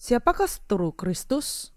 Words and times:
Siapakah 0.00 0.48
seteru 0.48 0.96
Kristus? 0.96 1.76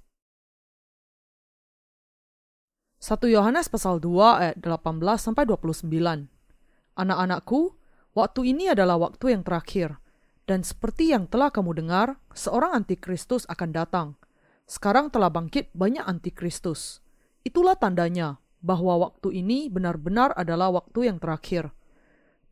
1 3.03 3.19
Yohanes 3.27 3.67
pasal 3.67 3.99
2 3.99 4.15
ayat 4.39 4.57
18 4.63 5.03
sampai 5.19 5.43
29. 5.43 5.91
Anak-anakku, 6.95 7.75
waktu 8.15 8.41
ini 8.47 8.71
adalah 8.71 8.95
waktu 8.95 9.35
yang 9.35 9.43
terakhir. 9.43 9.99
Dan 10.47 10.63
seperti 10.63 11.11
yang 11.11 11.27
telah 11.27 11.51
kamu 11.51 11.75
dengar, 11.75 12.15
seorang 12.31 12.71
antikristus 12.71 13.43
akan 13.51 13.75
datang. 13.75 14.07
Sekarang 14.71 15.11
telah 15.11 15.27
bangkit 15.27 15.75
banyak 15.75 16.07
antikristus. 16.07 17.03
Itulah 17.43 17.75
tandanya 17.75 18.39
bahwa 18.63 19.03
waktu 19.03 19.43
ini 19.43 19.67
benar-benar 19.67 20.31
adalah 20.39 20.71
waktu 20.71 21.11
yang 21.11 21.19
terakhir. 21.19 21.75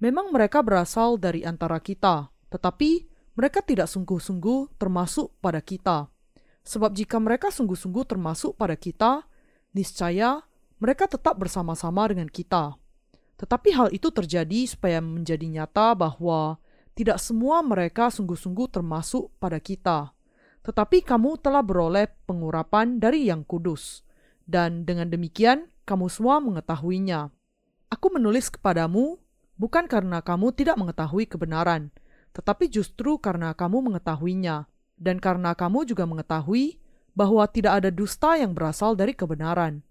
Memang 0.03 0.35
mereka 0.35 0.59
berasal 0.67 1.15
dari 1.15 1.47
antara 1.47 1.79
kita, 1.79 2.27
tetapi 2.51 3.10
mereka 3.41 3.65
tidak 3.65 3.89
sungguh-sungguh 3.89 4.77
termasuk 4.77 5.33
pada 5.41 5.65
kita. 5.65 6.13
Sebab 6.61 6.93
jika 6.93 7.17
mereka 7.17 7.49
sungguh-sungguh 7.49 8.05
termasuk 8.05 8.53
pada 8.53 8.77
kita, 8.77 9.25
niscaya 9.73 10.45
mereka 10.77 11.09
tetap 11.09 11.41
bersama-sama 11.41 12.05
dengan 12.05 12.29
kita. 12.29 12.77
Tetapi 13.41 13.69
hal 13.73 13.89
itu 13.89 14.13
terjadi 14.13 14.69
supaya 14.69 15.01
menjadi 15.01 15.49
nyata 15.49 15.97
bahwa 15.97 16.61
tidak 16.93 17.17
semua 17.17 17.65
mereka 17.65 18.13
sungguh-sungguh 18.13 18.69
termasuk 18.69 19.33
pada 19.41 19.57
kita. 19.57 20.13
Tetapi 20.61 21.01
kamu 21.01 21.41
telah 21.41 21.65
beroleh 21.65 22.13
pengurapan 22.29 23.01
dari 23.01 23.25
Yang 23.25 23.49
Kudus, 23.49 23.83
dan 24.45 24.85
dengan 24.85 25.09
demikian 25.09 25.65
kamu 25.89 26.13
semua 26.13 26.37
mengetahuinya. 26.37 27.33
Aku 27.89 28.13
menulis 28.13 28.53
kepadamu 28.53 29.17
bukan 29.57 29.89
karena 29.89 30.21
kamu 30.21 30.53
tidak 30.53 30.77
mengetahui 30.77 31.25
kebenaran, 31.25 31.89
tetapi 32.31 32.71
justru 32.71 33.19
karena 33.19 33.51
kamu 33.55 33.91
mengetahuinya, 33.91 34.67
dan 34.95 35.17
karena 35.17 35.55
kamu 35.57 35.87
juga 35.87 36.07
mengetahui 36.07 36.79
bahwa 37.11 37.43
tidak 37.47 37.83
ada 37.83 37.89
dusta 37.91 38.39
yang 38.39 38.55
berasal 38.55 38.95
dari 38.95 39.11
kebenaran. 39.11 39.83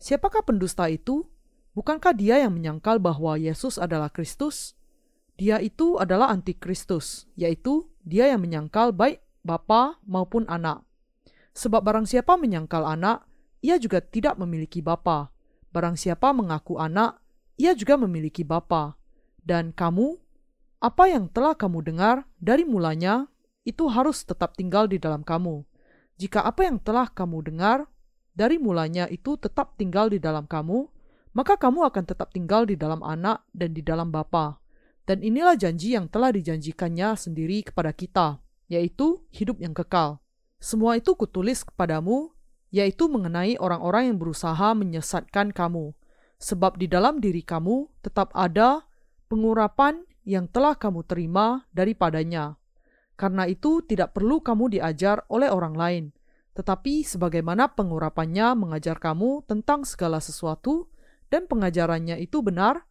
Siapakah 0.00 0.44
pendusta 0.44 0.88
itu? 0.88 1.28
Bukankah 1.76 2.16
dia 2.16 2.40
yang 2.40 2.56
menyangkal 2.56 2.98
bahwa 2.98 3.38
Yesus 3.38 3.78
adalah 3.78 4.10
Kristus? 4.10 4.74
Dia 5.40 5.56
itu 5.56 5.96
adalah 5.96 6.28
antikristus, 6.28 7.24
yaitu 7.32 7.88
dia 8.04 8.28
yang 8.28 8.44
menyangkal 8.44 8.92
baik 8.92 9.24
bapa 9.40 9.96
maupun 10.04 10.44
anak. 10.52 10.84
Sebab 11.56 11.80
barang 11.80 12.04
siapa 12.04 12.36
menyangkal 12.36 12.84
anak, 12.84 13.24
ia 13.64 13.80
juga 13.80 14.04
tidak 14.04 14.36
memiliki 14.36 14.84
bapa. 14.84 15.32
Barang 15.72 15.96
siapa 15.96 16.32
mengaku 16.36 16.76
anak, 16.76 17.20
ia 17.56 17.72
juga 17.72 17.96
memiliki 17.96 18.44
bapa. 18.44 19.00
Dan 19.40 19.72
kamu 19.72 20.20
apa 20.80 21.12
yang 21.12 21.28
telah 21.28 21.52
kamu 21.52 21.84
dengar 21.84 22.24
dari 22.40 22.64
mulanya 22.64 23.28
itu 23.68 23.84
harus 23.92 24.24
tetap 24.24 24.56
tinggal 24.56 24.88
di 24.88 24.96
dalam 24.96 25.20
kamu. 25.20 25.60
Jika 26.16 26.40
apa 26.40 26.64
yang 26.64 26.80
telah 26.80 27.12
kamu 27.12 27.52
dengar 27.52 27.84
dari 28.32 28.56
mulanya 28.56 29.04
itu 29.12 29.36
tetap 29.36 29.76
tinggal 29.76 30.08
di 30.08 30.16
dalam 30.16 30.48
kamu, 30.48 30.88
maka 31.36 31.60
kamu 31.60 31.84
akan 31.84 32.04
tetap 32.08 32.32
tinggal 32.32 32.64
di 32.64 32.80
dalam 32.80 33.04
anak 33.04 33.44
dan 33.52 33.76
di 33.76 33.84
dalam 33.84 34.08
Bapa. 34.08 34.56
Dan 35.04 35.20
inilah 35.20 35.56
janji 35.60 35.92
yang 35.92 36.08
telah 36.08 36.32
dijanjikannya 36.32 37.12
sendiri 37.12 37.60
kepada 37.60 37.92
kita, 37.92 38.40
yaitu 38.72 39.20
hidup 39.36 39.60
yang 39.60 39.76
kekal. 39.76 40.24
Semua 40.60 40.96
itu 40.96 41.12
kutulis 41.12 41.60
kepadamu, 41.60 42.32
yaitu 42.72 43.04
mengenai 43.10 43.60
orang-orang 43.60 44.12
yang 44.12 44.18
berusaha 44.20 44.72
menyesatkan 44.72 45.52
kamu, 45.52 45.92
sebab 46.40 46.80
di 46.80 46.88
dalam 46.88 47.20
diri 47.20 47.44
kamu 47.44 47.90
tetap 48.00 48.32
ada 48.32 48.86
pengurapan 49.28 50.08
yang 50.24 50.48
telah 50.48 50.76
kamu 50.76 51.04
terima 51.06 51.64
daripadanya. 51.72 52.56
Karena 53.16 53.44
itu 53.44 53.84
tidak 53.84 54.16
perlu 54.16 54.40
kamu 54.40 54.80
diajar 54.80 55.28
oleh 55.28 55.52
orang 55.52 55.76
lain, 55.76 56.04
tetapi 56.56 57.04
sebagaimana 57.04 57.76
pengurapannya 57.76 58.56
mengajar 58.56 58.96
kamu 58.96 59.44
tentang 59.44 59.84
segala 59.84 60.18
sesuatu 60.18 60.88
dan 61.28 61.44
pengajarannya 61.46 62.18
itu 62.18 62.40
benar, 62.40 62.88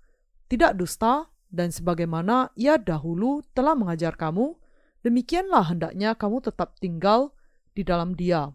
tidak 0.47 0.77
dusta, 0.77 1.27
dan 1.49 1.73
sebagaimana 1.73 2.53
ia 2.53 2.77
dahulu 2.77 3.41
telah 3.57 3.73
mengajar 3.73 4.13
kamu, 4.13 4.53
demikianlah 5.01 5.73
hendaknya 5.73 6.13
kamu 6.13 6.45
tetap 6.45 6.77
tinggal 6.77 7.33
di 7.73 7.81
dalam 7.81 8.13
dia. 8.13 8.53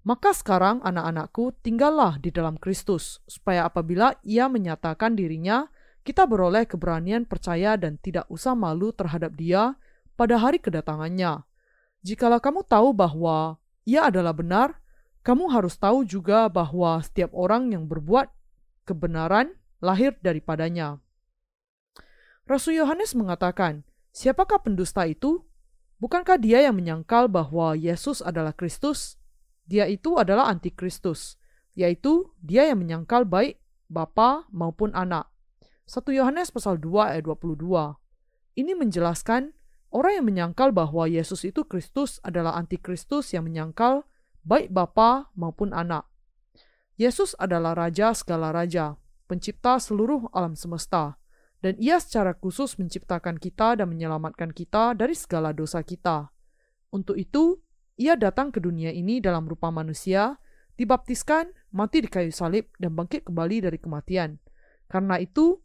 Maka 0.00 0.32
sekarang 0.32 0.80
anak-anakku 0.80 1.54
tinggallah 1.60 2.16
di 2.18 2.32
dalam 2.32 2.56
Kristus, 2.56 3.20
supaya 3.28 3.68
apabila 3.68 4.16
ia 4.24 4.48
menyatakan 4.48 5.12
dirinya 5.12 5.68
kita 6.00 6.24
beroleh 6.24 6.64
keberanian 6.64 7.28
percaya 7.28 7.76
dan 7.76 8.00
tidak 8.00 8.24
usah 8.32 8.56
malu 8.56 8.92
terhadap 8.92 9.36
Dia 9.36 9.76
pada 10.16 10.40
hari 10.40 10.60
kedatangannya. 10.60 11.44
Jikalau 12.00 12.40
kamu 12.40 12.64
tahu 12.64 12.96
bahwa 12.96 13.60
Ia 13.84 14.08
adalah 14.08 14.32
benar, 14.32 14.80
kamu 15.20 15.52
harus 15.52 15.76
tahu 15.76 16.04
juga 16.08 16.48
bahwa 16.48 17.00
setiap 17.04 17.32
orang 17.36 17.72
yang 17.72 17.84
berbuat 17.84 18.32
kebenaran 18.88 19.52
lahir 19.84 20.16
daripadanya. 20.24 21.00
Rasul 22.48 22.80
Yohanes 22.80 23.14
mengatakan, 23.14 23.86
"Siapakah 24.10 24.64
pendusta 24.64 25.06
itu? 25.06 25.44
Bukankah 26.00 26.40
dia 26.40 26.64
yang 26.64 26.80
menyangkal 26.80 27.28
bahwa 27.28 27.76
Yesus 27.76 28.24
adalah 28.24 28.56
Kristus? 28.56 29.20
Dia 29.70 29.86
itu 29.86 30.18
adalah 30.18 30.50
antikristus, 30.50 31.38
yaitu 31.78 32.26
dia 32.42 32.66
yang 32.66 32.82
menyangkal 32.82 33.22
baik 33.22 33.62
Bapa 33.86 34.50
maupun 34.50 34.90
anak. 34.98 35.29
1 35.90 36.06
Yohanes 36.14 36.54
pasal 36.54 36.78
2 36.78 37.18
ayat 37.18 37.26
22. 37.26 37.66
Ini 38.54 38.78
menjelaskan 38.78 39.50
orang 39.90 40.22
yang 40.22 40.26
menyangkal 40.30 40.70
bahwa 40.70 41.10
Yesus 41.10 41.42
itu 41.42 41.66
Kristus 41.66 42.22
adalah 42.22 42.54
antikristus 42.54 43.34
yang 43.34 43.50
menyangkal 43.50 44.06
baik 44.46 44.70
Bapa 44.70 45.34
maupun 45.34 45.74
anak. 45.74 46.06
Yesus 46.94 47.34
adalah 47.42 47.74
raja 47.74 48.14
segala 48.14 48.54
raja, 48.54 49.02
pencipta 49.26 49.82
seluruh 49.82 50.30
alam 50.30 50.54
semesta, 50.54 51.18
dan 51.58 51.74
ia 51.82 51.98
secara 51.98 52.38
khusus 52.38 52.78
menciptakan 52.78 53.42
kita 53.42 53.74
dan 53.82 53.90
menyelamatkan 53.90 54.54
kita 54.54 54.94
dari 54.94 55.18
segala 55.18 55.50
dosa 55.50 55.82
kita. 55.82 56.30
Untuk 56.94 57.18
itu, 57.18 57.58
ia 57.98 58.14
datang 58.14 58.54
ke 58.54 58.62
dunia 58.62 58.94
ini 58.94 59.18
dalam 59.18 59.42
rupa 59.42 59.74
manusia, 59.74 60.38
dibaptiskan, 60.78 61.50
mati 61.74 61.98
di 61.98 62.06
kayu 62.06 62.30
salib, 62.30 62.70
dan 62.78 62.94
bangkit 62.94 63.26
kembali 63.26 63.66
dari 63.66 63.78
kematian. 63.82 64.38
Karena 64.86 65.18
itu, 65.18 65.58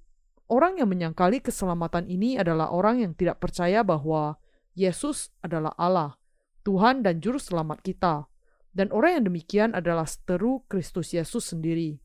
Orang 0.45 0.77
yang 0.77 0.93
menyangkali 0.93 1.41
keselamatan 1.41 2.05
ini 2.05 2.37
adalah 2.37 2.69
orang 2.69 3.01
yang 3.01 3.17
tidak 3.17 3.41
percaya 3.41 3.81
bahwa 3.81 4.37
Yesus 4.77 5.33
adalah 5.41 5.73
Allah, 5.73 6.21
Tuhan 6.61 7.01
dan 7.01 7.17
Juru 7.17 7.41
Selamat 7.41 7.81
kita, 7.81 8.29
dan 8.69 8.93
orang 8.93 9.17
yang 9.21 9.25
demikian 9.33 9.69
adalah 9.73 10.05
seteru 10.05 10.61
Kristus 10.69 11.17
Yesus 11.17 11.49
sendiri. 11.49 11.97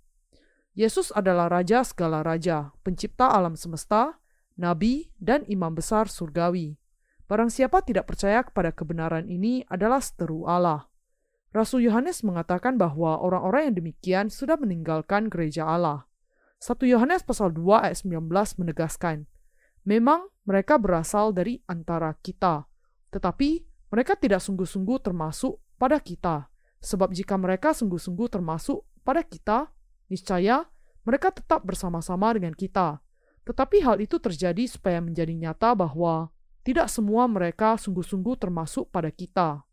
Yesus 0.73 1.13
adalah 1.13 1.53
Raja 1.53 1.85
segala 1.85 2.25
raja, 2.25 2.73
pencipta 2.81 3.29
alam 3.29 3.59
semesta, 3.59 4.17
nabi, 4.57 5.13
dan 5.21 5.45
imam 5.51 5.77
besar 5.77 6.09
surgawi. 6.09 6.81
Barang 7.29 7.53
siapa 7.53 7.85
tidak 7.85 8.09
percaya 8.09 8.41
kepada 8.41 8.73
kebenaran 8.73 9.29
ini 9.29 9.63
adalah 9.69 10.01
seteru 10.01 10.49
Allah. 10.49 10.91
Rasul 11.51 11.85
Yohanes 11.87 12.23
mengatakan 12.23 12.79
bahwa 12.79 13.19
orang-orang 13.19 13.71
yang 13.71 13.77
demikian 13.83 14.27
sudah 14.31 14.55
meninggalkan 14.55 15.27
gereja 15.27 15.67
Allah. 15.67 16.10
1 16.61 16.77
Yohanes 16.93 17.25
pasal 17.25 17.57
2 17.57 17.89
ayat 17.89 18.05
19 18.05 18.29
menegaskan, 18.61 19.25
memang 19.89 20.29
mereka 20.45 20.77
berasal 20.77 21.33
dari 21.33 21.65
antara 21.65 22.13
kita, 22.21 22.69
tetapi 23.09 23.65
mereka 23.89 24.13
tidak 24.13 24.45
sungguh-sungguh 24.45 25.01
termasuk 25.01 25.57
pada 25.81 25.97
kita, 25.97 26.53
sebab 26.85 27.17
jika 27.17 27.41
mereka 27.41 27.73
sungguh-sungguh 27.73 28.29
termasuk 28.29 28.85
pada 29.01 29.25
kita, 29.25 29.73
niscaya 30.13 30.69
mereka 31.09 31.33
tetap 31.33 31.65
bersama-sama 31.65 32.37
dengan 32.37 32.53
kita. 32.53 33.01
Tetapi 33.49 33.81
hal 33.81 34.05
itu 34.05 34.21
terjadi 34.21 34.69
supaya 34.69 35.01
menjadi 35.01 35.33
nyata 35.33 35.73
bahwa 35.73 36.29
tidak 36.61 36.93
semua 36.93 37.25
mereka 37.25 37.81
sungguh-sungguh 37.81 38.37
termasuk 38.37 38.93
pada 38.93 39.09
kita. 39.09 39.65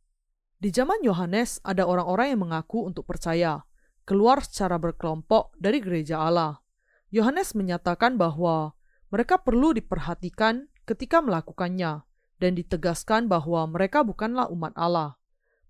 Di 0.55 0.71
zaman 0.71 1.03
Yohanes 1.03 1.59
ada 1.67 1.83
orang-orang 1.83 2.31
yang 2.31 2.47
mengaku 2.47 2.87
untuk 2.87 3.03
percaya, 3.03 3.67
keluar 4.07 4.39
secara 4.39 4.79
berkelompok 4.79 5.51
dari 5.59 5.83
gereja 5.83 6.23
Allah. 6.23 6.63
Yohanes 7.07 7.55
menyatakan 7.55 8.19
bahwa 8.19 8.75
mereka 9.07 9.39
perlu 9.39 9.71
diperhatikan 9.71 10.67
ketika 10.83 11.23
melakukannya 11.23 12.03
dan 12.37 12.51
ditegaskan 12.53 13.31
bahwa 13.31 13.63
mereka 13.67 14.03
bukanlah 14.03 14.51
umat 14.51 14.75
Allah. 14.75 15.15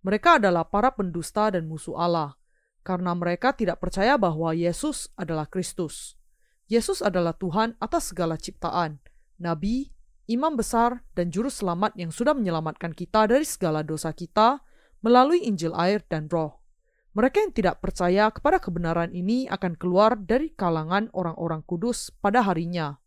Mereka 0.01 0.41
adalah 0.41 0.65
para 0.65 0.93
pendusta 0.93 1.53
dan 1.53 1.69
musuh 1.69 1.93
Allah 1.97 2.37
karena 2.87 3.11
mereka 3.11 3.51
tidak 3.51 3.83
percaya 3.83 4.15
bahwa 4.15 4.55
Yesus 4.55 5.11
adalah 5.19 5.43
Kristus. 5.45 6.15
Yesus 6.71 7.03
adalah 7.03 7.35
Tuhan 7.35 7.75
atas 7.83 8.15
segala 8.15 8.39
ciptaan, 8.39 8.99
nabi, 9.39 9.91
imam 10.27 10.55
besar, 10.55 11.03
dan 11.11 11.27
juru 11.27 11.51
selamat 11.51 11.99
yang 11.99 12.11
sudah 12.11 12.31
menyelamatkan 12.31 12.95
kita 12.95 13.27
dari 13.27 13.43
segala 13.43 13.83
dosa 13.83 14.15
kita 14.15 14.63
melalui 15.03 15.43
Injil 15.43 15.75
air 15.75 16.03
dan 16.07 16.31
roh. 16.31 16.56
Mereka 17.17 17.49
yang 17.49 17.49
tidak 17.49 17.81
percaya 17.81 18.29
kepada 18.29 18.61
kebenaran 18.61 19.09
ini 19.09 19.49
akan 19.49 19.73
keluar 19.73 20.13
dari 20.21 20.53
kalangan 20.53 21.09
orang-orang 21.17 21.65
kudus 21.65 22.13
pada 22.21 22.45
harinya. 22.45 23.01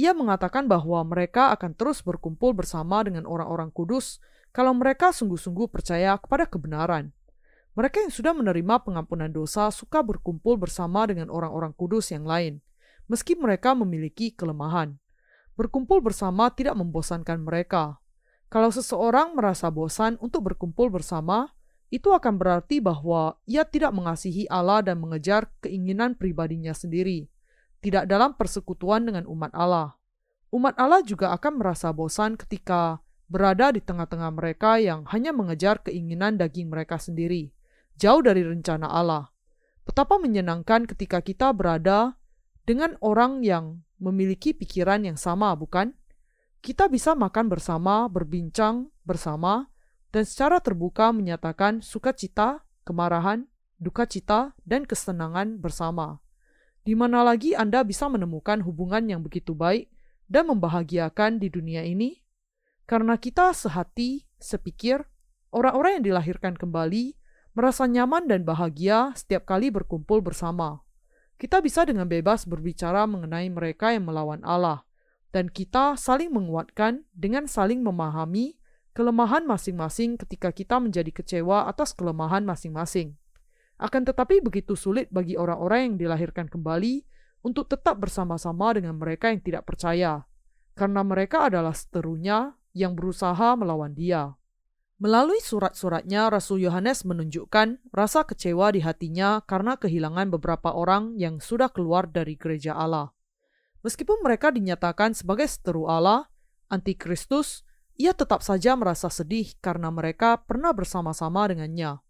Ia 0.00 0.16
mengatakan 0.16 0.64
bahwa 0.64 1.04
mereka 1.04 1.52
akan 1.52 1.76
terus 1.76 2.00
berkumpul 2.00 2.56
bersama 2.56 3.04
dengan 3.04 3.28
orang-orang 3.28 3.68
kudus 3.68 4.16
kalau 4.48 4.72
mereka 4.72 5.12
sungguh-sungguh 5.12 5.68
percaya 5.68 6.16
kepada 6.16 6.48
kebenaran. 6.48 7.12
Mereka 7.76 8.08
yang 8.08 8.12
sudah 8.16 8.32
menerima 8.32 8.80
pengampunan 8.80 9.28
dosa 9.28 9.68
suka 9.68 10.00
berkumpul 10.00 10.56
bersama 10.56 11.04
dengan 11.04 11.28
orang-orang 11.28 11.76
kudus 11.76 12.16
yang 12.16 12.24
lain, 12.24 12.64
meski 13.12 13.36
mereka 13.36 13.76
memiliki 13.76 14.32
kelemahan. 14.32 14.96
Berkumpul 15.52 16.00
bersama 16.00 16.48
tidak 16.48 16.80
membosankan 16.80 17.44
mereka. 17.44 18.00
Kalau 18.48 18.72
seseorang 18.72 19.36
merasa 19.36 19.68
bosan 19.68 20.16
untuk 20.24 20.48
berkumpul 20.48 20.88
bersama, 20.88 21.52
itu 21.92 22.10
akan 22.10 22.40
berarti 22.40 22.80
bahwa 22.80 23.36
ia 23.44 23.64
tidak 23.66 23.92
mengasihi 23.92 24.48
Allah 24.48 24.80
dan 24.84 25.00
mengejar 25.00 25.48
keinginan 25.60 26.16
pribadinya 26.16 26.72
sendiri 26.72 27.28
tidak 27.84 28.08
dalam 28.08 28.32
persekutuan 28.32 29.04
dengan 29.04 29.28
umat 29.28 29.52
Allah. 29.52 30.00
Umat 30.48 30.72
Allah 30.80 31.04
juga 31.04 31.36
akan 31.36 31.60
merasa 31.60 31.92
bosan 31.92 32.40
ketika 32.40 33.04
berada 33.28 33.68
di 33.76 33.84
tengah-tengah 33.84 34.32
mereka 34.32 34.80
yang 34.80 35.04
hanya 35.12 35.36
mengejar 35.36 35.84
keinginan 35.84 36.40
daging 36.40 36.72
mereka 36.72 36.96
sendiri, 36.96 37.52
jauh 38.00 38.24
dari 38.24 38.40
rencana 38.40 38.88
Allah. 38.88 39.28
Betapa 39.84 40.16
menyenangkan 40.16 40.88
ketika 40.88 41.20
kita 41.20 41.52
berada 41.52 42.16
dengan 42.64 42.96
orang 43.04 43.44
yang 43.44 43.84
memiliki 44.00 44.56
pikiran 44.56 45.04
yang 45.04 45.20
sama, 45.20 45.52
bukan? 45.52 45.92
Kita 46.64 46.88
bisa 46.88 47.12
makan 47.12 47.52
bersama, 47.52 48.08
berbincang 48.08 48.88
bersama, 49.04 49.68
dan 50.14 50.22
secara 50.22 50.62
terbuka 50.62 51.10
menyatakan 51.10 51.82
sukacita, 51.82 52.62
kemarahan, 52.86 53.50
duka 53.82 54.06
cita, 54.06 54.54
dan 54.62 54.86
kesenangan 54.86 55.58
bersama. 55.58 56.22
Di 56.86 56.94
mana 56.94 57.26
lagi 57.26 57.58
Anda 57.58 57.82
bisa 57.82 58.06
menemukan 58.06 58.62
hubungan 58.62 59.10
yang 59.10 59.26
begitu 59.26 59.58
baik 59.58 59.90
dan 60.30 60.46
membahagiakan 60.46 61.42
di 61.42 61.50
dunia 61.50 61.82
ini? 61.82 62.22
Karena 62.86 63.18
kita 63.18 63.50
sehati, 63.50 64.22
sepikir, 64.38 65.02
orang-orang 65.50 65.98
yang 65.98 66.14
dilahirkan 66.14 66.54
kembali 66.54 67.18
merasa 67.58 67.90
nyaman 67.90 68.30
dan 68.30 68.46
bahagia 68.46 69.10
setiap 69.18 69.50
kali 69.50 69.74
berkumpul 69.74 70.22
bersama. 70.22 70.86
Kita 71.42 71.58
bisa 71.58 71.82
dengan 71.82 72.06
bebas 72.06 72.46
berbicara 72.46 73.02
mengenai 73.10 73.50
mereka 73.50 73.90
yang 73.90 74.06
melawan 74.06 74.46
Allah, 74.46 74.86
dan 75.34 75.50
kita 75.50 75.98
saling 75.98 76.30
menguatkan 76.30 77.02
dengan 77.10 77.50
saling 77.50 77.82
memahami 77.82 78.54
kelemahan 78.94 79.42
masing-masing 79.42 80.14
ketika 80.16 80.54
kita 80.54 80.78
menjadi 80.78 81.10
kecewa 81.10 81.66
atas 81.66 81.92
kelemahan 81.92 82.46
masing-masing. 82.46 83.18
Akan 83.74 84.06
tetapi 84.06 84.38
begitu 84.38 84.78
sulit 84.78 85.10
bagi 85.10 85.34
orang-orang 85.34 85.92
yang 85.92 85.96
dilahirkan 85.98 86.46
kembali 86.46 87.02
untuk 87.42 87.66
tetap 87.66 87.98
bersama-sama 87.98 88.72
dengan 88.72 88.96
mereka 88.96 89.34
yang 89.34 89.42
tidak 89.42 89.66
percaya, 89.66 90.22
karena 90.78 91.02
mereka 91.02 91.50
adalah 91.50 91.74
seterunya 91.74 92.54
yang 92.70 92.94
berusaha 92.94 93.58
melawan 93.58 93.92
dia. 93.92 94.38
Melalui 95.02 95.42
surat-suratnya, 95.42 96.30
Rasul 96.30 96.62
Yohanes 96.62 97.02
menunjukkan 97.02 97.90
rasa 97.90 98.22
kecewa 98.22 98.70
di 98.70 98.80
hatinya 98.80 99.42
karena 99.42 99.74
kehilangan 99.74 100.30
beberapa 100.30 100.70
orang 100.70 101.18
yang 101.18 101.42
sudah 101.42 101.66
keluar 101.68 102.06
dari 102.06 102.38
gereja 102.38 102.78
Allah. 102.78 103.10
Meskipun 103.82 104.22
mereka 104.22 104.54
dinyatakan 104.54 105.12
sebagai 105.12 105.50
seteru 105.50 105.90
Allah, 105.90 106.30
antikristus, 106.70 107.66
ia 107.94 108.12
tetap 108.14 108.42
saja 108.42 108.74
merasa 108.74 109.06
sedih 109.10 109.54
karena 109.62 109.90
mereka 109.90 110.42
pernah 110.42 110.74
bersama-sama 110.74 111.46
dengannya. 111.46 112.02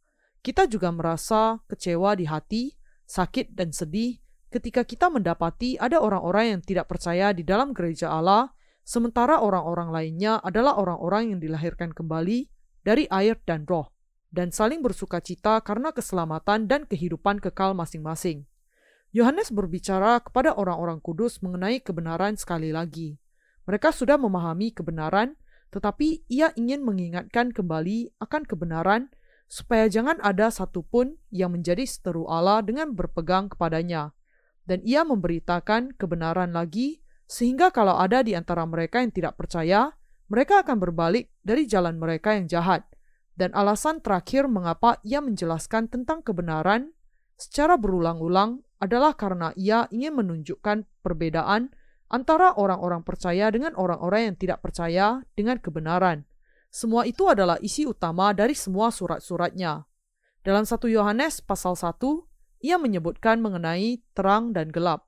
Kita 0.45 0.69
juga 0.69 0.93
merasa 0.93 1.61
kecewa 1.69 2.17
di 2.17 2.29
hati, 2.29 2.77
sakit, 3.09 3.53
dan 3.57 3.73
sedih 3.73 4.25
ketika 4.55 4.87
kita 4.87 5.11
mendapati 5.11 5.75
ada 5.83 5.99
orang-orang 5.99 6.55
yang 6.55 6.63
tidak 6.63 6.87
percaya 6.87 7.35
di 7.35 7.43
dalam 7.43 7.75
gereja 7.75 8.15
Allah, 8.15 8.55
sementara 8.87 9.43
orang-orang 9.43 9.91
lainnya 9.91 10.39
adalah 10.39 10.79
orang-orang 10.79 11.35
yang 11.35 11.41
dilahirkan 11.43 11.91
kembali 11.91 12.47
dari 12.87 13.11
air 13.11 13.35
dan 13.43 13.67
roh, 13.67 13.91
dan 14.31 14.55
saling 14.55 14.79
bersuka 14.79 15.19
cita 15.19 15.59
karena 15.67 15.91
keselamatan 15.91 16.71
dan 16.71 16.87
kehidupan 16.87 17.43
kekal 17.43 17.75
masing-masing. 17.75 18.47
Yohanes 19.11 19.51
berbicara 19.51 20.23
kepada 20.23 20.55
orang-orang 20.55 21.03
kudus 21.03 21.43
mengenai 21.43 21.83
kebenaran 21.83 22.39
sekali 22.39 22.71
lagi. 22.71 23.19
Mereka 23.67 23.91
sudah 23.91 24.19
memahami 24.19 24.71
kebenaran, 24.71 25.35
tetapi 25.75 26.23
ia 26.31 26.55
ingin 26.55 26.87
mengingatkan 26.87 27.51
kembali 27.51 28.15
akan 28.23 28.47
kebenaran 28.47 29.11
supaya 29.51 29.91
jangan 29.91 30.23
ada 30.23 30.55
satupun 30.55 31.19
yang 31.35 31.51
menjadi 31.51 31.83
seteru 31.83 32.31
Allah 32.31 32.63
dengan 32.63 32.95
berpegang 32.95 33.51
kepadanya. 33.51 34.15
Dan 34.65 34.81
ia 34.87 35.03
memberitakan 35.03 35.99
kebenaran 35.99 36.55
lagi, 36.55 37.03
sehingga 37.27 37.75
kalau 37.75 37.99
ada 37.99 38.23
di 38.23 38.39
antara 38.39 38.63
mereka 38.65 39.03
yang 39.03 39.11
tidak 39.11 39.35
percaya, 39.35 39.93
mereka 40.31 40.63
akan 40.65 40.79
berbalik 40.81 41.29
dari 41.45 41.69
jalan 41.69 41.99
mereka 41.99 42.33
yang 42.39 42.49
jahat. 42.49 42.87
Dan 43.35 43.51
alasan 43.53 43.99
terakhir 43.99 44.47
mengapa 44.47 45.03
ia 45.03 45.19
menjelaskan 45.19 45.91
tentang 45.91 46.23
kebenaran 46.23 46.95
secara 47.35 47.75
berulang-ulang 47.75 48.63
adalah 48.79 49.19
karena 49.19 49.51
ia 49.59 49.91
ingin 49.91 50.23
menunjukkan 50.23 50.87
perbedaan 51.03 51.75
antara 52.13 52.57
orang-orang 52.57 53.05
percaya 53.05 53.49
dengan 53.49 53.77
orang-orang 53.77 54.33
yang 54.33 54.37
tidak 54.37 54.59
percaya 54.61 55.25
dengan 55.37 55.61
kebenaran 55.61 56.25
semua 56.75 57.07
itu 57.07 57.31
adalah 57.31 57.55
isi 57.63 57.87
utama 57.87 58.35
dari 58.35 58.51
semua 58.59 58.91
surat-suratnya. 58.91 59.87
Dalam 60.43 60.67
satu 60.67 60.91
Yohanes 60.91 61.39
pasal 61.39 61.79
1, 61.79 62.03
ia 62.67 62.83
menyebutkan 62.83 63.39
mengenai 63.39 64.03
terang 64.11 64.51
dan 64.51 64.75
gelap. 64.75 65.07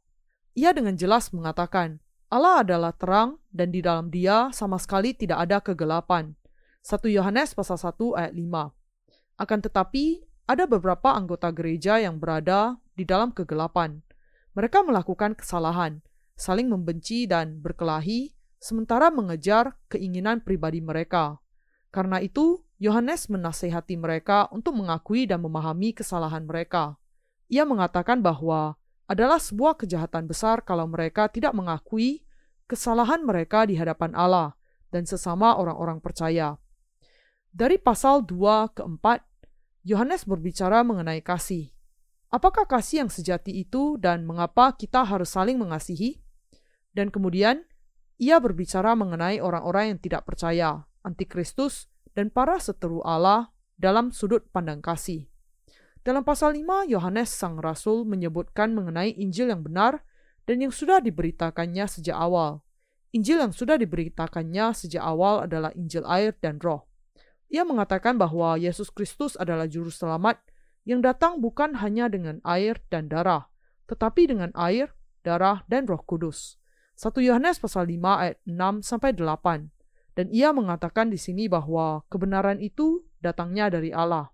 Ia 0.55 0.71
dengan 0.71 0.95
jelas 0.95 1.35
mengatakan, 1.35 1.99
Allah 2.31 2.63
adalah 2.63 2.95
terang 2.95 3.43
dan 3.51 3.75
di 3.75 3.83
dalam 3.83 4.15
dia 4.15 4.55
sama 4.55 4.79
sekali 4.79 5.11
tidak 5.19 5.43
ada 5.43 5.59
kegelapan. 5.59 6.39
1 6.87 7.03
Yohanes 7.11 7.51
pasal 7.59 7.83
1 7.83 8.15
ayat 8.15 8.31
5. 8.31 9.43
Akan 9.43 9.59
tetapi, 9.59 10.23
ada 10.47 10.71
beberapa 10.71 11.19
anggota 11.19 11.51
gereja 11.51 11.99
yang 11.99 12.23
berada 12.23 12.79
di 12.95 13.03
dalam 13.03 13.35
kegelapan. 13.35 14.07
Mereka 14.55 14.87
melakukan 14.87 15.35
kesalahan, 15.35 15.99
saling 16.37 16.69
membenci 16.69 17.25
dan 17.25 17.59
berkelahi, 17.65 18.37
sementara 18.61 19.09
mengejar 19.09 19.75
keinginan 19.89 20.45
pribadi 20.45 20.85
mereka. 20.85 21.41
Karena 21.89 22.21
itu, 22.21 22.61
Yohanes 22.77 23.33
menasehati 23.33 23.97
mereka 23.97 24.53
untuk 24.53 24.77
mengakui 24.77 25.25
dan 25.25 25.41
memahami 25.41 25.97
kesalahan 25.97 26.45
mereka. 26.45 27.01
Ia 27.49 27.65
mengatakan 27.65 28.21
bahwa 28.21 28.77
adalah 29.09 29.41
sebuah 29.41 29.81
kejahatan 29.81 30.29
besar 30.29 30.61
kalau 30.61 30.85
mereka 30.85 31.33
tidak 31.33 31.57
mengakui 31.57 32.27
kesalahan 32.69 33.23
mereka 33.25 33.65
di 33.65 33.79
hadapan 33.79 34.13
Allah 34.13 34.59
dan 34.93 35.09
sesama 35.09 35.57
orang-orang 35.57 36.03
percaya. 36.03 36.59
Dari 37.55 37.81
pasal 37.81 38.29
2 38.29 38.77
ke 38.77 38.83
4, 38.85 39.89
Yohanes 39.89 40.29
berbicara 40.29 40.85
mengenai 40.85 41.25
kasih. 41.25 41.73
Apakah 42.29 42.67
kasih 42.69 43.07
yang 43.07 43.11
sejati 43.11 43.55
itu 43.55 43.97
dan 43.97 44.27
mengapa 44.27 44.75
kita 44.75 45.07
harus 45.07 45.33
saling 45.33 45.57
mengasihi? 45.57 46.26
Dan 46.97 47.13
kemudian, 47.13 47.69
ia 48.17 48.41
berbicara 48.41 48.97
mengenai 48.97 49.37
orang-orang 49.45 49.93
yang 49.93 50.01
tidak 50.01 50.25
percaya, 50.25 50.89
antikristus, 51.05 51.93
dan 52.17 52.33
para 52.33 52.57
seteru 52.57 53.05
Allah 53.05 53.53
dalam 53.77 54.09
sudut 54.09 54.49
pandang 54.49 54.81
kasih. 54.81 55.29
Dalam 56.01 56.25
pasal 56.25 56.57
5, 56.57 56.89
Yohanes 56.89 57.29
Sang 57.29 57.61
Rasul 57.61 58.09
menyebutkan 58.09 58.73
mengenai 58.73 59.13
Injil 59.13 59.53
yang 59.53 59.61
benar 59.61 60.01
dan 60.49 60.65
yang 60.65 60.73
sudah 60.73 61.05
diberitakannya 61.05 61.85
sejak 61.85 62.17
awal. 62.17 62.65
Injil 63.13 63.45
yang 63.45 63.53
sudah 63.53 63.77
diberitakannya 63.77 64.73
sejak 64.73 65.05
awal 65.05 65.45
adalah 65.45 65.75
Injil 65.77 66.09
air 66.09 66.33
dan 66.41 66.57
roh. 66.65 66.89
Ia 67.53 67.69
mengatakan 67.69 68.17
bahwa 68.17 68.57
Yesus 68.57 68.89
Kristus 68.89 69.37
adalah 69.37 69.69
juru 69.69 69.93
selamat 69.93 70.41
yang 70.89 71.05
datang 71.05 71.45
bukan 71.45 71.77
hanya 71.83 72.09
dengan 72.09 72.41
air 72.47 72.81
dan 72.89 73.11
darah, 73.13 73.51
tetapi 73.91 74.31
dengan 74.31 74.55
air, 74.57 74.95
darah, 75.27 75.67
dan 75.67 75.85
roh 75.85 76.01
kudus. 76.01 76.57
1 76.97 77.13
Yohanes 77.21 77.61
pasal 77.61 77.93
5 77.93 78.01
ayat 78.25 78.39
6 78.49 78.81
sampai 78.81 79.13
8. 79.13 79.69
Dan 80.17 80.33
ia 80.33 80.49
mengatakan 80.57 81.13
di 81.13 81.21
sini 81.21 81.45
bahwa 81.45 82.01
kebenaran 82.09 82.57
itu 82.57 83.05
datangnya 83.21 83.69
dari 83.69 83.93
Allah. 83.93 84.33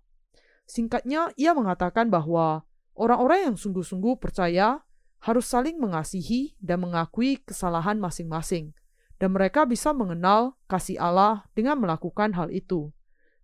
Singkatnya, 0.63 1.35
ia 1.35 1.51
mengatakan 1.51 2.07
bahwa 2.07 2.63
orang-orang 2.95 3.51
yang 3.51 3.57
sungguh-sungguh 3.59 4.15
percaya 4.15 4.79
harus 5.19 5.43
saling 5.47 5.75
mengasihi 5.75 6.55
dan 6.63 6.83
mengakui 6.83 7.39
kesalahan 7.43 7.99
masing-masing, 7.99 8.71
dan 9.19 9.35
mereka 9.35 9.67
bisa 9.67 9.91
mengenal 9.91 10.55
kasih 10.71 10.99
Allah 10.99 11.47
dengan 11.51 11.79
melakukan 11.79 12.31
hal 12.31 12.47
itu. 12.47 12.95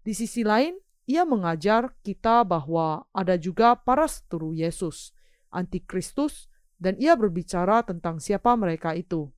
Di 0.03 0.15
sisi 0.15 0.47
lain, 0.47 0.79
ia 1.07 1.27
mengajar 1.27 1.95
kita 2.03 2.47
bahwa 2.47 3.07
ada 3.11 3.35
juga 3.35 3.75
para 3.75 4.07
seteru 4.07 4.55
Yesus, 4.55 5.11
antikristus, 5.51 6.51
dan 6.79 6.95
ia 6.98 7.13
berbicara 7.13 7.83
tentang 7.83 8.17
siapa 8.24 8.55
mereka 8.55 8.95
itu. 8.95 9.29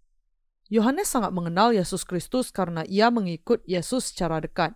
Yohanes 0.71 1.12
sangat 1.12 1.36
mengenal 1.36 1.75
Yesus 1.75 2.07
Kristus 2.07 2.53
karena 2.53 2.88
ia 2.88 3.12
mengikut 3.12 3.60
Yesus 3.67 4.13
secara 4.13 4.39
dekat. 4.39 4.71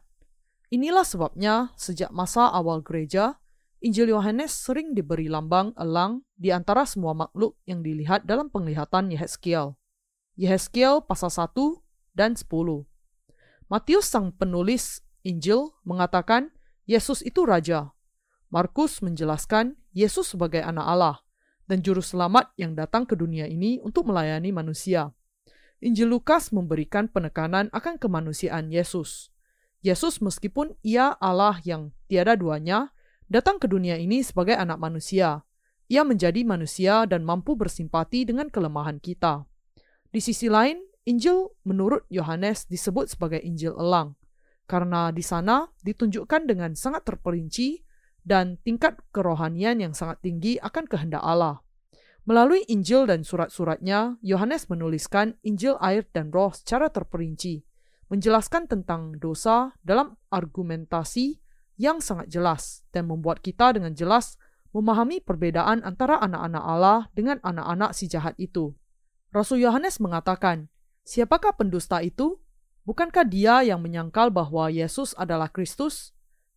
Inilah 0.73 1.07
sebabnya, 1.07 1.71
sejak 1.79 2.11
masa 2.11 2.51
awal 2.51 2.83
gereja, 2.83 3.39
Injil 3.79 4.11
Yohanes 4.11 4.51
sering 4.51 4.91
diberi 4.97 5.29
lambang 5.29 5.71
elang 5.77 6.25
di 6.35 6.49
antara 6.49 6.83
semua 6.83 7.13
makhluk 7.13 7.55
yang 7.69 7.85
dilihat 7.85 8.25
dalam 8.27 8.51
penglihatan 8.51 9.13
Yehezkiel. 9.13 9.77
Yehezkiel 10.35 11.05
pasal 11.05 11.31
1 11.31 11.53
dan 12.17 12.35
10. 12.35 12.49
Matius 13.71 14.09
sang 14.09 14.35
penulis 14.35 15.05
Injil 15.23 15.71
mengatakan 15.87 16.51
Yesus 16.89 17.23
itu 17.23 17.45
raja. 17.47 17.95
Markus 18.51 18.99
menjelaskan 18.99 19.79
Yesus 19.95 20.33
sebagai 20.33 20.59
anak 20.59 20.85
Allah 20.85 21.24
dan 21.65 21.81
juru 21.81 22.01
selamat 22.01 22.53
yang 22.57 22.77
datang 22.77 23.05
ke 23.05 23.17
dunia 23.17 23.49
ini 23.49 23.81
untuk 23.81 24.09
melayani 24.09 24.53
manusia. 24.53 25.09
Injil 25.81 26.09
Lukas 26.09 26.49
memberikan 26.49 27.11
penekanan 27.11 27.69
akan 27.69 28.01
kemanusiaan 28.01 28.71
Yesus. 28.71 29.29
Yesus 29.85 30.17
meskipun 30.17 30.73
ia 30.81 31.13
Allah 31.21 31.61
yang 31.61 31.93
tiada 32.09 32.33
duanya, 32.33 32.89
datang 33.29 33.61
ke 33.61 33.69
dunia 33.69 33.99
ini 34.01 34.25
sebagai 34.25 34.57
anak 34.57 34.81
manusia. 34.81 35.45
Ia 35.85 36.01
menjadi 36.01 36.41
manusia 36.41 37.05
dan 37.05 37.21
mampu 37.21 37.53
bersimpati 37.53 38.25
dengan 38.25 38.49
kelemahan 38.49 38.97
kita. 38.97 39.45
Di 40.09 40.17
sisi 40.17 40.49
lain, 40.49 40.81
Injil 41.05 41.53
menurut 41.61 42.09
Yohanes 42.09 42.65
disebut 42.65 43.13
sebagai 43.13 43.37
Injil 43.45 43.77
elang, 43.77 44.17
karena 44.65 45.13
di 45.13 45.21
sana 45.21 45.69
ditunjukkan 45.85 46.49
dengan 46.49 46.73
sangat 46.73 47.05
terperinci 47.05 47.84
dan 48.25 48.57
tingkat 48.65 48.97
kerohanian 49.13 49.77
yang 49.77 49.93
sangat 49.93 50.19
tinggi 50.25 50.57
akan 50.59 50.89
kehendak 50.89 51.21
Allah. 51.21 51.61
Melalui 52.25 52.65
Injil 52.65 53.05
dan 53.05 53.21
surat-suratnya, 53.21 54.17
Yohanes 54.25 54.65
menuliskan 54.65 55.37
Injil 55.45 55.77
air 55.77 56.09
dan 56.09 56.33
roh 56.33 56.49
secara 56.49 56.89
terperinci, 56.89 57.61
menjelaskan 58.09 58.65
tentang 58.65 59.13
dosa 59.21 59.77
dalam 59.85 60.17
argumentasi 60.33 61.37
yang 61.77 62.01
sangat 62.01 62.33
jelas 62.33 62.81
dan 62.89 63.05
membuat 63.05 63.45
kita 63.45 63.77
dengan 63.77 63.93
jelas 63.93 64.41
memahami 64.73 65.21
perbedaan 65.21 65.85
antara 65.85 66.17
anak-anak 66.17 66.63
Allah 66.65 66.99
dengan 67.13 67.37
anak-anak 67.45 67.93
si 67.93 68.09
jahat 68.09 68.33
itu. 68.41 68.73
Rasul 69.29 69.61
Yohanes 69.61 70.01
mengatakan, 70.01 70.67
Siapakah 71.05 71.53
pendusta 71.53 72.01
itu? 72.01 72.41
Bukankah 72.89 73.29
dia 73.29 73.61
yang 73.61 73.85
menyangkal 73.85 74.33
bahwa 74.33 74.73
Yesus 74.73 75.13
adalah 75.13 75.53
Kristus? 75.53 76.14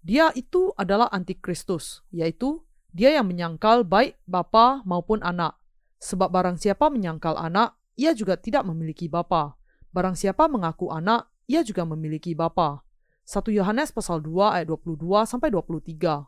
Dia 0.09 0.33
itu 0.33 0.73
adalah 0.81 1.13
antikristus, 1.13 2.01
yaitu 2.09 2.65
dia 2.97 3.13
yang 3.13 3.29
menyangkal 3.29 3.85
baik 3.85 4.17
bapa 4.25 4.81
maupun 4.89 5.21
anak. 5.21 5.61
Sebab 6.01 6.33
barang 6.33 6.57
siapa 6.57 6.89
menyangkal 6.89 7.37
anak, 7.37 7.77
ia 7.93 8.17
juga 8.17 8.41
tidak 8.41 8.65
memiliki 8.65 9.05
bapa. 9.05 9.61
Barang 9.93 10.17
siapa 10.17 10.49
mengaku 10.49 10.89
anak, 10.89 11.29
ia 11.45 11.61
juga 11.61 11.85
memiliki 11.85 12.33
bapa. 12.33 12.89
1 13.29 13.53
Yohanes 13.53 13.93
pasal 13.93 14.25
2 14.25 14.57
ayat 14.57 14.73
22 14.73 15.29
sampai 15.29 15.53
23. 15.53 16.25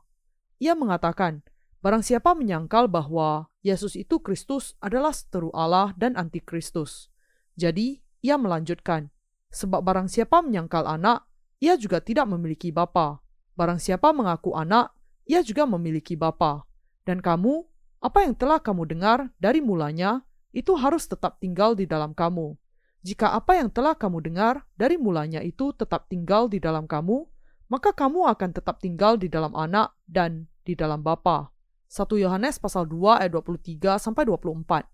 Ia 0.60 0.76
mengatakan, 0.76 1.40
barang 1.80 2.04
siapa 2.04 2.36
menyangkal 2.36 2.84
bahwa 2.84 3.48
Yesus 3.64 3.96
itu 3.96 4.20
Kristus 4.20 4.76
adalah 4.84 5.16
seteru 5.16 5.48
Allah 5.56 5.96
dan 5.96 6.20
antikristus. 6.20 7.08
Jadi, 7.56 8.04
ia 8.20 8.36
melanjutkan, 8.36 9.08
sebab 9.48 9.80
barang 9.80 10.12
siapa 10.12 10.44
menyangkal 10.44 10.84
anak, 10.84 11.24
ia 11.64 11.80
juga 11.80 12.04
tidak 12.04 12.28
memiliki 12.28 12.68
bapa. 12.68 13.24
Barang 13.60 13.76
siapa 13.76 14.16
mengaku 14.16 14.56
anak, 14.56 14.96
ia 15.28 15.44
juga 15.44 15.68
memiliki 15.68 16.16
bapa. 16.16 16.64
Dan 17.04 17.20
kamu, 17.20 17.68
apa 18.00 18.24
yang 18.24 18.32
telah 18.32 18.56
kamu 18.56 18.88
dengar 18.88 19.28
dari 19.36 19.60
mulanya, 19.60 20.24
itu 20.56 20.72
harus 20.80 21.04
tetap 21.04 21.36
tinggal 21.44 21.76
di 21.76 21.84
dalam 21.84 22.16
kamu. 22.16 22.56
Jika 23.04 23.36
apa 23.36 23.60
yang 23.60 23.68
telah 23.68 23.92
kamu 23.92 24.24
dengar 24.24 24.64
dari 24.80 24.96
mulanya 24.96 25.44
itu 25.44 25.76
tetap 25.76 26.08
tinggal 26.08 26.48
di 26.48 26.56
dalam 26.56 26.88
kamu, 26.88 27.28
maka 27.68 27.92
kamu 27.92 28.32
akan 28.32 28.56
tetap 28.56 28.80
tinggal 28.80 29.20
di 29.20 29.28
dalam 29.28 29.52
anak 29.52 29.92
dan 30.08 30.48
di 30.64 30.72
dalam 30.72 31.04
bapa. 31.04 31.52
1 31.92 32.16
Yohanes 32.16 32.56
pasal 32.56 32.88
2 32.88 33.20
ayat 33.20 33.36
23 33.36 34.00
sampai 34.00 34.24
24 34.24 34.88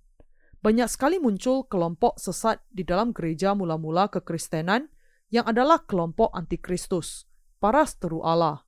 banyak 0.67 0.89
sekali 0.91 1.23
muncul 1.23 1.63
kelompok 1.69 2.19
sesat 2.19 2.59
di 2.75 2.83
dalam 2.83 3.15
gereja 3.15 3.55
mula-mula 3.55 4.11
kekristenan 4.11 4.91
yang 5.31 5.47
adalah 5.47 5.83
kelompok 5.87 6.35
antikristus, 6.35 7.26
para 7.59 7.85
seteru 7.87 8.23
Allah. 8.23 8.65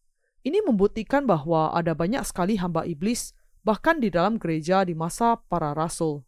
Ini 0.47 0.65
membuktikan 0.65 1.27
bahwa 1.29 1.75
ada 1.75 1.93
banyak 1.93 2.25
sekali 2.25 2.57
hamba 2.57 2.87
iblis 2.89 3.37
bahkan 3.67 4.01
di 4.01 4.09
dalam 4.09 4.41
gereja 4.41 4.87
di 4.87 4.97
masa 4.97 5.37
para 5.51 5.77
rasul. 5.77 6.25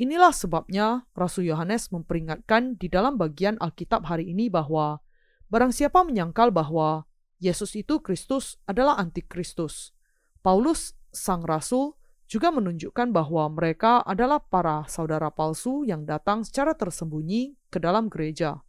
Inilah 0.00 0.32
sebabnya 0.32 1.04
Rasul 1.12 1.52
Yohanes 1.52 1.92
memperingatkan 1.92 2.80
di 2.80 2.88
dalam 2.88 3.20
bagian 3.20 3.60
Alkitab 3.60 4.08
hari 4.08 4.32
ini 4.32 4.48
bahwa 4.48 5.04
barang 5.52 5.76
siapa 5.76 6.00
menyangkal 6.08 6.48
bahwa 6.48 7.04
Yesus 7.36 7.76
itu 7.76 8.00
Kristus 8.00 8.56
adalah 8.64 8.96
antikristus. 8.96 9.92
Paulus, 10.40 10.96
sang 11.12 11.44
rasul, 11.44 12.00
juga 12.30 12.48
menunjukkan 12.54 13.10
bahwa 13.10 13.50
mereka 13.50 14.00
adalah 14.06 14.38
para 14.38 14.86
saudara 14.86 15.28
palsu 15.34 15.82
yang 15.82 16.06
datang 16.06 16.46
secara 16.46 16.78
tersembunyi 16.78 17.58
ke 17.68 17.82
dalam 17.82 18.06
gereja. 18.06 18.62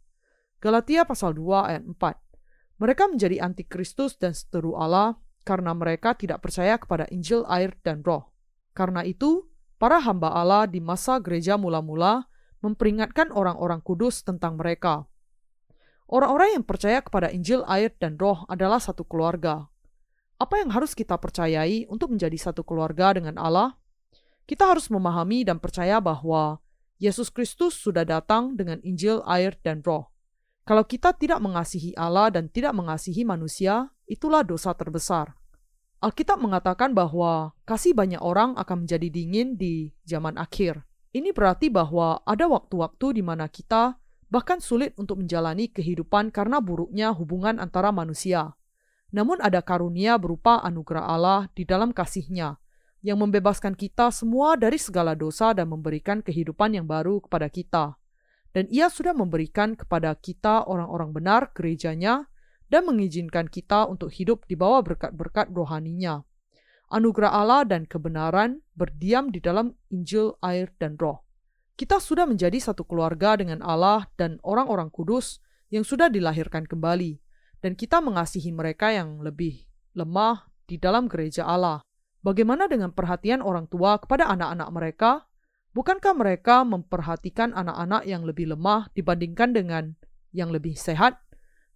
Galatia 0.58 1.06
pasal 1.06 1.38
2 1.38 1.70
ayat 1.70 1.84
4. 1.86 2.31
Mereka 2.82 3.06
menjadi 3.06 3.38
antikristus 3.38 4.18
dan 4.18 4.34
seteru 4.34 4.74
Allah 4.74 5.14
karena 5.46 5.70
mereka 5.70 6.18
tidak 6.18 6.42
percaya 6.42 6.74
kepada 6.82 7.06
Injil 7.14 7.46
air 7.46 7.78
dan 7.86 8.02
roh. 8.02 8.34
Karena 8.74 9.06
itu, 9.06 9.46
para 9.78 10.02
hamba 10.02 10.34
Allah 10.34 10.66
di 10.66 10.82
masa 10.82 11.22
gereja 11.22 11.54
mula-mula 11.54 12.26
memperingatkan 12.58 13.30
orang-orang 13.30 13.78
kudus 13.86 14.26
tentang 14.26 14.58
mereka. 14.58 15.06
Orang-orang 16.10 16.58
yang 16.58 16.66
percaya 16.66 16.98
kepada 16.98 17.30
Injil 17.30 17.62
air 17.70 17.94
dan 18.02 18.18
roh 18.18 18.42
adalah 18.50 18.82
satu 18.82 19.06
keluarga, 19.06 19.72
apa 20.42 20.58
yang 20.58 20.74
harus 20.74 20.98
kita 20.98 21.14
percayai 21.22 21.86
untuk 21.86 22.10
menjadi 22.10 22.34
satu 22.34 22.66
keluarga 22.66 23.14
dengan 23.14 23.38
Allah? 23.38 23.78
Kita 24.42 24.66
harus 24.66 24.90
memahami 24.90 25.46
dan 25.46 25.62
percaya 25.62 26.02
bahwa 26.02 26.58
Yesus 26.98 27.30
Kristus 27.30 27.78
sudah 27.78 28.02
datang 28.02 28.58
dengan 28.58 28.82
Injil, 28.82 29.22
air, 29.22 29.54
dan 29.62 29.86
Roh. 29.86 30.11
Kalau 30.62 30.86
kita 30.86 31.10
tidak 31.18 31.42
mengasihi 31.42 31.90
Allah 31.98 32.30
dan 32.30 32.46
tidak 32.46 32.70
mengasihi 32.70 33.26
manusia, 33.26 33.90
itulah 34.06 34.46
dosa 34.46 34.70
terbesar. 34.78 35.34
Alkitab 36.02 36.38
mengatakan 36.38 36.94
bahwa 36.94 37.54
kasih 37.66 37.94
banyak 37.94 38.18
orang 38.22 38.54
akan 38.58 38.86
menjadi 38.86 39.06
dingin 39.10 39.54
di 39.58 39.94
zaman 40.06 40.38
akhir. 40.38 40.82
Ini 41.14 41.30
berarti 41.30 41.70
bahwa 41.70 42.22
ada 42.26 42.46
waktu-waktu 42.50 43.18
di 43.18 43.22
mana 43.22 43.46
kita 43.46 43.98
bahkan 44.32 44.58
sulit 44.64 44.96
untuk 44.96 45.20
menjalani 45.20 45.68
kehidupan 45.68 46.32
karena 46.32 46.58
buruknya 46.58 47.12
hubungan 47.12 47.60
antara 47.60 47.92
manusia. 47.92 48.56
Namun 49.12 49.38
ada 49.44 49.60
karunia 49.60 50.16
berupa 50.16 50.58
anugerah 50.64 51.04
Allah 51.04 51.40
di 51.52 51.68
dalam 51.68 51.92
kasihnya, 51.92 52.56
yang 53.04 53.20
membebaskan 53.20 53.76
kita 53.76 54.08
semua 54.08 54.56
dari 54.56 54.80
segala 54.80 55.12
dosa 55.12 55.52
dan 55.52 55.68
memberikan 55.68 56.24
kehidupan 56.24 56.72
yang 56.80 56.88
baru 56.88 57.20
kepada 57.20 57.52
kita. 57.52 57.84
Dan 58.52 58.68
ia 58.68 58.92
sudah 58.92 59.16
memberikan 59.16 59.72
kepada 59.72 60.12
kita 60.16 60.68
orang-orang 60.68 61.10
benar 61.16 61.42
gerejanya 61.56 62.28
dan 62.68 62.88
mengizinkan 62.88 63.48
kita 63.48 63.88
untuk 63.88 64.12
hidup 64.12 64.44
di 64.48 64.56
bawah 64.56 64.80
berkat-berkat 64.80 65.52
rohaninya. 65.52 66.24
Anugerah 66.92 67.32
Allah 67.32 67.64
dan 67.64 67.88
kebenaran 67.88 68.60
berdiam 68.76 69.32
di 69.32 69.40
dalam 69.40 69.72
Injil, 69.88 70.36
air, 70.44 70.68
dan 70.76 71.00
roh. 71.00 71.24
Kita 71.72 71.96
sudah 71.96 72.28
menjadi 72.28 72.60
satu 72.60 72.84
keluarga 72.84 73.40
dengan 73.40 73.64
Allah 73.64 74.04
dan 74.20 74.36
orang-orang 74.44 74.92
kudus 74.92 75.40
yang 75.72 75.88
sudah 75.88 76.12
dilahirkan 76.12 76.68
kembali 76.68 77.16
dan 77.64 77.72
kita 77.72 78.04
mengasihi 78.04 78.52
mereka 78.52 78.92
yang 78.92 79.24
lebih 79.24 79.64
lemah 79.96 80.52
di 80.68 80.76
dalam 80.76 81.08
gereja 81.08 81.48
Allah. 81.48 81.80
Bagaimana 82.20 82.68
dengan 82.68 82.92
perhatian 82.92 83.40
orang 83.40 83.66
tua 83.66 83.96
kepada 83.96 84.28
anak-anak 84.28 84.68
mereka? 84.68 85.10
Bukankah 85.72 86.12
mereka 86.12 86.68
memperhatikan 86.68 87.56
anak-anak 87.56 88.04
yang 88.04 88.28
lebih 88.28 88.52
lemah 88.52 88.92
dibandingkan 88.92 89.56
dengan 89.56 89.84
yang 90.28 90.52
lebih 90.52 90.76
sehat? 90.76 91.16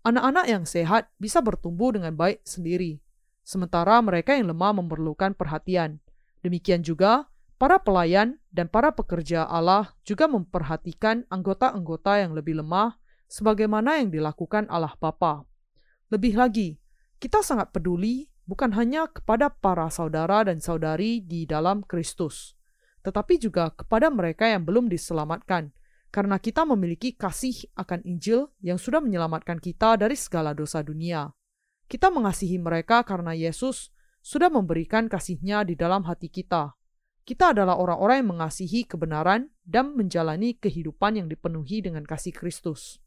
Anak-anak 0.04 0.46
yang 0.46 0.68
sehat 0.68 1.08
bisa 1.16 1.40
bertumbuh 1.40 1.96
dengan 1.96 2.12
baik 2.12 2.44
sendiri, 2.44 3.00
sementara 3.40 3.96
mereka 4.04 4.36
yang 4.36 4.52
lemah 4.52 4.76
memerlukan 4.76 5.32
perhatian. 5.32 5.98
Demikian 6.44 6.84
juga, 6.84 7.26
para 7.56 7.80
pelayan 7.80 8.36
dan 8.52 8.68
para 8.68 8.92
pekerja 8.92 9.48
Allah 9.48 9.96
juga 10.04 10.28
memperhatikan 10.28 11.24
anggota-anggota 11.32 12.20
yang 12.20 12.36
lebih 12.36 12.60
lemah 12.60 13.00
sebagaimana 13.32 13.98
yang 14.00 14.12
dilakukan 14.12 14.68
Allah 14.68 14.92
Bapa. 14.98 15.48
Lebih 16.12 16.36
lagi, 16.36 16.76
kita 17.16 17.40
sangat 17.40 17.72
peduli 17.72 18.28
bukan 18.46 18.76
hanya 18.76 19.10
kepada 19.10 19.50
para 19.50 19.90
saudara 19.90 20.46
dan 20.46 20.62
saudari 20.62 21.24
di 21.24 21.48
dalam 21.48 21.82
Kristus, 21.82 22.55
tetapi 23.06 23.38
juga 23.38 23.70
kepada 23.70 24.10
mereka 24.10 24.50
yang 24.50 24.66
belum 24.66 24.90
diselamatkan, 24.90 25.70
karena 26.10 26.42
kita 26.42 26.66
memiliki 26.66 27.14
kasih 27.14 27.70
akan 27.78 28.02
Injil 28.02 28.50
yang 28.58 28.82
sudah 28.82 28.98
menyelamatkan 28.98 29.62
kita 29.62 29.94
dari 29.94 30.18
segala 30.18 30.50
dosa 30.58 30.82
dunia. 30.82 31.30
Kita 31.86 32.10
mengasihi 32.10 32.58
mereka 32.58 33.06
karena 33.06 33.30
Yesus 33.30 33.94
sudah 34.18 34.50
memberikan 34.50 35.06
kasihnya 35.06 35.62
di 35.62 35.78
dalam 35.78 36.02
hati 36.02 36.26
kita. 36.26 36.74
Kita 37.22 37.54
adalah 37.54 37.78
orang-orang 37.78 38.26
yang 38.26 38.30
mengasihi 38.38 38.86
kebenaran 38.86 39.54
dan 39.62 39.94
menjalani 39.94 40.58
kehidupan 40.58 41.18
yang 41.22 41.30
dipenuhi 41.30 41.78
dengan 41.78 42.02
kasih 42.02 42.34
Kristus. 42.34 42.98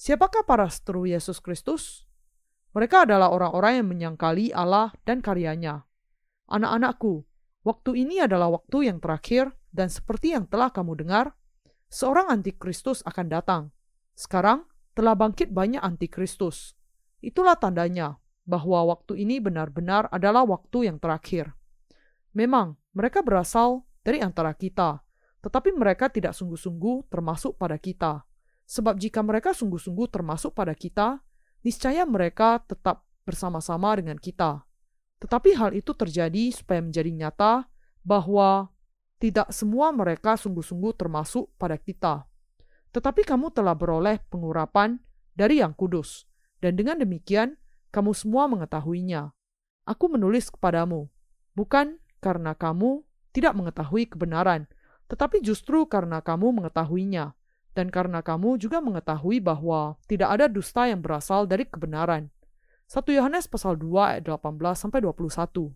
Siapakah 0.00 0.48
para 0.48 0.68
seteru 0.72 1.04
Yesus 1.04 1.44
Kristus? 1.44 2.08
Mereka 2.72 3.04
adalah 3.04 3.32
orang-orang 3.32 3.84
yang 3.84 3.88
menyangkali 3.88 4.52
Allah 4.52 4.92
dan 5.04 5.20
karyanya. 5.20 5.84
Anak-anakku, 6.48 7.24
waktu 7.64 8.04
ini 8.06 8.20
adalah 8.22 8.52
waktu 8.52 8.92
yang 8.92 9.00
terakhir 9.00 9.56
dan 9.74 9.90
seperti 9.90 10.36
yang 10.36 10.46
telah 10.46 10.70
kamu 10.70 11.00
dengar, 11.00 11.34
seorang 11.90 12.30
antikristus 12.30 13.02
akan 13.02 13.26
datang. 13.26 13.62
Sekarang 14.14 14.68
telah 14.94 15.18
bangkit 15.18 15.50
banyak 15.50 15.82
antikristus. 15.82 16.78
Itulah 17.18 17.58
tandanya 17.58 18.22
bahwa 18.44 18.94
waktu 18.94 19.24
ini 19.24 19.40
benar-benar 19.40 20.06
adalah 20.12 20.44
waktu 20.44 20.92
yang 20.92 21.00
terakhir. 21.00 21.56
Memang, 22.36 22.76
mereka 22.94 23.24
berasal 23.24 23.82
dari 24.04 24.20
antara 24.20 24.52
kita, 24.54 25.02
tetapi 25.40 25.74
mereka 25.74 26.12
tidak 26.12 26.36
sungguh-sungguh 26.36 27.08
termasuk 27.10 27.56
pada 27.56 27.80
kita. 27.80 28.22
Sebab 28.64 28.96
jika 29.00 29.20
mereka 29.24 29.56
sungguh-sungguh 29.56 30.06
termasuk 30.12 30.52
pada 30.52 30.72
kita, 30.76 31.20
niscaya 31.64 32.04
mereka 32.04 32.60
tetap 32.64 33.04
bersama-sama 33.24 33.96
dengan 33.96 34.20
kita. 34.20 34.62
Tetapi 35.24 35.56
hal 35.56 35.72
itu 35.72 35.96
terjadi 35.96 36.52
supaya 36.52 36.84
menjadi 36.84 37.08
nyata 37.08 37.64
bahwa 38.04 38.68
tidak 39.16 39.48
semua 39.56 39.88
mereka 39.88 40.36
sungguh-sungguh 40.36 40.92
termasuk 41.00 41.48
pada 41.56 41.80
kita. 41.80 42.28
Tetapi 42.92 43.24
kamu 43.24 43.48
telah 43.56 43.72
beroleh 43.72 44.20
pengurapan 44.28 45.00
dari 45.32 45.64
yang 45.64 45.72
kudus, 45.72 46.28
dan 46.60 46.76
dengan 46.76 47.00
demikian 47.00 47.56
kamu 47.88 48.12
semua 48.12 48.44
mengetahuinya. 48.52 49.32
Aku 49.88 50.12
menulis 50.12 50.52
kepadamu, 50.52 51.08
bukan 51.56 51.96
karena 52.20 52.52
kamu 52.52 53.00
tidak 53.32 53.56
mengetahui 53.56 54.04
kebenaran, 54.12 54.68
tetapi 55.08 55.40
justru 55.40 55.88
karena 55.88 56.20
kamu 56.20 56.52
mengetahuinya, 56.60 57.32
dan 57.72 57.88
karena 57.88 58.20
kamu 58.20 58.60
juga 58.60 58.84
mengetahui 58.84 59.40
bahwa 59.40 59.96
tidak 60.04 60.36
ada 60.36 60.46
dusta 60.52 60.84
yang 60.84 61.00
berasal 61.00 61.48
dari 61.48 61.64
kebenaran. 61.64 62.28
1 62.94 63.10
Yohanes 63.10 63.50
pasal 63.50 63.74
2 63.74 63.90
ayat 63.98 64.22
18 64.22 64.54
sampai 64.78 65.02
21. 65.02 65.74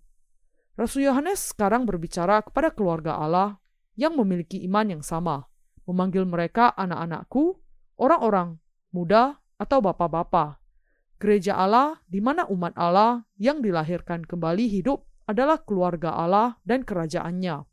Rasul 0.78 1.02
Yohanes 1.02 1.50
sekarang 1.50 1.82
berbicara 1.82 2.46
kepada 2.46 2.70
keluarga 2.70 3.18
Allah 3.18 3.58
yang 3.98 4.14
memiliki 4.14 4.62
iman 4.70 4.86
yang 4.86 5.02
sama, 5.02 5.50
memanggil 5.82 6.22
mereka 6.22 6.70
anak-anakku, 6.78 7.58
orang-orang 7.98 8.62
muda 8.94 9.42
atau 9.58 9.82
bapak-bapak. 9.82 10.62
Gereja 11.18 11.58
Allah 11.58 11.98
di 12.06 12.22
mana 12.22 12.46
umat 12.54 12.78
Allah 12.78 13.26
yang 13.34 13.66
dilahirkan 13.66 14.22
kembali 14.22 14.70
hidup 14.70 15.02
adalah 15.26 15.58
keluarga 15.58 16.14
Allah 16.14 16.62
dan 16.62 16.86
kerajaannya. 16.86 17.66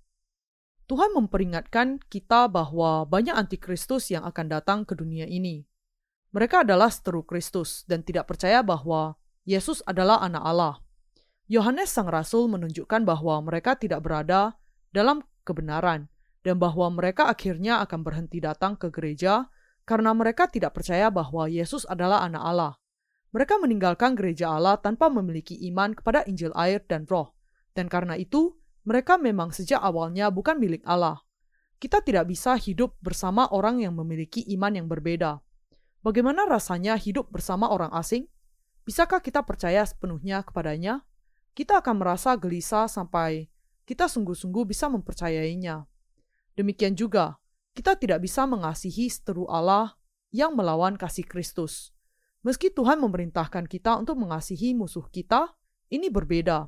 Tuhan 0.89 1.13
memperingatkan 1.13 2.01
kita 2.09 2.49
bahwa 2.49 3.05
banyak 3.05 3.37
antikristus 3.37 4.09
yang 4.09 4.25
akan 4.25 4.49
datang 4.49 4.89
ke 4.89 4.97
dunia 4.97 5.29
ini. 5.29 5.69
Mereka 6.33 6.65
adalah 6.65 6.89
seteru 6.89 7.21
Kristus 7.21 7.85
dan 7.85 8.01
tidak 8.01 8.25
percaya 8.25 8.65
bahwa 8.65 9.21
Yesus 9.45 9.85
adalah 9.85 10.25
anak 10.25 10.41
Allah. 10.41 10.75
Yohanes 11.45 11.93
Sang 11.93 12.09
Rasul 12.09 12.49
menunjukkan 12.49 13.05
bahwa 13.05 13.37
mereka 13.45 13.77
tidak 13.77 14.01
berada 14.01 14.57
dalam 14.89 15.21
kebenaran 15.45 16.09
dan 16.41 16.57
bahwa 16.57 16.89
mereka 16.89 17.29
akhirnya 17.29 17.77
akan 17.85 18.01
berhenti 18.01 18.41
datang 18.41 18.73
ke 18.73 18.89
gereja 18.89 19.45
karena 19.85 20.17
mereka 20.17 20.49
tidak 20.49 20.73
percaya 20.73 21.13
bahwa 21.13 21.45
Yesus 21.45 21.85
adalah 21.85 22.25
anak 22.25 22.41
Allah. 22.41 22.73
Mereka 23.37 23.61
meninggalkan 23.61 24.17
gereja 24.17 24.49
Allah 24.49 24.81
tanpa 24.81 25.13
memiliki 25.13 25.53
iman 25.69 25.93
kepada 25.93 26.25
Injil 26.25 26.49
air 26.57 26.81
dan 26.89 27.05
roh. 27.05 27.37
Dan 27.77 27.85
karena 27.85 28.17
itu, 28.17 28.57
mereka 28.81 29.21
memang 29.21 29.53
sejak 29.53 29.77
awalnya 29.77 30.33
bukan 30.33 30.57
milik 30.57 30.81
Allah. 30.89 31.21
Kita 31.77 32.01
tidak 32.01 32.31
bisa 32.31 32.57
hidup 32.57 32.97
bersama 33.03 33.45
orang 33.53 33.83
yang 33.83 33.93
memiliki 33.93 34.41
iman 34.57 34.73
yang 34.73 34.87
berbeda. 34.89 35.37
Bagaimana 36.01 36.49
rasanya 36.49 36.97
hidup 36.97 37.29
bersama 37.29 37.69
orang 37.69 37.93
asing? 37.93 38.25
Bisakah 38.85 39.19
kita 39.19 39.41
percaya 39.41 39.81
sepenuhnya 39.81 40.45
kepadanya? 40.45 41.01
kita 41.55 41.79
akan 41.79 42.03
merasa 42.03 42.35
gelisah 42.35 42.91
sampai 42.91 43.47
kita 43.87 44.11
sungguh-sungguh 44.11 44.67
bisa 44.67 44.91
mempercayainya. 44.91 45.87
Demikian 46.59 46.99
juga, 46.99 47.39
kita 47.71 47.95
tidak 47.95 48.27
bisa 48.27 48.43
mengasihi 48.43 49.07
seteru 49.07 49.47
Allah 49.47 49.95
yang 50.35 50.51
melawan 50.51 50.99
kasih 50.99 51.23
Kristus. 51.23 51.95
Meski 52.43 52.69
Tuhan 52.69 52.99
memerintahkan 52.99 53.71
kita 53.71 53.95
untuk 53.95 54.19
mengasihi 54.19 54.75
musuh 54.75 55.07
kita, 55.07 55.55
ini 55.89 56.11
berbeda. 56.11 56.67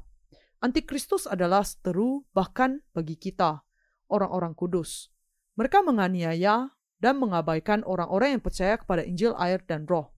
Antikristus 0.63 1.29
adalah 1.29 1.61
seteru 1.61 2.25
bahkan 2.33 2.81
bagi 2.95 3.19
kita, 3.19 3.61
orang-orang 4.09 4.57
kudus. 4.57 5.13
Mereka 5.59 5.85
menganiaya 5.85 6.73
dan 6.97 7.21
mengabaikan 7.21 7.85
orang-orang 7.85 8.39
yang 8.39 8.43
percaya 8.43 8.79
kepada 8.79 9.05
Injil 9.05 9.37
air 9.37 9.61
dan 9.67 9.85
roh. 9.85 10.16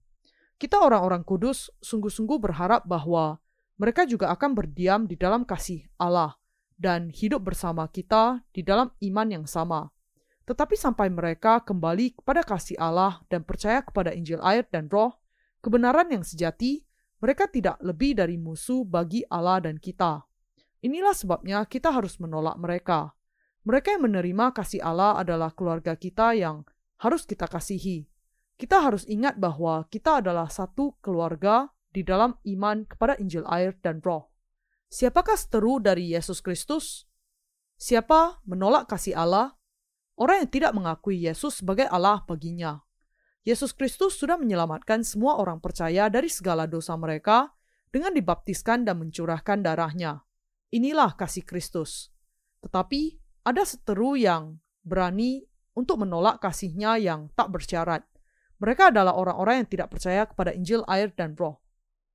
Kita 0.60 0.76
orang-orang 0.76 1.24
kudus 1.24 1.72
sungguh-sungguh 1.80 2.36
berharap 2.36 2.84
bahwa 2.84 3.40
mereka 3.80 4.04
juga 4.04 4.28
akan 4.28 4.52
berdiam 4.52 5.08
di 5.08 5.16
dalam 5.16 5.48
kasih 5.48 5.88
Allah 5.96 6.36
dan 6.76 7.08
hidup 7.08 7.48
bersama 7.48 7.88
kita 7.88 8.44
di 8.52 8.60
dalam 8.60 8.92
iman 9.00 9.40
yang 9.40 9.48
sama. 9.48 9.88
Tetapi 10.44 10.76
sampai 10.76 11.08
mereka 11.08 11.64
kembali 11.64 12.20
kepada 12.20 12.44
kasih 12.44 12.76
Allah 12.76 13.24
dan 13.32 13.40
percaya 13.40 13.80
kepada 13.80 14.12
Injil 14.12 14.36
air 14.44 14.68
dan 14.68 14.92
roh, 14.92 15.16
kebenaran 15.64 16.12
yang 16.12 16.20
sejati, 16.20 16.84
mereka 17.24 17.48
tidak 17.48 17.80
lebih 17.80 18.20
dari 18.20 18.36
musuh 18.36 18.84
bagi 18.84 19.24
Allah 19.32 19.64
dan 19.64 19.80
kita. 19.80 20.28
Inilah 20.84 21.16
sebabnya 21.16 21.64
kita 21.64 21.88
harus 21.88 22.20
menolak 22.20 22.60
mereka. 22.60 23.16
Mereka 23.64 23.96
yang 23.96 24.12
menerima 24.12 24.52
kasih 24.52 24.84
Allah 24.84 25.24
adalah 25.24 25.56
keluarga 25.56 25.96
kita 25.96 26.36
yang 26.36 26.68
harus 27.00 27.24
kita 27.24 27.48
kasihi. 27.48 28.09
Kita 28.60 28.84
harus 28.84 29.08
ingat 29.08 29.40
bahwa 29.40 29.88
kita 29.88 30.20
adalah 30.20 30.52
satu 30.52 30.92
keluarga 31.00 31.72
di 31.88 32.04
dalam 32.04 32.36
iman 32.44 32.84
kepada 32.84 33.16
Injil 33.16 33.48
air 33.48 33.72
dan 33.80 34.04
roh. 34.04 34.28
Siapakah 34.92 35.32
seteru 35.32 35.80
dari 35.80 36.12
Yesus 36.12 36.44
Kristus? 36.44 37.08
Siapa 37.80 38.44
menolak 38.44 38.92
kasih 38.92 39.16
Allah? 39.16 39.56
Orang 40.20 40.44
yang 40.44 40.50
tidak 40.52 40.76
mengakui 40.76 41.16
Yesus 41.24 41.64
sebagai 41.64 41.88
Allah 41.88 42.20
baginya. 42.28 42.84
Yesus 43.48 43.72
Kristus 43.72 44.20
sudah 44.20 44.36
menyelamatkan 44.36 45.00
semua 45.08 45.40
orang 45.40 45.64
percaya 45.64 46.12
dari 46.12 46.28
segala 46.28 46.68
dosa 46.68 46.92
mereka 47.00 47.56
dengan 47.88 48.12
dibaptiskan 48.12 48.84
dan 48.84 49.00
mencurahkan 49.00 49.64
darahnya. 49.64 50.20
Inilah 50.68 51.16
kasih 51.16 51.48
Kristus. 51.48 52.12
Tetapi 52.60 53.16
ada 53.48 53.64
seteru 53.64 54.20
yang 54.20 54.60
berani 54.84 55.48
untuk 55.72 56.04
menolak 56.04 56.44
kasihnya 56.44 57.00
yang 57.00 57.32
tak 57.32 57.48
bersyarat. 57.48 58.09
Mereka 58.60 58.92
adalah 58.92 59.16
orang-orang 59.16 59.64
yang 59.64 59.68
tidak 59.72 59.88
percaya 59.90 60.28
kepada 60.28 60.52
Injil 60.52 60.84
air 60.84 61.08
dan 61.16 61.32
roh 61.34 61.64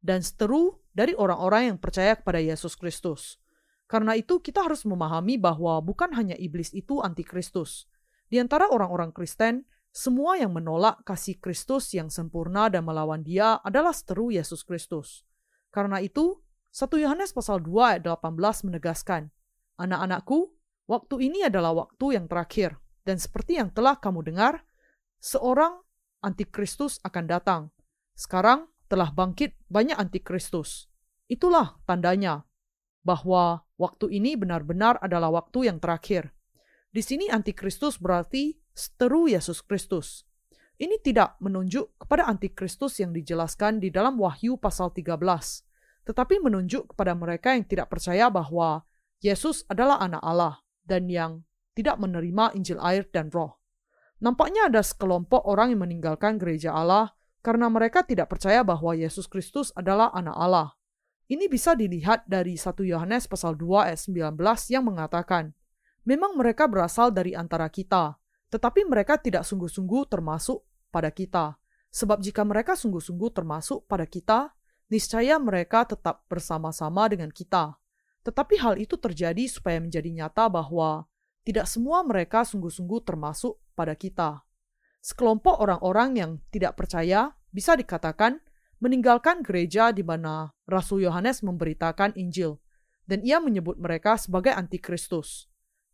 dan 0.05 0.21
seteru 0.21 0.77
dari 0.93 1.17
orang-orang 1.17 1.73
yang 1.73 1.77
percaya 1.81 2.13
kepada 2.13 2.37
Yesus 2.37 2.77
Kristus. 2.77 3.41
Karena 3.89 4.13
itu 4.13 4.37
kita 4.37 4.61
harus 4.61 4.85
memahami 4.85 5.41
bahwa 5.41 5.81
bukan 5.81 6.13
hanya 6.13 6.37
iblis 6.37 6.69
itu 6.77 7.01
antikristus. 7.01 7.89
Di 8.29 8.37
antara 8.37 8.69
orang-orang 8.69 9.09
Kristen, 9.09 9.65
semua 9.89 10.37
yang 10.37 10.53
menolak 10.53 11.01
kasih 11.05 11.41
Kristus 11.41 11.89
yang 11.97 12.13
sempurna 12.13 12.69
dan 12.69 12.85
melawan 12.85 13.25
dia 13.25 13.57
adalah 13.65 13.93
seteru 13.93 14.29
Yesus 14.29 14.61
Kristus. 14.61 15.25
Karena 15.73 16.01
itu, 16.01 16.41
1 16.73 17.01
Yohanes 17.01 17.33
pasal 17.33 17.61
2 17.61 17.97
ayat 17.97 18.01
18 18.05 18.67
menegaskan, 18.69 19.29
Anak-anakku, 19.77 20.53
waktu 20.89 21.15
ini 21.29 21.45
adalah 21.45 21.73
waktu 21.77 22.17
yang 22.17 22.25
terakhir, 22.25 22.77
dan 23.05 23.21
seperti 23.21 23.61
yang 23.61 23.69
telah 23.69 23.95
kamu 24.01 24.25
dengar, 24.25 24.65
seorang 25.21 25.84
antikristus 26.25 26.97
akan 27.05 27.25
datang. 27.29 27.61
Sekarang 28.17 28.65
telah 28.89 29.13
bangkit 29.13 29.53
banyak 29.69 29.93
antikristus. 29.93 30.89
Itulah 31.29 31.77
tandanya 31.85 32.45
bahwa 33.05 33.61
waktu 33.77 34.17
ini 34.17 34.33
benar-benar 34.33 34.97
adalah 35.05 35.29
waktu 35.29 35.69
yang 35.69 35.77
terakhir. 35.77 36.33
Di 36.89 37.05
sini 37.05 37.29
antikristus 37.29 38.01
berarti 38.01 38.57
seteru 38.73 39.29
Yesus 39.29 39.61
Kristus. 39.61 40.25
Ini 40.75 40.99
tidak 40.99 41.39
menunjuk 41.39 41.95
kepada 42.01 42.27
antikristus 42.27 42.99
yang 42.99 43.15
dijelaskan 43.15 43.79
di 43.79 43.87
dalam 43.93 44.19
Wahyu 44.19 44.59
pasal 44.59 44.91
13, 44.91 45.23
tetapi 46.03 46.43
menunjuk 46.43 46.91
kepada 46.91 47.15
mereka 47.15 47.55
yang 47.55 47.63
tidak 47.63 47.87
percaya 47.87 48.27
bahwa 48.27 48.83
Yesus 49.23 49.63
adalah 49.71 50.03
anak 50.03 50.19
Allah 50.19 50.59
dan 50.83 51.07
yang 51.07 51.47
tidak 51.75 51.95
menerima 51.99 52.51
Injil 52.59 52.79
air 52.83 53.07
dan 53.07 53.31
roh. 53.31 53.55
Nampaknya 54.25 54.73
ada 54.73 54.81
sekelompok 54.81 55.45
orang 55.45 55.77
yang 55.77 55.85
meninggalkan 55.85 56.41
gereja 56.41 56.73
Allah 56.73 57.13
karena 57.45 57.69
mereka 57.69 58.01
tidak 58.01 58.33
percaya 58.33 58.65
bahwa 58.65 58.97
Yesus 58.97 59.29
Kristus 59.29 59.69
adalah 59.77 60.09
anak 60.17 60.33
Allah. 60.33 60.73
Ini 61.29 61.45
bisa 61.45 61.77
dilihat 61.77 62.25
dari 62.25 62.57
1 62.57 62.73
Yohanes 62.89 63.29
pasal 63.29 63.53
2 63.53 63.85
ayat 63.85 64.01
19 64.01 64.33
yang 64.73 64.81
mengatakan, 64.81 65.53
Memang 66.09 66.33
mereka 66.33 66.65
berasal 66.65 67.13
dari 67.13 67.37
antara 67.37 67.69
kita, 67.69 68.17
tetapi 68.49 68.89
mereka 68.89 69.21
tidak 69.21 69.45
sungguh-sungguh 69.45 70.09
termasuk 70.09 70.65
pada 70.89 71.13
kita. 71.13 71.61
Sebab 71.93 72.17
jika 72.25 72.41
mereka 72.41 72.73
sungguh-sungguh 72.73 73.29
termasuk 73.29 73.85
pada 73.85 74.09
kita, 74.09 74.57
niscaya 74.89 75.37
mereka 75.37 75.85
tetap 75.85 76.25
bersama-sama 76.25 77.05
dengan 77.13 77.29
kita. 77.29 77.77
Tetapi 78.25 78.57
hal 78.57 78.81
itu 78.81 78.97
terjadi 78.97 79.45
supaya 79.45 79.77
menjadi 79.77 80.09
nyata 80.09 80.49
bahwa 80.49 81.05
tidak 81.45 81.69
semua 81.69 82.01
mereka 82.01 82.41
sungguh-sungguh 82.41 83.05
termasuk 83.05 83.61
pada 83.77 83.93
kita 83.93 84.45
sekelompok 85.05 85.61
orang-orang 85.61 86.17
yang 86.17 86.31
tidak 86.49 86.81
percaya 86.81 87.37
bisa 87.53 87.77
dikatakan 87.77 88.41
meninggalkan 88.81 89.45
gereja 89.45 89.93
di 89.93 90.01
mana 90.01 90.49
Rasul 90.65 91.05
Yohanes 91.05 91.45
memberitakan 91.45 92.17
Injil, 92.17 92.57
dan 93.05 93.21
ia 93.21 93.37
menyebut 93.37 93.77
mereka 93.77 94.17
sebagai 94.17 94.49
antikristus. 94.57 95.45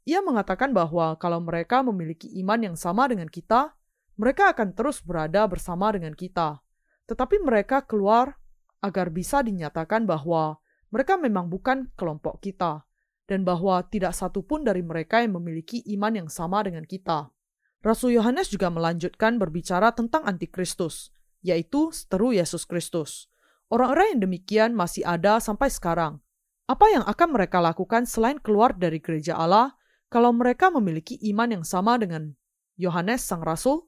Ia 0.08 0.24
mengatakan 0.24 0.72
bahwa 0.72 1.20
kalau 1.20 1.44
mereka 1.44 1.84
memiliki 1.84 2.32
iman 2.40 2.72
yang 2.72 2.76
sama 2.80 3.06
dengan 3.12 3.28
kita, 3.28 3.76
mereka 4.16 4.56
akan 4.56 4.74
terus 4.74 5.04
berada 5.04 5.44
bersama 5.46 5.92
dengan 5.92 6.16
kita. 6.16 6.64
Tetapi 7.06 7.44
mereka 7.44 7.84
keluar 7.84 8.40
agar 8.80 9.12
bisa 9.14 9.44
dinyatakan 9.44 10.08
bahwa 10.08 10.58
mereka 10.90 11.20
memang 11.20 11.52
bukan 11.52 11.92
kelompok 12.00 12.42
kita, 12.42 12.88
dan 13.32 13.48
bahwa 13.48 13.80
tidak 13.88 14.12
satu 14.12 14.44
pun 14.44 14.68
dari 14.68 14.84
mereka 14.84 15.24
yang 15.24 15.40
memiliki 15.40 15.80
iman 15.96 16.12
yang 16.12 16.28
sama 16.28 16.60
dengan 16.68 16.84
kita. 16.84 17.32
Rasul 17.80 18.20
Yohanes 18.20 18.52
juga 18.52 18.68
melanjutkan 18.68 19.40
berbicara 19.40 19.96
tentang 19.96 20.28
antikristus, 20.28 21.16
yaitu 21.40 21.96
seteru 21.96 22.36
Yesus 22.36 22.68
Kristus. 22.68 23.32
Orang-orang 23.72 24.20
yang 24.20 24.28
demikian 24.28 24.76
masih 24.76 25.08
ada 25.08 25.40
sampai 25.40 25.72
sekarang. 25.72 26.20
Apa 26.68 26.92
yang 26.92 27.08
akan 27.08 27.32
mereka 27.32 27.64
lakukan 27.64 28.04
selain 28.04 28.36
keluar 28.36 28.76
dari 28.76 29.00
gereja 29.00 29.40
Allah 29.40 29.80
kalau 30.12 30.36
mereka 30.36 30.68
memiliki 30.68 31.16
iman 31.32 31.56
yang 31.56 31.64
sama 31.64 31.96
dengan 31.96 32.36
Yohanes 32.76 33.24
sang 33.24 33.48
rasul? 33.48 33.88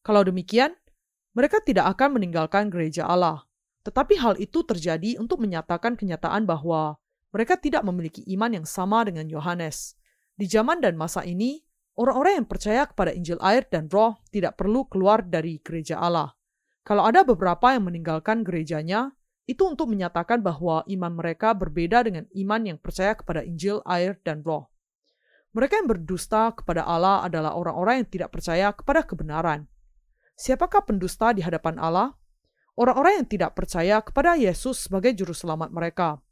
Kalau 0.00 0.24
demikian, 0.24 0.72
mereka 1.36 1.60
tidak 1.60 1.92
akan 1.92 2.16
meninggalkan 2.16 2.72
gereja 2.72 3.04
Allah. 3.04 3.44
Tetapi 3.84 4.16
hal 4.16 4.40
itu 4.40 4.64
terjadi 4.64 5.20
untuk 5.20 5.44
menyatakan 5.44 5.92
kenyataan 5.92 6.48
bahwa 6.48 6.96
mereka 7.28 7.60
tidak 7.60 7.84
memiliki 7.84 8.24
iman 8.32 8.62
yang 8.62 8.66
sama 8.66 9.04
dengan 9.04 9.28
Yohanes. 9.28 9.96
Di 10.38 10.48
zaman 10.48 10.80
dan 10.80 10.96
masa 10.96 11.26
ini, 11.26 11.60
orang-orang 11.98 12.44
yang 12.44 12.48
percaya 12.48 12.86
kepada 12.88 13.12
Injil 13.12 13.36
air 13.42 13.66
dan 13.68 13.90
roh 13.92 14.16
tidak 14.32 14.56
perlu 14.56 14.86
keluar 14.88 15.20
dari 15.26 15.60
gereja 15.60 16.00
Allah. 16.00 16.32
Kalau 16.86 17.04
ada 17.04 17.20
beberapa 17.20 17.76
yang 17.76 17.84
meninggalkan 17.84 18.40
gerejanya, 18.46 19.12
itu 19.48 19.64
untuk 19.64 19.88
menyatakan 19.92 20.44
bahwa 20.44 20.84
iman 20.88 21.12
mereka 21.12 21.52
berbeda 21.56 22.04
dengan 22.04 22.24
iman 22.32 22.60
yang 22.64 22.78
percaya 22.80 23.16
kepada 23.16 23.44
Injil, 23.44 23.80
air, 23.88 24.16
dan 24.24 24.44
roh. 24.44 24.68
Mereka 25.56 25.80
yang 25.80 25.88
berdusta 25.88 26.52
kepada 26.52 26.84
Allah 26.84 27.24
adalah 27.24 27.56
orang-orang 27.56 28.04
yang 28.04 28.08
tidak 28.08 28.30
percaya 28.32 28.68
kepada 28.76 29.04
kebenaran. 29.04 29.64
Siapakah 30.36 30.84
pendusta 30.84 31.32
di 31.32 31.40
hadapan 31.40 31.80
Allah? 31.80 32.12
Orang-orang 32.78 33.24
yang 33.24 33.28
tidak 33.28 33.58
percaya 33.58 33.98
kepada 34.04 34.38
Yesus 34.38 34.86
sebagai 34.86 35.10
juru 35.16 35.34
selamat 35.34 35.72
mereka. 35.74 36.22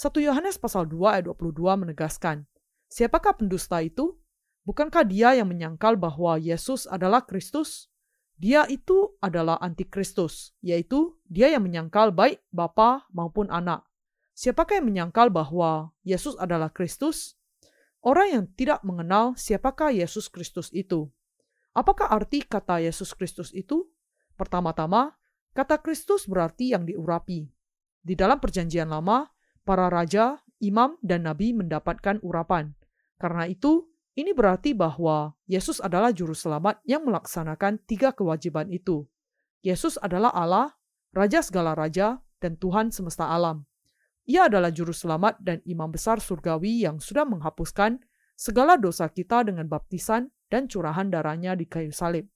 1 0.00 0.16
Yohanes 0.16 0.56
pasal 0.56 0.88
2 0.88 0.96
ayat 1.12 1.28
22 1.28 1.60
menegaskan, 1.76 2.48
Siapakah 2.88 3.36
pendusta 3.36 3.84
itu? 3.84 4.16
Bukankah 4.64 5.04
dia 5.04 5.36
yang 5.36 5.52
menyangkal 5.52 6.00
bahwa 6.00 6.40
Yesus 6.40 6.88
adalah 6.88 7.28
Kristus? 7.28 7.92
Dia 8.40 8.64
itu 8.72 9.12
adalah 9.20 9.60
antikristus, 9.60 10.56
yaitu 10.64 11.20
dia 11.28 11.52
yang 11.52 11.68
menyangkal 11.68 12.16
baik 12.16 12.40
Bapa 12.48 13.04
maupun 13.12 13.52
anak. 13.52 13.84
Siapakah 14.32 14.80
yang 14.80 14.88
menyangkal 14.88 15.28
bahwa 15.28 15.92
Yesus 16.00 16.32
adalah 16.40 16.72
Kristus? 16.72 17.36
Orang 18.00 18.32
yang 18.32 18.44
tidak 18.56 18.80
mengenal 18.80 19.36
siapakah 19.36 19.92
Yesus 19.92 20.32
Kristus 20.32 20.72
itu. 20.72 21.12
Apakah 21.76 22.08
arti 22.08 22.40
kata 22.40 22.80
Yesus 22.80 23.12
Kristus 23.12 23.52
itu? 23.52 23.84
Pertama-tama, 24.32 25.12
kata 25.52 25.76
Kristus 25.76 26.24
berarti 26.24 26.72
yang 26.72 26.88
diurapi. 26.88 27.52
Di 28.00 28.16
dalam 28.16 28.40
Perjanjian 28.40 28.88
Lama, 28.88 29.28
para 29.64 29.88
raja, 29.92 30.40
imam, 30.60 30.96
dan 31.04 31.24
nabi 31.28 31.52
mendapatkan 31.52 32.20
urapan. 32.24 32.76
Karena 33.20 33.48
itu, 33.48 33.88
ini 34.16 34.32
berarti 34.34 34.74
bahwa 34.74 35.36
Yesus 35.46 35.78
adalah 35.78 36.10
Juru 36.10 36.34
Selamat 36.34 36.80
yang 36.84 37.04
melaksanakan 37.06 37.80
tiga 37.84 38.12
kewajiban 38.12 38.68
itu. 38.72 39.06
Yesus 39.60 40.00
adalah 40.00 40.32
Allah, 40.32 40.80
Raja 41.10 41.42
segala 41.42 41.74
raja, 41.74 42.22
dan 42.38 42.54
Tuhan 42.54 42.94
semesta 42.94 43.26
alam. 43.26 43.66
Ia 44.30 44.46
adalah 44.46 44.70
juru 44.70 44.94
selamat 44.94 45.42
dan 45.42 45.58
imam 45.66 45.90
besar 45.90 46.22
surgawi 46.22 46.86
yang 46.86 47.02
sudah 47.02 47.26
menghapuskan 47.26 47.98
segala 48.38 48.78
dosa 48.78 49.10
kita 49.10 49.42
dengan 49.42 49.66
baptisan 49.66 50.30
dan 50.46 50.70
curahan 50.70 51.10
darahnya 51.10 51.58
di 51.58 51.66
kayu 51.66 51.90
salib. 51.90 52.30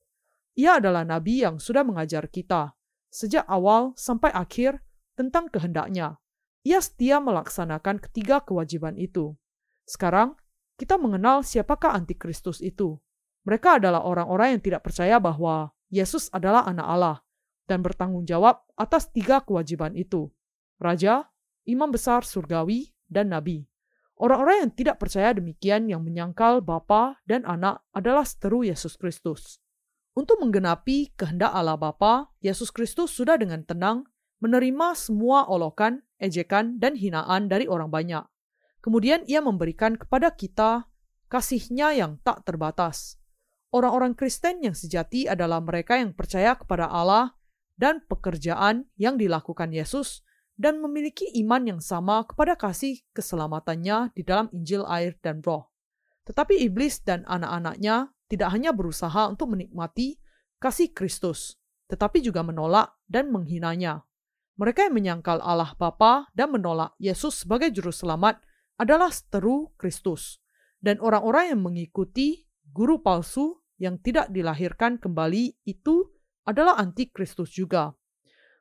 Ia 0.59 0.83
adalah 0.83 1.07
nabi 1.07 1.47
yang 1.47 1.63
sudah 1.63 1.87
mengajar 1.87 2.27
kita, 2.27 2.75
sejak 3.15 3.47
awal 3.47 3.95
sampai 3.95 4.35
akhir, 4.35 4.83
tentang 5.15 5.47
kehendaknya. 5.47 6.19
Ia 6.65 6.81
setia 6.81 7.21
melaksanakan 7.21 8.01
ketiga 8.01 8.41
kewajiban 8.41 8.97
itu. 8.97 9.37
Sekarang, 9.85 10.33
kita 10.81 10.97
mengenal 10.97 11.45
siapakah 11.45 11.93
antikristus 11.93 12.65
itu. 12.65 12.97
Mereka 13.45 13.77
adalah 13.77 14.01
orang-orang 14.03 14.57
yang 14.57 14.63
tidak 14.65 14.83
percaya 14.89 15.21
bahwa 15.21 15.77
Yesus 15.93 16.33
adalah 16.33 16.65
anak 16.65 16.89
Allah 16.89 17.17
dan 17.69 17.85
bertanggung 17.85 18.25
jawab 18.25 18.65
atas 18.81 19.13
tiga 19.13 19.45
kewajiban 19.45 19.93
itu. 19.93 20.33
Raja, 20.81 21.29
imam 21.69 21.93
besar 21.93 22.25
surgawi, 22.25 22.97
dan 23.13 23.31
nabi. 23.31 23.69
Orang-orang 24.17 24.67
yang 24.67 24.73
tidak 24.73 24.97
percaya 25.03 25.35
demikian 25.35 25.91
yang 25.91 26.01
menyangkal 26.01 26.63
Bapa 26.65 27.19
dan 27.27 27.43
Anak 27.45 27.83
adalah 27.91 28.23
seteru 28.23 28.63
Yesus 28.63 28.95
Kristus. 28.95 29.59
Untuk 30.15 30.39
menggenapi 30.39 31.13
kehendak 31.19 31.51
Allah 31.51 31.75
Bapa, 31.75 32.31
Yesus 32.39 32.71
Kristus 32.71 33.11
sudah 33.11 33.35
dengan 33.35 33.67
tenang 33.67 34.07
menerima 34.39 34.95
semua 34.95 35.51
olokan, 35.51 36.07
ejekan, 36.25 36.81
dan 36.81 36.97
hinaan 36.97 37.53
dari 37.53 37.69
orang 37.69 37.93
banyak. 37.93 38.25
Kemudian 38.81 39.25
ia 39.29 39.45
memberikan 39.45 39.97
kepada 39.97 40.33
kita 40.33 40.89
kasihnya 41.29 41.97
yang 41.97 42.21
tak 42.21 42.45
terbatas. 42.49 43.17
Orang-orang 43.75 44.15
Kristen 44.15 44.63
yang 44.63 44.77
sejati 44.77 45.27
adalah 45.27 45.59
mereka 45.59 45.99
yang 45.99 46.15
percaya 46.15 46.55
kepada 46.55 46.87
Allah 46.87 47.35
dan 47.75 48.05
pekerjaan 48.07 48.87
yang 48.95 49.19
dilakukan 49.19 49.75
Yesus 49.75 50.23
dan 50.55 50.79
memiliki 50.79 51.27
iman 51.43 51.67
yang 51.67 51.81
sama 51.83 52.23
kepada 52.23 52.55
kasih 52.55 53.03
keselamatannya 53.11 54.15
di 54.15 54.23
dalam 54.23 54.47
Injil 54.55 54.87
air 54.87 55.19
dan 55.19 55.43
roh. 55.43 55.75
Tetapi 56.25 56.63
iblis 56.63 57.03
dan 57.03 57.27
anak-anaknya 57.27 58.15
tidak 58.31 58.49
hanya 58.55 58.71
berusaha 58.71 59.29
untuk 59.29 59.53
menikmati 59.53 60.23
kasih 60.63 60.95
Kristus, 60.95 61.59
tetapi 61.91 62.23
juga 62.25 62.47
menolak 62.47 62.95
dan 63.11 63.29
menghinanya. 63.29 64.07
Mereka 64.55 64.87
yang 64.87 64.95
menyangkal 64.95 65.43
Allah 65.43 65.75
Bapa 65.75 66.31
dan 66.31 66.55
menolak 66.55 66.95
Yesus 67.03 67.43
sebagai 67.43 67.75
juru 67.75 67.91
selamat 67.91 68.39
adalah 68.79 69.11
seteru 69.11 69.75
Kristus. 69.75 70.39
Dan 70.79 71.03
orang-orang 71.03 71.51
yang 71.51 71.61
mengikuti 71.65 72.47
guru 72.71 73.03
palsu 73.03 73.59
yang 73.83 73.99
tidak 73.99 74.31
dilahirkan 74.31 75.03
kembali 75.03 75.59
itu 75.67 76.07
adalah 76.47 76.79
anti 76.79 77.11
Kristus 77.11 77.51
juga. 77.51 77.99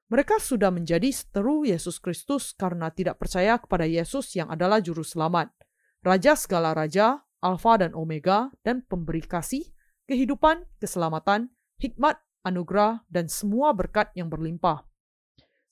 Mereka 0.09 0.41
sudah 0.41 0.73
menjadi 0.73 1.13
seteru 1.13 1.61
Yesus 1.61 2.01
Kristus 2.01 2.57
karena 2.57 2.89
tidak 2.89 3.21
percaya 3.21 3.57
kepada 3.61 3.85
Yesus 3.85 4.33
yang 4.33 4.49
adalah 4.49 4.81
juru 4.81 5.05
selamat, 5.05 5.53
raja 6.01 6.33
segala 6.33 6.73
raja, 6.73 7.21
alfa 7.41 7.81
dan 7.81 7.93
omega, 7.93 8.49
dan 8.65 8.81
pemberi 8.85 9.21
kasih, 9.21 9.65
kehidupan, 10.09 10.65
keselamatan, 10.77 11.53
hikmat, 11.81 12.17
anugerah, 12.45 13.05
dan 13.09 13.29
semua 13.29 13.73
berkat 13.73 14.09
yang 14.13 14.29
berlimpah. 14.29 14.85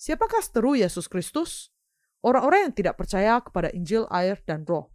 Siapakah 0.01 0.41
seteru 0.41 0.73
Yesus 0.73 1.05
Kristus? 1.05 1.69
Orang-orang 2.25 2.65
yang 2.65 2.73
tidak 2.73 2.97
percaya 2.97 3.37
kepada 3.37 3.69
Injil, 3.69 4.09
air, 4.09 4.41
dan 4.49 4.65
roh. 4.65 4.89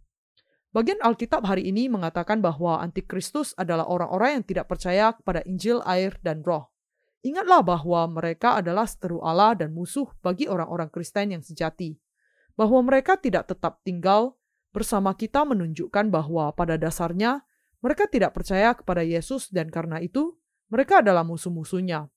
Bagian 0.75 0.99
Alkitab 0.99 1.47
hari 1.47 1.63
ini 1.63 1.87
mengatakan 1.87 2.43
bahwa 2.43 2.83
antikristus 2.83 3.55
adalah 3.55 3.87
orang-orang 3.87 4.43
yang 4.43 4.43
tidak 4.43 4.67
percaya 4.67 5.15
kepada 5.15 5.47
Injil, 5.47 5.79
air, 5.87 6.19
dan 6.27 6.43
roh. 6.43 6.75
Ingatlah 7.23 7.63
bahwa 7.63 8.19
mereka 8.19 8.59
adalah 8.59 8.83
seteru 8.83 9.23
Allah 9.23 9.55
dan 9.55 9.71
musuh 9.71 10.11
bagi 10.19 10.51
orang-orang 10.51 10.91
Kristen 10.91 11.31
yang 11.31 11.39
sejati. 11.39 11.95
Bahwa 12.59 12.83
mereka 12.83 13.15
tidak 13.15 13.47
tetap 13.47 13.79
tinggal 13.87 14.35
bersama 14.75 15.15
kita 15.15 15.47
menunjukkan 15.47 16.11
bahwa 16.11 16.51
pada 16.51 16.75
dasarnya 16.75 17.47
mereka 17.79 18.11
tidak 18.11 18.35
percaya 18.35 18.75
kepada 18.75 19.07
Yesus 19.07 19.55
dan 19.55 19.71
karena 19.71 20.03
itu 20.03 20.35
mereka 20.67 20.99
adalah 20.99 21.23
musuh-musuhnya. 21.23 22.11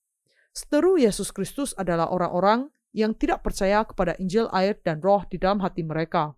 Seteru 0.51 0.99
Yesus 0.99 1.31
Kristus 1.31 1.71
adalah 1.79 2.11
orang-orang 2.11 2.67
yang 2.91 3.15
tidak 3.15 3.43
percaya 3.43 3.83
kepada 3.87 4.15
Injil 4.19 4.51
air 4.51 4.75
dan 4.83 4.99
roh 4.99 5.23
di 5.27 5.39
dalam 5.39 5.63
hati 5.63 5.83
mereka. 5.83 6.35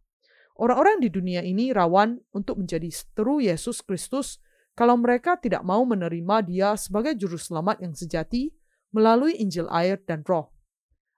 Orang-orang 0.54 1.02
di 1.02 1.10
dunia 1.10 1.42
ini 1.42 1.74
rawan 1.74 2.22
untuk 2.30 2.62
menjadi 2.62 2.86
seteru 2.94 3.42
Yesus 3.42 3.82
Kristus 3.82 4.38
kalau 4.78 4.98
mereka 4.98 5.38
tidak 5.38 5.66
mau 5.66 5.82
menerima 5.86 6.46
dia 6.46 6.78
sebagai 6.78 7.18
juru 7.18 7.38
selamat 7.38 7.82
yang 7.82 7.94
sejati 7.98 8.54
melalui 8.94 9.38
Injil 9.42 9.66
air 9.74 9.98
dan 10.06 10.22
roh. 10.26 10.54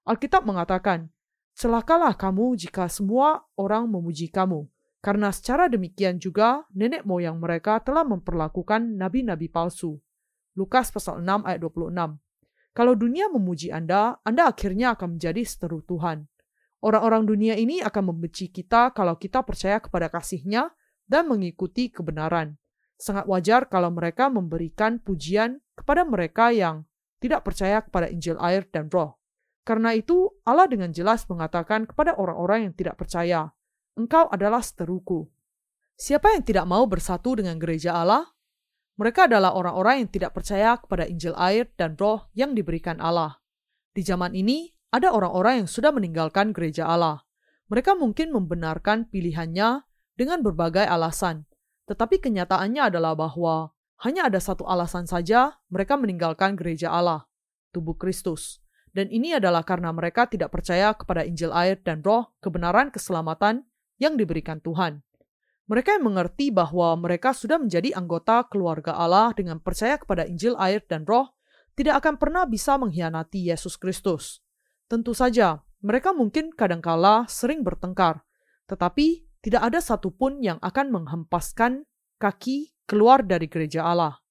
Alkitab 0.07 0.47
mengatakan, 0.47 1.11
Celakalah 1.55 2.19
kamu 2.19 2.59
jika 2.59 2.91
semua 2.91 3.47
orang 3.55 3.87
memuji 3.87 4.27
kamu, 4.27 4.67
karena 4.99 5.31
secara 5.31 5.71
demikian 5.71 6.19
juga 6.19 6.67
nenek 6.75 7.07
moyang 7.07 7.39
mereka 7.39 7.79
telah 7.79 8.03
memperlakukan 8.03 8.99
nabi-nabi 8.99 9.47
palsu. 9.47 9.95
Lukas 10.55 10.91
pasal 10.91 11.23
6 11.23 11.47
ayat 11.47 11.59
26. 11.63 12.24
Kalau 12.75 12.91
dunia 12.91 13.31
memuji 13.31 13.71
Anda, 13.71 14.19
Anda 14.27 14.51
akhirnya 14.51 14.99
akan 14.99 15.15
menjadi 15.15 15.47
seteru 15.47 15.79
Tuhan. 15.87 16.27
Orang-orang 16.83 17.23
dunia 17.23 17.55
ini 17.55 17.79
akan 17.79 18.11
membenci 18.11 18.51
kita 18.51 18.91
kalau 18.91 19.15
kita 19.15 19.47
percaya 19.47 19.79
kepada 19.79 20.11
kasihnya 20.11 20.75
dan 21.07 21.31
mengikuti 21.31 21.87
kebenaran. 21.87 22.59
Sangat 22.99 23.31
wajar 23.31 23.71
kalau 23.71 23.95
mereka 23.95 24.27
memberikan 24.27 24.99
pujian 24.99 25.63
kepada 25.71 26.03
mereka 26.03 26.51
yang 26.51 26.83
tidak 27.23 27.47
percaya 27.47 27.79
kepada 27.79 28.11
Injil 28.11 28.35
air 28.43 28.67
dan 28.67 28.91
roh. 28.91 29.23
Karena 29.63 29.95
itu, 29.95 30.35
Allah 30.43 30.67
dengan 30.67 30.91
jelas 30.91 31.25
mengatakan 31.31 31.87
kepada 31.87 32.13
orang-orang 32.19 32.69
yang 32.69 32.73
tidak 32.75 32.99
percaya, 32.99 33.55
Engkau 33.95 34.27
adalah 34.27 34.59
seteruku. 34.59 35.25
Siapa 35.95 36.35
yang 36.35 36.43
tidak 36.43 36.67
mau 36.67 36.83
bersatu 36.85 37.39
dengan 37.39 37.55
gereja 37.55 37.95
Allah? 37.95 38.34
Mereka 38.95 39.27
adalah 39.27 39.51
orang-orang 39.51 40.07
yang 40.07 40.09
tidak 40.11 40.31
percaya 40.31 40.79
kepada 40.79 41.03
Injil 41.03 41.35
air 41.35 41.67
dan 41.75 41.99
roh 41.99 42.31
yang 42.31 42.55
diberikan 42.55 43.03
Allah. 43.03 43.43
Di 43.91 43.99
zaman 44.03 44.31
ini, 44.31 44.71
ada 44.87 45.11
orang-orang 45.11 45.63
yang 45.63 45.69
sudah 45.69 45.91
meninggalkan 45.91 46.55
gereja 46.55 46.87
Allah. 46.87 47.27
Mereka 47.67 47.99
mungkin 47.99 48.31
membenarkan 48.31 49.11
pilihannya 49.11 49.83
dengan 50.15 50.39
berbagai 50.39 50.87
alasan, 50.87 51.43
tetapi 51.91 52.23
kenyataannya 52.23 52.87
adalah 52.87 53.19
bahwa 53.19 53.75
hanya 54.07 54.31
ada 54.31 54.39
satu 54.39 54.63
alasan 54.63 55.07
saja 55.07 55.59
mereka 55.67 55.99
meninggalkan 55.99 56.55
gereja 56.55 56.91
Allah, 56.91 57.27
tubuh 57.75 57.99
Kristus. 57.99 58.63
Dan 58.95 59.11
ini 59.11 59.35
adalah 59.35 59.67
karena 59.67 59.91
mereka 59.91 60.23
tidak 60.23 60.55
percaya 60.55 60.95
kepada 60.95 61.27
Injil 61.27 61.51
air 61.51 61.75
dan 61.83 61.99
roh 61.99 62.31
kebenaran 62.39 62.95
keselamatan 62.95 63.67
yang 63.99 64.15
diberikan 64.15 64.63
Tuhan. 64.63 65.03
Mereka 65.65 65.97
yang 65.97 66.05
mengerti 66.05 66.53
bahwa 66.53 66.93
mereka 66.93 67.33
sudah 67.33 67.57
menjadi 67.57 67.97
anggota 67.97 68.45
keluarga 68.45 68.93
Allah 68.93 69.33
dengan 69.33 69.57
percaya 69.57 69.97
kepada 69.97 70.29
Injil, 70.29 70.53
air, 70.61 70.85
dan 70.85 71.09
Roh, 71.09 71.33
tidak 71.73 72.05
akan 72.05 72.21
pernah 72.21 72.45
bisa 72.45 72.77
mengkhianati 72.77 73.49
Yesus 73.49 73.73
Kristus. 73.75 74.45
Tentu 74.85 75.17
saja, 75.17 75.65
mereka 75.81 76.13
mungkin 76.13 76.53
kadangkala 76.53 77.25
sering 77.25 77.65
bertengkar, 77.65 78.21
tetapi 78.69 79.25
tidak 79.41 79.73
ada 79.73 79.81
satupun 79.81 80.41
yang 80.41 80.61
akan 80.61 80.93
menghempaskan 80.93 81.85
kaki 82.21 82.77
keluar 82.85 83.25
dari 83.25 83.49
gereja 83.49 83.85
Allah. 83.85 84.21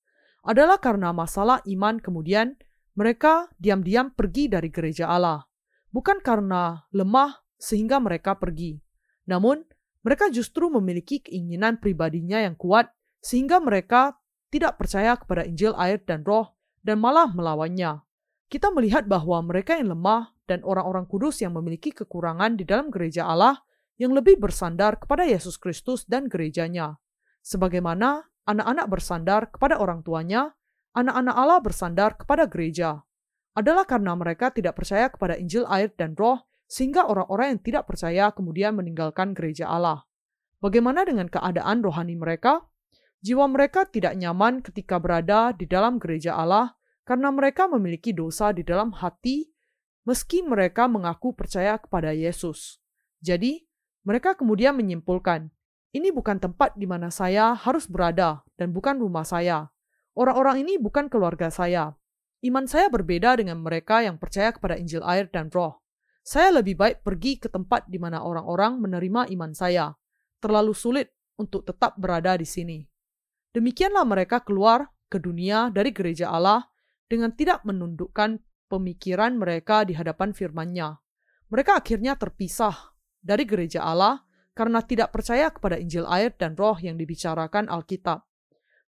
Adalah 0.46 0.78
karena 0.78 1.10
masalah 1.10 1.58
iman 1.66 1.98
kemudian 1.98 2.54
mereka 2.94 3.50
diam-diam 3.58 4.14
pergi 4.14 4.46
dari 4.46 4.70
gereja 4.70 5.10
Allah. 5.10 5.42
Bukan 5.90 6.22
karena 6.22 6.82
lemah 6.94 7.42
sehingga 7.58 7.98
mereka 7.98 8.38
pergi. 8.38 8.78
Namun, 9.30 9.62
mereka 10.04 10.28
justru 10.28 10.68
memiliki 10.68 11.24
keinginan 11.24 11.80
pribadinya 11.80 12.44
yang 12.44 12.54
kuat, 12.54 12.92
sehingga 13.24 13.56
mereka 13.58 14.20
tidak 14.52 14.76
percaya 14.76 15.16
kepada 15.16 15.48
Injil, 15.48 15.72
air, 15.80 15.98
dan 16.04 16.20
Roh, 16.22 16.52
dan 16.84 17.00
malah 17.00 17.32
melawannya. 17.32 18.04
Kita 18.52 18.68
melihat 18.70 19.08
bahwa 19.08 19.40
mereka 19.40 19.80
yang 19.80 19.96
lemah 19.96 20.36
dan 20.44 20.60
orang-orang 20.60 21.08
kudus 21.08 21.40
yang 21.40 21.56
memiliki 21.56 21.90
kekurangan 21.90 22.60
di 22.60 22.68
dalam 22.68 22.92
gereja 22.92 23.24
Allah 23.24 23.64
yang 23.96 24.12
lebih 24.12 24.36
bersandar 24.36 25.00
kepada 25.00 25.24
Yesus 25.24 25.56
Kristus 25.56 26.04
dan 26.04 26.28
gerejanya. 26.28 27.00
Sebagaimana 27.40 28.28
anak-anak 28.44 28.86
bersandar 28.92 29.48
kepada 29.48 29.80
orang 29.80 30.04
tuanya, 30.04 30.52
anak-anak 30.92 31.34
Allah 31.34 31.58
bersandar 31.64 32.10
kepada 32.20 32.44
gereja. 32.44 33.00
Adalah 33.56 33.88
karena 33.88 34.12
mereka 34.18 34.52
tidak 34.52 34.76
percaya 34.76 35.08
kepada 35.08 35.38
Injil, 35.40 35.64
air, 35.70 35.88
dan 35.94 36.12
Roh, 36.18 36.42
sehingga 36.66 37.06
orang-orang 37.06 37.56
yang 37.56 37.62
tidak 37.62 37.84
percaya 37.86 38.32
kemudian 38.32 38.74
meninggalkan 38.74 39.36
gereja 39.36 39.68
Allah. 39.68 40.04
Bagaimana 40.58 41.04
dengan 41.04 41.28
keadaan 41.28 41.84
rohani 41.84 42.16
mereka? 42.16 42.64
Jiwa 43.24 43.48
mereka 43.48 43.88
tidak 43.88 44.16
nyaman 44.16 44.60
ketika 44.60 45.00
berada 45.00 45.52
di 45.52 45.64
dalam 45.64 45.96
gereja 45.96 46.36
Allah 46.36 46.76
karena 47.04 47.28
mereka 47.28 47.68
memiliki 47.68 48.16
dosa 48.16 48.52
di 48.52 48.64
dalam 48.64 48.92
hati, 48.92 49.48
meski 50.08 50.40
mereka 50.40 50.88
mengaku 50.88 51.36
percaya 51.36 51.76
kepada 51.76 52.12
Yesus. 52.16 52.80
Jadi, 53.20 53.64
mereka 54.04 54.36
kemudian 54.36 54.76
menyimpulkan, 54.76 55.48
"Ini 55.92 56.12
bukan 56.12 56.40
tempat 56.40 56.76
di 56.76 56.84
mana 56.84 57.08
saya 57.08 57.56
harus 57.56 57.88
berada, 57.88 58.44
dan 58.56 58.72
bukan 58.72 58.96
rumah 59.00 59.24
saya. 59.24 59.68
Orang-orang 60.14 60.64
ini 60.64 60.80
bukan 60.80 61.10
keluarga 61.10 61.50
saya. 61.50 61.92
Iman 62.44 62.68
saya 62.68 62.88
berbeda 62.92 63.40
dengan 63.40 63.60
mereka 63.60 64.04
yang 64.04 64.20
percaya 64.20 64.52
kepada 64.52 64.78
Injil 64.78 65.02
air 65.02 65.26
dan 65.32 65.50
Roh. 65.50 65.83
Saya 66.24 66.56
lebih 66.56 66.80
baik 66.80 67.04
pergi 67.04 67.36
ke 67.36 67.52
tempat 67.52 67.84
di 67.84 68.00
mana 68.00 68.24
orang-orang 68.24 68.80
menerima 68.80 69.28
iman 69.36 69.52
saya. 69.52 69.92
Terlalu 70.40 70.72
sulit 70.72 71.12
untuk 71.36 71.68
tetap 71.68 72.00
berada 72.00 72.32
di 72.40 72.48
sini. 72.48 72.80
Demikianlah 73.52 74.08
mereka 74.08 74.40
keluar 74.40 74.88
ke 75.12 75.20
dunia 75.20 75.68
dari 75.68 75.92
gereja 75.92 76.32
Allah 76.32 76.64
dengan 77.04 77.36
tidak 77.36 77.60
menundukkan 77.68 78.40
pemikiran 78.72 79.36
mereka 79.36 79.84
di 79.84 79.92
hadapan 79.92 80.32
firman-Nya. 80.32 80.96
Mereka 81.52 81.76
akhirnya 81.76 82.16
terpisah 82.16 82.96
dari 83.20 83.44
gereja 83.44 83.84
Allah 83.84 84.24
karena 84.56 84.80
tidak 84.80 85.12
percaya 85.12 85.52
kepada 85.52 85.76
Injil 85.76 86.08
air 86.08 86.32
dan 86.34 86.56
roh 86.56 86.80
yang 86.80 86.96
dibicarakan 86.96 87.68
Alkitab. 87.68 88.24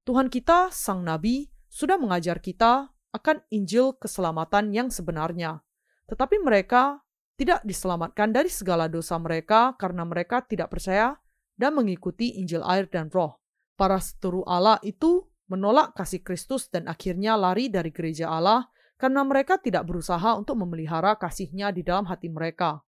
Tuhan 0.08 0.32
kita, 0.32 0.72
Sang 0.72 1.04
Nabi, 1.04 1.52
sudah 1.68 2.00
mengajar 2.00 2.40
kita 2.40 2.96
akan 3.12 3.44
Injil 3.52 3.98
keselamatan 4.00 4.72
yang 4.72 4.88
sebenarnya. 4.88 5.60
Tetapi 6.08 6.40
mereka 6.40 7.05
tidak 7.36 7.64
diselamatkan 7.68 8.32
dari 8.32 8.48
segala 8.48 8.88
dosa 8.88 9.20
mereka 9.20 9.76
karena 9.76 10.08
mereka 10.08 10.44
tidak 10.44 10.72
percaya 10.72 11.20
dan 11.56 11.76
mengikuti 11.76 12.40
Injil 12.40 12.64
air 12.64 12.88
dan 12.88 13.12
roh. 13.12 13.40
Para 13.76 14.00
seteru 14.00 14.44
Allah 14.48 14.80
itu 14.84 15.28
menolak 15.52 15.94
kasih 15.96 16.24
Kristus 16.24 16.72
dan 16.72 16.88
akhirnya 16.88 17.36
lari 17.36 17.68
dari 17.68 17.92
gereja 17.92 18.32
Allah 18.32 18.72
karena 18.96 19.22
mereka 19.28 19.60
tidak 19.60 19.84
berusaha 19.84 20.40
untuk 20.40 20.56
memelihara 20.56 21.20
kasihnya 21.20 21.76
di 21.76 21.84
dalam 21.84 22.08
hati 22.08 22.32
mereka. 22.32 22.80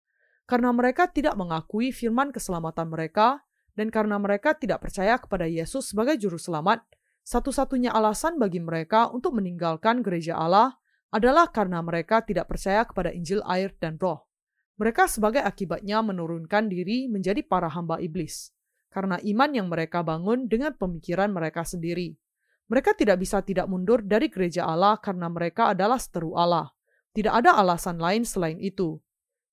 Karena 0.46 0.70
mereka 0.70 1.10
tidak 1.10 1.34
mengakui 1.34 1.90
firman 1.90 2.30
keselamatan 2.30 2.86
mereka, 2.86 3.42
dan 3.74 3.90
karena 3.90 4.14
mereka 4.16 4.54
tidak 4.54 4.86
percaya 4.86 5.18
kepada 5.18 5.44
Yesus 5.50 5.90
sebagai 5.90 6.14
juru 6.16 6.38
selamat, 6.38 6.86
satu-satunya 7.26 7.90
alasan 7.90 8.38
bagi 8.38 8.62
mereka 8.62 9.10
untuk 9.10 9.34
meninggalkan 9.34 10.06
gereja 10.06 10.38
Allah 10.38 10.78
adalah 11.10 11.50
karena 11.50 11.82
mereka 11.82 12.22
tidak 12.22 12.46
percaya 12.46 12.86
kepada 12.86 13.10
Injil 13.10 13.42
air 13.42 13.74
dan 13.82 13.98
roh. 13.98 14.25
Mereka 14.76 15.08
sebagai 15.08 15.40
akibatnya 15.40 16.04
menurunkan 16.04 16.68
diri 16.68 17.08
menjadi 17.08 17.40
para 17.40 17.72
hamba 17.72 17.96
iblis, 17.96 18.52
karena 18.92 19.16
iman 19.24 19.50
yang 19.56 19.72
mereka 19.72 20.04
bangun 20.04 20.52
dengan 20.52 20.76
pemikiran 20.76 21.32
mereka 21.32 21.64
sendiri. 21.64 22.12
Mereka 22.68 22.92
tidak 22.98 23.22
bisa 23.22 23.40
tidak 23.40 23.70
mundur 23.72 24.04
dari 24.04 24.28
gereja 24.28 24.68
Allah 24.68 25.00
karena 25.00 25.32
mereka 25.32 25.72
adalah 25.72 25.96
seteru 25.96 26.36
Allah. 26.36 26.68
Tidak 27.16 27.32
ada 27.32 27.56
alasan 27.56 27.96
lain 27.96 28.28
selain 28.28 28.60
itu. 28.60 29.00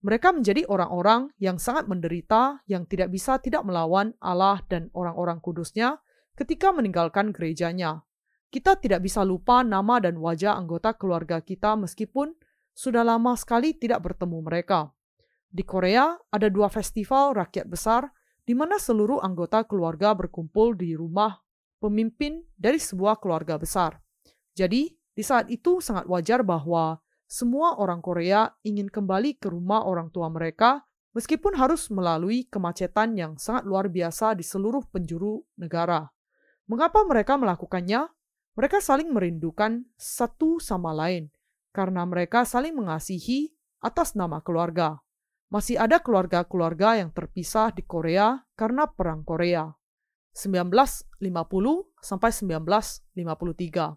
Mereka 0.03 0.35
menjadi 0.35 0.67
orang-orang 0.67 1.31
yang 1.39 1.55
sangat 1.55 1.87
menderita, 1.87 2.59
yang 2.67 2.83
tidak 2.83 3.07
bisa 3.07 3.39
tidak 3.39 3.63
melawan 3.63 4.11
Allah 4.19 4.59
dan 4.67 4.91
orang-orang 4.91 5.39
kudusnya 5.39 6.03
ketika 6.35 6.75
meninggalkan 6.75 7.31
gerejanya. 7.31 8.03
Kita 8.51 8.75
tidak 8.75 9.07
bisa 9.07 9.23
lupa 9.23 9.63
nama 9.63 10.03
dan 10.03 10.19
wajah 10.19 10.59
anggota 10.59 10.91
keluarga 10.99 11.39
kita 11.39 11.79
meskipun 11.79 12.35
sudah 12.75 13.07
lama 13.07 13.37
sekali 13.39 13.71
tidak 13.77 14.03
bertemu 14.03 14.43
mereka. 14.43 14.91
Di 15.53 15.61
Korea 15.61 16.17
ada 16.33 16.49
dua 16.49 16.65
festival 16.65 17.37
rakyat 17.37 17.69
besar 17.69 18.09
di 18.41 18.57
mana 18.57 18.81
seluruh 18.81 19.21
anggota 19.21 19.61
keluarga 19.69 20.17
berkumpul 20.17 20.73
di 20.73 20.97
rumah 20.97 21.37
pemimpin 21.77 22.41
dari 22.57 22.81
sebuah 22.81 23.21
keluarga 23.21 23.61
besar. 23.61 24.01
Jadi, 24.57 24.89
di 25.13 25.21
saat 25.21 25.53
itu 25.53 25.77
sangat 25.77 26.09
wajar 26.09 26.41
bahwa 26.41 26.97
semua 27.29 27.77
orang 27.77 28.01
Korea 28.01 28.49
ingin 28.65 28.89
kembali 28.89 29.37
ke 29.37 29.53
rumah 29.53 29.85
orang 29.85 30.09
tua 30.09 30.25
mereka 30.33 30.81
meskipun 31.13 31.53
harus 31.53 31.85
melalui 31.93 32.49
kemacetan 32.49 33.13
yang 33.13 33.37
sangat 33.37 33.69
luar 33.69 33.93
biasa 33.93 34.33
di 34.33 34.41
seluruh 34.41 34.89
penjuru 34.89 35.45
negara. 35.61 36.09
Mengapa 36.65 37.05
mereka 37.05 37.37
melakukannya? 37.37 38.09
Mereka 38.57 38.81
saling 38.81 39.13
merindukan 39.13 39.85
satu 40.01 40.57
sama 40.57 40.97
lain 40.97 41.29
karena 41.69 42.05
mereka 42.09 42.41
saling 42.41 42.73
mengasihi 42.73 43.53
atas 43.81 44.17
nama 44.17 44.41
keluarga 44.41 45.01
masih 45.53 45.77
ada 45.77 46.01
keluarga-keluarga 46.01 46.97
yang 46.97 47.13
terpisah 47.13 47.69
di 47.69 47.85
Korea 47.85 48.41
karena 48.57 48.89
Perang 48.89 49.21
Korea 49.21 49.69
1950 50.33 51.21
sampai 52.01 52.33
1953. 52.33 53.93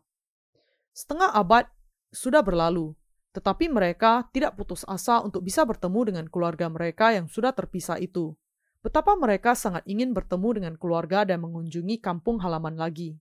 Setengah 0.92 1.32
abad 1.32 1.64
sudah 2.12 2.44
berlalu, 2.44 2.92
tetapi 3.32 3.72
mereka 3.72 4.28
tidak 4.36 4.60
putus 4.60 4.84
asa 4.84 5.24
untuk 5.24 5.40
bisa 5.40 5.64
bertemu 5.64 6.12
dengan 6.12 6.28
keluarga 6.28 6.68
mereka 6.68 7.16
yang 7.16 7.24
sudah 7.24 7.56
terpisah 7.56 7.96
itu. 8.04 8.36
Betapa 8.84 9.16
mereka 9.16 9.56
sangat 9.56 9.80
ingin 9.88 10.12
bertemu 10.12 10.60
dengan 10.60 10.76
keluarga 10.76 11.24
dan 11.24 11.40
mengunjungi 11.40 12.04
kampung 12.04 12.36
halaman 12.44 12.76
lagi. 12.76 13.16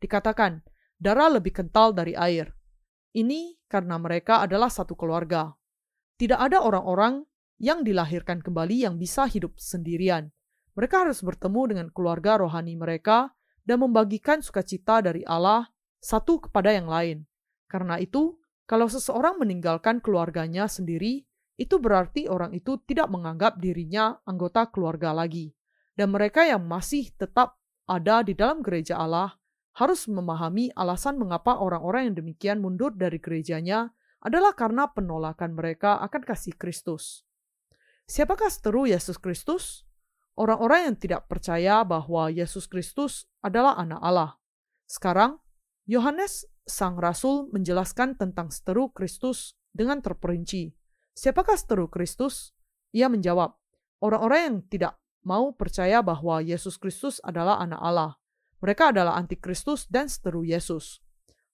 Dikatakan, 0.00 0.64
darah 0.96 1.36
lebih 1.36 1.52
kental 1.52 1.92
dari 1.92 2.16
air. 2.16 2.48
Ini 3.12 3.60
karena 3.68 4.00
mereka 4.00 4.40
adalah 4.40 4.72
satu 4.72 4.96
keluarga. 4.96 5.52
Tidak 6.16 6.40
ada 6.40 6.64
orang-orang 6.64 7.28
yang 7.58 7.86
dilahirkan 7.86 8.42
kembali 8.42 8.86
yang 8.86 8.94
bisa 8.98 9.24
hidup 9.30 9.56
sendirian. 9.58 10.30
Mereka 10.74 11.06
harus 11.06 11.22
bertemu 11.22 11.62
dengan 11.70 11.86
keluarga 11.94 12.42
rohani 12.42 12.74
mereka 12.74 13.30
dan 13.62 13.80
membagikan 13.80 14.42
sukacita 14.42 15.00
dari 15.00 15.22
Allah 15.24 15.70
satu 16.02 16.48
kepada 16.48 16.74
yang 16.74 16.90
lain. 16.90 17.24
Karena 17.70 17.96
itu, 18.02 18.36
kalau 18.66 18.90
seseorang 18.90 19.40
meninggalkan 19.40 20.02
keluarganya 20.02 20.66
sendiri, 20.66 21.24
itu 21.54 21.78
berarti 21.78 22.26
orang 22.26 22.52
itu 22.52 22.82
tidak 22.82 23.06
menganggap 23.08 23.62
dirinya 23.62 24.18
anggota 24.26 24.66
keluarga 24.68 25.14
lagi. 25.14 25.54
Dan 25.94 26.10
mereka 26.10 26.42
yang 26.42 26.66
masih 26.66 27.14
tetap 27.14 27.54
ada 27.86 28.26
di 28.26 28.34
dalam 28.34 28.60
gereja 28.60 28.98
Allah 28.98 29.38
harus 29.78 30.06
memahami 30.10 30.74
alasan 30.74 31.18
mengapa 31.18 31.58
orang-orang 31.58 32.10
yang 32.10 32.16
demikian 32.18 32.58
mundur 32.58 32.94
dari 32.94 33.22
gerejanya 33.22 33.94
adalah 34.22 34.54
karena 34.56 34.90
penolakan 34.90 35.54
mereka 35.54 36.00
akan 36.02 36.22
kasih 36.24 36.56
Kristus. 36.56 37.22
Siapakah 38.04 38.52
seteru 38.52 38.84
Yesus 38.84 39.16
Kristus? 39.16 39.84
orang-orang 40.34 40.90
yang 40.90 40.96
tidak 40.98 41.30
percaya 41.30 41.86
bahwa 41.86 42.30
Yesus 42.30 42.66
Kristus 42.66 43.30
adalah 43.40 43.78
Anak 43.78 44.00
Allah. 44.02 44.30
Sekarang, 44.84 45.38
Yohanes 45.86 46.48
sang 46.64 46.98
rasul 46.98 47.48
menjelaskan 47.52 48.16
tentang 48.18 48.50
seteru 48.50 48.90
Kristus 48.90 49.54
dengan 49.70 50.00
terperinci. 50.00 50.74
Siapakah 51.14 51.54
seteru 51.54 51.86
Kristus? 51.86 52.50
Ia 52.94 53.10
menjawab, 53.10 53.54
orang-orang 54.02 54.40
yang 54.42 54.56
tidak 54.66 54.94
mau 55.22 55.54
percaya 55.54 56.02
bahwa 56.02 56.42
Yesus 56.42 56.78
Kristus 56.78 57.18
adalah 57.22 57.62
anak 57.62 57.80
Allah. 57.82 58.12
Mereka 58.62 58.96
adalah 58.96 59.18
antikristus 59.18 59.84
dan 59.92 60.08
seteru 60.08 60.42
Yesus. 60.42 61.04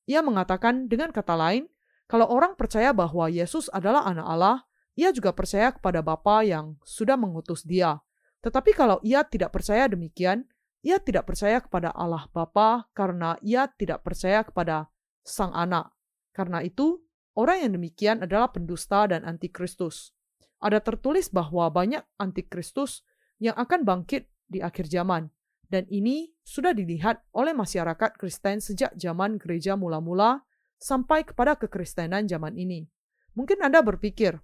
Ia 0.07 0.23
mengatakan 0.23 0.87
dengan 0.87 1.11
kata 1.11 1.35
lain, 1.35 1.67
kalau 2.07 2.27
orang 2.27 2.59
percaya 2.59 2.91
bahwa 2.91 3.31
Yesus 3.31 3.71
adalah 3.71 4.07
anak 4.07 4.27
Allah, 4.27 4.57
ia 4.99 5.11
juga 5.15 5.31
percaya 5.35 5.71
kepada 5.71 6.03
Bapa 6.03 6.43
yang 6.43 6.79
sudah 6.83 7.15
mengutus 7.15 7.63
dia. 7.63 8.01
Tetapi 8.41 8.73
kalau 8.73 8.99
ia 9.05 9.23
tidak 9.23 9.53
percaya 9.53 9.87
demikian, 9.87 10.49
ia 10.81 10.97
tidak 10.97 11.29
percaya 11.29 11.61
kepada 11.61 11.93
Allah 11.93 12.25
Bapa 12.33 12.89
karena 12.97 13.37
ia 13.45 13.69
tidak 13.69 14.01
percaya 14.01 14.41
kepada 14.41 14.89
sang 15.21 15.53
anak. 15.53 15.93
Karena 16.33 16.65
itu, 16.65 17.05
orang 17.37 17.69
yang 17.69 17.73
demikian 17.77 18.25
adalah 18.25 18.49
pendusta 18.49 19.05
dan 19.11 19.29
antikristus. 19.29 20.17
Ada 20.61 20.81
tertulis 20.81 21.29
bahwa 21.33 21.69
banyak 21.69 22.05
antikristus 22.21 23.05
yang 23.41 23.57
akan 23.57 23.85
bangkit 23.85 24.29
di 24.49 24.61
akhir 24.61 24.89
zaman, 24.89 25.33
dan 25.71 25.87
ini 25.89 26.35
sudah 26.43 26.75
dilihat 26.75 27.23
oleh 27.33 27.55
masyarakat 27.55 28.19
Kristen 28.19 28.59
sejak 28.59 28.93
zaman 28.99 29.39
gereja 29.39 29.79
mula-mula 29.79 30.43
sampai 30.77 31.23
kepada 31.23 31.55
kekristenan 31.57 32.27
zaman 32.27 32.59
ini. 32.59 32.91
Mungkin 33.39 33.63
Anda 33.63 33.81
berpikir, 33.81 34.43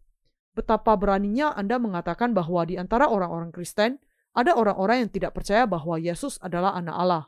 betapa 0.57 0.97
beraninya 0.97 1.53
Anda 1.53 1.77
mengatakan 1.77 2.33
bahwa 2.33 2.64
di 2.64 2.81
antara 2.81 3.12
orang-orang 3.12 3.53
Kristen 3.53 4.01
ada 4.33 4.57
orang-orang 4.57 5.05
yang 5.05 5.11
tidak 5.12 5.37
percaya 5.37 5.69
bahwa 5.69 6.01
Yesus 6.01 6.40
adalah 6.40 6.73
anak 6.73 6.97
Allah. 6.97 7.25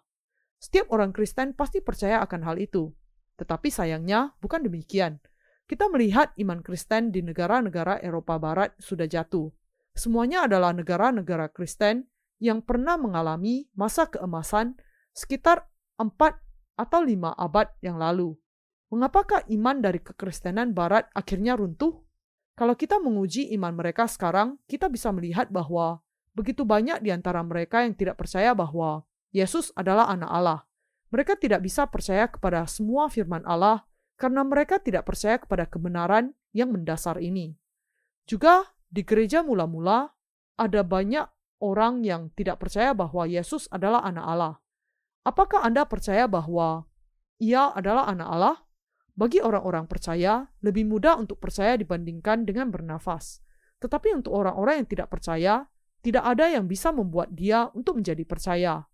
Setiap 0.56 0.88
orang 0.90 1.12
Kristen 1.12 1.52
pasti 1.52 1.84
percaya 1.84 2.24
akan 2.24 2.40
hal 2.48 2.56
itu. 2.56 2.88
Tetapi 3.36 3.68
sayangnya 3.68 4.32
bukan 4.40 4.64
demikian. 4.64 5.20
Kita 5.68 5.92
melihat 5.92 6.32
iman 6.40 6.64
Kristen 6.64 7.12
di 7.12 7.20
negara-negara 7.20 8.00
Eropa 8.00 8.40
Barat 8.40 8.72
sudah 8.80 9.04
jatuh. 9.04 9.52
Semuanya 9.92 10.48
adalah 10.48 10.72
negara-negara 10.72 11.52
Kristen 11.52 12.08
yang 12.40 12.64
pernah 12.64 12.96
mengalami 12.96 13.68
masa 13.76 14.08
keemasan 14.08 14.80
sekitar 15.12 15.68
4 16.00 16.16
atau 16.80 17.00
5 17.04 17.36
abad 17.36 17.68
yang 17.84 18.00
lalu. 18.00 18.32
Mengapakah 18.88 19.44
iman 19.52 19.84
dari 19.84 20.00
kekristenan 20.00 20.72
barat 20.72 21.12
akhirnya 21.12 21.60
runtuh? 21.60 22.07
Kalau 22.58 22.74
kita 22.74 22.98
menguji 22.98 23.54
iman 23.54 23.70
mereka 23.70 24.10
sekarang, 24.10 24.58
kita 24.66 24.90
bisa 24.90 25.14
melihat 25.14 25.46
bahwa 25.46 26.02
begitu 26.34 26.66
banyak 26.66 26.98
di 27.06 27.14
antara 27.14 27.38
mereka 27.46 27.86
yang 27.86 27.94
tidak 27.94 28.18
percaya 28.18 28.50
bahwa 28.50 29.06
Yesus 29.30 29.70
adalah 29.78 30.10
anak 30.10 30.26
Allah. 30.26 30.60
Mereka 31.14 31.38
tidak 31.38 31.62
bisa 31.62 31.86
percaya 31.86 32.26
kepada 32.26 32.66
semua 32.66 33.06
firman 33.06 33.46
Allah 33.46 33.86
karena 34.18 34.42
mereka 34.42 34.82
tidak 34.82 35.06
percaya 35.06 35.38
kepada 35.38 35.70
kebenaran 35.70 36.34
yang 36.50 36.74
mendasar 36.74 37.22
ini. 37.22 37.54
Juga 38.26 38.74
di 38.90 39.06
gereja 39.06 39.46
mula-mula 39.46 40.10
ada 40.58 40.82
banyak 40.82 41.30
orang 41.62 42.02
yang 42.02 42.34
tidak 42.34 42.58
percaya 42.58 42.90
bahwa 42.90 43.22
Yesus 43.22 43.70
adalah 43.70 44.02
anak 44.02 44.26
Allah. 44.26 44.54
Apakah 45.22 45.62
Anda 45.62 45.86
percaya 45.86 46.26
bahwa 46.26 46.90
Ia 47.38 47.70
adalah 47.70 48.10
anak 48.10 48.28
Allah? 48.28 48.56
Bagi 49.18 49.42
orang-orang 49.42 49.90
percaya, 49.90 50.46
lebih 50.62 50.86
mudah 50.86 51.18
untuk 51.18 51.42
percaya 51.42 51.74
dibandingkan 51.74 52.46
dengan 52.46 52.70
bernafas. 52.70 53.42
Tetapi 53.82 54.14
untuk 54.14 54.30
orang-orang 54.30 54.86
yang 54.86 54.88
tidak 54.94 55.10
percaya, 55.10 55.66
tidak 56.06 56.22
ada 56.22 56.46
yang 56.46 56.70
bisa 56.70 56.94
membuat 56.94 57.34
dia 57.34 57.66
untuk 57.74 57.98
menjadi 57.98 58.22
percaya. 58.22 58.86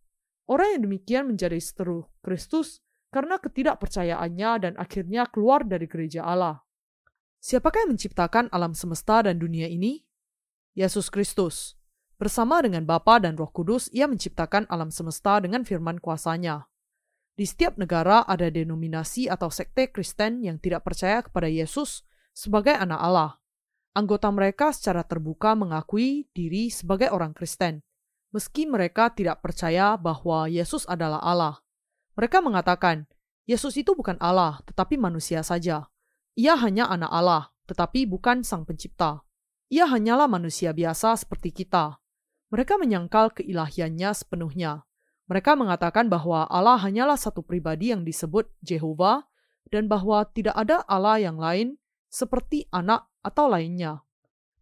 Orang 0.49 0.73
yang 0.73 0.83
demikian 0.89 1.29
menjadi 1.29 1.61
seteru 1.61 2.09
Kristus 2.25 2.81
karena 3.13 3.37
ketidakpercayaannya 3.37 4.51
dan 4.65 4.73
akhirnya 4.81 5.29
keluar 5.29 5.61
dari 5.61 5.85
gereja 5.85 6.25
Allah. 6.25 6.65
Siapakah 7.45 7.85
yang 7.85 7.93
menciptakan 7.93 8.49
alam 8.49 8.73
semesta 8.73 9.29
dan 9.29 9.37
dunia 9.37 9.69
ini? 9.69 10.09
Yesus 10.73 11.13
Kristus. 11.13 11.77
Bersama 12.17 12.65
dengan 12.65 12.89
Bapa 12.89 13.21
dan 13.21 13.37
Roh 13.37 13.53
Kudus, 13.53 13.93
ia 13.93 14.09
menciptakan 14.09 14.65
alam 14.73 14.89
semesta 14.89 15.37
dengan 15.45 15.69
firman 15.69 16.01
kuasanya. 16.01 16.65
Di 17.35 17.45
setiap 17.45 17.75
negara 17.79 18.23
ada 18.23 18.47
denominasi 18.47 19.27
atau 19.27 19.51
sekte 19.51 19.91
Kristen 19.91 20.47
yang 20.47 20.63
tidak 20.63 20.87
percaya 20.87 21.23
kepada 21.23 21.51
Yesus 21.51 22.07
sebagai 22.31 22.79
anak 22.79 23.01
Allah. 23.03 23.31
Anggota 23.95 24.31
mereka 24.31 24.71
secara 24.71 25.03
terbuka 25.03 25.55
mengakui 25.59 26.31
diri 26.35 26.71
sebagai 26.71 27.11
orang 27.11 27.35
Kristen 27.35 27.83
meski 28.35 28.67
mereka 28.67 29.15
tidak 29.15 29.39
percaya 29.39 29.95
bahwa 29.95 30.51
Yesus 30.51 30.83
adalah 30.91 31.23
Allah. 31.23 31.63
Mereka 32.19 32.43
mengatakan, 32.43 33.07
Yesus 33.47 33.79
itu 33.79 33.95
bukan 33.95 34.19
Allah, 34.19 34.59
tetapi 34.67 34.99
manusia 34.99 35.47
saja. 35.47 35.87
Ia 36.35 36.59
hanya 36.59 36.91
anak 36.91 37.15
Allah, 37.15 37.55
tetapi 37.71 38.11
bukan 38.11 38.43
sang 38.43 38.67
pencipta. 38.67 39.23
Ia 39.71 39.87
hanyalah 39.87 40.27
manusia 40.27 40.75
biasa 40.75 41.15
seperti 41.15 41.55
kita. 41.55 42.03
Mereka 42.51 42.75
menyangkal 42.75 43.31
keilahiannya 43.39 44.11
sepenuhnya. 44.11 44.83
Mereka 45.25 45.57
mengatakan 45.57 46.13
bahwa 46.13 46.45
Allah 46.53 46.77
hanyalah 46.77 47.17
satu 47.17 47.41
pribadi 47.41 47.91
yang 47.91 48.05
disebut 48.05 48.49
Jehovah 48.61 49.25
dan 49.73 49.89
bahwa 49.89 50.21
tidak 50.37 50.53
ada 50.53 50.85
Allah 50.85 51.17
yang 51.17 51.41
lain 51.41 51.81
seperti 52.13 52.69
anak 52.69 53.09
atau 53.25 53.49
lainnya. 53.49 54.05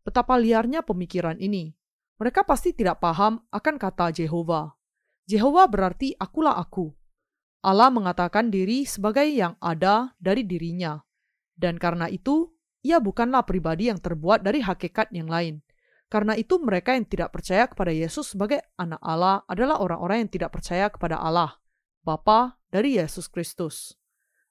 Betapa 0.06 0.38
liarnya 0.38 0.86
pemikiran 0.86 1.38
ini. 1.42 1.74
Mereka 2.22 2.46
pasti 2.46 2.70
tidak 2.70 3.02
paham 3.02 3.42
akan 3.50 3.74
kata 3.78 4.14
Jehovah. 4.14 4.70
Jehovah 5.26 5.66
berarti 5.66 6.14
akulah 6.14 6.54
aku. 6.54 6.94
Allah 7.62 7.90
mengatakan 7.90 8.50
diri 8.50 8.86
sebagai 8.86 9.26
yang 9.26 9.58
ada 9.58 10.14
dari 10.18 10.46
dirinya. 10.46 10.98
Dan 11.54 11.78
karena 11.78 12.10
itu, 12.10 12.50
ia 12.82 12.98
bukanlah 12.98 13.46
pribadi 13.46 13.86
yang 13.90 14.02
terbuat 14.02 14.42
dari 14.42 14.62
hakikat 14.62 15.14
yang 15.14 15.30
lain. 15.30 15.62
Karena 16.12 16.36
itu 16.36 16.60
mereka 16.60 16.92
yang 16.92 17.08
tidak 17.08 17.32
percaya 17.32 17.64
kepada 17.64 17.88
Yesus 17.88 18.36
sebagai 18.36 18.60
anak 18.76 19.00
Allah 19.00 19.48
adalah 19.48 19.80
orang-orang 19.80 20.28
yang 20.28 20.30
tidak 20.36 20.52
percaya 20.52 20.92
kepada 20.92 21.16
Allah, 21.16 21.56
Bapa 22.04 22.60
dari 22.68 23.00
Yesus 23.00 23.32
Kristus. 23.32 23.96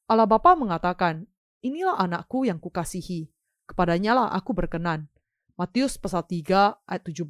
Allah 0.09 0.25
Bapa 0.25 0.57
mengatakan, 0.57 1.29
inilah 1.61 2.01
anakku 2.01 2.49
yang 2.49 2.57
kukasihi, 2.57 3.29
kepadanya 3.69 4.17
lah 4.17 4.27
aku 4.33 4.57
berkenan. 4.57 5.05
Matius 5.53 6.01
pasal 6.01 6.25
3 6.25 6.81
ayat 6.81 7.03
17. 7.05 7.29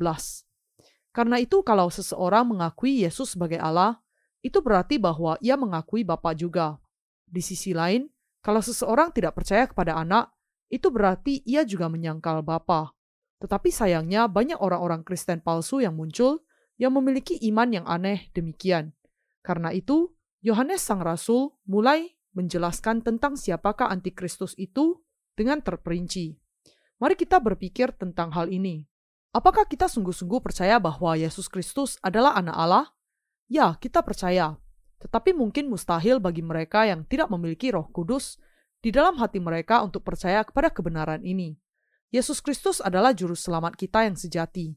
Karena 1.11 1.35
itu 1.43 1.59
kalau 1.67 1.91
seseorang 1.91 2.47
mengakui 2.55 3.03
Yesus 3.03 3.35
sebagai 3.35 3.59
Allah, 3.59 3.99
itu 4.39 4.63
berarti 4.63 4.95
bahwa 4.95 5.35
ia 5.43 5.59
mengakui 5.59 6.07
Bapa 6.07 6.31
juga. 6.31 6.79
Di 7.27 7.43
sisi 7.43 7.75
lain, 7.75 8.07
kalau 8.39 8.63
seseorang 8.63 9.11
tidak 9.11 9.35
percaya 9.35 9.67
kepada 9.67 9.99
anak, 9.99 10.31
itu 10.71 10.87
berarti 10.87 11.43
ia 11.43 11.67
juga 11.67 11.91
menyangkal 11.91 12.39
Bapa. 12.39 12.95
Tetapi 13.41 13.73
sayangnya 13.73 14.29
banyak 14.29 14.61
orang-orang 14.61 15.01
Kristen 15.01 15.41
palsu 15.41 15.81
yang 15.81 15.97
muncul 15.97 16.45
yang 16.77 16.93
memiliki 16.93 17.41
iman 17.49 17.73
yang 17.73 17.85
aneh 17.89 18.29
demikian. 18.37 18.93
Karena 19.41 19.73
itu, 19.73 20.13
Yohanes 20.45 20.85
Sang 20.85 21.01
Rasul 21.01 21.53
mulai 21.65 22.13
menjelaskan 22.37 23.01
tentang 23.01 23.37
siapakah 23.37 23.89
antikristus 23.89 24.53
itu 24.55 25.01
dengan 25.33 25.61
terperinci. 25.61 26.37
Mari 27.01 27.17
kita 27.17 27.41
berpikir 27.41 27.97
tentang 27.97 28.29
hal 28.33 28.53
ini. 28.53 28.85
Apakah 29.33 29.65
kita 29.65 29.89
sungguh-sungguh 29.89 30.43
percaya 30.43 30.77
bahwa 30.77 31.17
Yesus 31.17 31.49
Kristus 31.49 31.97
adalah 32.05 32.37
Anak 32.37 32.57
Allah? 32.57 32.85
Ya, 33.49 33.73
kita 33.81 34.05
percaya. 34.05 34.59
Tetapi 35.01 35.33
mungkin 35.33 35.65
mustahil 35.71 36.21
bagi 36.21 36.45
mereka 36.45 36.85
yang 36.85 37.07
tidak 37.09 37.33
memiliki 37.33 37.73
Roh 37.73 37.89
Kudus 37.89 38.37
di 38.81 38.93
dalam 38.93 39.17
hati 39.17 39.41
mereka 39.41 39.81
untuk 39.81 40.05
percaya 40.05 40.45
kepada 40.45 40.69
kebenaran 40.69 41.25
ini. 41.25 41.57
Yesus 42.11 42.43
Kristus 42.43 42.83
adalah 42.83 43.15
Juru 43.15 43.39
Selamat 43.39 43.79
kita 43.79 44.03
yang 44.03 44.19
sejati. 44.19 44.75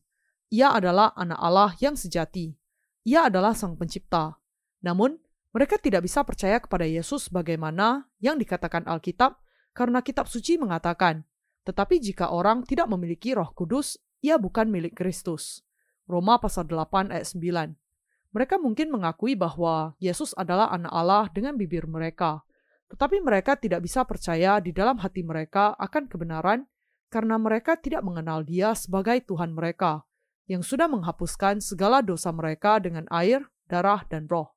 Ia 0.54 0.70
adalah 0.70 1.10
Anak 1.18 1.42
Allah 1.42 1.74
yang 1.82 1.98
sejati. 1.98 2.54
Ia 3.02 3.26
adalah 3.26 3.58
Sang 3.58 3.74
Pencipta. 3.74 4.38
Namun, 4.86 5.18
mereka 5.50 5.74
tidak 5.74 6.06
bisa 6.06 6.22
percaya 6.22 6.62
kepada 6.62 6.86
Yesus 6.86 7.26
bagaimana 7.34 8.06
yang 8.22 8.38
dikatakan 8.38 8.86
Alkitab 8.86 9.34
karena 9.74 9.98
kitab 10.06 10.30
suci 10.30 10.62
mengatakan, 10.62 11.26
tetapi 11.66 11.98
jika 11.98 12.30
orang 12.30 12.62
tidak 12.62 12.86
memiliki 12.86 13.34
roh 13.34 13.50
kudus, 13.50 13.98
ia 14.22 14.38
bukan 14.38 14.70
milik 14.70 14.94
Kristus. 14.94 15.66
Roma 16.06 16.38
pasal 16.38 16.70
8 16.70 17.10
ayat 17.10 17.26
9. 17.34 18.30
Mereka 18.30 18.62
mungkin 18.62 18.94
mengakui 18.94 19.34
bahwa 19.34 19.98
Yesus 19.98 20.38
adalah 20.38 20.70
anak 20.70 20.94
Allah 20.94 21.26
dengan 21.34 21.58
bibir 21.58 21.90
mereka, 21.90 22.46
tetapi 22.94 23.18
mereka 23.18 23.58
tidak 23.58 23.82
bisa 23.82 24.06
percaya 24.06 24.62
di 24.62 24.70
dalam 24.70 25.02
hati 25.02 25.26
mereka 25.26 25.74
akan 25.82 26.06
kebenaran 26.06 26.70
karena 27.14 27.38
mereka 27.38 27.78
tidak 27.78 28.02
mengenal 28.02 28.42
Dia 28.42 28.74
sebagai 28.74 29.22
Tuhan 29.22 29.54
mereka, 29.54 30.02
yang 30.50 30.66
sudah 30.66 30.90
menghapuskan 30.90 31.62
segala 31.62 32.02
dosa 32.02 32.34
mereka 32.34 32.82
dengan 32.82 33.06
air, 33.14 33.46
darah, 33.70 34.02
dan 34.10 34.26
roh. 34.26 34.50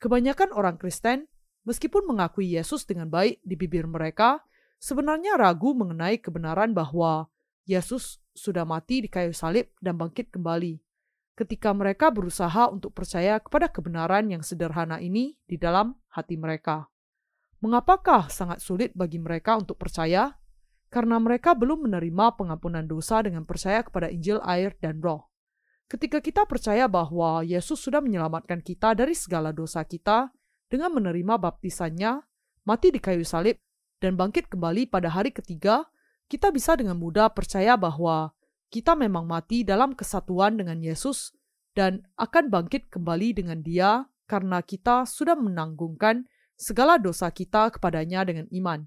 Kebanyakan 0.00 0.56
orang 0.56 0.80
Kristen, 0.80 1.28
meskipun 1.68 2.08
mengakui 2.08 2.56
Yesus 2.56 2.88
dengan 2.88 3.12
baik 3.12 3.44
di 3.44 3.52
bibir 3.52 3.84
mereka, 3.84 4.40
sebenarnya 4.80 5.36
ragu 5.36 5.76
mengenai 5.76 6.16
kebenaran 6.16 6.72
bahwa 6.72 7.28
Yesus 7.68 8.16
sudah 8.32 8.64
mati 8.64 9.04
di 9.04 9.12
kayu 9.12 9.36
salib 9.36 9.68
dan 9.84 10.00
bangkit 10.00 10.32
kembali. 10.32 10.80
ketika 11.40 11.72
mereka 11.72 12.12
berusaha 12.12 12.68
untuk 12.68 12.92
percaya 12.92 13.40
kepada 13.40 13.72
kebenaran 13.72 14.28
yang 14.28 14.44
sederhana 14.44 15.00
ini 15.00 15.40
di 15.48 15.56
dalam 15.56 15.96
hati 16.12 16.36
mereka. 16.36 16.92
Mengapakah 17.64 18.28
sangat 18.28 18.60
sulit 18.60 18.92
bagi 18.92 19.16
mereka 19.16 19.56
untuk 19.56 19.80
percaya? 19.80 20.36
Karena 20.90 21.22
mereka 21.22 21.54
belum 21.54 21.86
menerima 21.86 22.34
pengampunan 22.34 22.82
dosa 22.82 23.22
dengan 23.22 23.46
percaya 23.46 23.86
kepada 23.86 24.10
Injil, 24.10 24.42
air, 24.42 24.74
dan 24.82 24.98
Roh. 24.98 25.30
Ketika 25.86 26.18
kita 26.18 26.46
percaya 26.46 26.86
bahwa 26.90 27.42
Yesus 27.46 27.78
sudah 27.78 28.02
menyelamatkan 28.02 28.62
kita 28.62 28.94
dari 28.94 29.14
segala 29.14 29.50
dosa 29.54 29.82
kita 29.86 30.30
dengan 30.70 30.94
menerima 30.94 31.38
baptisannya, 31.38 32.22
mati 32.66 32.94
di 32.94 32.98
kayu 33.02 33.26
salib, 33.26 33.58
dan 34.02 34.14
bangkit 34.14 34.50
kembali 34.50 34.86
pada 34.90 35.10
hari 35.10 35.30
ketiga, 35.30 35.86
kita 36.30 36.54
bisa 36.54 36.78
dengan 36.78 36.94
mudah 36.94 37.30
percaya 37.34 37.74
bahwa 37.74 38.30
kita 38.70 38.94
memang 38.94 39.26
mati 39.26 39.66
dalam 39.66 39.98
kesatuan 39.98 40.54
dengan 40.54 40.78
Yesus 40.78 41.34
dan 41.74 42.06
akan 42.14 42.54
bangkit 42.54 42.86
kembali 42.86 43.34
dengan 43.34 43.58
Dia 43.66 44.06
karena 44.30 44.62
kita 44.62 45.10
sudah 45.10 45.34
menanggungkan 45.34 46.22
segala 46.54 47.02
dosa 47.02 47.34
kita 47.34 47.74
kepadanya 47.74 48.22
dengan 48.22 48.46
iman. 48.54 48.86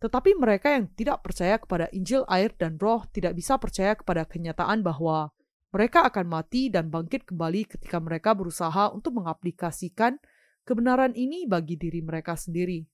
Tetapi 0.00 0.32
mereka 0.32 0.72
yang 0.72 0.88
tidak 0.96 1.20
percaya 1.20 1.60
kepada 1.60 1.92
Injil, 1.92 2.24
air, 2.24 2.56
dan 2.56 2.80
Roh 2.80 3.04
tidak 3.12 3.36
bisa 3.36 3.60
percaya 3.60 3.92
kepada 3.92 4.24
kenyataan 4.24 4.80
bahwa 4.80 5.28
mereka 5.70 6.02
akan 6.08 6.26
mati 6.26 6.72
dan 6.72 6.88
bangkit 6.88 7.28
kembali 7.28 7.68
ketika 7.68 8.00
mereka 8.00 8.34
berusaha 8.34 8.90
untuk 8.90 9.20
mengaplikasikan 9.20 10.18
kebenaran 10.64 11.12
ini 11.14 11.44
bagi 11.44 11.76
diri 11.76 12.00
mereka 12.00 12.34
sendiri. 12.34 12.88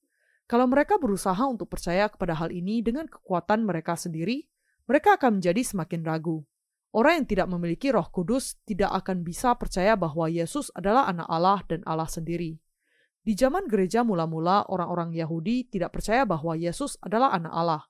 Kalau 0.47 0.67
mereka 0.67 0.99
berusaha 0.99 1.41
untuk 1.47 1.71
percaya 1.71 2.07
kepada 2.11 2.35
hal 2.39 2.55
ini 2.55 2.83
dengan 2.83 3.11
kekuatan 3.11 3.67
mereka 3.67 3.99
sendiri, 3.99 4.47
mereka 4.87 5.19
akan 5.19 5.41
menjadi 5.43 5.63
semakin 5.63 6.07
ragu. 6.07 6.47
Orang 6.95 7.23
yang 7.23 7.27
tidak 7.29 7.49
memiliki 7.51 7.91
Roh 7.91 8.07
Kudus 8.09 8.59
tidak 8.63 8.95
akan 9.05 9.27
bisa 9.27 9.53
percaya 9.59 9.99
bahwa 9.99 10.31
Yesus 10.31 10.71
adalah 10.73 11.11
Anak 11.11 11.27
Allah 11.27 11.61
dan 11.67 11.83
Allah 11.83 12.07
sendiri. 12.07 12.63
Di 13.27 13.35
zaman 13.35 13.67
gereja 13.67 14.07
mula-mula, 14.07 14.71
orang-orang 14.71 15.11
Yahudi 15.11 15.67
tidak 15.67 15.99
percaya 15.99 16.23
bahwa 16.23 16.55
Yesus 16.55 16.95
adalah 17.03 17.35
Anak 17.35 17.51
Allah. 17.51 17.83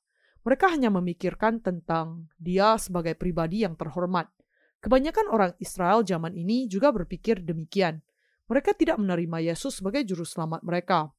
Mereka 0.49 0.73
hanya 0.73 0.89
memikirkan 0.89 1.61
tentang 1.61 2.33
Dia 2.41 2.81
sebagai 2.81 3.13
pribadi 3.21 3.69
yang 3.69 3.77
terhormat. 3.77 4.33
Kebanyakan 4.81 5.29
orang 5.29 5.53
Israel 5.61 6.01
zaman 6.09 6.33
ini 6.33 6.65
juga 6.73 6.89
berpikir 6.89 7.45
demikian. 7.45 8.01
Mereka 8.49 8.73
tidak 8.81 8.97
menerima 8.97 9.53
Yesus 9.53 9.85
sebagai 9.85 10.09
juru 10.09 10.25
selamat 10.25 10.65
mereka. 10.65 11.13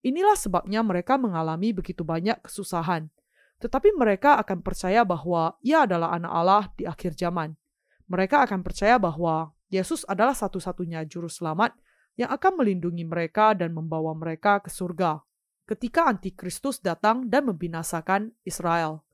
Inilah 0.00 0.38
sebabnya 0.38 0.80
mereka 0.80 1.20
mengalami 1.20 1.76
begitu 1.76 2.08
banyak 2.08 2.40
kesusahan 2.40 3.12
tetapi 3.58 3.90
mereka 3.94 4.38
akan 4.38 4.62
percaya 4.62 5.02
bahwa 5.02 5.58
Ia 5.66 5.84
adalah 5.84 6.14
Anak 6.14 6.32
Allah 6.32 6.64
di 6.78 6.86
akhir 6.86 7.18
zaman. 7.18 7.58
Mereka 8.06 8.46
akan 8.46 8.62
percaya 8.62 8.96
bahwa 8.96 9.52
Yesus 9.68 10.06
adalah 10.08 10.32
satu-satunya 10.32 11.04
Juru 11.04 11.28
Selamat 11.28 11.74
yang 12.18 12.34
akan 12.34 12.58
melindungi 12.58 13.06
mereka 13.06 13.54
dan 13.54 13.70
membawa 13.70 14.12
mereka 14.12 14.58
ke 14.58 14.68
surga 14.68 15.22
ketika 15.68 16.08
Antikristus 16.08 16.80
datang 16.80 17.28
dan 17.28 17.44
membinasakan 17.44 18.32
Israel. 18.48 19.04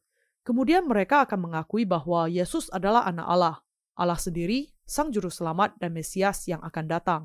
Kemudian 0.46 0.86
mereka 0.86 1.26
akan 1.26 1.50
mengakui 1.50 1.82
bahwa 1.82 2.30
Yesus 2.30 2.70
adalah 2.70 3.02
Anak 3.10 3.26
Allah, 3.26 3.56
Allah 3.98 4.16
sendiri, 4.16 4.70
Sang 4.86 5.10
Juru 5.10 5.32
Selamat 5.32 5.74
dan 5.82 5.90
Mesias 5.90 6.46
yang 6.46 6.62
akan 6.62 6.84
datang. 6.86 7.22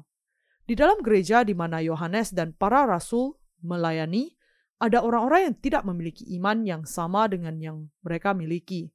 Di 0.65 0.73
dalam 0.73 0.97
gereja 1.05 1.45
di 1.45 1.53
mana 1.53 1.83
Yohanes 1.83 2.33
dan 2.33 2.57
para 2.57 2.89
rasul 2.89 3.37
melayani, 3.61 4.33
ada 4.79 5.03
orang-orang 5.03 5.51
yang 5.51 5.55
tidak 5.59 5.83
memiliki 5.83 6.23
iman 6.39 6.63
yang 6.63 6.81
sama 6.87 7.27
dengan 7.27 7.59
yang 7.59 7.77
mereka 7.99 8.31
miliki. 8.31 8.87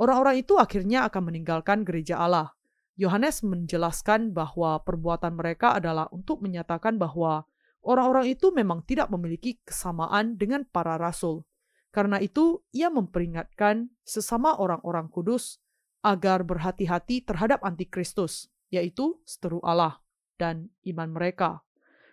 Orang-orang 0.00 0.40
itu 0.40 0.56
akhirnya 0.56 1.04
akan 1.04 1.28
meninggalkan 1.28 1.84
gereja 1.84 2.16
Allah. 2.16 2.55
Yohanes 2.96 3.44
menjelaskan 3.44 4.32
bahwa 4.32 4.80
perbuatan 4.80 5.36
mereka 5.36 5.76
adalah 5.76 6.08
untuk 6.08 6.40
menyatakan 6.40 6.96
bahwa 6.96 7.44
orang-orang 7.84 8.32
itu 8.32 8.48
memang 8.56 8.80
tidak 8.88 9.12
memiliki 9.12 9.60
kesamaan 9.62 10.40
dengan 10.40 10.64
para 10.64 10.96
rasul. 10.96 11.44
Karena 11.92 12.20
itu, 12.20 12.64
ia 12.72 12.88
memperingatkan 12.88 13.92
sesama 14.04 14.56
orang-orang 14.56 15.08
kudus 15.12 15.60
agar 16.00 16.44
berhati-hati 16.44 17.24
terhadap 17.24 17.60
antikristus, 17.64 18.48
yaitu 18.72 19.20
seteru 19.28 19.60
Allah 19.60 20.00
dan 20.40 20.72
iman 20.88 21.12
mereka. 21.12 21.64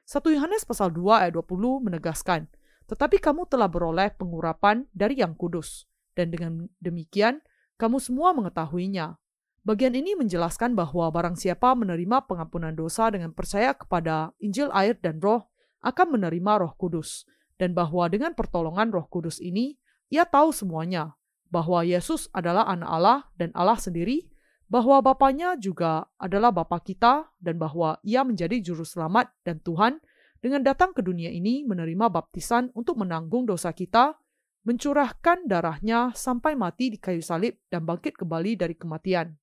1 0.03 0.19
Yohanes 0.35 0.67
pasal 0.67 0.91
2 0.91 1.27
ayat 1.27 1.33
20 1.35 1.83
menegaskan, 1.83 2.51
tetapi 2.91 3.23
kamu 3.23 3.47
telah 3.47 3.71
beroleh 3.71 4.11
pengurapan 4.15 4.83
dari 4.91 5.19
yang 5.19 5.31
kudus, 5.31 5.87
dan 6.11 6.31
dengan 6.31 6.67
demikian 6.83 7.39
kamu 7.79 8.03
semua 8.03 8.35
mengetahuinya. 8.35 9.15
Bagian 9.63 9.95
ini 9.95 10.11
menjelaskan 10.19 10.75
bahwa 10.75 11.07
barang 11.07 11.39
siapa 11.39 11.71
menerima 11.71 12.27
pengampunan 12.27 12.75
dosa 12.75 13.07
dengan 13.07 13.31
percaya 13.31 13.71
kepada 13.71 14.35
Injil 14.43 14.67
air 14.75 14.99
dan 14.99 15.23
roh, 15.23 15.47
akan 15.79 16.19
menerima 16.19 16.67
roh 16.67 16.75
kudus, 16.75 17.23
dan 17.55 17.71
bahwa 17.71 18.11
dengan 18.11 18.35
pertolongan 18.35 18.91
roh 18.91 19.07
kudus 19.07 19.39
ini, 19.39 19.79
ia 20.11 20.27
tahu 20.27 20.51
semuanya, 20.51 21.15
bahwa 21.47 21.79
Yesus 21.87 22.27
adalah 22.35 22.67
anak 22.67 22.89
Allah 22.91 23.19
dan 23.39 23.55
Allah 23.55 23.79
sendiri, 23.79 24.27
bahwa 24.67 24.99
Bapaknya 24.99 25.55
juga 25.55 26.11
adalah 26.19 26.51
Bapa 26.51 26.83
kita, 26.83 27.31
dan 27.39 27.55
bahwa 27.55 28.03
ia 28.03 28.27
menjadi 28.27 28.59
juru 28.59 28.83
selamat 28.83 29.31
dan 29.47 29.63
Tuhan, 29.63 30.03
dengan 30.43 30.59
datang 30.59 30.91
ke 30.91 30.99
dunia 30.99 31.31
ini 31.31 31.63
menerima 31.63 32.11
baptisan 32.11 32.67
untuk 32.75 32.99
menanggung 32.99 33.47
dosa 33.47 33.71
kita, 33.71 34.19
mencurahkan 34.67 35.47
darahnya 35.47 36.11
sampai 36.11 36.51
mati 36.59 36.91
di 36.91 36.99
kayu 36.99 37.23
salib 37.23 37.63
dan 37.71 37.87
bangkit 37.87 38.19
kembali 38.19 38.59
dari 38.59 38.75
kematian. 38.75 39.39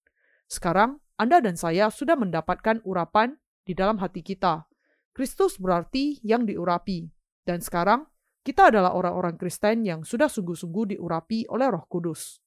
Sekarang, 0.51 0.99
Anda 1.15 1.39
dan 1.39 1.55
saya 1.55 1.95
sudah 1.95 2.19
mendapatkan 2.19 2.83
urapan 2.83 3.39
di 3.63 3.71
dalam 3.71 4.03
hati 4.03 4.27
kita. 4.27 4.67
Kristus 5.15 5.63
berarti 5.63 6.19
yang 6.27 6.43
diurapi. 6.43 7.07
Dan 7.47 7.63
sekarang, 7.63 8.11
kita 8.43 8.75
adalah 8.75 8.99
orang-orang 8.99 9.39
Kristen 9.39 9.87
yang 9.87 10.03
sudah 10.03 10.27
sungguh-sungguh 10.27 10.99
diurapi 10.99 11.47
oleh 11.47 11.71
roh 11.71 11.87
kudus. 11.87 12.43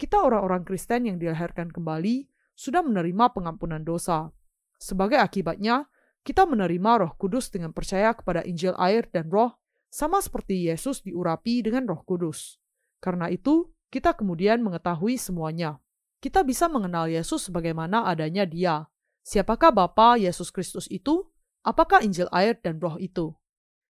Kita 0.00 0.24
orang-orang 0.24 0.64
Kristen 0.64 1.12
yang 1.12 1.20
dilahirkan 1.20 1.68
kembali 1.68 2.24
sudah 2.56 2.80
menerima 2.80 3.36
pengampunan 3.36 3.84
dosa. 3.84 4.32
Sebagai 4.80 5.20
akibatnya, 5.20 5.86
kita 6.22 6.46
menerima 6.46 7.06
Roh 7.06 7.12
Kudus 7.18 7.50
dengan 7.50 7.74
percaya 7.74 8.14
kepada 8.14 8.46
Injil 8.46 8.74
air 8.78 9.06
dan 9.10 9.30
Roh, 9.30 9.58
sama 9.90 10.22
seperti 10.22 10.70
Yesus 10.70 11.02
diurapi 11.02 11.66
dengan 11.66 11.86
Roh 11.90 12.02
Kudus. 12.06 12.62
Karena 13.02 13.26
itu, 13.30 13.70
kita 13.90 14.14
kemudian 14.14 14.62
mengetahui 14.62 15.18
semuanya. 15.18 15.82
Kita 16.22 16.46
bisa 16.46 16.70
mengenal 16.70 17.10
Yesus 17.10 17.50
sebagaimana 17.50 18.06
adanya 18.06 18.46
Dia. 18.46 18.86
Siapakah 19.26 19.74
Bapa 19.74 20.14
Yesus 20.14 20.54
Kristus 20.54 20.86
itu? 20.86 21.26
Apakah 21.66 21.98
Injil 22.06 22.30
air 22.30 22.54
dan 22.62 22.78
Roh 22.78 22.94
itu? 23.02 23.34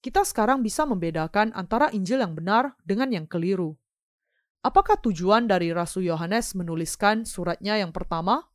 Kita 0.02 0.26
sekarang 0.26 0.66
bisa 0.66 0.90
membedakan 0.90 1.54
antara 1.54 1.94
Injil 1.94 2.26
yang 2.26 2.34
benar 2.34 2.74
dengan 2.82 3.14
yang 3.14 3.30
keliru. 3.30 3.78
Apakah 4.66 4.98
tujuan 5.06 5.46
dari 5.46 5.70
Rasul 5.70 6.10
Yohanes 6.10 6.58
menuliskan 6.58 7.30
suratnya 7.30 7.78
yang 7.78 7.94
pertama? 7.94 8.50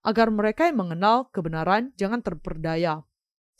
Agar 0.00 0.32
mereka 0.32 0.64
yang 0.64 0.80
mengenal 0.80 1.28
kebenaran 1.28 1.92
jangan 2.00 2.24
terperdaya. 2.24 3.04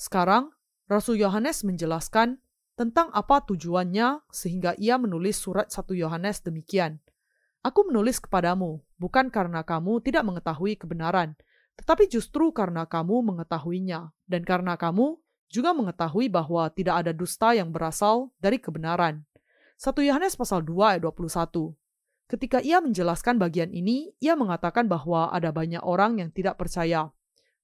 Sekarang, 0.01 0.57
Rasul 0.89 1.21
Yohanes 1.21 1.69
menjelaskan 1.69 2.41
tentang 2.81 3.13
apa 3.13 3.45
tujuannya 3.45 4.25
sehingga 4.33 4.73
ia 4.81 4.97
menulis 4.97 5.37
surat 5.37 5.69
1 5.69 5.93
Yohanes 6.01 6.41
demikian. 6.41 7.05
Aku 7.61 7.85
menulis 7.85 8.17
kepadamu, 8.17 8.81
bukan 8.97 9.29
karena 9.29 9.61
kamu 9.61 10.01
tidak 10.01 10.25
mengetahui 10.25 10.81
kebenaran, 10.81 11.37
tetapi 11.77 12.09
justru 12.09 12.57
karena 12.57 12.89
kamu 12.89 13.21
mengetahuinya, 13.21 14.17
dan 14.25 14.49
karena 14.49 14.81
kamu 14.81 15.21
juga 15.53 15.77
mengetahui 15.77 16.33
bahwa 16.33 16.73
tidak 16.73 17.05
ada 17.05 17.13
dusta 17.13 17.53
yang 17.53 17.69
berasal 17.69 18.33
dari 18.41 18.57
kebenaran. 18.57 19.29
1 19.77 19.93
Yohanes 20.09 20.41
pasal 20.41 20.65
2 20.65 20.97
ayat 20.97 21.05
21. 21.05 21.77
Ketika 22.33 22.65
ia 22.65 22.81
menjelaskan 22.81 23.37
bagian 23.37 23.69
ini, 23.77 24.17
ia 24.25 24.41
mengatakan 24.41 24.89
bahwa 24.89 25.29
ada 25.29 25.53
banyak 25.53 25.85
orang 25.85 26.17
yang 26.17 26.33
tidak 26.33 26.57
percaya. 26.57 27.13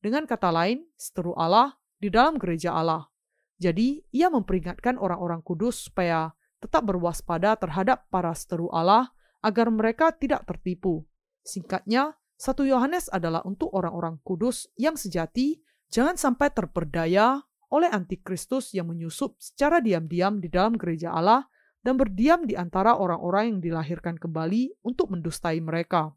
Dengan 0.05 0.29
kata 0.29 0.53
lain, 0.53 0.85
seteru 1.01 1.33
Allah 1.41 1.81
di 1.97 2.13
dalam 2.13 2.37
gereja 2.37 2.77
Allah. 2.77 3.09
Jadi, 3.57 4.05
ia 4.13 4.29
memperingatkan 4.29 5.01
orang-orang 5.01 5.41
kudus 5.41 5.89
supaya 5.89 6.37
tetap 6.61 6.85
berwaspada 6.85 7.57
terhadap 7.57 8.05
para 8.13 8.37
seteru 8.37 8.69
Allah 8.69 9.16
agar 9.47 9.71
mereka 9.71 10.11
tidak 10.11 10.43
tertipu. 10.51 11.07
Singkatnya, 11.47 12.19
satu 12.35 12.67
Yohanes 12.67 13.07
adalah 13.15 13.47
untuk 13.47 13.71
orang-orang 13.71 14.19
kudus 14.27 14.67
yang 14.75 14.99
sejati, 14.99 15.63
jangan 15.87 16.19
sampai 16.19 16.51
terperdaya 16.51 17.47
oleh 17.71 17.87
antikristus 17.87 18.75
yang 18.75 18.91
menyusup 18.91 19.39
secara 19.39 19.79
diam-diam 19.79 20.43
di 20.43 20.51
dalam 20.51 20.75
gereja 20.75 21.15
Allah 21.15 21.47
dan 21.87 21.95
berdiam 21.95 22.43
di 22.43 22.59
antara 22.59 22.99
orang-orang 22.99 23.55
yang 23.55 23.61
dilahirkan 23.63 24.19
kembali 24.19 24.83
untuk 24.83 25.15
mendustai 25.15 25.63
mereka. 25.63 26.11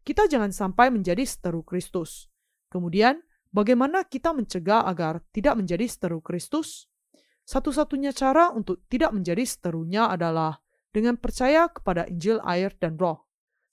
Kita 0.00 0.24
jangan 0.24 0.56
sampai 0.56 0.88
menjadi 0.88 1.28
seteru 1.28 1.60
Kristus. 1.60 2.32
Kemudian, 2.72 3.20
Bagaimana 3.56 4.04
kita 4.04 4.36
mencegah 4.36 4.84
agar 4.84 5.24
tidak 5.32 5.56
menjadi 5.56 5.88
seteru 5.88 6.20
Kristus? 6.20 6.92
Satu-satunya 7.48 8.12
cara 8.12 8.52
untuk 8.52 8.84
tidak 8.92 9.16
menjadi 9.16 9.48
seterunya 9.48 10.12
adalah 10.12 10.60
dengan 10.90 11.18
percaya 11.18 11.70
kepada 11.70 12.06
Injil 12.10 12.42
air 12.44 12.74
dan 12.78 12.98
roh. 12.98 13.26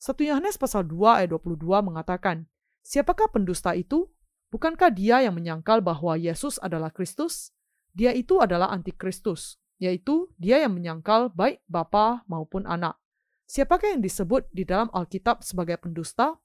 1 0.03 0.19
Yohanes 0.19 0.59
pasal 0.59 0.83
2 0.87 1.23
ayat 1.23 1.29
22 1.31 1.63
mengatakan, 1.83 2.47
Siapakah 2.83 3.31
pendusta 3.31 3.71
itu? 3.71 4.11
Bukankah 4.51 4.91
dia 4.91 5.23
yang 5.23 5.33
menyangkal 5.33 5.79
bahwa 5.79 6.19
Yesus 6.19 6.59
adalah 6.59 6.91
Kristus? 6.91 7.55
Dia 7.95 8.11
itu 8.11 8.43
adalah 8.43 8.69
antikristus, 8.73 9.57
yaitu 9.79 10.29
dia 10.35 10.59
yang 10.59 10.75
menyangkal 10.75 11.31
baik 11.31 11.63
Bapa 11.65 12.27
maupun 12.27 12.67
anak. 12.67 12.99
Siapakah 13.47 13.95
yang 13.97 14.01
disebut 14.01 14.49
di 14.51 14.65
dalam 14.65 14.91
Alkitab 14.91 15.45
sebagai 15.45 15.77
pendusta? 15.77 16.35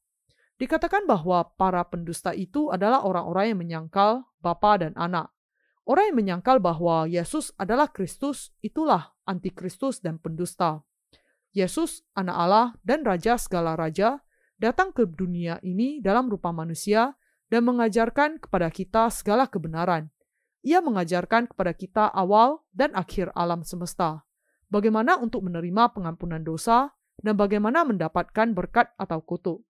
Dikatakan 0.58 1.06
bahwa 1.06 1.46
para 1.54 1.82
pendusta 1.86 2.34
itu 2.34 2.68
adalah 2.68 3.06
orang-orang 3.06 3.54
yang 3.54 3.60
menyangkal 3.60 4.26
Bapa 4.42 4.82
dan 4.82 4.92
anak. 4.98 5.30
Orang 5.88 6.12
yang 6.12 6.18
menyangkal 6.20 6.60
bahwa 6.60 7.08
Yesus 7.08 7.48
adalah 7.56 7.88
Kristus 7.88 8.52
itulah 8.60 9.16
antikristus 9.24 10.04
dan 10.04 10.20
pendusta. 10.20 10.84
Yesus, 11.56 12.04
anak 12.12 12.36
Allah 12.36 12.66
dan 12.84 13.08
raja 13.08 13.40
segala 13.40 13.72
raja, 13.72 14.20
datang 14.60 14.92
ke 14.92 15.08
dunia 15.08 15.56
ini 15.64 16.04
dalam 16.04 16.28
rupa 16.28 16.52
manusia 16.52 17.16
dan 17.48 17.64
mengajarkan 17.64 18.36
kepada 18.36 18.68
kita 18.68 19.08
segala 19.08 19.48
kebenaran. 19.48 20.12
Ia 20.60 20.84
mengajarkan 20.84 21.48
kepada 21.48 21.72
kita 21.72 22.12
awal 22.12 22.60
dan 22.76 22.92
akhir 22.92 23.32
alam 23.32 23.64
semesta, 23.64 24.28
bagaimana 24.68 25.16
untuk 25.16 25.40
menerima 25.40 25.96
pengampunan 25.96 26.44
dosa, 26.44 26.92
dan 27.24 27.32
bagaimana 27.40 27.88
mendapatkan 27.88 28.52
berkat 28.52 28.92
atau 29.00 29.24
kutuk. 29.24 29.64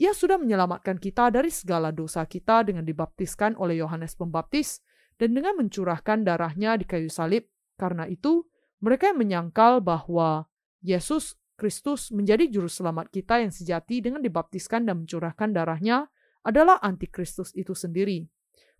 Ia 0.00 0.16
sudah 0.16 0.40
menyelamatkan 0.40 0.96
kita 0.96 1.28
dari 1.28 1.52
segala 1.52 1.92
dosa 1.92 2.24
kita 2.24 2.64
dengan 2.64 2.88
dibaptiskan 2.88 3.52
oleh 3.60 3.84
Yohanes 3.84 4.16
Pembaptis 4.16 4.80
dan 5.18 5.34
dengan 5.34 5.58
mencurahkan 5.58 6.22
darahnya 6.24 6.78
di 6.78 6.86
kayu 6.86 7.10
salib. 7.10 7.50
Karena 7.78 8.06
itu, 8.06 8.46
mereka 8.82 9.10
yang 9.10 9.18
menyangkal 9.18 9.82
bahwa 9.82 10.46
Yesus 10.82 11.34
Kristus 11.58 12.14
menjadi 12.14 12.46
juru 12.46 12.70
selamat 12.70 13.10
kita 13.10 13.42
yang 13.42 13.50
sejati 13.50 13.98
dengan 13.98 14.22
dibaptiskan 14.22 14.86
dan 14.86 15.02
mencurahkan 15.02 15.50
darahnya 15.50 16.06
adalah 16.46 16.78
antikristus 16.78 17.50
itu 17.58 17.74
sendiri. 17.74 18.30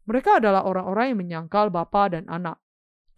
Mereka 0.07 0.39
adalah 0.39 0.63
orang-orang 0.65 1.13
yang 1.13 1.19
menyangkal 1.19 1.75
Bapa 1.75 2.15
dan 2.15 2.25
Anak. 2.31 2.63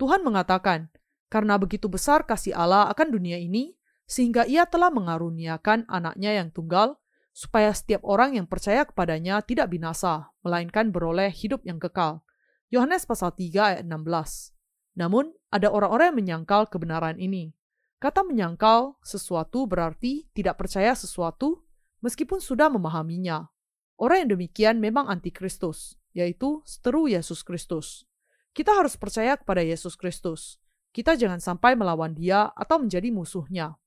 Tuhan 0.01 0.25
mengatakan, 0.25 0.89
karena 1.29 1.61
begitu 1.61 1.87
besar 1.87 2.25
kasih 2.25 2.57
Allah 2.57 2.89
akan 2.89 3.15
dunia 3.15 3.37
ini, 3.37 3.77
sehingga 4.09 4.49
ia 4.49 4.67
telah 4.67 4.91
mengaruniakan 4.91 5.87
anaknya 5.87 6.41
yang 6.41 6.49
tunggal, 6.51 6.99
supaya 7.31 7.71
setiap 7.71 8.03
orang 8.03 8.35
yang 8.35 8.51
percaya 8.51 8.83
kepadanya 8.83 9.39
tidak 9.45 9.71
binasa, 9.71 10.35
melainkan 10.43 10.91
beroleh 10.91 11.31
hidup 11.31 11.63
yang 11.63 11.79
kekal. 11.79 12.25
Yohanes 12.71 13.03
pasal 13.03 13.35
3 13.35 13.83
ayat 13.83 13.85
16. 13.85 14.55
Namun, 14.95 15.35
ada 15.51 15.75
orang-orang 15.75 16.15
yang 16.15 16.19
menyangkal 16.23 16.71
kebenaran 16.71 17.19
ini. 17.19 17.51
Kata 17.99 18.23
menyangkal 18.23 18.95
sesuatu 19.03 19.67
berarti 19.67 20.31
tidak 20.31 20.63
percaya 20.63 20.95
sesuatu 20.95 21.67
meskipun 21.99 22.39
sudah 22.39 22.71
memahaminya. 22.71 23.51
Orang 23.99 24.25
yang 24.25 24.31
demikian 24.39 24.79
memang 24.79 25.11
antikristus, 25.11 25.99
yaitu 26.15 26.63
seteru 26.63 27.11
Yesus 27.11 27.43
Kristus. 27.43 28.07
Kita 28.55 28.79
harus 28.79 28.95
percaya 28.95 29.35
kepada 29.35 29.67
Yesus 29.67 29.99
Kristus. 29.99 30.63
Kita 30.95 31.19
jangan 31.19 31.43
sampai 31.43 31.75
melawan 31.75 32.15
dia 32.15 32.55
atau 32.55 32.79
menjadi 32.79 33.11
musuhnya. 33.11 33.79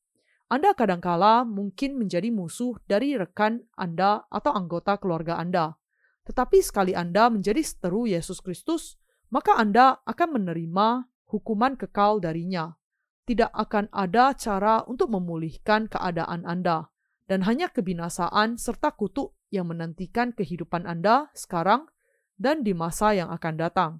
Anda 0.51 0.75
kadangkala 0.75 1.47
mungkin 1.47 1.95
menjadi 1.95 2.29
musuh 2.35 2.77
dari 2.83 3.15
rekan 3.15 3.63
Anda 3.79 4.27
atau 4.27 4.51
anggota 4.51 4.99
keluarga 4.99 5.39
Anda. 5.39 5.79
Tetapi 6.23 6.63
sekali 6.63 6.95
Anda 6.95 7.27
menjadi 7.27 7.59
seteru 7.59 8.07
Yesus 8.07 8.39
Kristus, 8.39 8.95
maka 9.27 9.59
Anda 9.59 9.99
akan 10.07 10.39
menerima 10.39 11.07
hukuman 11.27 11.75
kekal 11.75 12.23
darinya. 12.23 12.77
Tidak 13.23 13.51
akan 13.55 13.87
ada 13.95 14.35
cara 14.35 14.83
untuk 14.83 15.11
memulihkan 15.11 15.87
keadaan 15.87 16.43
Anda, 16.43 16.91
dan 17.27 17.47
hanya 17.47 17.71
kebinasaan 17.71 18.59
serta 18.59 18.91
kutuk 18.95 19.35
yang 19.47 19.71
menantikan 19.71 20.35
kehidupan 20.35 20.83
Anda 20.83 21.31
sekarang 21.31 21.87
dan 22.35 22.67
di 22.67 22.75
masa 22.75 23.15
yang 23.15 23.31
akan 23.31 23.55
datang. 23.55 23.91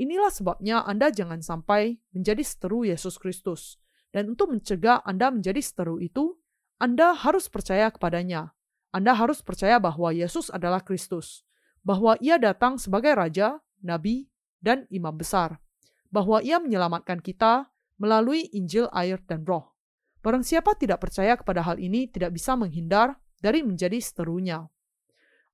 Inilah 0.00 0.32
sebabnya 0.32 0.80
Anda 0.88 1.12
jangan 1.12 1.44
sampai 1.44 2.00
menjadi 2.16 2.40
seteru 2.40 2.88
Yesus 2.88 3.20
Kristus 3.20 3.76
dan 4.12 4.28
untuk 4.32 4.52
mencegah 4.52 5.00
Anda 5.04 5.32
menjadi 5.32 5.58
seteru 5.58 5.96
itu, 5.98 6.36
Anda 6.76 7.16
harus 7.16 7.48
percaya 7.48 7.88
kepadanya. 7.88 8.52
Anda 8.92 9.16
harus 9.16 9.40
percaya 9.40 9.80
bahwa 9.80 10.12
Yesus 10.12 10.52
adalah 10.52 10.84
Kristus, 10.84 11.48
bahwa 11.82 12.18
Ia 12.22 12.38
datang 12.38 12.78
sebagai 12.78 13.14
Raja, 13.14 13.58
Nabi, 13.82 14.30
dan 14.62 14.86
Imam 14.88 15.14
Besar, 15.18 15.58
bahwa 16.08 16.38
Ia 16.42 16.62
menyelamatkan 16.62 17.18
kita 17.18 17.70
melalui 17.98 18.50
Injil, 18.54 18.86
air, 18.94 19.18
dan 19.26 19.42
Roh. 19.46 19.74
Barang 20.22 20.46
siapa 20.46 20.78
tidak 20.78 21.02
percaya 21.02 21.34
kepada 21.34 21.66
hal 21.66 21.82
ini 21.82 22.06
tidak 22.06 22.34
bisa 22.34 22.54
menghindar 22.54 23.18
dari 23.42 23.66
menjadi 23.66 23.98
seterunya. 23.98 24.70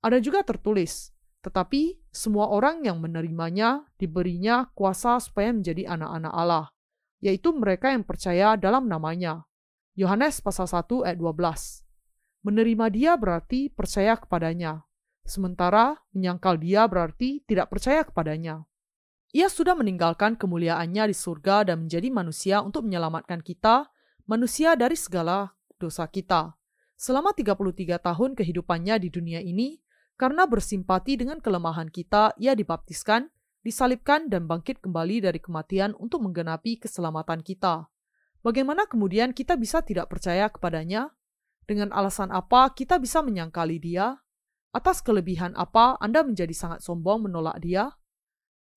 Ada 0.04 0.20
juga 0.20 0.44
tertulis, 0.44 1.10
tetapi 1.40 1.96
semua 2.12 2.52
orang 2.52 2.84
yang 2.84 3.00
menerimanya 3.00 3.88
diberinya 3.96 4.68
kuasa 4.76 5.16
supaya 5.18 5.50
menjadi 5.56 5.88
anak-anak 5.88 6.32
Allah 6.36 6.66
yaitu 7.18 7.50
mereka 7.50 7.90
yang 7.90 8.06
percaya 8.06 8.54
dalam 8.54 8.86
namanya. 8.86 9.46
Yohanes 9.98 10.38
pasal 10.38 10.70
1 10.70 11.06
ayat 11.06 11.18
12. 11.18 11.82
Menerima 12.46 12.86
dia 12.94 13.12
berarti 13.18 13.66
percaya 13.66 14.14
kepadanya, 14.14 14.86
sementara 15.28 16.00
menyangkal 16.16 16.56
dia 16.58 16.84
berarti 16.88 17.44
tidak 17.44 17.70
percaya 17.70 18.02
kepadanya. 18.04 18.64
Ia 19.36 19.52
sudah 19.52 19.76
meninggalkan 19.76 20.40
kemuliaannya 20.40 21.12
di 21.12 21.16
surga 21.16 21.68
dan 21.68 21.84
menjadi 21.84 22.08
manusia 22.08 22.64
untuk 22.64 22.88
menyelamatkan 22.88 23.44
kita, 23.44 23.92
manusia 24.24 24.72
dari 24.74 24.96
segala 24.96 25.52
dosa 25.76 26.08
kita. 26.08 26.56
Selama 26.96 27.36
33 27.36 28.00
tahun 28.00 28.30
kehidupannya 28.34 28.96
di 29.04 29.08
dunia 29.12 29.38
ini, 29.44 29.78
karena 30.18 30.48
bersimpati 30.48 31.14
dengan 31.20 31.38
kelemahan 31.38 31.92
kita, 31.92 32.34
ia 32.40 32.56
dibaptiskan 32.56 33.30
disalibkan 33.62 34.30
dan 34.30 34.48
bangkit 34.48 34.80
kembali 34.80 35.28
dari 35.28 35.38
kematian 35.42 35.92
untuk 35.98 36.24
menggenapi 36.24 36.80
keselamatan 36.80 37.42
kita. 37.42 37.90
Bagaimana 38.40 38.86
kemudian 38.86 39.34
kita 39.34 39.58
bisa 39.58 39.82
tidak 39.82 40.08
percaya 40.08 40.48
kepadanya? 40.48 41.12
Dengan 41.68 41.92
alasan 41.92 42.32
apa 42.32 42.72
kita 42.72 42.96
bisa 42.96 43.20
menyangkali 43.20 43.76
dia? 43.76 44.16
Atas 44.68 45.00
kelebihan 45.00 45.56
apa 45.56 45.96
Anda 45.96 46.20
menjadi 46.20 46.52
sangat 46.52 46.84
sombong 46.84 47.28
menolak 47.28 47.58
dia? 47.64 47.88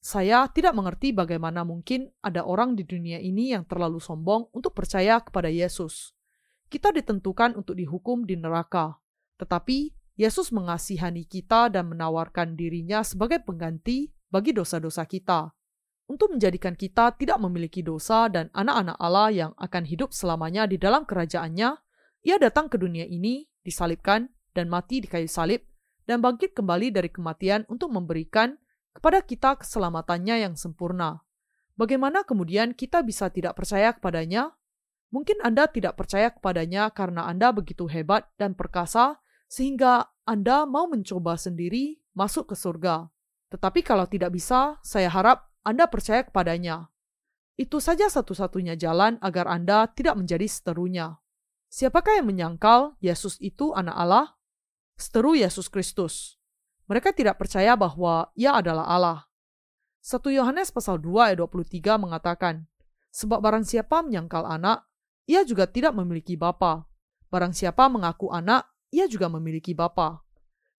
Saya 0.01 0.49
tidak 0.49 0.73
mengerti 0.73 1.13
bagaimana 1.13 1.61
mungkin 1.61 2.09
ada 2.25 2.41
orang 2.47 2.73
di 2.73 2.87
dunia 2.87 3.21
ini 3.21 3.53
yang 3.53 3.69
terlalu 3.69 4.01
sombong 4.01 4.49
untuk 4.55 4.73
percaya 4.73 5.21
kepada 5.21 5.51
Yesus. 5.51 6.17
Kita 6.71 6.89
ditentukan 6.89 7.53
untuk 7.53 7.77
dihukum 7.77 8.25
di 8.25 8.39
neraka, 8.39 8.97
tetapi 9.37 9.93
Yesus 10.17 10.49
mengasihani 10.49 11.29
kita 11.29 11.69
dan 11.69 11.91
menawarkan 11.91 12.57
dirinya 12.57 13.05
sebagai 13.05 13.43
pengganti 13.45 14.09
bagi 14.31 14.55
dosa-dosa 14.55 15.05
kita, 15.05 15.53
untuk 16.11 16.35
menjadikan 16.35 16.75
kita 16.75 17.15
tidak 17.15 17.39
memiliki 17.39 17.79
dosa 17.79 18.27
dan 18.27 18.51
anak-anak 18.51 18.99
Allah 18.99 19.29
yang 19.31 19.51
akan 19.55 19.87
hidup 19.87 20.11
selamanya 20.11 20.67
di 20.67 20.75
dalam 20.75 21.07
kerajaannya, 21.07 21.69
ia 22.27 22.35
datang 22.35 22.67
ke 22.67 22.75
dunia 22.75 23.07
ini, 23.07 23.47
disalibkan, 23.63 24.27
dan 24.51 24.67
mati 24.67 24.99
di 24.99 25.07
kayu 25.07 25.31
salib, 25.31 25.63
dan 26.11 26.19
bangkit 26.19 26.51
kembali 26.51 26.91
dari 26.91 27.07
kematian 27.07 27.63
untuk 27.71 27.87
memberikan 27.95 28.59
kepada 28.91 29.23
kita 29.23 29.55
keselamatannya 29.63 30.43
yang 30.43 30.59
sempurna. 30.59 31.23
Bagaimana 31.79 32.27
kemudian 32.27 32.75
kita 32.75 32.99
bisa 32.99 33.31
tidak 33.31 33.55
percaya 33.55 33.95
kepadanya? 33.95 34.51
Mungkin 35.15 35.39
Anda 35.39 35.71
tidak 35.71 35.95
percaya 35.95 36.35
kepadanya 36.35 36.91
karena 36.91 37.31
Anda 37.31 37.55
begitu 37.55 37.87
hebat 37.87 38.27
dan 38.35 38.59
perkasa, 38.59 39.23
sehingga 39.47 40.11
Anda 40.27 40.67
mau 40.67 40.91
mencoba 40.91 41.39
sendiri 41.39 42.03
masuk 42.11 42.51
ke 42.51 42.55
surga. 42.59 43.07
Tetapi 43.47 43.79
kalau 43.79 44.03
tidak 44.03 44.35
bisa, 44.35 44.75
saya 44.83 45.07
harap 45.07 45.47
Anda 45.63 45.87
percaya 45.87 46.27
kepadanya. 46.27 46.91
Itu 47.55 47.79
saja 47.79 48.11
satu-satunya 48.11 48.75
jalan 48.75 49.15
agar 49.23 49.47
Anda 49.47 49.87
tidak 49.95 50.19
menjadi 50.19 50.47
seterunya. 50.47 51.19
Siapakah 51.71 52.19
yang 52.19 52.27
menyangkal 52.27 52.99
Yesus 52.99 53.39
itu 53.39 53.71
anak 53.71 53.95
Allah? 53.95 54.27
Seteru 55.01 55.33
Yesus 55.33 55.65
Kristus. 55.65 56.37
Mereka 56.85 57.17
tidak 57.17 57.41
percaya 57.41 57.73
bahwa 57.73 58.29
ia 58.37 58.53
adalah 58.53 58.85
Allah. 58.85 59.19
1 60.05 60.21
Yohanes 60.29 60.69
pasal 60.69 61.01
2 61.01 61.33
ayat 61.33 61.41
23 61.41 61.97
mengatakan, 61.97 62.69
Sebab 63.09 63.41
barang 63.41 63.65
siapa 63.65 64.05
menyangkal 64.05 64.45
anak, 64.45 64.85
ia 65.25 65.41
juga 65.41 65.65
tidak 65.65 65.97
memiliki 65.97 66.37
bapa. 66.37 66.85
Barang 67.33 67.57
siapa 67.57 67.89
mengaku 67.89 68.29
anak, 68.29 68.69
ia 68.93 69.09
juga 69.09 69.25
memiliki 69.25 69.73
bapa. 69.73 70.21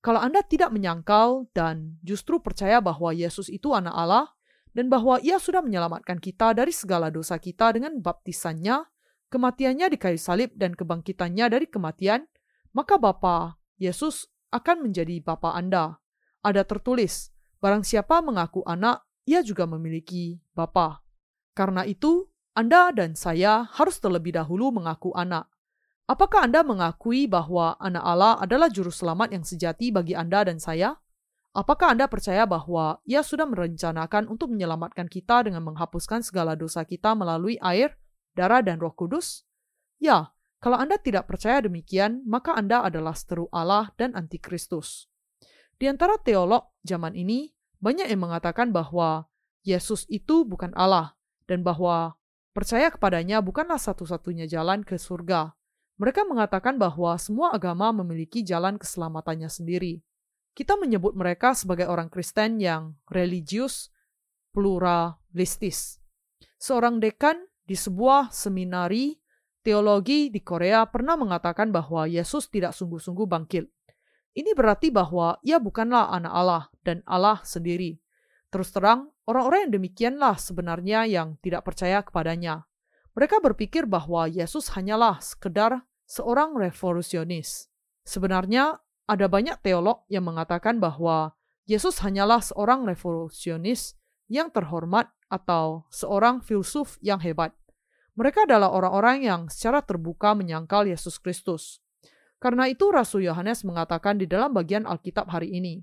Kalau 0.03 0.23
Anda 0.23 0.43
tidak 0.47 0.71
menyangkal 0.71 1.51
dan 1.51 1.99
justru 2.03 2.39
percaya 2.39 2.79
bahwa 2.79 3.11
Yesus 3.15 3.51
itu 3.51 3.71
anak 3.75 3.95
Allah 3.95 4.27
dan 4.75 4.91
bahwa 4.91 5.19
ia 5.23 5.39
sudah 5.39 5.63
menyelamatkan 5.63 6.19
kita 6.19 6.55
dari 6.55 6.71
segala 6.71 7.11
dosa 7.11 7.39
kita 7.39 7.75
dengan 7.75 7.99
baptisannya, 8.03 8.87
kematiannya 9.31 9.87
di 9.91 9.99
kayu 9.99 10.19
salib 10.19 10.51
dan 10.59 10.75
kebangkitannya 10.75 11.47
dari 11.47 11.67
kematian, 11.71 12.27
maka 12.75 12.99
Bapa 12.99 13.62
Yesus 13.83 14.31
akan 14.55 14.87
menjadi 14.87 15.19
Bapa 15.19 15.59
Anda. 15.59 15.99
Ada 16.47 16.63
tertulis, 16.63 17.35
barang 17.59 17.83
siapa 17.83 18.23
mengaku 18.23 18.63
anak, 18.63 19.03
ia 19.27 19.43
juga 19.43 19.67
memiliki 19.67 20.39
Bapa. 20.55 21.03
Karena 21.59 21.83
itu, 21.83 22.31
Anda 22.55 22.95
dan 22.95 23.19
saya 23.19 23.67
harus 23.75 23.99
terlebih 23.99 24.39
dahulu 24.39 24.71
mengaku 24.71 25.11
anak. 25.19 25.51
Apakah 26.11 26.45
Anda 26.45 26.67
mengakui 26.67 27.31
bahwa 27.31 27.79
Anak 27.79 28.05
Allah 28.05 28.35
adalah 28.37 28.69
juru 28.69 28.91
selamat 28.91 29.33
yang 29.33 29.47
sejati 29.47 29.95
bagi 29.95 30.13
Anda 30.19 30.45
dan 30.45 30.59
saya? 30.59 30.99
Apakah 31.55 31.95
Anda 31.95 32.11
percaya 32.11 32.43
bahwa 32.45 32.99
Ia 33.07 33.23
sudah 33.23 33.47
merencanakan 33.47 34.27
untuk 34.27 34.51
menyelamatkan 34.51 35.07
kita 35.07 35.47
dengan 35.47 35.63
menghapuskan 35.63 36.27
segala 36.27 36.59
dosa 36.59 36.83
kita 36.83 37.15
melalui 37.15 37.57
air, 37.63 37.97
darah, 38.35 38.61
dan 38.61 38.83
Roh 38.83 38.93
Kudus? 38.93 39.47
Ya, 40.03 40.32
kalau 40.63 40.79
Anda 40.79 40.95
tidak 40.95 41.27
percaya 41.27 41.59
demikian, 41.59 42.23
maka 42.23 42.55
Anda 42.55 42.87
adalah 42.87 43.19
seteru 43.19 43.51
Allah 43.51 43.91
dan 43.99 44.15
antikristus. 44.15 45.11
Di 45.75 45.91
antara 45.91 46.15
teolog 46.23 46.71
zaman 46.87 47.19
ini, 47.19 47.51
banyak 47.83 48.07
yang 48.07 48.31
mengatakan 48.31 48.71
bahwa 48.71 49.27
Yesus 49.67 50.07
itu 50.07 50.47
bukan 50.47 50.71
Allah 50.79 51.19
dan 51.51 51.67
bahwa 51.67 52.15
percaya 52.55 52.95
kepadanya 52.95 53.43
bukanlah 53.43 53.75
satu-satunya 53.75 54.47
jalan 54.47 54.87
ke 54.87 54.95
surga. 54.95 55.51
Mereka 55.99 56.23
mengatakan 56.31 56.79
bahwa 56.79 57.19
semua 57.19 57.51
agama 57.51 57.91
memiliki 57.91 58.47
jalan 58.47 58.79
keselamatannya 58.79 59.51
sendiri. 59.51 60.07
Kita 60.55 60.79
menyebut 60.79 61.19
mereka 61.19 61.59
sebagai 61.59 61.91
orang 61.91 62.07
Kristen 62.07 62.63
yang 62.63 62.95
religius 63.11 63.91
pluralistis. 64.55 65.99
Seorang 66.63 67.03
dekan 67.03 67.51
di 67.67 67.75
sebuah 67.75 68.31
seminari 68.31 69.22
teologi 69.63 70.29
di 70.29 70.43
Korea 70.43 70.85
pernah 70.91 71.15
mengatakan 71.15 71.71
bahwa 71.71 72.11
Yesus 72.11 72.51
tidak 72.51 72.75
sungguh-sungguh 72.75 73.27
bangkit. 73.27 73.71
Ini 74.33 74.51
berarti 74.57 74.91
bahwa 74.91 75.39
ia 75.45 75.63
bukanlah 75.63 76.11
anak 76.11 76.33
Allah 76.33 76.63
dan 76.83 77.01
Allah 77.07 77.41
sendiri. 77.47 78.01
Terus 78.53 78.69
terang, 78.75 79.09
orang-orang 79.25 79.69
yang 79.69 79.73
demikianlah 79.81 80.37
sebenarnya 80.37 81.09
yang 81.09 81.41
tidak 81.41 81.65
percaya 81.65 82.05
kepadanya. 82.05 82.69
Mereka 83.17 83.41
berpikir 83.41 83.89
bahwa 83.89 84.29
Yesus 84.29 84.73
hanyalah 84.73 85.21
sekedar 85.21 85.85
seorang 86.05 86.57
revolusionis. 86.57 87.69
Sebenarnya, 88.05 88.81
ada 89.09 89.27
banyak 89.29 89.61
teolog 89.61 90.05
yang 90.09 90.25
mengatakan 90.25 90.81
bahwa 90.81 91.37
Yesus 91.69 92.01
hanyalah 92.03 92.41
seorang 92.41 92.89
revolusionis 92.89 93.95
yang 94.33 94.49
terhormat 94.49 95.13
atau 95.29 95.85
seorang 95.93 96.41
filsuf 96.41 96.97
yang 97.05 97.21
hebat. 97.21 97.53
Mereka 98.13 98.45
adalah 98.45 98.69
orang-orang 98.69 99.25
yang 99.25 99.41
secara 99.49 99.81
terbuka 99.81 100.37
menyangkal 100.37 100.85
Yesus 100.85 101.17
Kristus. 101.17 101.81
Karena 102.37 102.69
itu 102.69 102.93
Rasul 102.93 103.25
Yohanes 103.25 103.65
mengatakan 103.65 104.21
di 104.21 104.29
dalam 104.29 104.53
bagian 104.53 104.85
Alkitab 104.85 105.31
hari 105.33 105.55
ini, 105.55 105.81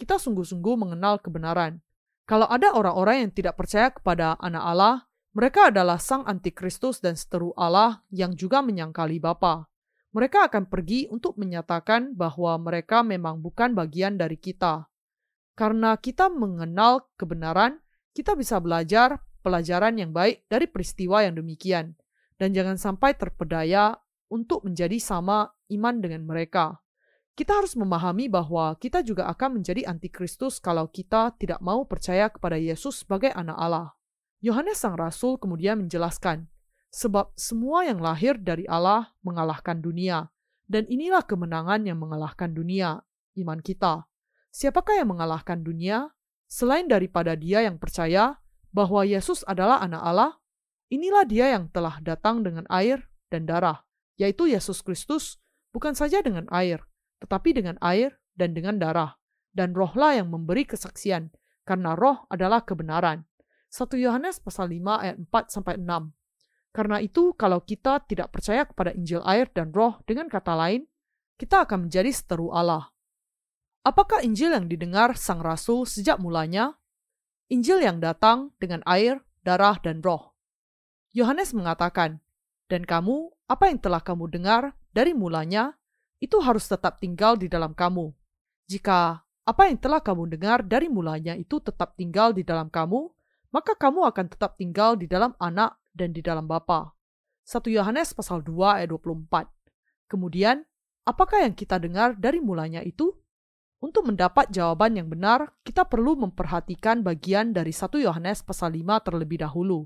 kita 0.00 0.16
sungguh-sungguh 0.16 0.74
mengenal 0.78 1.20
kebenaran. 1.20 1.84
Kalau 2.24 2.48
ada 2.48 2.72
orang-orang 2.72 3.28
yang 3.28 3.32
tidak 3.34 3.60
percaya 3.60 3.92
kepada 3.92 4.38
anak 4.40 4.64
Allah, 4.64 4.96
mereka 5.36 5.68
adalah 5.68 6.00
sang 6.00 6.24
antikristus 6.24 7.04
dan 7.04 7.12
seteru 7.12 7.52
Allah 7.60 8.00
yang 8.08 8.32
juga 8.32 8.64
menyangkali 8.64 9.20
Bapa. 9.20 9.68
Mereka 10.16 10.48
akan 10.48 10.64
pergi 10.64 11.12
untuk 11.12 11.36
menyatakan 11.36 12.16
bahwa 12.16 12.56
mereka 12.56 13.04
memang 13.04 13.44
bukan 13.44 13.76
bagian 13.76 14.16
dari 14.16 14.40
kita. 14.40 14.88
Karena 15.52 15.92
kita 16.00 16.32
mengenal 16.32 17.12
kebenaran, 17.20 17.84
kita 18.16 18.32
bisa 18.32 18.56
belajar 18.64 19.20
pelajaran 19.46 19.94
yang 19.94 20.10
baik 20.10 20.50
dari 20.50 20.66
peristiwa 20.66 21.22
yang 21.22 21.38
demikian, 21.38 21.94
dan 22.34 22.50
jangan 22.50 22.74
sampai 22.74 23.14
terpedaya 23.14 23.94
untuk 24.26 24.66
menjadi 24.66 24.98
sama 24.98 25.54
iman 25.70 26.02
dengan 26.02 26.26
mereka. 26.26 26.82
Kita 27.38 27.62
harus 27.62 27.78
memahami 27.78 28.26
bahwa 28.26 28.74
kita 28.82 29.06
juga 29.06 29.30
akan 29.30 29.62
menjadi 29.62 29.86
antikristus 29.86 30.58
kalau 30.58 30.90
kita 30.90 31.30
tidak 31.38 31.62
mau 31.62 31.86
percaya 31.86 32.26
kepada 32.26 32.58
Yesus 32.58 33.06
sebagai 33.06 33.30
anak 33.30 33.54
Allah. 33.54 33.88
Yohanes 34.42 34.82
Sang 34.82 34.98
Rasul 34.98 35.38
kemudian 35.38 35.78
menjelaskan, 35.78 36.50
sebab 36.90 37.30
semua 37.38 37.86
yang 37.86 38.02
lahir 38.02 38.40
dari 38.40 38.66
Allah 38.66 39.14
mengalahkan 39.22 39.78
dunia, 39.78 40.32
dan 40.66 40.88
inilah 40.90 41.22
kemenangan 41.22 41.86
yang 41.86 42.02
mengalahkan 42.02 42.50
dunia, 42.50 43.04
iman 43.38 43.60
kita. 43.62 44.10
Siapakah 44.50 45.04
yang 45.04 45.12
mengalahkan 45.12 45.60
dunia? 45.60 46.10
Selain 46.48 46.88
daripada 46.88 47.36
dia 47.36 47.62
yang 47.62 47.76
percaya 47.76 48.40
bahwa 48.76 49.08
Yesus 49.08 49.40
adalah 49.48 49.80
anak 49.80 50.04
Allah, 50.04 50.32
inilah 50.92 51.24
dia 51.24 51.56
yang 51.56 51.72
telah 51.72 51.96
datang 52.04 52.44
dengan 52.44 52.68
air 52.68 53.08
dan 53.32 53.48
darah, 53.48 53.88
yaitu 54.20 54.52
Yesus 54.52 54.84
Kristus, 54.84 55.40
bukan 55.72 55.96
saja 55.96 56.20
dengan 56.20 56.44
air, 56.52 56.84
tetapi 57.24 57.56
dengan 57.56 57.80
air 57.80 58.20
dan 58.36 58.52
dengan 58.52 58.76
darah. 58.76 59.16
Dan 59.56 59.72
rohlah 59.72 60.20
yang 60.20 60.28
memberi 60.28 60.68
kesaksian, 60.68 61.32
karena 61.64 61.96
roh 61.96 62.28
adalah 62.28 62.60
kebenaran. 62.68 63.24
1 63.72 63.96
Yohanes 63.96 64.44
pasal 64.44 64.68
5 64.68 64.84
ayat 65.00 65.16
4 65.24 65.48
sampai 65.48 65.80
6. 65.80 66.12
Karena 66.76 67.00
itu, 67.00 67.32
kalau 67.32 67.64
kita 67.64 68.04
tidak 68.04 68.36
percaya 68.36 68.68
kepada 68.68 68.92
Injil 68.92 69.24
air 69.24 69.48
dan 69.48 69.72
roh 69.72 69.96
dengan 70.04 70.28
kata 70.28 70.52
lain, 70.52 70.84
kita 71.40 71.64
akan 71.64 71.88
menjadi 71.88 72.12
seteru 72.12 72.52
Allah. 72.52 72.92
Apakah 73.80 74.20
Injil 74.20 74.52
yang 74.52 74.68
didengar 74.68 75.16
sang 75.16 75.40
rasul 75.40 75.88
sejak 75.88 76.20
mulanya? 76.20 76.76
Injil 77.46 77.78
yang 77.78 78.02
datang 78.02 78.50
dengan 78.58 78.82
air, 78.86 79.22
darah, 79.46 79.78
dan 79.78 80.02
roh. 80.02 80.34
Yohanes 81.14 81.54
mengatakan, 81.54 82.18
"Dan 82.66 82.82
kamu, 82.82 83.30
apa 83.46 83.70
yang 83.70 83.78
telah 83.78 84.02
kamu 84.02 84.26
dengar 84.26 84.74
dari 84.90 85.14
mulanya, 85.14 85.78
itu 86.18 86.40
harus 86.40 86.64
tetap 86.66 86.98
tinggal 86.98 87.36
di 87.36 87.46
dalam 87.46 87.76
kamu. 87.76 88.12
Jika 88.66 89.22
apa 89.46 89.62
yang 89.70 89.78
telah 89.78 90.02
kamu 90.02 90.26
dengar 90.26 90.66
dari 90.66 90.90
mulanya 90.90 91.38
itu 91.38 91.62
tetap 91.62 91.94
tinggal 91.94 92.34
di 92.34 92.42
dalam 92.42 92.66
kamu, 92.66 93.06
maka 93.54 93.78
kamu 93.78 94.10
akan 94.10 94.26
tetap 94.26 94.58
tinggal 94.58 94.98
di 94.98 95.06
dalam 95.06 95.36
anak 95.38 95.78
dan 95.94 96.10
di 96.10 96.20
dalam 96.24 96.50
Bapa. 96.50 96.92
1 97.46 97.70
Yohanes 97.70 98.10
pasal 98.10 98.42
2 98.42 98.82
ayat 98.82 98.90
24. 98.90 99.46
Kemudian, 100.10 100.66
apakah 101.06 101.46
yang 101.46 101.54
kita 101.54 101.78
dengar 101.78 102.18
dari 102.18 102.42
mulanya 102.42 102.82
itu? 102.82 103.14
Untuk 103.76 104.08
mendapat 104.08 104.48
jawaban 104.48 104.96
yang 104.96 105.12
benar, 105.12 105.52
kita 105.60 105.84
perlu 105.84 106.16
memperhatikan 106.16 107.04
bagian 107.04 107.52
dari 107.52 107.76
1 107.76 108.00
Yohanes 108.00 108.40
pasal 108.40 108.72
5 108.72 109.04
terlebih 109.04 109.44
dahulu. 109.44 109.84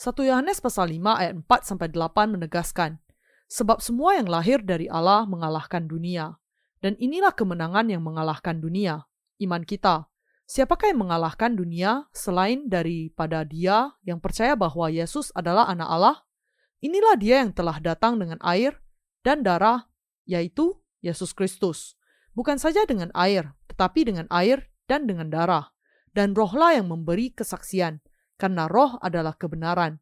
1 0.00 0.12
Yohanes 0.24 0.60
pasal 0.64 0.92
5 0.92 1.20
ayat 1.20 1.34
4 1.44 1.68
sampai 1.68 1.88
8 1.92 2.32
menegaskan, 2.32 2.96
sebab 3.48 3.84
semua 3.84 4.16
yang 4.16 4.28
lahir 4.28 4.64
dari 4.64 4.88
Allah 4.88 5.28
mengalahkan 5.28 5.84
dunia, 5.84 6.40
dan 6.80 6.96
inilah 6.96 7.32
kemenangan 7.32 7.88
yang 7.92 8.00
mengalahkan 8.04 8.56
dunia, 8.56 9.04
iman 9.40 9.64
kita. 9.64 10.08
Siapakah 10.46 10.94
yang 10.94 11.02
mengalahkan 11.02 11.58
dunia 11.58 12.06
selain 12.14 12.70
daripada 12.70 13.42
Dia 13.42 13.90
yang 14.06 14.22
percaya 14.22 14.54
bahwa 14.54 14.86
Yesus 14.86 15.34
adalah 15.34 15.66
Anak 15.66 15.88
Allah? 15.90 16.16
Inilah 16.80 17.18
Dia 17.18 17.42
yang 17.42 17.50
telah 17.50 17.82
datang 17.82 18.16
dengan 18.16 18.38
air 18.46 18.78
dan 19.26 19.42
darah, 19.42 19.90
yaitu 20.22 20.78
Yesus 21.02 21.34
Kristus. 21.34 21.95
Bukan 22.36 22.60
saja 22.60 22.84
dengan 22.84 23.08
air, 23.16 23.56
tetapi 23.72 24.04
dengan 24.04 24.28
air 24.28 24.68
dan 24.84 25.08
dengan 25.08 25.32
darah. 25.32 25.72
Dan 26.12 26.36
rohlah 26.36 26.76
yang 26.76 26.92
memberi 26.92 27.32
kesaksian, 27.32 28.04
karena 28.36 28.68
roh 28.68 29.00
adalah 29.00 29.32
kebenaran. 29.32 30.00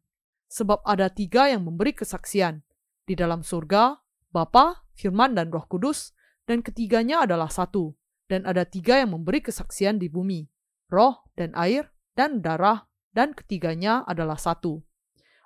Sebab 0.51 0.83
ada 0.83 1.07
tiga 1.07 1.47
yang 1.47 1.63
memberi 1.63 1.95
kesaksian. 1.95 2.59
Di 3.07 3.15
dalam 3.15 3.39
surga, 3.39 3.95
Bapa, 4.35 4.83
Firman, 4.99 5.35
dan 5.35 5.47
Roh 5.47 5.63
Kudus, 5.63 6.11
dan 6.43 6.59
ketiganya 6.59 7.23
adalah 7.23 7.47
satu 7.47 7.95
dan 8.25 8.45
ada 8.45 8.65
tiga 8.65 9.01
yang 9.01 9.13
memberi 9.13 9.41
kesaksian 9.41 10.01
di 10.01 10.09
bumi, 10.09 10.45
roh 10.89 11.25
dan 11.37 11.53
air 11.53 11.93
dan 12.17 12.41
darah, 12.41 12.89
dan 13.13 13.31
ketiganya 13.37 14.01
adalah 14.09 14.37
satu. 14.37 14.81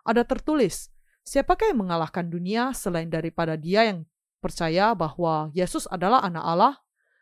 Ada 0.08 0.24
tertulis, 0.24 0.90
siapakah 1.28 1.76
yang 1.76 1.86
mengalahkan 1.86 2.32
dunia 2.32 2.72
selain 2.72 3.12
daripada 3.12 3.60
dia 3.60 3.86
yang 3.86 4.08
percaya 4.40 4.96
bahwa 4.96 5.52
Yesus 5.54 5.86
adalah 5.92 6.24
anak 6.24 6.44
Allah? 6.44 6.74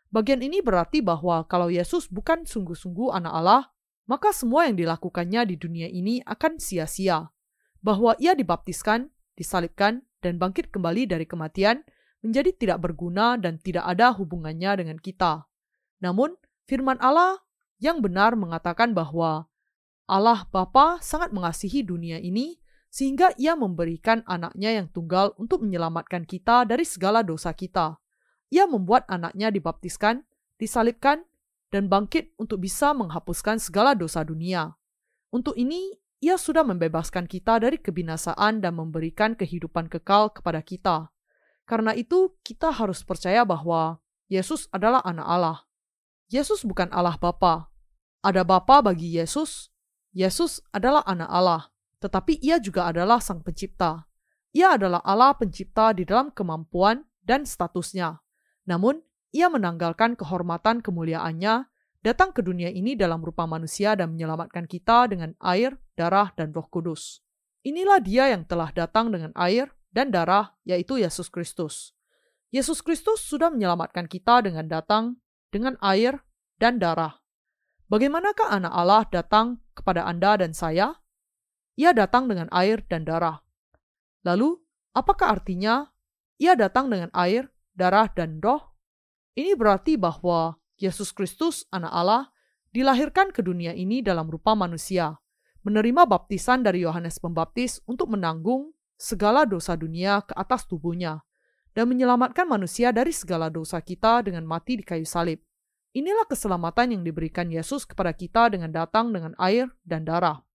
Bagian 0.08 0.40
ini 0.40 0.64
berarti 0.64 1.04
bahwa 1.04 1.44
kalau 1.44 1.68
Yesus 1.68 2.08
bukan 2.08 2.48
sungguh-sungguh 2.48 3.12
anak 3.12 3.32
Allah, 3.34 3.62
maka 4.08 4.32
semua 4.32 4.64
yang 4.64 4.80
dilakukannya 4.80 5.44
di 5.52 5.56
dunia 5.60 5.86
ini 5.90 6.24
akan 6.24 6.56
sia-sia. 6.56 7.28
Bahwa 7.84 8.16
ia 8.16 8.32
dibaptiskan, 8.32 9.12
disalibkan, 9.36 10.02
dan 10.24 10.40
bangkit 10.40 10.72
kembali 10.72 11.06
dari 11.06 11.28
kematian 11.28 11.84
menjadi 12.24 12.50
tidak 12.56 12.78
berguna 12.82 13.38
dan 13.38 13.60
tidak 13.62 13.86
ada 13.86 14.10
hubungannya 14.10 14.82
dengan 14.82 14.98
kita. 14.98 15.46
Namun, 16.02 16.34
firman 16.66 16.98
Allah 16.98 17.38
yang 17.78 18.02
benar 18.02 18.34
mengatakan 18.34 18.96
bahwa 18.96 19.46
Allah 20.08 20.48
Bapa 20.50 20.98
sangat 21.04 21.30
mengasihi 21.30 21.84
dunia 21.84 22.18
ini 22.18 22.58
sehingga 22.88 23.36
ia 23.36 23.52
memberikan 23.52 24.24
anaknya 24.24 24.80
yang 24.80 24.88
tunggal 24.88 25.36
untuk 25.36 25.60
menyelamatkan 25.64 26.24
kita 26.24 26.64
dari 26.64 26.88
segala 26.88 27.20
dosa 27.20 27.52
kita. 27.52 28.00
Ia 28.48 28.64
membuat 28.64 29.04
anaknya 29.12 29.52
dibaptiskan, 29.52 30.24
disalibkan, 30.56 31.24
dan 31.68 31.92
bangkit 31.92 32.32
untuk 32.40 32.64
bisa 32.64 32.96
menghapuskan 32.96 33.60
segala 33.60 33.92
dosa 33.92 34.24
dunia. 34.24 34.72
Untuk 35.28 35.52
ini, 35.60 35.92
ia 36.18 36.40
sudah 36.40 36.64
membebaskan 36.64 37.28
kita 37.28 37.60
dari 37.60 37.76
kebinasaan 37.76 38.64
dan 38.64 38.72
memberikan 38.74 39.36
kehidupan 39.36 39.92
kekal 39.92 40.32
kepada 40.32 40.64
kita. 40.64 41.12
Karena 41.68 41.92
itu, 41.92 42.40
kita 42.40 42.72
harus 42.72 43.04
percaya 43.04 43.44
bahwa 43.44 44.00
Yesus 44.32 44.66
adalah 44.72 45.04
anak 45.04 45.28
Allah. 45.28 45.58
Yesus 46.32 46.64
bukan 46.64 46.88
Allah 46.88 47.20
Bapa. 47.20 47.68
Ada 48.24 48.42
Bapa 48.48 48.80
bagi 48.80 49.20
Yesus. 49.20 49.68
Yesus 50.16 50.64
adalah 50.72 51.04
anak 51.04 51.28
Allah, 51.28 51.62
tetapi 51.98 52.38
ia 52.42 52.62
juga 52.62 52.90
adalah 52.90 53.18
sang 53.18 53.42
pencipta. 53.42 54.06
Ia 54.54 54.78
adalah 54.78 55.04
Allah 55.04 55.34
pencipta 55.36 55.92
di 55.92 56.08
dalam 56.08 56.32
kemampuan 56.32 57.04
dan 57.22 57.44
statusnya. 57.44 58.18
Namun, 58.64 59.02
ia 59.28 59.52
menanggalkan 59.52 60.16
kehormatan 60.16 60.80
kemuliaannya, 60.80 61.68
datang 62.00 62.32
ke 62.32 62.40
dunia 62.40 62.72
ini 62.72 62.96
dalam 62.96 63.20
rupa 63.20 63.44
manusia 63.44 63.92
dan 63.92 64.16
menyelamatkan 64.16 64.64
kita 64.64 65.10
dengan 65.10 65.36
air, 65.44 65.76
darah, 65.98 66.32
dan 66.32 66.56
roh 66.56 66.64
kudus. 66.66 67.20
Inilah 67.66 68.00
dia 68.00 68.32
yang 68.32 68.48
telah 68.48 68.72
datang 68.72 69.12
dengan 69.12 69.34
air 69.36 69.68
dan 69.92 70.08
darah, 70.08 70.56
yaitu 70.64 70.96
Yesus 70.96 71.28
Kristus. 71.28 71.92
Yesus 72.48 72.80
Kristus 72.80 73.20
sudah 73.28 73.52
menyelamatkan 73.52 74.08
kita 74.08 74.40
dengan 74.40 74.64
datang 74.64 75.20
dengan 75.52 75.76
air 75.84 76.24
dan 76.56 76.80
darah. 76.80 77.20
Bagaimanakah 77.92 78.48
anak 78.48 78.72
Allah 78.72 79.02
datang 79.08 79.60
kepada 79.76 80.08
Anda 80.08 80.40
dan 80.40 80.52
saya? 80.56 80.96
Ia 81.78 81.94
datang 81.94 82.26
dengan 82.26 82.50
air 82.50 82.82
dan 82.90 83.06
darah. 83.06 83.38
Lalu, 84.26 84.58
apakah 84.98 85.38
artinya 85.38 85.86
ia 86.34 86.58
datang 86.58 86.90
dengan 86.90 87.06
air, 87.14 87.54
darah, 87.78 88.10
dan 88.10 88.42
roh? 88.42 88.74
Ini 89.38 89.54
berarti 89.54 89.94
bahwa 89.94 90.58
Yesus 90.74 91.14
Kristus, 91.14 91.70
Anak 91.70 91.94
Allah, 91.94 92.34
dilahirkan 92.74 93.30
ke 93.30 93.46
dunia 93.46 93.78
ini 93.78 94.02
dalam 94.02 94.26
rupa 94.26 94.58
manusia, 94.58 95.22
menerima 95.62 96.02
baptisan 96.02 96.66
dari 96.66 96.82
Yohanes 96.82 97.22
Pembaptis 97.22 97.78
untuk 97.86 98.10
menanggung 98.10 98.74
segala 98.98 99.46
dosa 99.46 99.78
dunia 99.78 100.26
ke 100.26 100.34
atas 100.34 100.66
tubuhnya, 100.66 101.22
dan 101.78 101.86
menyelamatkan 101.86 102.50
manusia 102.50 102.90
dari 102.90 103.14
segala 103.14 103.46
dosa 103.54 103.78
kita 103.78 104.26
dengan 104.26 104.42
mati 104.42 104.82
di 104.82 104.82
kayu 104.82 105.06
salib. 105.06 105.38
Inilah 105.94 106.26
keselamatan 106.26 106.98
yang 106.98 107.02
diberikan 107.06 107.46
Yesus 107.46 107.86
kepada 107.86 108.10
kita 108.10 108.50
dengan 108.50 108.74
datang 108.74 109.14
dengan 109.14 109.38
air 109.38 109.70
dan 109.86 110.02
darah. 110.02 110.47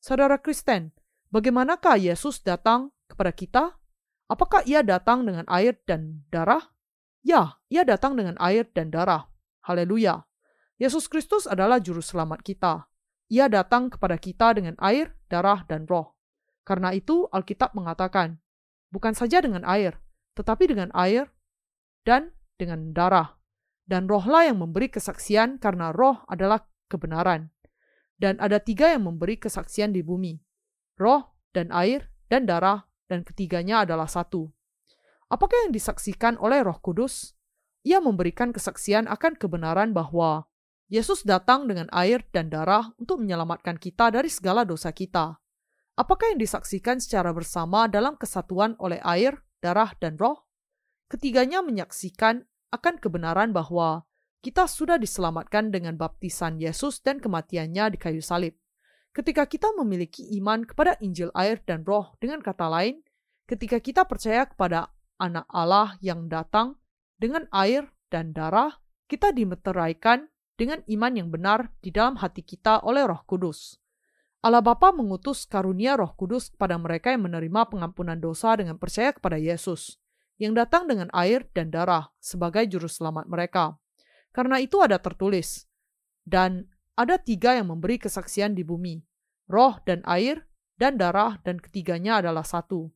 Saudara 0.00 0.40
Kristen, 0.40 0.96
bagaimanakah 1.28 2.00
Yesus 2.00 2.40
datang 2.40 2.88
kepada 3.04 3.36
kita? 3.36 3.64
Apakah 4.32 4.64
ia 4.64 4.80
datang 4.80 5.28
dengan 5.28 5.44
air 5.44 5.76
dan 5.84 6.24
darah? 6.32 6.72
Ya, 7.20 7.60
ia 7.68 7.84
datang 7.84 8.16
dengan 8.16 8.32
air 8.40 8.64
dan 8.72 8.88
darah. 8.88 9.28
Haleluya. 9.60 10.24
Yesus 10.80 11.04
Kristus 11.04 11.44
adalah 11.44 11.84
juru 11.84 12.00
selamat 12.00 12.40
kita. 12.40 12.88
Ia 13.28 13.52
datang 13.52 13.92
kepada 13.92 14.16
kita 14.16 14.56
dengan 14.56 14.72
air, 14.80 15.12
darah, 15.28 15.68
dan 15.68 15.84
roh. 15.84 16.16
Karena 16.64 16.96
itu 16.96 17.28
Alkitab 17.28 17.76
mengatakan, 17.76 18.40
bukan 18.88 19.12
saja 19.12 19.44
dengan 19.44 19.68
air, 19.68 20.00
tetapi 20.32 20.64
dengan 20.64 20.88
air 20.96 21.28
dan 22.08 22.32
dengan 22.56 22.96
darah. 22.96 23.36
Dan 23.84 24.08
rohlah 24.08 24.48
yang 24.48 24.64
memberi 24.64 24.88
kesaksian 24.88 25.60
karena 25.60 25.92
roh 25.92 26.24
adalah 26.24 26.64
kebenaran. 26.88 27.52
Dan 28.20 28.36
ada 28.36 28.60
tiga 28.60 28.92
yang 28.92 29.08
memberi 29.08 29.40
kesaksian 29.40 29.96
di 29.96 30.04
bumi. 30.04 30.36
Roh 31.00 31.32
dan 31.56 31.72
air 31.72 32.12
dan 32.28 32.44
darah 32.44 32.84
dan 33.08 33.24
ketiganya 33.24 33.88
adalah 33.88 34.04
satu. 34.04 34.52
Apakah 35.32 35.64
yang 35.64 35.72
disaksikan 35.72 36.36
oleh 36.36 36.60
Roh 36.60 36.76
Kudus? 36.84 37.32
Ia 37.80 37.96
memberikan 38.04 38.52
kesaksian 38.52 39.08
akan 39.08 39.40
kebenaran 39.40 39.96
bahwa 39.96 40.44
Yesus 40.90 41.24
datang 41.24 41.64
dengan 41.70 41.86
air 41.94 42.26
dan 42.34 42.52
darah 42.52 42.92
untuk 43.00 43.22
menyelamatkan 43.24 43.78
kita 43.80 44.12
dari 44.12 44.28
segala 44.28 44.66
dosa 44.68 44.90
kita. 44.90 45.38
Apakah 45.94 46.34
yang 46.34 46.40
disaksikan 46.42 46.98
secara 46.98 47.30
bersama 47.30 47.86
dalam 47.86 48.18
kesatuan 48.18 48.74
oleh 48.82 48.98
air, 49.06 49.38
darah, 49.62 49.94
dan 50.02 50.18
roh? 50.18 50.50
Ketiganya 51.06 51.62
menyaksikan 51.62 52.42
akan 52.74 52.98
kebenaran 52.98 53.54
bahwa 53.54 54.02
kita 54.40 54.64
sudah 54.64 54.96
diselamatkan 54.96 55.68
dengan 55.68 56.00
baptisan 56.00 56.56
Yesus 56.56 57.04
dan 57.04 57.20
kematiannya 57.20 57.92
di 57.92 57.98
kayu 58.00 58.24
salib. 58.24 58.56
Ketika 59.12 59.44
kita 59.44 59.68
memiliki 59.76 60.24
iman 60.40 60.64
kepada 60.64 60.96
Injil 61.04 61.28
air 61.36 61.60
dan 61.68 61.84
roh 61.84 62.16
dengan 62.22 62.40
kata 62.40 62.72
lain, 62.72 63.04
ketika 63.44 63.76
kita 63.82 64.08
percaya 64.08 64.48
kepada 64.48 64.96
anak 65.20 65.44
Allah 65.52 66.00
yang 66.00 66.30
datang 66.32 66.80
dengan 67.20 67.44
air 67.52 67.92
dan 68.08 68.32
darah, 68.32 68.80
kita 69.10 69.34
dimeteraikan 69.34 70.30
dengan 70.56 70.80
iman 70.88 71.12
yang 71.12 71.28
benar 71.28 71.68
di 71.80 71.88
dalam 71.92 72.20
hati 72.20 72.44
kita 72.44 72.84
oleh 72.84 73.04
Roh 73.04 73.24
Kudus. 73.24 73.80
Allah 74.44 74.60
Bapa 74.60 74.92
mengutus 74.92 75.44
karunia 75.44 75.96
Roh 75.96 76.12
Kudus 76.16 76.52
kepada 76.52 76.76
mereka 76.76 77.12
yang 77.12 77.24
menerima 77.28 77.68
pengampunan 77.68 78.16
dosa 78.16 78.56
dengan 78.56 78.76
percaya 78.76 79.12
kepada 79.12 79.36
Yesus, 79.40 79.96
yang 80.36 80.52
datang 80.52 80.84
dengan 80.84 81.08
air 81.16 81.48
dan 81.56 81.72
darah 81.72 82.12
sebagai 82.20 82.68
juru 82.68 82.88
selamat 82.88 83.28
mereka. 83.28 83.79
Karena 84.30 84.62
itu 84.62 84.78
ada 84.78 85.02
tertulis, 85.02 85.66
dan 86.22 86.70
ada 86.94 87.18
tiga 87.18 87.58
yang 87.58 87.72
memberi 87.72 87.98
kesaksian 87.98 88.54
di 88.54 88.62
bumi, 88.62 89.02
roh 89.50 89.80
dan 89.82 90.04
air, 90.06 90.46
dan 90.78 90.96
darah, 90.96 91.42
dan 91.42 91.58
ketiganya 91.58 92.22
adalah 92.22 92.46
satu. 92.46 92.88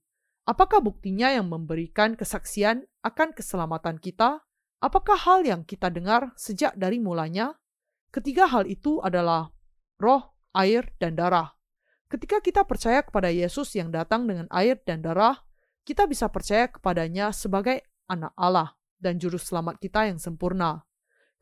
Apakah 0.44 0.84
buktinya 0.84 1.32
yang 1.32 1.48
memberikan 1.48 2.14
kesaksian 2.14 2.84
akan 3.00 3.32
keselamatan 3.32 3.96
kita? 3.96 4.44
Apakah 4.84 5.16
hal 5.16 5.40
yang 5.48 5.64
kita 5.64 5.88
dengar 5.88 6.36
sejak 6.36 6.76
dari 6.76 7.00
mulanya? 7.00 7.56
Ketiga 8.12 8.44
hal 8.46 8.68
itu 8.68 9.00
adalah 9.00 9.48
roh, 9.96 10.36
air, 10.52 10.92
dan 11.00 11.16
darah. 11.16 11.56
Ketika 12.12 12.38
kita 12.44 12.62
percaya 12.68 13.00
kepada 13.00 13.32
Yesus 13.32 13.72
yang 13.74 13.88
datang 13.88 14.28
dengan 14.28 14.46
air 14.52 14.78
dan 14.84 15.00
darah, 15.00 15.40
kita 15.82 16.04
bisa 16.04 16.28
percaya 16.28 16.68
kepadanya 16.68 17.32
sebagai 17.32 17.80
anak 18.06 18.36
Allah 18.36 18.76
dan 19.00 19.16
juru 19.16 19.40
selamat 19.40 19.80
kita 19.80 20.12
yang 20.12 20.20
sempurna. 20.20 20.84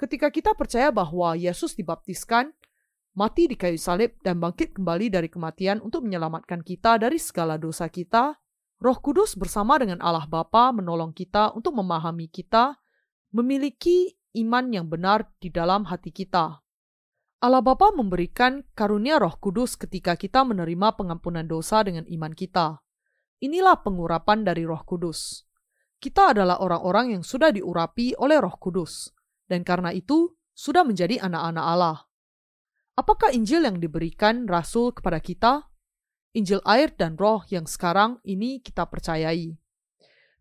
Ketika 0.01 0.33
kita 0.33 0.57
percaya 0.57 0.91
bahwa 0.91 1.37
Yesus 1.39 1.77
dibaptiskan, 1.79 2.51
mati 3.13 3.47
di 3.47 3.57
kayu 3.57 3.77
salib, 3.77 4.17
dan 4.25 4.41
bangkit 4.41 4.75
kembali 4.77 5.13
dari 5.13 5.29
kematian 5.29 5.79
untuk 5.85 6.05
menyelamatkan 6.05 6.65
kita 6.65 6.97
dari 6.99 7.21
segala 7.21 7.61
dosa 7.61 7.87
kita, 7.93 8.37
Roh 8.83 8.99
Kudus 8.99 9.39
bersama 9.39 9.79
dengan 9.79 10.03
Allah 10.03 10.27
Bapa 10.27 10.75
menolong 10.75 11.15
kita 11.15 11.55
untuk 11.55 11.79
memahami 11.79 12.27
kita, 12.27 12.75
memiliki 13.31 14.11
iman 14.43 14.75
yang 14.75 14.91
benar 14.91 15.31
di 15.39 15.55
dalam 15.55 15.87
hati 15.87 16.11
kita. 16.11 16.59
Allah 17.43 17.63
Bapa 17.63 17.95
memberikan 17.95 18.63
karunia 18.75 19.23
Roh 19.23 19.39
Kudus 19.39 19.79
ketika 19.79 20.19
kita 20.19 20.43
menerima 20.43 20.95
pengampunan 20.99 21.47
dosa 21.47 21.83
dengan 21.83 22.07
iman 22.07 22.35
kita. 22.35 22.83
Inilah 23.43 23.83
pengurapan 23.83 24.47
dari 24.47 24.63
Roh 24.63 24.83
Kudus. 24.87 25.47
Kita 25.99 26.35
adalah 26.35 26.59
orang-orang 26.59 27.19
yang 27.19 27.23
sudah 27.23 27.51
diurapi 27.55 28.19
oleh 28.19 28.39
Roh 28.39 28.55
Kudus, 28.59 29.11
dan 29.47 29.67
karena 29.67 29.95
itu 29.95 30.35
sudah 30.53 30.85
menjadi 30.85 31.23
anak-anak 31.23 31.65
Allah. 31.65 31.99
Apakah 32.93 33.33
Injil 33.33 33.65
yang 33.65 33.81
diberikan 33.81 34.45
Rasul 34.45 34.93
kepada 34.93 35.17
kita? 35.19 35.73
Injil 36.33 36.61
air 36.65 36.93
dan 36.93 37.17
roh 37.17 37.45
yang 37.49 37.65
sekarang 37.69 38.21
ini 38.25 38.61
kita 38.61 38.89
percayai. 38.89 39.53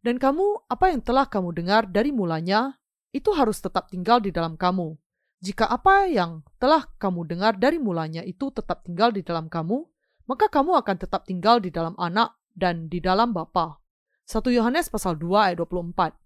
Dan 0.01 0.17
kamu, 0.17 0.67
apa 0.71 0.91
yang 0.91 1.03
telah 1.03 1.27
kamu 1.27 1.51
dengar 1.55 1.87
dari 1.87 2.09
mulanya, 2.15 2.79
itu 3.11 3.31
harus 3.35 3.59
tetap 3.59 3.91
tinggal 3.91 4.23
di 4.23 4.31
dalam 4.31 4.55
kamu. 4.55 4.95
Jika 5.41 5.67
apa 5.67 6.07
yang 6.07 6.45
telah 6.61 6.85
kamu 7.01 7.25
dengar 7.27 7.57
dari 7.57 7.81
mulanya 7.81 8.21
itu 8.21 8.53
tetap 8.53 8.85
tinggal 8.85 9.09
di 9.09 9.25
dalam 9.25 9.49
kamu, 9.49 9.83
maka 10.29 10.47
kamu 10.47 10.79
akan 10.79 10.95
tetap 11.01 11.25
tinggal 11.25 11.57
di 11.59 11.73
dalam 11.73 11.97
anak 11.97 12.37
dan 12.53 12.87
di 12.87 13.01
dalam 13.01 13.33
Bapa. 13.33 13.81
1 14.29 14.37
Yohanes 14.53 14.87
pasal 14.87 15.17
2 15.17 15.51
ayat 15.51 15.57
24. 15.59 16.20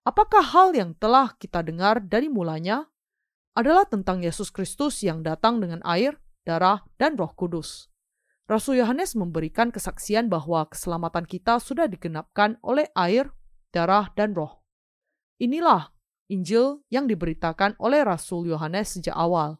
Apakah 0.00 0.40
hal 0.40 0.72
yang 0.72 0.96
telah 0.96 1.36
kita 1.36 1.60
dengar 1.60 2.00
dari 2.00 2.32
mulanya 2.32 2.88
adalah 3.52 3.84
tentang 3.84 4.24
Yesus 4.24 4.48
Kristus 4.48 5.04
yang 5.04 5.20
datang 5.20 5.60
dengan 5.60 5.84
air, 5.84 6.16
darah, 6.48 6.86
dan 6.96 7.20
roh 7.20 7.30
kudus. 7.36 7.92
Rasul 8.48 8.82
Yohanes 8.82 9.14
memberikan 9.14 9.70
kesaksian 9.70 10.26
bahwa 10.26 10.66
keselamatan 10.66 11.22
kita 11.28 11.62
sudah 11.62 11.86
digenapkan 11.86 12.58
oleh 12.64 12.90
air, 12.98 13.30
darah, 13.70 14.10
dan 14.18 14.34
roh. 14.34 14.64
Inilah 15.38 15.94
Injil 16.30 16.82
yang 16.90 17.06
diberitakan 17.06 17.78
oleh 17.78 18.02
Rasul 18.02 18.50
Yohanes 18.50 18.98
sejak 18.98 19.14
awal. 19.14 19.58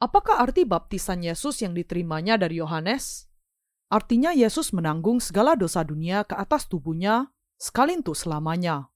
Apakah 0.00 0.40
arti 0.40 0.64
baptisan 0.64 1.20
Yesus 1.20 1.60
yang 1.60 1.76
diterimanya 1.76 2.40
dari 2.40 2.56
Yohanes? 2.56 3.28
Artinya 3.92 4.32
Yesus 4.32 4.72
menanggung 4.72 5.20
segala 5.20 5.58
dosa 5.58 5.84
dunia 5.84 6.24
ke 6.24 6.32
atas 6.38 6.70
tubuhnya 6.70 7.32
sekali 7.60 7.98
untuk 7.98 8.16
selamanya. 8.16 8.88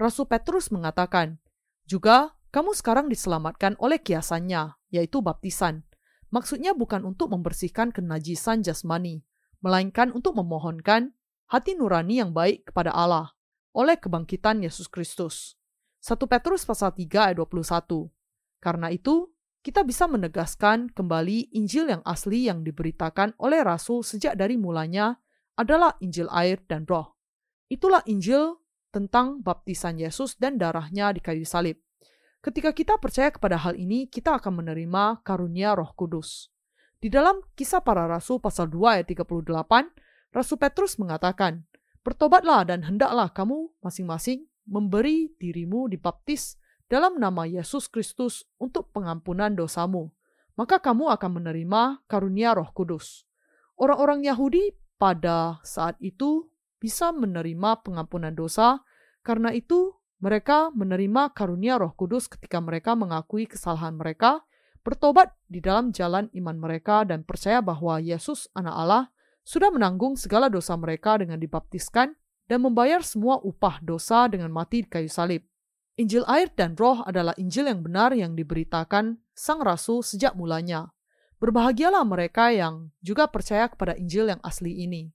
Rasul 0.00 0.24
Petrus 0.32 0.72
mengatakan, 0.72 1.36
juga 1.84 2.32
kamu 2.56 2.72
sekarang 2.72 3.12
diselamatkan 3.12 3.76
oleh 3.76 4.00
kiasannya, 4.00 4.80
yaitu 4.88 5.20
baptisan, 5.20 5.84
maksudnya 6.32 6.72
bukan 6.72 7.04
untuk 7.04 7.28
membersihkan 7.28 7.92
kenajisan 7.92 8.64
jasmani, 8.64 9.20
melainkan 9.60 10.08
untuk 10.16 10.40
memohonkan 10.40 11.12
hati 11.52 11.76
nurani 11.76 12.24
yang 12.24 12.32
baik 12.32 12.72
kepada 12.72 12.96
Allah 12.96 13.36
oleh 13.76 14.00
kebangkitan 14.00 14.64
Yesus 14.64 14.88
Kristus. 14.88 15.60
1 16.00 16.16
Petrus 16.24 16.64
pasal 16.64 16.96
3 16.96 17.30
ayat 17.30 17.36
21. 17.36 18.08
Karena 18.56 18.88
itu, 18.88 19.28
kita 19.60 19.84
bisa 19.84 20.08
menegaskan 20.08 20.88
kembali 20.96 21.52
Injil 21.52 21.92
yang 21.92 22.00
asli 22.08 22.48
yang 22.48 22.64
diberitakan 22.64 23.36
oleh 23.36 23.60
Rasul 23.60 24.00
sejak 24.00 24.32
dari 24.32 24.56
mulanya 24.56 25.20
adalah 25.60 26.00
Injil 26.00 26.32
air 26.32 26.64
dan 26.64 26.88
roh. 26.88 27.20
Itulah 27.68 28.00
Injil 28.08 28.56
tentang 28.90 29.40
baptisan 29.40 29.96
Yesus 29.96 30.36
dan 30.36 30.58
darahnya 30.58 31.14
di 31.14 31.22
kayu 31.22 31.46
salib. 31.46 31.78
Ketika 32.42 32.74
kita 32.74 32.98
percaya 32.98 33.30
kepada 33.30 33.56
hal 33.60 33.78
ini, 33.78 34.10
kita 34.10 34.36
akan 34.36 34.64
menerima 34.64 35.22
karunia 35.24 35.78
Roh 35.78 35.94
Kudus. 35.94 36.50
Di 37.00 37.08
dalam 37.08 37.40
Kisah 37.56 37.80
Para 37.80 38.04
Rasul 38.04 38.42
pasal 38.44 38.68
2 38.68 39.00
ayat 39.00 39.06
38, 39.08 39.46
Rasul 40.36 40.56
Petrus 40.60 41.00
mengatakan, 41.00 41.64
Bertobatlah 42.00 42.64
dan 42.64 42.84
hendaklah 42.84 43.28
kamu 43.32 43.72
masing-masing 43.84 44.48
memberi 44.68 45.32
dirimu 45.36 45.88
dibaptis 45.88 46.56
dalam 46.90 47.22
nama 47.22 47.46
Yesus 47.46 47.86
Kristus 47.86 48.44
untuk 48.58 48.90
pengampunan 48.90 49.54
dosamu. 49.54 50.10
Maka 50.58 50.82
kamu 50.82 51.08
akan 51.14 51.40
menerima 51.40 52.04
karunia 52.04 52.52
roh 52.52 52.68
kudus. 52.74 53.24
Orang-orang 53.80 54.26
Yahudi 54.26 54.76
pada 55.00 55.62
saat 55.64 55.96
itu 56.04 56.49
bisa 56.80 57.12
menerima 57.12 57.84
pengampunan 57.84 58.32
dosa, 58.32 58.80
karena 59.20 59.52
itu 59.52 59.94
mereka 60.20 60.72
menerima 60.72 61.36
karunia 61.36 61.76
roh 61.76 61.92
kudus 61.92 62.26
ketika 62.26 62.60
mereka 62.60 62.96
mengakui 62.96 63.44
kesalahan 63.44 63.94
mereka, 63.96 64.42
bertobat 64.80 65.36
di 65.46 65.60
dalam 65.60 65.92
jalan 65.92 66.32
iman 66.32 66.56
mereka 66.56 67.04
dan 67.04 67.24
percaya 67.24 67.60
bahwa 67.60 68.00
Yesus 68.00 68.48
anak 68.56 68.74
Allah 68.74 69.04
sudah 69.44 69.68
menanggung 69.68 70.16
segala 70.16 70.48
dosa 70.48 70.76
mereka 70.76 71.20
dengan 71.20 71.36
dibaptiskan 71.36 72.16
dan 72.48 72.58
membayar 72.64 73.04
semua 73.04 73.38
upah 73.40 73.80
dosa 73.84 74.26
dengan 74.26 74.50
mati 74.50 74.82
di 74.84 74.88
kayu 74.88 75.08
salib. 75.08 75.44
Injil 76.00 76.24
air 76.24 76.48
dan 76.56 76.74
roh 76.80 77.04
adalah 77.04 77.36
Injil 77.36 77.68
yang 77.68 77.84
benar 77.84 78.16
yang 78.16 78.32
diberitakan 78.32 79.20
sang 79.36 79.60
rasul 79.60 80.00
sejak 80.00 80.32
mulanya. 80.32 80.96
Berbahagialah 81.40 82.04
mereka 82.04 82.52
yang 82.52 82.92
juga 83.04 83.28
percaya 83.28 83.68
kepada 83.68 83.96
Injil 83.96 84.28
yang 84.32 84.40
asli 84.40 84.84
ini. 84.84 85.12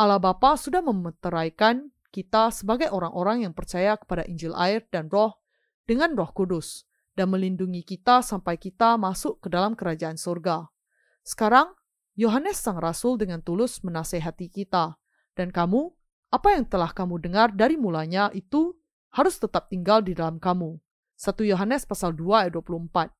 Allah 0.00 0.16
Bapa 0.16 0.56
sudah 0.56 0.80
memeteraikan 0.80 1.92
kita 2.08 2.48
sebagai 2.48 2.88
orang-orang 2.88 3.44
yang 3.44 3.52
percaya 3.52 4.00
kepada 4.00 4.24
Injil 4.24 4.56
air 4.56 4.88
dan 4.88 5.12
roh 5.12 5.36
dengan 5.84 6.16
roh 6.16 6.32
kudus 6.32 6.88
dan 7.12 7.28
melindungi 7.28 7.84
kita 7.84 8.24
sampai 8.24 8.56
kita 8.56 8.96
masuk 8.96 9.44
ke 9.44 9.52
dalam 9.52 9.76
kerajaan 9.76 10.16
surga. 10.16 10.72
Sekarang, 11.20 11.76
Yohanes 12.16 12.56
Sang 12.56 12.80
Rasul 12.80 13.20
dengan 13.20 13.44
tulus 13.44 13.84
menasehati 13.84 14.48
kita, 14.48 14.96
dan 15.36 15.52
kamu, 15.52 15.92
apa 16.32 16.56
yang 16.56 16.64
telah 16.64 16.96
kamu 16.96 17.20
dengar 17.20 17.52
dari 17.52 17.76
mulanya 17.76 18.32
itu 18.32 18.72
harus 19.12 19.36
tetap 19.36 19.68
tinggal 19.68 20.00
di 20.00 20.16
dalam 20.16 20.40
kamu. 20.40 20.80
1 21.20 21.44
Yohanes 21.44 21.84
pasal 21.84 22.16
2 22.16 22.48
ayat 22.48 22.56
24. 22.56 23.12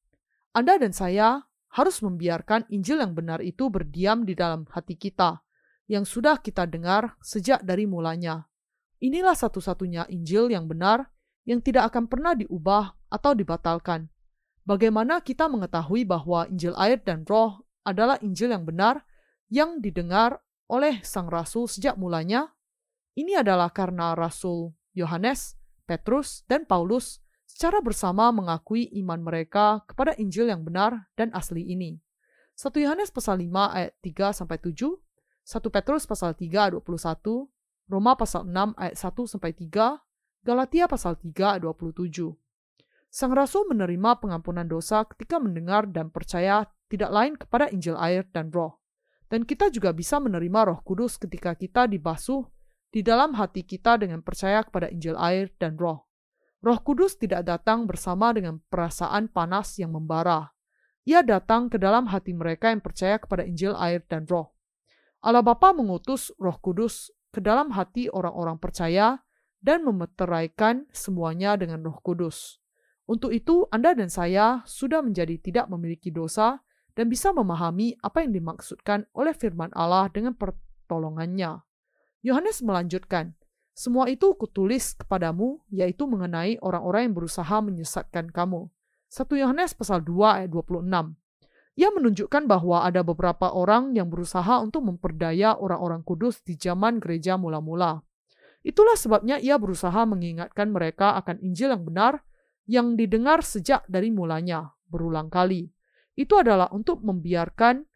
Anda 0.57 0.81
dan 0.81 0.97
saya 0.97 1.45
harus 1.77 2.01
membiarkan 2.01 2.73
Injil 2.73 3.05
yang 3.05 3.13
benar 3.13 3.45
itu 3.45 3.69
berdiam 3.69 4.25
di 4.25 4.33
dalam 4.33 4.65
hati 4.73 4.97
kita, 4.97 5.45
yang 5.91 6.07
sudah 6.07 6.39
kita 6.39 6.71
dengar 6.71 7.19
sejak 7.19 7.67
dari 7.67 7.83
mulanya. 7.83 8.47
Inilah 9.03 9.35
satu-satunya 9.35 10.07
Injil 10.07 10.55
yang 10.55 10.71
benar 10.71 11.11
yang 11.43 11.59
tidak 11.59 11.91
akan 11.91 12.07
pernah 12.07 12.39
diubah 12.39 12.95
atau 13.11 13.35
dibatalkan. 13.35 14.07
Bagaimana 14.63 15.19
kita 15.19 15.51
mengetahui 15.51 16.07
bahwa 16.07 16.47
Injil 16.47 16.79
air 16.79 17.03
dan 17.03 17.27
roh 17.27 17.67
adalah 17.83 18.23
Injil 18.23 18.55
yang 18.55 18.63
benar 18.63 19.03
yang 19.51 19.83
didengar 19.83 20.39
oleh 20.71 21.03
sang 21.03 21.27
rasul 21.27 21.67
sejak 21.67 21.99
mulanya. 21.99 22.55
Ini 23.19 23.43
adalah 23.43 23.75
karena 23.75 24.15
rasul 24.15 24.71
Yohanes, 24.95 25.59
Petrus, 25.91 26.47
dan 26.47 26.71
Paulus 26.71 27.19
secara 27.51 27.83
bersama 27.83 28.31
mengakui 28.31 28.87
iman 29.03 29.19
mereka 29.19 29.83
kepada 29.91 30.15
Injil 30.23 30.47
yang 30.47 30.63
benar 30.63 31.11
dan 31.19 31.35
asli 31.35 31.67
ini. 31.67 31.99
1 32.55 32.71
Yohanes 32.79 33.11
pasal 33.11 33.43
5 33.43 33.51
ayat 33.75 33.93
3 33.99 34.39
sampai 34.39 34.63
7, 34.63 34.95
1 35.45 35.73
Petrus 35.73 36.05
pasal 36.07 36.37
3 36.37 36.71
ayat 36.71 36.73
21, 36.77 37.49
Roma 37.91 38.13
pasal 38.15 38.47
6 38.47 38.77
ayat 38.79 38.97
1 38.97 39.33
sampai 39.33 39.53
3, 39.57 39.99
Galatia 40.41 40.85
pasal 40.89 41.21
3 41.21 41.59
ayat 41.59 41.63
27. 41.67 42.33
Sang 43.11 43.35
rasul 43.35 43.67
menerima 43.67 44.23
pengampunan 44.23 44.65
dosa 44.65 45.03
ketika 45.03 45.43
mendengar 45.43 45.91
dan 45.91 46.15
percaya 46.15 46.71
tidak 46.87 47.11
lain 47.11 47.35
kepada 47.35 47.67
Injil 47.75 47.99
air 47.99 48.23
dan 48.31 48.55
roh. 48.55 48.79
Dan 49.27 49.43
kita 49.43 49.71
juga 49.71 49.91
bisa 49.91 50.23
menerima 50.23 50.71
roh 50.71 50.79
kudus 50.83 51.19
ketika 51.19 51.55
kita 51.59 51.91
dibasuh 51.91 52.47
di 52.91 53.03
dalam 53.03 53.35
hati 53.35 53.63
kita 53.63 53.99
dengan 53.99 54.23
percaya 54.23 54.63
kepada 54.63 54.91
Injil 54.91 55.19
air 55.19 55.51
dan 55.59 55.79
roh. 55.79 56.07
Roh 56.61 56.79
kudus 56.83 57.19
tidak 57.19 57.47
datang 57.47 57.87
bersama 57.91 58.31
dengan 58.31 58.63
perasaan 58.71 59.31
panas 59.31 59.79
yang 59.79 59.95
membara. 59.95 60.51
Ia 61.09 61.25
datang 61.25 61.73
ke 61.73 61.81
dalam 61.81 62.11
hati 62.11 62.37
mereka 62.37 62.69
yang 62.69 62.85
percaya 62.85 63.17
kepada 63.17 63.43
Injil 63.43 63.73
air 63.75 64.05
dan 64.07 64.29
roh. 64.29 64.55
Allah 65.21 65.45
Bapa 65.45 65.77
mengutus 65.77 66.33
roh 66.41 66.57
kudus 66.57 67.13
ke 67.29 67.45
dalam 67.45 67.77
hati 67.77 68.09
orang-orang 68.09 68.57
percaya 68.57 69.21
dan 69.61 69.85
memeteraikan 69.85 70.89
semuanya 70.91 71.61
dengan 71.61 71.85
roh 71.85 72.01
kudus. 72.01 72.57
Untuk 73.05 73.35
itu, 73.35 73.69
Anda 73.69 73.93
dan 73.93 74.09
saya 74.09 74.65
sudah 74.65 75.05
menjadi 75.05 75.37
tidak 75.37 75.67
memiliki 75.69 76.09
dosa 76.09 76.65
dan 76.97 77.13
bisa 77.13 77.37
memahami 77.37 78.01
apa 78.01 78.25
yang 78.25 78.33
dimaksudkan 78.33 79.05
oleh 79.13 79.37
firman 79.37 79.69
Allah 79.77 80.09
dengan 80.09 80.33
pertolongannya. 80.33 81.61
Yohanes 82.25 82.65
melanjutkan, 82.65 83.37
semua 83.77 84.09
itu 84.13 84.37
kutulis 84.37 84.93
kepadamu, 84.97 85.61
yaitu 85.73 86.05
mengenai 86.05 86.61
orang-orang 86.61 87.11
yang 87.11 87.15
berusaha 87.17 87.57
menyesatkan 87.65 88.29
kamu. 88.29 88.69
1 89.09 89.41
Yohanes 89.41 89.73
pasal 89.75 90.05
2 90.05 90.45
ayat 90.45 90.51
26. 90.53 90.87
Ia 91.81 91.89
menunjukkan 91.89 92.45
bahwa 92.45 92.85
ada 92.85 93.01
beberapa 93.01 93.57
orang 93.57 93.97
yang 93.97 94.13
berusaha 94.13 94.61
untuk 94.61 94.85
memperdaya 94.85 95.57
orang-orang 95.57 96.05
kudus 96.05 96.45
di 96.45 96.61
zaman 96.61 97.01
gereja 97.01 97.41
mula-mula. 97.41 98.05
Itulah 98.61 99.01
sebabnya 99.01 99.41
ia 99.41 99.57
berusaha 99.57 100.05
mengingatkan 100.05 100.69
mereka 100.69 101.17
akan 101.17 101.41
Injil 101.41 101.73
yang 101.73 101.89
benar 101.89 102.21
yang 102.69 103.01
didengar 103.01 103.41
sejak 103.41 103.89
dari 103.89 104.13
mulanya, 104.13 104.77
berulang 104.93 105.33
kali 105.33 105.73
itu 106.21 106.37
adalah 106.37 106.69
untuk 106.69 107.01
membiarkan 107.01 107.89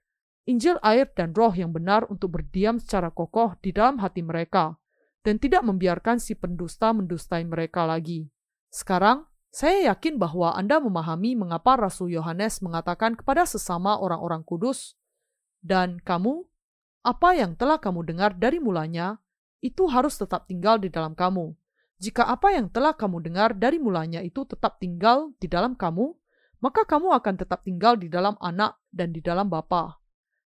Injil 0.45 0.77
air 0.85 1.09
dan 1.13 1.33
roh 1.33 1.53
yang 1.53 1.73
benar 1.73 2.09
untuk 2.13 2.37
berdiam 2.37 2.77
secara 2.77 3.09
kokoh 3.09 3.57
di 3.65 3.73
dalam 3.73 3.97
hati 4.01 4.21
mereka, 4.21 4.77
dan 5.25 5.41
tidak 5.41 5.65
membiarkan 5.65 6.21
si 6.21 6.37
pendusta 6.37 6.93
mendustai 6.93 7.49
mereka 7.49 7.89
lagi. 7.89 8.29
Sekarang, 8.69 9.25
saya 9.55 9.95
yakin 9.95 10.19
bahwa 10.19 10.51
Anda 10.59 10.83
memahami 10.83 11.39
mengapa 11.39 11.79
Rasul 11.79 12.11
Yohanes 12.11 12.59
mengatakan 12.59 13.15
kepada 13.15 13.47
sesama 13.47 13.95
orang-orang 14.03 14.43
kudus, 14.43 14.99
dan 15.63 16.03
kamu, 16.03 16.43
apa 17.07 17.39
yang 17.39 17.55
telah 17.55 17.79
kamu 17.79 18.03
dengar 18.03 18.35
dari 18.35 18.59
mulanya, 18.59 19.23
itu 19.63 19.87
harus 19.87 20.19
tetap 20.19 20.51
tinggal 20.51 20.83
di 20.83 20.91
dalam 20.91 21.15
kamu. 21.15 21.55
Jika 22.03 22.27
apa 22.27 22.51
yang 22.51 22.67
telah 22.67 22.99
kamu 22.99 23.23
dengar 23.23 23.55
dari 23.55 23.79
mulanya 23.79 24.27
itu 24.27 24.43
tetap 24.43 24.83
tinggal 24.83 25.31
di 25.39 25.47
dalam 25.47 25.79
kamu, 25.79 26.11
maka 26.59 26.83
kamu 26.83 27.15
akan 27.15 27.35
tetap 27.39 27.63
tinggal 27.63 27.95
di 27.95 28.11
dalam 28.11 28.35
anak 28.43 28.83
dan 28.91 29.15
di 29.15 29.23
dalam 29.23 29.47
bapa. 29.47 30.03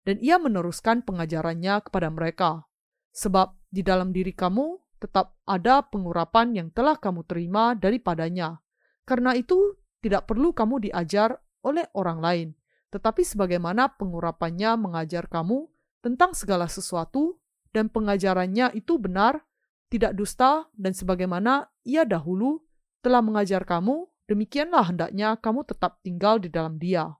Dan 0.08 0.16
ia 0.24 0.40
meneruskan 0.40 1.04
pengajarannya 1.04 1.84
kepada 1.84 2.08
mereka. 2.08 2.64
Sebab 3.12 3.52
di 3.68 3.84
dalam 3.84 4.16
diri 4.16 4.32
kamu 4.32 4.80
tetap 4.96 5.36
ada 5.44 5.84
pengurapan 5.84 6.56
yang 6.56 6.68
telah 6.72 6.96
kamu 6.96 7.28
terima 7.28 7.76
daripadanya. 7.76 8.63
Karena 9.04 9.36
itu 9.36 9.76
tidak 10.00 10.28
perlu 10.28 10.52
kamu 10.56 10.88
diajar 10.88 11.36
oleh 11.64 11.84
orang 11.96 12.18
lain, 12.20 12.48
tetapi 12.92 13.24
sebagaimana 13.24 13.96
pengurapannya 13.96 14.76
mengajar 14.76 15.28
kamu 15.28 15.68
tentang 16.04 16.36
segala 16.36 16.68
sesuatu 16.68 17.40
dan 17.72 17.88
pengajarannya 17.88 18.76
itu 18.76 19.00
benar, 19.00 19.44
tidak 19.88 20.12
dusta, 20.16 20.68
dan 20.76 20.92
sebagaimana 20.92 21.68
ia 21.84 22.04
dahulu 22.04 22.60
telah 23.00 23.20
mengajar 23.20 23.64
kamu, 23.64 24.08
Demikianlah 24.24 24.88
hendaknya 24.88 25.36
kamu 25.36 25.68
tetap 25.68 26.00
tinggal 26.00 26.40
di 26.40 26.48
dalam 26.48 26.80
dia. 26.80 27.12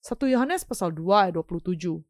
1 0.00 0.16
Yohanes 0.32 0.64
pasal 0.64 0.96
2 0.96 1.28
ayat 1.28 1.34
27. 1.36 2.00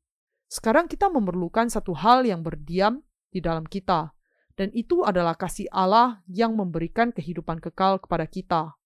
Sekarang 0.47 0.87
kita 0.87 1.11
memerlukan 1.11 1.67
satu 1.67 1.91
hal 1.99 2.23
yang 2.23 2.47
berdiam 2.47 3.03
di 3.35 3.43
dalam 3.43 3.67
kita, 3.67 4.15
dan 4.55 4.71
itu 4.71 5.03
adalah 5.03 5.35
kasih 5.35 5.67
Allah 5.75 6.23
yang 6.31 6.55
memberikan 6.55 7.11
kehidupan 7.11 7.59
kekal 7.59 7.99
kepada 7.99 8.31
kita. 8.31 8.79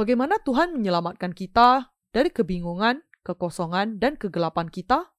Bagaimana 0.00 0.40
Tuhan 0.40 0.72
menyelamatkan 0.80 1.36
kita 1.36 1.92
dari 2.08 2.32
kebingungan, 2.32 3.04
kekosongan, 3.20 4.00
dan 4.00 4.16
kegelapan 4.16 4.72
kita? 4.72 5.12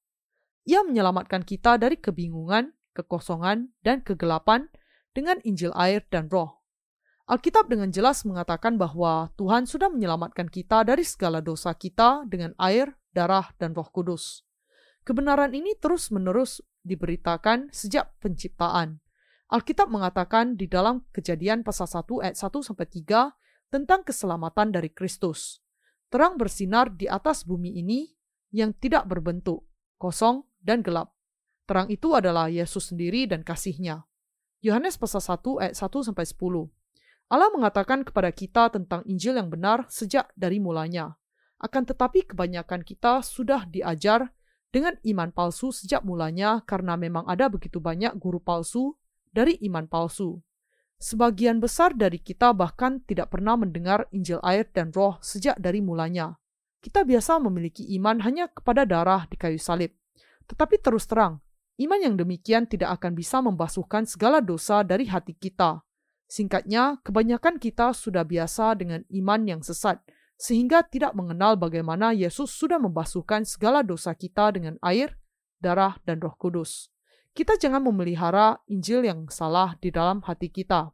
Ia 0.66 0.82
menyelamatkan 0.82 1.46
kita 1.46 1.78
dari 1.78 1.94
kebingungan, 1.94 2.74
kekosongan, 2.90 3.70
dan 3.86 4.02
kegelapan 4.02 4.66
dengan 5.14 5.38
Injil 5.46 5.70
air 5.78 6.02
dan 6.10 6.26
roh. 6.26 6.66
Alkitab 7.30 7.70
dengan 7.70 7.94
jelas 7.94 8.26
mengatakan 8.26 8.74
bahwa 8.74 9.30
Tuhan 9.38 9.70
sudah 9.70 9.86
menyelamatkan 9.86 10.50
kita 10.50 10.82
dari 10.82 11.06
segala 11.06 11.38
dosa 11.38 11.78
kita 11.78 12.26
dengan 12.26 12.50
air, 12.58 12.98
darah, 13.14 13.54
dan 13.62 13.78
roh 13.78 13.86
kudus. 13.86 14.42
Kebenaran 15.06 15.54
ini 15.54 15.78
terus-menerus 15.78 16.58
diberitakan 16.82 17.70
sejak 17.70 18.18
penciptaan. 18.18 18.98
Alkitab 19.46 19.86
mengatakan 19.94 20.58
di 20.58 20.66
dalam 20.66 21.06
kejadian 21.14 21.62
pasal 21.62 21.86
1 21.86 22.02
ayat 22.26 22.34
1 22.34 22.66
sampai 22.66 22.90
3 22.90 23.30
tentang 23.72 24.04
keselamatan 24.04 24.68
dari 24.68 24.92
Kristus. 24.92 25.64
Terang 26.12 26.36
bersinar 26.36 26.92
di 26.92 27.08
atas 27.08 27.48
bumi 27.48 27.80
ini 27.80 28.12
yang 28.52 28.76
tidak 28.76 29.08
berbentuk, 29.08 29.64
kosong, 29.96 30.44
dan 30.60 30.84
gelap. 30.84 31.16
Terang 31.64 31.88
itu 31.88 32.12
adalah 32.12 32.52
Yesus 32.52 32.92
sendiri 32.92 33.24
dan 33.24 33.40
kasihnya. 33.40 34.04
Yohanes 34.60 35.00
pasal 35.00 35.24
1 35.24 35.64
ayat 35.64 35.74
1 35.74 35.88
sampai 36.04 36.28
10. 36.28 36.68
Allah 37.32 37.48
mengatakan 37.48 38.04
kepada 38.04 38.28
kita 38.28 38.68
tentang 38.68 39.00
Injil 39.08 39.40
yang 39.40 39.48
benar 39.48 39.88
sejak 39.88 40.28
dari 40.36 40.60
mulanya. 40.60 41.16
Akan 41.56 41.88
tetapi 41.88 42.28
kebanyakan 42.28 42.84
kita 42.84 43.24
sudah 43.24 43.64
diajar 43.64 44.28
dengan 44.68 45.00
iman 45.00 45.32
palsu 45.32 45.72
sejak 45.72 46.04
mulanya 46.04 46.60
karena 46.68 47.00
memang 47.00 47.24
ada 47.24 47.48
begitu 47.48 47.80
banyak 47.80 48.12
guru 48.20 48.36
palsu 48.36 49.00
dari 49.32 49.56
iman 49.64 49.88
palsu. 49.88 50.44
Sebagian 51.02 51.58
besar 51.58 51.98
dari 51.98 52.22
kita 52.22 52.54
bahkan 52.54 53.02
tidak 53.02 53.34
pernah 53.34 53.58
mendengar 53.58 54.06
Injil 54.14 54.38
air 54.46 54.70
dan 54.70 54.94
roh 54.94 55.18
sejak 55.18 55.58
dari 55.58 55.82
mulanya. 55.82 56.38
Kita 56.78 57.02
biasa 57.02 57.42
memiliki 57.42 57.82
iman 57.98 58.22
hanya 58.22 58.46
kepada 58.46 58.86
darah 58.86 59.26
di 59.26 59.34
kayu 59.34 59.58
salib. 59.58 59.90
Tetapi 60.46 60.78
terus 60.78 61.10
terang, 61.10 61.42
iman 61.82 61.98
yang 61.98 62.14
demikian 62.14 62.70
tidak 62.70 63.02
akan 63.02 63.18
bisa 63.18 63.42
membasuhkan 63.42 64.06
segala 64.06 64.38
dosa 64.38 64.86
dari 64.86 65.10
hati 65.10 65.34
kita. 65.34 65.82
Singkatnya, 66.30 67.02
kebanyakan 67.02 67.58
kita 67.58 67.90
sudah 67.90 68.22
biasa 68.22 68.78
dengan 68.78 69.02
iman 69.10 69.42
yang 69.42 69.58
sesat, 69.58 69.98
sehingga 70.38 70.86
tidak 70.86 71.18
mengenal 71.18 71.58
bagaimana 71.58 72.14
Yesus 72.14 72.54
sudah 72.54 72.78
membasuhkan 72.78 73.42
segala 73.42 73.82
dosa 73.82 74.14
kita 74.14 74.54
dengan 74.54 74.78
air, 74.86 75.18
darah, 75.58 75.98
dan 76.06 76.22
roh 76.22 76.38
kudus. 76.38 76.94
Kita 77.32 77.56
jangan 77.56 77.80
memelihara 77.80 78.60
Injil 78.68 79.08
yang 79.08 79.24
salah 79.32 79.72
di 79.80 79.88
dalam 79.88 80.20
hati 80.20 80.52
kita. 80.52 80.92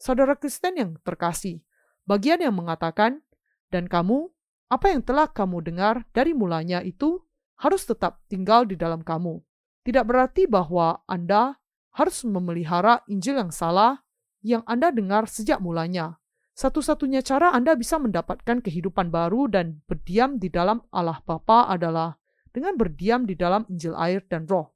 Saudara 0.00 0.32
Kristen 0.32 0.80
yang 0.80 0.96
terkasih, 1.04 1.60
bagian 2.08 2.40
yang 2.40 2.56
mengatakan, 2.56 3.20
dan 3.68 3.84
kamu, 3.84 4.32
apa 4.72 4.96
yang 4.96 5.04
telah 5.04 5.28
kamu 5.28 5.60
dengar 5.60 6.08
dari 6.16 6.32
mulanya 6.32 6.80
itu 6.80 7.20
harus 7.60 7.84
tetap 7.84 8.24
tinggal 8.32 8.64
di 8.64 8.80
dalam 8.80 9.04
kamu. 9.04 9.44
Tidak 9.84 10.08
berarti 10.08 10.48
bahwa 10.48 11.04
Anda 11.04 11.60
harus 11.92 12.24
memelihara 12.24 13.04
Injil 13.04 13.38
yang 13.38 13.52
salah 13.52 14.00
yang 14.40 14.64
Anda 14.64 14.88
dengar 14.88 15.28
sejak 15.28 15.60
mulanya. 15.60 16.16
Satu-satunya 16.56 17.20
cara 17.20 17.52
Anda 17.52 17.76
bisa 17.76 18.00
mendapatkan 18.00 18.64
kehidupan 18.64 19.12
baru 19.12 19.52
dan 19.52 19.84
berdiam 19.84 20.40
di 20.40 20.48
dalam 20.48 20.80
Allah 20.90 21.20
Bapa 21.22 21.68
adalah 21.68 22.16
dengan 22.56 22.78
berdiam 22.80 23.28
di 23.28 23.36
dalam 23.36 23.68
Injil 23.68 23.92
air 23.98 24.24
dan 24.26 24.48
roh. 24.48 24.73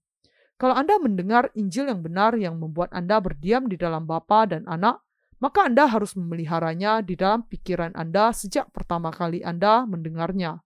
Kalau 0.59 0.75
Anda 0.75 0.99
mendengar 0.99 1.55
Injil 1.55 1.87
yang 1.87 2.03
benar 2.03 2.35
yang 2.35 2.59
membuat 2.59 2.91
Anda 2.91 3.23
berdiam 3.23 3.71
di 3.71 3.79
dalam 3.79 4.11
Bapa 4.11 4.43
dan 4.51 4.67
Anak, 4.67 5.07
maka 5.39 5.71
Anda 5.71 5.87
harus 5.87 6.19
memeliharanya 6.19 6.99
di 7.07 7.15
dalam 7.15 7.47
pikiran 7.47 7.95
Anda 7.95 8.35
sejak 8.35 8.75
pertama 8.75 9.15
kali 9.15 9.47
Anda 9.47 9.87
mendengarnya. 9.87 10.59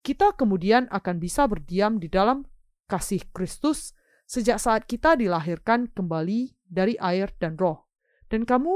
Kita 0.00 0.32
kemudian 0.32 0.88
akan 0.88 1.20
bisa 1.20 1.44
berdiam 1.44 2.00
di 2.00 2.08
dalam 2.08 2.48
kasih 2.88 3.20
Kristus 3.36 3.92
sejak 4.24 4.56
saat 4.56 4.88
kita 4.88 5.12
dilahirkan 5.12 5.92
kembali 5.92 6.56
dari 6.64 6.96
air 6.96 7.28
dan 7.36 7.60
roh. 7.60 7.84
Dan 8.32 8.48
kamu, 8.48 8.72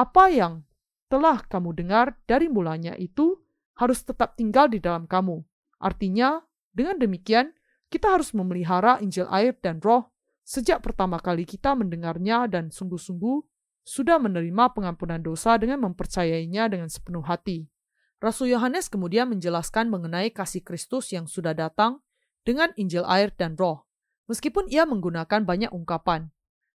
apa 0.00 0.32
yang 0.32 0.64
telah 1.12 1.44
kamu 1.44 1.76
dengar 1.76 2.16
dari 2.24 2.48
mulanya 2.48 2.96
itu 2.96 3.36
harus 3.76 4.00
tetap 4.00 4.40
tinggal 4.40 4.72
di 4.72 4.80
dalam 4.80 5.04
kamu. 5.04 5.44
Artinya, 5.76 6.40
dengan 6.72 6.96
demikian, 6.96 7.52
kita 7.92 8.16
harus 8.16 8.32
memelihara 8.32 9.00
Injil 9.00 9.28
air 9.30 9.56
dan 9.58 9.80
roh 9.80 10.12
sejak 10.44 10.84
pertama 10.84 11.16
kali 11.16 11.48
kita 11.48 11.72
mendengarnya 11.72 12.44
dan 12.46 12.68
sungguh-sungguh 12.68 13.40
sudah 13.84 14.16
menerima 14.16 14.72
pengampunan 14.72 15.20
dosa 15.20 15.60
dengan 15.60 15.84
mempercayainya 15.84 16.72
dengan 16.72 16.88
sepenuh 16.88 17.24
hati. 17.24 17.68
Rasul 18.24 18.56
Yohanes 18.56 18.88
kemudian 18.88 19.28
menjelaskan 19.28 19.92
mengenai 19.92 20.32
kasih 20.32 20.64
Kristus 20.64 21.12
yang 21.12 21.28
sudah 21.28 21.52
datang 21.52 22.00
dengan 22.40 22.72
Injil 22.80 23.04
air 23.04 23.28
dan 23.36 23.52
roh, 23.60 23.84
meskipun 24.32 24.72
ia 24.72 24.88
menggunakan 24.88 25.44
banyak 25.44 25.68
ungkapan. 25.68 26.32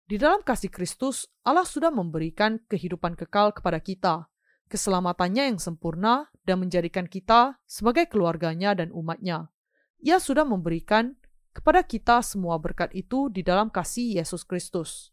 Di 0.09 0.17
dalam 0.17 0.45
kasih 0.45 0.73
Kristus, 0.73 1.29
Allah 1.45 1.65
sudah 1.65 1.93
memberikan 1.93 2.61
kehidupan 2.69 3.17
kekal 3.17 3.53
kepada 3.57 3.81
kita, 3.81 4.29
keselamatannya 4.69 5.53
yang 5.53 5.61
sempurna, 5.61 6.29
dan 6.45 6.65
menjadikan 6.65 7.05
kita 7.05 7.61
sebagai 7.69 8.09
keluarganya 8.09 8.73
dan 8.73 8.89
umatnya. 8.93 9.53
Ia 9.99 10.23
sudah 10.23 10.47
memberikan 10.47 11.19
kepada 11.51 11.83
kita 11.83 12.23
semua 12.23 12.55
berkat 12.63 12.95
itu 12.95 13.27
di 13.35 13.43
dalam 13.43 13.67
kasih 13.67 14.23
Yesus 14.23 14.47
Kristus. 14.47 15.11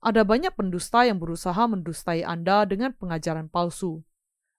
Ada 0.00 0.24
banyak 0.24 0.56
pendusta 0.56 1.04
yang 1.04 1.20
berusaha 1.20 1.68
mendustai 1.68 2.24
Anda 2.24 2.64
dengan 2.64 2.96
pengajaran 2.96 3.52
palsu. 3.52 4.00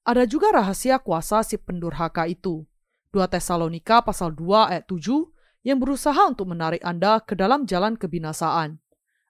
Ada 0.05 0.29
juga 0.29 0.53
rahasia 0.53 1.01
kuasa 1.01 1.41
si 1.41 1.57
pendurhaka 1.57 2.29
itu. 2.29 2.63
2 3.11 3.25
Tesalonika 3.27 4.05
pasal 4.05 4.37
2 4.37 4.71
ayat 4.71 4.85
7 4.85 5.65
yang 5.65 5.81
berusaha 5.81 6.21
untuk 6.27 6.53
menarik 6.53 6.83
Anda 6.85 7.23
ke 7.23 7.33
dalam 7.33 7.65
jalan 7.65 7.97
kebinasaan. 7.97 8.77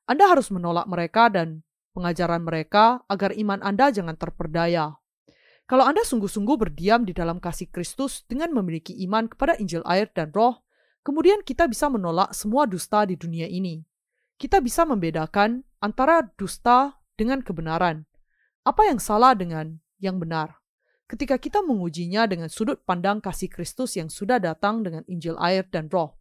Anda 0.03 0.25
harus 0.27 0.51
menolak 0.51 0.91
mereka 0.91 1.31
dan 1.31 1.63
pengajaran 1.95 2.43
mereka 2.43 3.05
agar 3.07 3.31
iman 3.37 3.63
Anda 3.63 3.93
jangan 3.93 4.19
terperdaya. 4.19 4.99
Kalau 5.63 5.87
Anda 5.87 6.03
sungguh-sungguh 6.03 6.59
berdiam 6.59 7.07
di 7.07 7.15
dalam 7.15 7.39
kasih 7.39 7.71
Kristus 7.71 8.27
dengan 8.27 8.51
memiliki 8.51 8.91
iman 9.07 9.31
kepada 9.31 9.55
Injil 9.55 9.79
air 9.87 10.11
dan 10.11 10.35
roh, 10.35 10.59
kemudian 11.07 11.39
kita 11.39 11.71
bisa 11.71 11.87
menolak 11.87 12.35
semua 12.35 12.67
dusta 12.67 13.07
di 13.07 13.15
dunia 13.15 13.47
ini. 13.47 13.79
Kita 14.35 14.59
bisa 14.59 14.83
membedakan 14.83 15.63
antara 15.79 16.19
dusta 16.35 16.99
dengan 17.15 17.39
kebenaran. 17.39 18.03
Apa 18.67 18.91
yang 18.91 18.99
salah 18.99 19.31
dengan 19.39 19.79
yang 20.03 20.19
benar? 20.19 20.59
Ketika 21.07 21.39
kita 21.39 21.63
mengujinya 21.63 22.27
dengan 22.27 22.51
sudut 22.51 22.83
pandang 22.83 23.23
kasih 23.23 23.47
Kristus 23.47 23.95
yang 23.95 24.11
sudah 24.11 24.43
datang 24.43 24.83
dengan 24.83 25.07
Injil 25.07 25.39
air 25.39 25.63
dan 25.71 25.87
roh. 25.87 26.19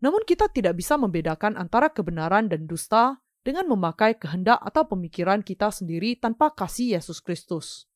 Namun 0.00 0.24
kita 0.24 0.48
tidak 0.48 0.80
bisa 0.80 0.96
membedakan 0.96 1.60
antara 1.60 1.92
kebenaran 1.92 2.48
dan 2.48 2.64
dusta 2.64 3.20
dengan 3.44 3.68
memakai 3.68 4.16
kehendak 4.16 4.56
atau 4.64 4.88
pemikiran 4.88 5.44
kita 5.44 5.68
sendiri 5.68 6.16
tanpa 6.16 6.48
kasih 6.52 6.96
Yesus 6.96 7.20
Kristus. 7.20 7.89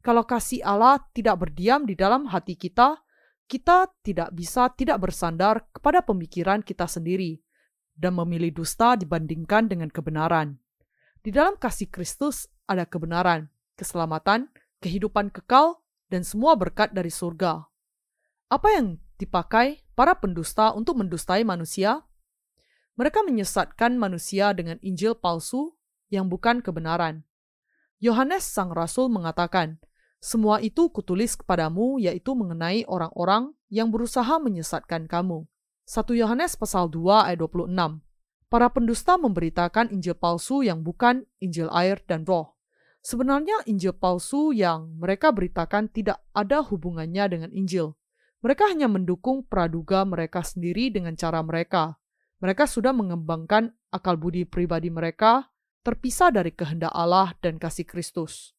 Kalau 0.00 0.24
kasih 0.24 0.64
Allah 0.64 1.00
tidak 1.12 1.44
berdiam 1.44 1.84
di 1.84 1.92
dalam 1.92 2.24
hati 2.32 2.56
kita, 2.56 3.04
kita 3.44 3.90
tidak 4.00 4.32
bisa 4.32 4.72
tidak 4.72 5.02
bersandar 5.02 5.68
kepada 5.74 6.00
pemikiran 6.00 6.64
kita 6.64 6.88
sendiri 6.88 7.42
dan 7.92 8.16
memilih 8.16 8.54
dusta 8.54 8.96
dibandingkan 8.96 9.68
dengan 9.68 9.92
kebenaran. 9.92 10.56
Di 11.20 11.28
dalam 11.28 11.60
kasih 11.60 11.92
Kristus 11.92 12.48
ada 12.64 12.88
kebenaran, 12.88 13.52
keselamatan, 13.76 14.48
kehidupan 14.80 15.28
kekal, 15.28 15.84
dan 16.08 16.24
semua 16.24 16.56
berkat 16.56 16.96
dari 16.96 17.12
surga. 17.12 17.68
Apa 18.48 18.68
yang 18.72 18.96
dipakai 19.20 19.84
para 19.92 20.16
pendusta 20.16 20.72
untuk 20.72 20.96
mendustai 20.96 21.44
manusia? 21.44 22.00
Mereka 22.96 23.20
menyesatkan 23.20 24.00
manusia 24.00 24.56
dengan 24.56 24.80
Injil 24.80 25.12
palsu 25.12 25.76
yang 26.08 26.32
bukan 26.32 26.64
kebenaran. 26.64 27.22
Yohanes 28.00 28.48
sang 28.48 28.72
rasul 28.72 29.12
mengatakan, 29.12 29.76
"Semua 30.20 30.60
itu 30.60 30.92
kutulis 30.92 31.34
kepadamu 31.34 31.96
yaitu 31.98 32.36
mengenai 32.36 32.84
orang-orang 32.86 33.56
yang 33.72 33.88
berusaha 33.88 34.36
menyesatkan 34.38 35.08
kamu." 35.10 35.48
1 35.88 36.14
Yohanes 36.14 36.54
pasal 36.54 36.86
2 36.86 37.26
ayat 37.26 37.42
26. 37.42 38.04
Para 38.46 38.70
pendusta 38.70 39.18
memberitakan 39.18 39.90
Injil 39.90 40.14
palsu 40.14 40.62
yang 40.62 40.86
bukan 40.86 41.26
Injil 41.42 41.66
air 41.74 41.98
dan 42.06 42.22
roh. 42.22 42.54
Sebenarnya 43.00 43.64
Injil 43.64 43.96
palsu 43.96 44.52
yang 44.52 44.92
mereka 45.00 45.32
beritakan 45.32 45.88
tidak 45.88 46.20
ada 46.36 46.60
hubungannya 46.60 47.24
dengan 47.26 47.50
Injil. 47.50 47.96
Mereka 48.44 48.70
hanya 48.70 48.92
mendukung 48.92 49.48
praduga 49.48 50.04
mereka 50.04 50.44
sendiri 50.44 50.92
dengan 50.92 51.16
cara 51.16 51.40
mereka. 51.40 51.96
Mereka 52.44 52.68
sudah 52.68 52.92
mengembangkan 52.92 53.72
akal 53.92 54.20
budi 54.20 54.44
pribadi 54.44 54.88
mereka 54.92 55.48
terpisah 55.80 56.28
dari 56.28 56.52
kehendak 56.52 56.92
Allah 56.92 57.32
dan 57.40 57.56
kasih 57.56 57.88
Kristus. 57.88 58.52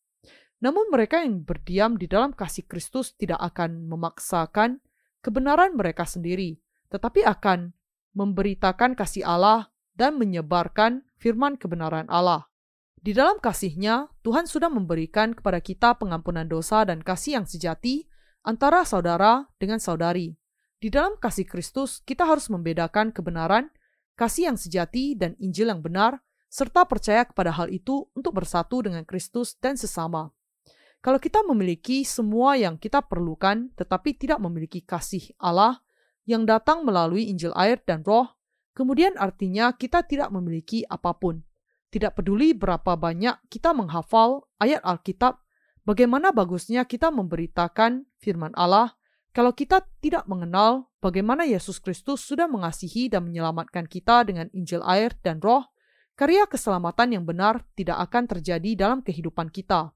Namun 0.61 0.93
mereka 0.93 1.25
yang 1.25 1.41
berdiam 1.41 1.97
di 1.97 2.05
dalam 2.05 2.37
kasih 2.37 2.69
Kristus 2.69 3.17
tidak 3.17 3.41
akan 3.41 3.89
memaksakan 3.89 4.77
kebenaran 5.25 5.73
mereka 5.73 6.05
sendiri, 6.05 6.61
tetapi 6.93 7.25
akan 7.25 7.73
memberitakan 8.13 8.93
kasih 8.93 9.25
Allah 9.25 9.73
dan 9.97 10.21
menyebarkan 10.21 11.01
firman 11.17 11.57
kebenaran 11.57 12.05
Allah. 12.13 12.45
Di 13.01 13.17
dalam 13.17 13.41
kasihnya, 13.41 14.13
Tuhan 14.21 14.45
sudah 14.45 14.69
memberikan 14.69 15.33
kepada 15.33 15.57
kita 15.57 15.97
pengampunan 15.97 16.45
dosa 16.45 16.85
dan 16.85 17.01
kasih 17.01 17.41
yang 17.41 17.49
sejati 17.49 18.05
antara 18.45 18.85
saudara 18.85 19.49
dengan 19.57 19.81
saudari. 19.81 20.37
Di 20.77 20.93
dalam 20.93 21.17
kasih 21.17 21.49
Kristus, 21.49 22.05
kita 22.05 22.29
harus 22.29 22.49
membedakan 22.53 23.09
kebenaran, 23.09 23.73
kasih 24.13 24.53
yang 24.53 24.57
sejati, 24.57 25.17
dan 25.17 25.33
Injil 25.41 25.73
yang 25.73 25.81
benar, 25.81 26.21
serta 26.49 26.85
percaya 26.85 27.25
kepada 27.25 27.49
hal 27.49 27.73
itu 27.73 28.05
untuk 28.13 28.37
bersatu 28.37 28.85
dengan 28.85 29.01
Kristus 29.05 29.57
dan 29.57 29.77
sesama. 29.77 30.29
Kalau 31.01 31.17
kita 31.17 31.41
memiliki 31.41 32.05
semua 32.05 32.53
yang 32.57 32.77
kita 32.77 33.01
perlukan, 33.01 33.73
tetapi 33.73 34.13
tidak 34.17 34.37
memiliki 34.37 34.85
kasih 34.85 35.33
Allah 35.41 35.81
yang 36.29 36.45
datang 36.45 36.85
melalui 36.85 37.25
Injil 37.29 37.51
air 37.57 37.81
dan 37.81 38.05
Roh, 38.05 38.29
kemudian 38.77 39.17
artinya 39.17 39.73
kita 39.73 40.05
tidak 40.05 40.29
memiliki 40.29 40.85
apa 40.85 41.17
pun. 41.17 41.41
Tidak 41.89 42.13
peduli 42.13 42.53
berapa 42.53 42.95
banyak 42.95 43.49
kita 43.49 43.73
menghafal 43.73 44.45
ayat 44.61 44.79
Alkitab 44.85 45.41
Bagaimana 45.81 46.29
bagusnya 46.29 46.85
kita 46.85 47.09
memberitakan 47.09 48.05
firman 48.21 48.53
Allah 48.53 48.93
kalau 49.33 49.49
kita 49.49 49.81
tidak 49.97 50.29
mengenal 50.29 50.93
bagaimana 51.01 51.41
Yesus 51.41 51.81
Kristus 51.81 52.21
sudah 52.21 52.45
mengasihi 52.45 53.09
dan 53.09 53.25
menyelamatkan 53.25 53.89
kita 53.89 54.21
dengan 54.21 54.45
Injil 54.53 54.85
air 54.85 55.17
dan 55.25 55.41
roh, 55.41 55.65
karya 56.13 56.45
keselamatan 56.45 57.17
yang 57.17 57.23
benar 57.25 57.65
tidak 57.73 57.97
akan 58.11 58.29
terjadi 58.29 58.77
dalam 58.77 59.01
kehidupan 59.01 59.49
kita. 59.49 59.89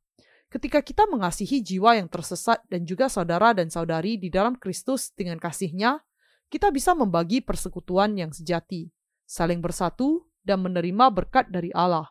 Ketika 0.56 0.80
kita 0.80 1.04
mengasihi 1.12 1.60
jiwa 1.60 2.00
yang 2.00 2.08
tersesat 2.08 2.64
dan 2.72 2.88
juga 2.88 3.12
saudara 3.12 3.52
dan 3.52 3.68
saudari 3.68 4.16
di 4.16 4.32
dalam 4.32 4.56
Kristus 4.56 5.12
dengan 5.12 5.36
kasihnya, 5.36 6.00
kita 6.48 6.72
bisa 6.72 6.96
membagi 6.96 7.44
persekutuan 7.44 8.16
yang 8.16 8.32
sejati, 8.32 8.88
saling 9.28 9.60
bersatu, 9.60 10.24
dan 10.48 10.64
menerima 10.64 11.12
berkat 11.12 11.52
dari 11.52 11.76
Allah. 11.76 12.08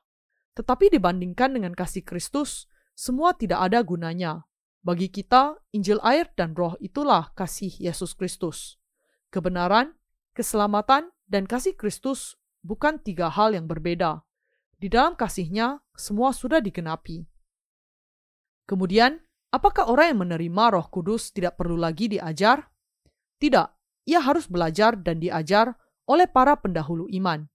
Tetapi 0.61 0.93
dibandingkan 0.93 1.57
dengan 1.57 1.73
kasih 1.73 2.05
Kristus, 2.05 2.69
semua 2.93 3.33
tidak 3.33 3.65
ada 3.65 3.81
gunanya. 3.81 4.45
Bagi 4.85 5.09
kita, 5.09 5.57
Injil 5.73 5.97
air 6.05 6.29
dan 6.37 6.53
roh 6.53 6.77
itulah 6.85 7.33
kasih 7.33 7.73
Yesus 7.81 8.13
Kristus. 8.13 8.77
Kebenaran, 9.33 9.97
keselamatan, 10.37 11.09
dan 11.25 11.49
kasih 11.49 11.81
Kristus 11.81 12.37
bukan 12.61 13.01
tiga 13.01 13.33
hal 13.33 13.57
yang 13.57 13.65
berbeda. 13.65 14.21
Di 14.77 14.93
dalam 14.93 15.17
kasihnya, 15.17 15.81
semua 15.97 16.37
sudah 16.37 16.61
digenapi. 16.61 17.25
Kemudian, 18.65 19.21
apakah 19.53 19.89
orang 19.93 20.17
yang 20.17 20.21
menerima 20.29 20.65
roh 20.73 20.87
kudus 20.89 21.31
tidak 21.33 21.61
perlu 21.61 21.77
lagi 21.77 22.09
diajar? 22.09 22.65
Tidak, 23.37 23.69
ia 24.09 24.21
harus 24.25 24.49
belajar 24.49 24.97
dan 24.97 25.21
diajar 25.21 25.77
oleh 26.09 26.29
para 26.29 26.57
pendahulu 26.57 27.09
iman. 27.13 27.49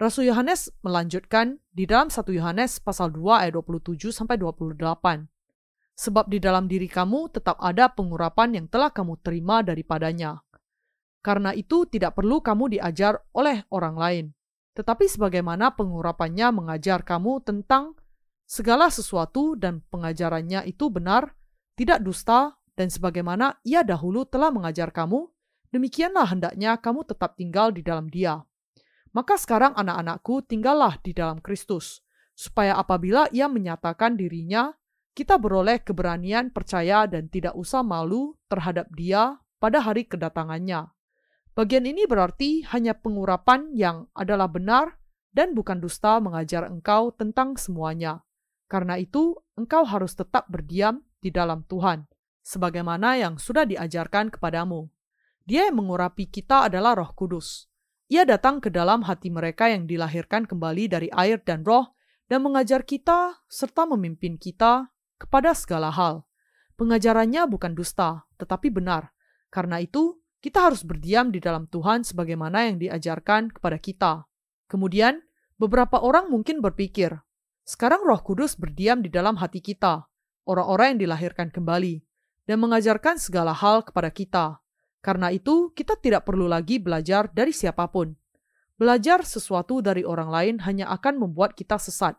Rasul 0.00 0.32
Yohanes 0.32 0.72
melanjutkan 0.80 1.60
di 1.68 1.84
dalam 1.84 2.08
1 2.08 2.24
Yohanes 2.32 2.80
pasal 2.80 3.12
2 3.12 3.46
ayat 3.46 3.52
27 3.52 4.10
sampai 4.16 4.40
28. 4.40 5.28
Sebab 6.00 6.32
di 6.32 6.40
dalam 6.40 6.64
diri 6.64 6.88
kamu 6.88 7.28
tetap 7.36 7.60
ada 7.60 7.92
pengurapan 7.92 8.56
yang 8.56 8.66
telah 8.72 8.88
kamu 8.88 9.20
terima 9.20 9.60
daripadanya. 9.60 10.40
Karena 11.20 11.52
itu 11.52 11.84
tidak 11.84 12.16
perlu 12.16 12.40
kamu 12.40 12.80
diajar 12.80 13.20
oleh 13.36 13.60
orang 13.68 13.96
lain, 14.00 14.24
tetapi 14.72 15.04
sebagaimana 15.04 15.76
pengurapannya 15.76 16.48
mengajar 16.48 17.04
kamu 17.04 17.44
tentang 17.44 17.99
segala 18.50 18.90
sesuatu 18.90 19.54
dan 19.54 19.78
pengajarannya 19.94 20.66
itu 20.66 20.90
benar, 20.90 21.38
tidak 21.78 22.02
dusta, 22.02 22.58
dan 22.74 22.90
sebagaimana 22.90 23.62
ia 23.62 23.86
dahulu 23.86 24.26
telah 24.26 24.50
mengajar 24.50 24.90
kamu, 24.90 25.30
demikianlah 25.70 26.26
hendaknya 26.26 26.74
kamu 26.82 27.06
tetap 27.06 27.38
tinggal 27.38 27.70
di 27.70 27.86
dalam 27.86 28.10
Dia. 28.10 28.42
Maka 29.14 29.38
sekarang 29.38 29.78
anak-anakku 29.78 30.42
tinggallah 30.50 30.98
di 30.98 31.14
dalam 31.14 31.38
Kristus, 31.38 32.02
supaya 32.34 32.74
apabila 32.74 33.30
ia 33.30 33.46
menyatakan 33.46 34.18
dirinya, 34.18 34.74
kita 35.14 35.38
beroleh 35.38 35.78
keberanian 35.86 36.50
percaya 36.50 37.06
dan 37.06 37.30
tidak 37.30 37.54
usah 37.54 37.86
malu 37.86 38.34
terhadap 38.50 38.90
Dia 38.98 39.38
pada 39.62 39.78
hari 39.78 40.10
kedatangannya. 40.10 40.90
Bagian 41.54 41.86
ini 41.86 42.02
berarti 42.02 42.66
hanya 42.74 42.98
pengurapan 42.98 43.70
yang 43.78 44.10
adalah 44.14 44.50
benar 44.50 44.98
dan 45.30 45.54
bukan 45.54 45.78
dusta 45.78 46.18
mengajar 46.18 46.66
engkau 46.66 47.14
tentang 47.14 47.54
semuanya. 47.54 48.26
Karena 48.70 48.94
itu, 48.94 49.34
engkau 49.58 49.82
harus 49.82 50.14
tetap 50.14 50.46
berdiam 50.46 51.02
di 51.18 51.34
dalam 51.34 51.66
Tuhan, 51.66 52.06
sebagaimana 52.46 53.18
yang 53.18 53.34
sudah 53.34 53.66
diajarkan 53.66 54.30
kepadamu. 54.30 54.86
Dia 55.42 55.66
yang 55.66 55.82
mengurapi 55.82 56.30
kita 56.30 56.70
adalah 56.70 56.94
Roh 56.94 57.10
Kudus. 57.10 57.66
Ia 58.06 58.22
datang 58.22 58.62
ke 58.62 58.70
dalam 58.70 59.02
hati 59.02 59.26
mereka 59.26 59.66
yang 59.66 59.90
dilahirkan 59.90 60.46
kembali 60.46 60.86
dari 60.86 61.08
air 61.10 61.42
dan 61.42 61.66
roh 61.66 61.94
dan 62.30 62.46
mengajar 62.46 62.86
kita 62.86 63.42
serta 63.50 63.90
memimpin 63.90 64.38
kita 64.38 64.90
kepada 65.18 65.50
segala 65.54 65.90
hal. 65.90 66.22
Pengajarannya 66.78 67.50
bukan 67.50 67.74
dusta, 67.74 68.22
tetapi 68.38 68.70
benar. 68.70 69.10
Karena 69.50 69.82
itu, 69.82 70.22
kita 70.38 70.70
harus 70.70 70.86
berdiam 70.86 71.34
di 71.34 71.42
dalam 71.42 71.66
Tuhan 71.66 72.06
sebagaimana 72.06 72.70
yang 72.70 72.78
diajarkan 72.78 73.50
kepada 73.50 73.78
kita. 73.82 74.12
Kemudian, 74.70 75.20
beberapa 75.58 75.98
orang 76.00 76.30
mungkin 76.30 76.62
berpikir, 76.62 77.18
sekarang 77.64 78.02
Roh 78.02 78.20
Kudus 78.20 78.58
berdiam 78.58 79.00
di 79.04 79.12
dalam 79.12 79.38
hati 79.38 79.62
kita, 79.62 80.08
orang-orang 80.48 80.96
yang 80.96 81.00
dilahirkan 81.08 81.54
kembali, 81.54 82.02
dan 82.48 82.58
mengajarkan 82.58 83.20
segala 83.20 83.54
hal 83.54 83.86
kepada 83.86 84.10
kita. 84.10 84.58
Karena 85.00 85.32
itu, 85.32 85.72
kita 85.72 85.96
tidak 85.96 86.28
perlu 86.28 86.44
lagi 86.50 86.76
belajar 86.82 87.30
dari 87.32 87.54
siapa 87.54 87.88
pun. 87.88 88.12
Belajar 88.76 89.24
sesuatu 89.24 89.84
dari 89.84 90.04
orang 90.04 90.28
lain 90.32 90.54
hanya 90.64 90.88
akan 90.92 91.20
membuat 91.20 91.52
kita 91.52 91.76
sesat. 91.76 92.16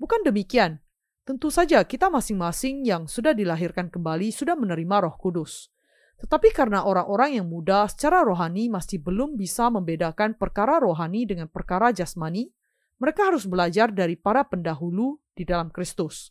Bukan 0.00 0.24
demikian. 0.24 0.80
Tentu 1.24 1.48
saja 1.48 1.80
kita 1.84 2.12
masing-masing 2.12 2.84
yang 2.84 3.08
sudah 3.08 3.32
dilahirkan 3.32 3.88
kembali 3.88 4.28
sudah 4.28 4.52
menerima 4.52 5.08
Roh 5.08 5.16
Kudus. 5.16 5.72
Tetapi 6.20 6.52
karena 6.52 6.84
orang-orang 6.84 7.40
yang 7.40 7.46
muda 7.48 7.88
secara 7.88 8.20
rohani 8.24 8.68
masih 8.68 9.00
belum 9.00 9.36
bisa 9.36 9.68
membedakan 9.72 10.36
perkara 10.36 10.80
rohani 10.80 11.24
dengan 11.24 11.48
perkara 11.48 11.92
jasmani, 11.92 12.52
mereka 12.98 13.30
harus 13.32 13.44
belajar 13.44 13.90
dari 13.90 14.14
para 14.14 14.46
pendahulu 14.46 15.18
di 15.34 15.42
dalam 15.42 15.68
Kristus. 15.70 16.30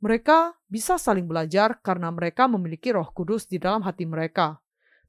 Mereka 0.00 0.56
bisa 0.64 0.96
saling 0.96 1.28
belajar 1.28 1.76
karena 1.84 2.08
mereka 2.08 2.48
memiliki 2.48 2.88
Roh 2.88 3.12
Kudus 3.12 3.44
di 3.44 3.60
dalam 3.60 3.84
hati 3.84 4.08
mereka. 4.08 4.56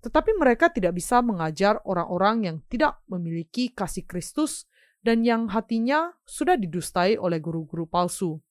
Tetapi 0.03 0.35
mereka 0.35 0.67
tidak 0.67 0.99
bisa 0.99 1.23
mengajar 1.23 1.79
orang-orang 1.87 2.43
yang 2.43 2.57
tidak 2.67 2.99
memiliki 3.07 3.71
kasih 3.71 4.03
Kristus 4.03 4.67
dan 4.99 5.23
yang 5.23 5.47
hatinya 5.47 6.11
sudah 6.27 6.59
didustai 6.59 7.15
oleh 7.15 7.39
guru-guru 7.39 7.87
palsu. 7.87 8.41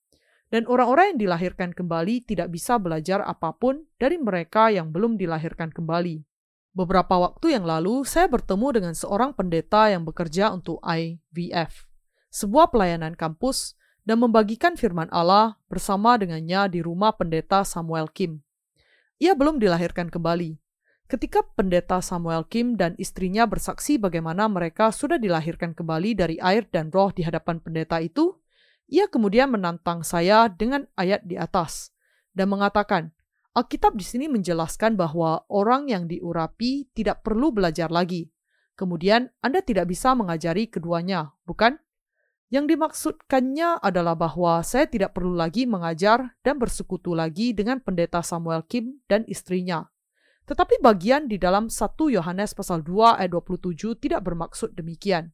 Dan 0.51 0.67
orang-orang 0.67 1.15
yang 1.15 1.29
dilahirkan 1.29 1.71
kembali 1.77 2.27
tidak 2.27 2.51
bisa 2.51 2.81
belajar 2.81 3.23
apa 3.23 3.55
pun 3.55 3.87
dari 4.01 4.19
mereka 4.19 4.73
yang 4.73 4.91
belum 4.91 5.15
dilahirkan 5.15 5.71
kembali. 5.71 6.27
Beberapa 6.71 7.19
waktu 7.19 7.59
yang 7.59 7.67
lalu, 7.67 8.07
saya 8.07 8.31
bertemu 8.31 8.81
dengan 8.81 8.95
seorang 8.95 9.35
pendeta 9.35 9.91
yang 9.91 10.07
bekerja 10.07 10.55
untuk 10.55 10.79
IVF, 10.83 11.90
sebuah 12.31 12.71
pelayanan 12.71 13.19
kampus, 13.19 13.75
dan 14.07 14.23
membagikan 14.23 14.75
firman 14.81 15.13
Allah 15.13 15.61
bersama 15.69 16.17
dengannya 16.17 16.67
di 16.73 16.81
rumah 16.81 17.13
pendeta 17.15 17.63
Samuel 17.63 18.09
Kim. 18.09 18.41
Ia 19.21 19.37
belum 19.37 19.61
dilahirkan 19.61 20.09
kembali, 20.09 20.57
Ketika 21.11 21.43
pendeta 21.43 21.99
Samuel 21.99 22.47
Kim 22.47 22.79
dan 22.79 22.95
istrinya 22.95 23.43
bersaksi 23.43 23.99
bagaimana 23.99 24.47
mereka 24.47 24.95
sudah 24.95 25.19
dilahirkan 25.19 25.75
kembali 25.75 26.15
dari 26.15 26.39
air 26.39 26.71
dan 26.71 26.87
roh 26.95 27.11
di 27.11 27.27
hadapan 27.27 27.59
pendeta 27.59 27.99
itu, 27.99 28.39
ia 28.87 29.11
kemudian 29.11 29.51
menantang 29.51 30.07
saya 30.07 30.47
dengan 30.47 30.87
ayat 30.95 31.27
di 31.27 31.35
atas 31.35 31.91
dan 32.31 32.47
mengatakan, 32.47 33.11
Alkitab 33.59 33.99
di 33.99 34.07
sini 34.07 34.31
menjelaskan 34.31 34.95
bahwa 34.95 35.43
orang 35.51 35.91
yang 35.91 36.07
diurapi 36.07 36.87
tidak 36.95 37.27
perlu 37.27 37.51
belajar 37.51 37.91
lagi. 37.91 38.31
Kemudian 38.79 39.35
Anda 39.43 39.67
tidak 39.67 39.91
bisa 39.91 40.15
mengajari 40.15 40.71
keduanya, 40.71 41.35
bukan? 41.43 41.75
Yang 42.51 42.75
dimaksudkannya 42.75 43.79
adalah 43.79 44.19
bahwa 44.19 44.59
saya 44.67 44.91
tidak 44.91 45.15
perlu 45.15 45.39
lagi 45.39 45.71
mengajar 45.71 46.35
dan 46.43 46.59
bersekutu 46.59 47.15
lagi 47.15 47.55
dengan 47.55 47.79
pendeta 47.79 48.21
Samuel 48.27 48.67
Kim 48.67 48.99
dan 49.07 49.23
istrinya 49.31 49.87
tetapi 50.51 50.83
bagian 50.83 51.31
di 51.31 51.39
dalam 51.39 51.71
1 51.71 51.95
Yohanes 52.11 52.59
pasal 52.59 52.83
2 52.83 53.23
ayat 53.23 53.31
27 53.31 54.03
tidak 54.03 54.27
bermaksud 54.27 54.75
demikian. 54.75 55.31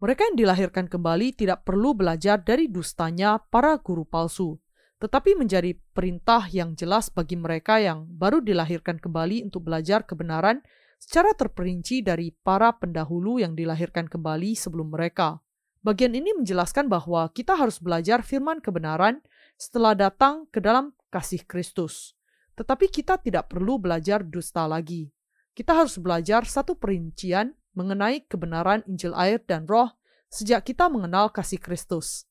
Mereka 0.00 0.24
yang 0.32 0.36
dilahirkan 0.40 0.88
kembali 0.88 1.36
tidak 1.36 1.68
perlu 1.68 1.92
belajar 1.92 2.40
dari 2.40 2.64
dustanya 2.72 3.36
para 3.36 3.76
guru 3.76 4.08
palsu, 4.08 4.56
tetapi 5.04 5.36
menjadi 5.36 5.76
perintah 5.92 6.48
yang 6.48 6.72
jelas 6.72 7.12
bagi 7.12 7.36
mereka 7.36 7.76
yang 7.76 8.08
baru 8.08 8.40
dilahirkan 8.40 8.96
kembali 8.96 9.44
untuk 9.44 9.68
belajar 9.68 10.08
kebenaran 10.08 10.64
secara 10.96 11.36
terperinci 11.36 12.00
dari 12.00 12.32
para 12.32 12.72
pendahulu 12.72 13.36
yang 13.36 13.52
dilahirkan 13.52 14.08
kembali 14.08 14.56
sebelum 14.56 14.96
mereka. 14.96 15.44
Bagian 15.78 16.10
ini 16.10 16.34
menjelaskan 16.34 16.90
bahwa 16.90 17.30
kita 17.30 17.54
harus 17.54 17.78
belajar 17.78 18.26
firman 18.26 18.58
kebenaran 18.58 19.22
setelah 19.54 19.94
datang 19.94 20.50
ke 20.50 20.58
dalam 20.58 20.90
kasih 21.14 21.46
Kristus. 21.46 22.18
Tetapi 22.58 22.90
kita 22.90 23.22
tidak 23.22 23.54
perlu 23.54 23.78
belajar 23.78 24.26
dusta 24.26 24.66
lagi. 24.66 25.14
Kita 25.54 25.78
harus 25.78 25.98
belajar 25.98 26.42
satu 26.46 26.74
perincian 26.74 27.54
mengenai 27.78 28.26
kebenaran 28.26 28.82
Injil 28.90 29.14
air 29.14 29.38
dan 29.46 29.70
roh 29.70 29.94
sejak 30.26 30.66
kita 30.66 30.90
mengenal 30.90 31.30
kasih 31.30 31.62
Kristus. 31.62 32.26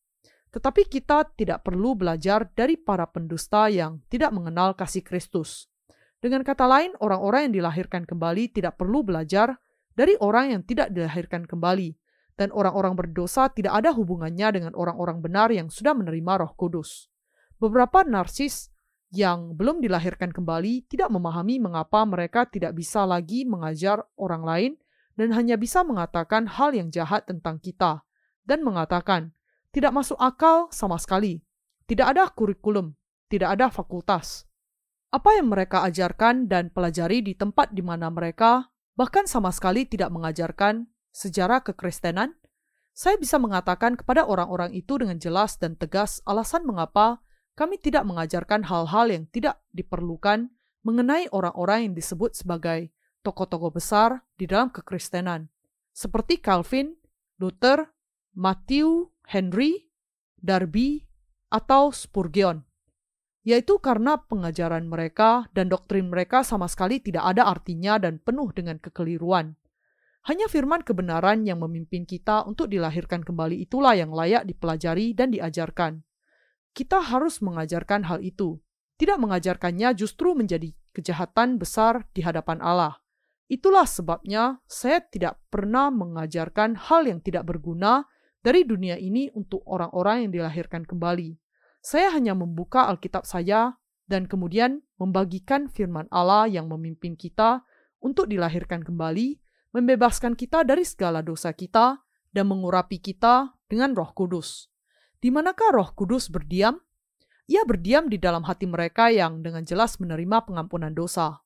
Tetapi 0.52 0.88
kita 0.88 1.28
tidak 1.36 1.64
perlu 1.64 1.96
belajar 1.96 2.48
dari 2.52 2.76
para 2.76 3.08
pendusta 3.08 3.68
yang 3.72 4.04
tidak 4.12 4.32
mengenal 4.36 4.76
kasih 4.76 5.04
Kristus. 5.04 5.72
Dengan 6.18 6.42
kata 6.42 6.66
lain, 6.66 6.96
orang-orang 7.00 7.52
yang 7.52 7.64
dilahirkan 7.64 8.04
kembali 8.04 8.52
tidak 8.52 8.80
perlu 8.80 9.06
belajar 9.06 9.60
dari 9.94 10.18
orang 10.18 10.56
yang 10.56 10.62
tidak 10.66 10.90
dilahirkan 10.90 11.46
kembali, 11.46 11.94
dan 12.38 12.54
orang-orang 12.54 12.94
berdosa 12.94 13.50
tidak 13.50 13.82
ada 13.82 13.92
hubungannya 13.92 14.62
dengan 14.62 14.74
orang-orang 14.78 15.20
benar 15.20 15.50
yang 15.50 15.74
sudah 15.74 15.98
menerima 15.98 16.46
Roh 16.46 16.54
Kudus. 16.54 17.10
Beberapa 17.58 18.06
narsis 18.06 18.70
yang 19.10 19.58
belum 19.58 19.82
dilahirkan 19.82 20.30
kembali 20.30 20.86
tidak 20.86 21.10
memahami 21.10 21.58
mengapa 21.58 22.06
mereka 22.06 22.46
tidak 22.46 22.78
bisa 22.78 23.04
lagi 23.10 23.44
mengajar 23.44 24.06
orang 24.20 24.44
lain 24.46 24.72
dan 25.18 25.34
hanya 25.34 25.58
bisa 25.58 25.82
mengatakan 25.82 26.46
hal 26.46 26.78
yang 26.78 26.94
jahat 26.94 27.26
tentang 27.26 27.58
kita, 27.58 28.06
dan 28.46 28.62
mengatakan 28.62 29.34
tidak 29.74 29.92
masuk 29.92 30.16
akal 30.22 30.70
sama 30.70 31.02
sekali, 31.02 31.42
tidak 31.90 32.14
ada 32.14 32.30
kurikulum, 32.30 32.94
tidak 33.28 33.58
ada 33.58 33.74
fakultas. 33.74 34.46
Apa 35.10 35.36
yang 35.42 35.50
mereka 35.50 35.82
ajarkan 35.90 36.46
dan 36.46 36.70
pelajari 36.70 37.26
di 37.26 37.34
tempat 37.34 37.74
di 37.74 37.82
mana 37.82 38.14
mereka 38.14 38.70
bahkan 38.94 39.26
sama 39.26 39.50
sekali 39.50 39.90
tidak 39.90 40.14
mengajarkan 40.14 40.86
sejarah 41.18 41.66
kekristenan, 41.66 42.38
saya 42.94 43.18
bisa 43.18 43.42
mengatakan 43.42 43.98
kepada 43.98 44.30
orang-orang 44.30 44.78
itu 44.78 45.02
dengan 45.02 45.18
jelas 45.18 45.58
dan 45.58 45.74
tegas 45.74 46.22
alasan 46.30 46.62
mengapa 46.70 47.26
kami 47.58 47.82
tidak 47.82 48.06
mengajarkan 48.06 48.70
hal-hal 48.70 49.10
yang 49.10 49.26
tidak 49.34 49.58
diperlukan 49.74 50.54
mengenai 50.86 51.26
orang-orang 51.34 51.90
yang 51.90 51.94
disebut 51.98 52.38
sebagai 52.38 52.94
tokoh-tokoh 53.26 53.74
besar 53.74 54.22
di 54.38 54.46
dalam 54.46 54.70
kekristenan, 54.70 55.50
seperti 55.90 56.38
Calvin, 56.38 56.94
Luther, 57.42 57.90
Matthew 58.38 59.10
Henry, 59.26 59.90
Darby, 60.38 61.02
atau 61.50 61.90
Spurgeon, 61.90 62.62
yaitu 63.42 63.82
karena 63.82 64.22
pengajaran 64.22 64.86
mereka 64.86 65.50
dan 65.58 65.68
doktrin 65.68 66.14
mereka 66.14 66.46
sama 66.46 66.70
sekali 66.70 67.02
tidak 67.02 67.26
ada 67.36 67.50
artinya 67.50 67.98
dan 67.98 68.22
penuh 68.22 68.54
dengan 68.54 68.78
kekeliruan. 68.78 69.58
Hanya 70.28 70.52
firman 70.52 70.84
kebenaran 70.84 71.48
yang 71.48 71.64
memimpin 71.64 72.04
kita 72.04 72.44
untuk 72.44 72.68
dilahirkan 72.68 73.24
kembali 73.24 73.64
itulah 73.64 73.96
yang 73.96 74.12
layak 74.12 74.44
dipelajari 74.44 75.16
dan 75.16 75.32
diajarkan. 75.32 76.04
Kita 76.76 77.00
harus 77.00 77.40
mengajarkan 77.40 78.04
hal 78.12 78.20
itu. 78.20 78.60
Tidak 79.00 79.16
mengajarkannya 79.16 79.96
justru 79.96 80.36
menjadi 80.36 80.76
kejahatan 80.92 81.56
besar 81.56 82.04
di 82.12 82.28
hadapan 82.28 82.60
Allah. 82.60 83.00
Itulah 83.48 83.88
sebabnya 83.88 84.60
saya 84.68 85.00
tidak 85.00 85.40
pernah 85.48 85.88
mengajarkan 85.96 86.76
hal 86.76 87.08
yang 87.08 87.24
tidak 87.24 87.48
berguna 87.48 88.04
dari 88.44 88.68
dunia 88.68 89.00
ini 89.00 89.32
untuk 89.32 89.64
orang-orang 89.64 90.28
yang 90.28 90.44
dilahirkan 90.44 90.84
kembali. 90.84 91.40
Saya 91.80 92.12
hanya 92.12 92.36
membuka 92.36 92.84
Alkitab 92.92 93.24
saya 93.24 93.80
dan 94.12 94.28
kemudian 94.28 94.84
membagikan 95.00 95.72
firman 95.72 96.12
Allah 96.12 96.52
yang 96.52 96.68
memimpin 96.68 97.16
kita 97.16 97.64
untuk 98.04 98.28
dilahirkan 98.28 98.84
kembali 98.84 99.47
membebaskan 99.78 100.34
kita 100.34 100.66
dari 100.66 100.82
segala 100.82 101.22
dosa 101.22 101.54
kita, 101.54 102.02
dan 102.34 102.50
mengurapi 102.50 102.98
kita 102.98 103.54
dengan 103.70 103.94
roh 103.94 104.10
kudus. 104.18 104.74
Di 105.22 105.30
manakah 105.30 105.74
roh 105.74 105.90
kudus 105.94 106.34
berdiam? 106.34 106.82
Ia 107.48 107.64
berdiam 107.64 108.10
di 108.12 108.20
dalam 108.20 108.44
hati 108.44 108.68
mereka 108.68 109.08
yang 109.14 109.40
dengan 109.46 109.64
jelas 109.64 110.02
menerima 110.02 110.44
pengampunan 110.50 110.92
dosa. 110.92 111.40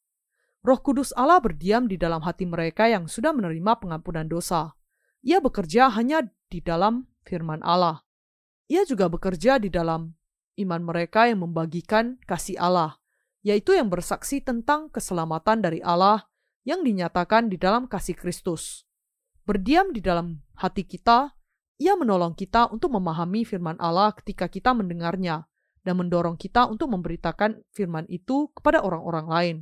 Roh 0.63 0.79
kudus 0.81 1.13
Allah 1.13 1.37
berdiam 1.43 1.85
di 1.85 1.97
dalam 1.99 2.23
hati 2.25 2.47
mereka 2.47 2.89
yang 2.89 3.05
sudah 3.05 3.35
menerima 3.35 3.77
pengampunan 3.77 4.25
dosa. 4.25 4.73
Ia 5.21 5.37
bekerja 5.37 5.93
hanya 5.93 6.25
di 6.49 6.59
dalam 6.63 7.05
firman 7.25 7.61
Allah. 7.61 8.01
Ia 8.71 8.87
juga 8.87 9.11
bekerja 9.11 9.61
di 9.61 9.69
dalam 9.69 10.17
iman 10.57 10.81
mereka 10.81 11.29
yang 11.29 11.45
membagikan 11.45 12.17
kasih 12.25 12.57
Allah, 12.57 12.97
yaitu 13.45 13.77
yang 13.77 13.89
bersaksi 13.89 14.41
tentang 14.41 14.89
keselamatan 14.89 15.61
dari 15.61 15.79
Allah 15.85 16.30
yang 16.67 16.85
dinyatakan 16.85 17.49
di 17.49 17.57
dalam 17.57 17.89
kasih 17.89 18.13
Kristus. 18.13 18.85
Berdiam 19.41 19.89
di 19.89 19.99
dalam 19.99 20.45
hati 20.57 20.85
kita, 20.85 21.33
ia 21.81 21.97
menolong 21.97 22.37
kita 22.37 22.69
untuk 22.69 22.93
memahami 22.93 23.41
firman 23.41 23.73
Allah 23.81 24.13
ketika 24.13 24.45
kita 24.45 24.77
mendengarnya 24.77 25.49
dan 25.81 25.97
mendorong 25.97 26.37
kita 26.37 26.69
untuk 26.69 26.93
memberitakan 26.93 27.65
firman 27.73 28.05
itu 28.05 28.53
kepada 28.53 28.85
orang-orang 28.85 29.27
lain. 29.27 29.57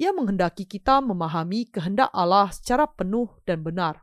Ia 0.00 0.16
menghendaki 0.16 0.64
kita 0.64 1.04
memahami 1.04 1.68
kehendak 1.68 2.08
Allah 2.16 2.48
secara 2.48 2.88
penuh 2.88 3.28
dan 3.44 3.60
benar. 3.60 4.00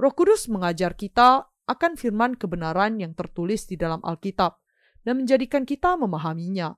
Roh 0.00 0.16
Kudus 0.16 0.48
mengajar 0.48 0.96
kita 0.96 1.44
akan 1.68 2.00
firman 2.00 2.40
kebenaran 2.40 2.96
yang 2.96 3.12
tertulis 3.12 3.68
di 3.68 3.76
dalam 3.76 4.00
Alkitab 4.00 4.56
dan 5.04 5.20
menjadikan 5.20 5.68
kita 5.68 6.00
memahaminya. 6.00 6.72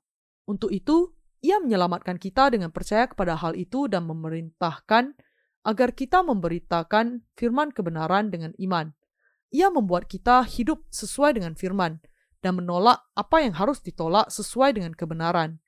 Untuk 0.50 0.74
itu, 0.74 1.14
ia 1.42 1.58
menyelamatkan 1.58 2.22
kita 2.22 2.54
dengan 2.54 2.70
percaya 2.70 3.10
kepada 3.10 3.34
hal 3.34 3.58
itu 3.58 3.90
dan 3.90 4.06
memerintahkan 4.06 5.18
agar 5.66 5.90
kita 5.90 6.22
memberitakan 6.22 7.26
firman 7.34 7.74
kebenaran 7.74 8.30
dengan 8.30 8.54
iman. 8.62 8.94
Ia 9.50 9.68
membuat 9.68 10.06
kita 10.06 10.46
hidup 10.46 10.86
sesuai 10.94 11.36
dengan 11.36 11.58
firman 11.58 11.98
dan 12.40 12.62
menolak 12.62 13.02
apa 13.18 13.42
yang 13.42 13.58
harus 13.58 13.82
ditolak 13.82 14.30
sesuai 14.30 14.78
dengan 14.78 14.94
kebenaran. 14.94 15.58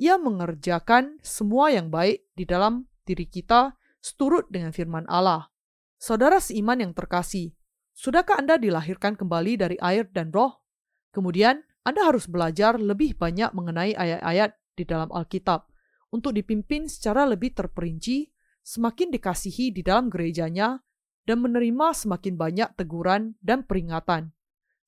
Ia 0.00 0.16
mengerjakan 0.16 1.20
semua 1.20 1.68
yang 1.68 1.92
baik 1.92 2.24
di 2.32 2.48
dalam 2.48 2.88
diri 3.04 3.28
kita 3.28 3.76
seturut 4.00 4.48
dengan 4.48 4.72
firman 4.72 5.04
Allah. 5.04 5.52
Saudara 6.00 6.40
seiman 6.40 6.80
yang 6.80 6.96
terkasih, 6.96 7.52
sudahkah 7.92 8.40
Anda 8.40 8.56
dilahirkan 8.56 9.20
kembali 9.20 9.60
dari 9.60 9.76
air 9.84 10.08
dan 10.08 10.32
roh? 10.32 10.64
Kemudian, 11.12 11.60
Anda 11.84 12.08
harus 12.08 12.24
belajar 12.24 12.80
lebih 12.80 13.20
banyak 13.20 13.52
mengenai 13.52 13.92
ayat-ayat 13.92 14.56
di 14.80 14.88
dalam 14.88 15.12
Alkitab 15.12 15.68
untuk 16.10 16.34
dipimpin 16.34 16.88
secara 16.90 17.28
lebih 17.28 17.54
terperinci, 17.54 18.32
semakin 18.64 19.12
dikasihi 19.14 19.70
di 19.70 19.84
dalam 19.84 20.10
gerejanya, 20.10 20.80
dan 21.28 21.38
menerima 21.44 21.94
semakin 21.94 22.34
banyak 22.34 22.68
teguran 22.74 23.38
dan 23.38 23.62
peringatan. 23.62 24.34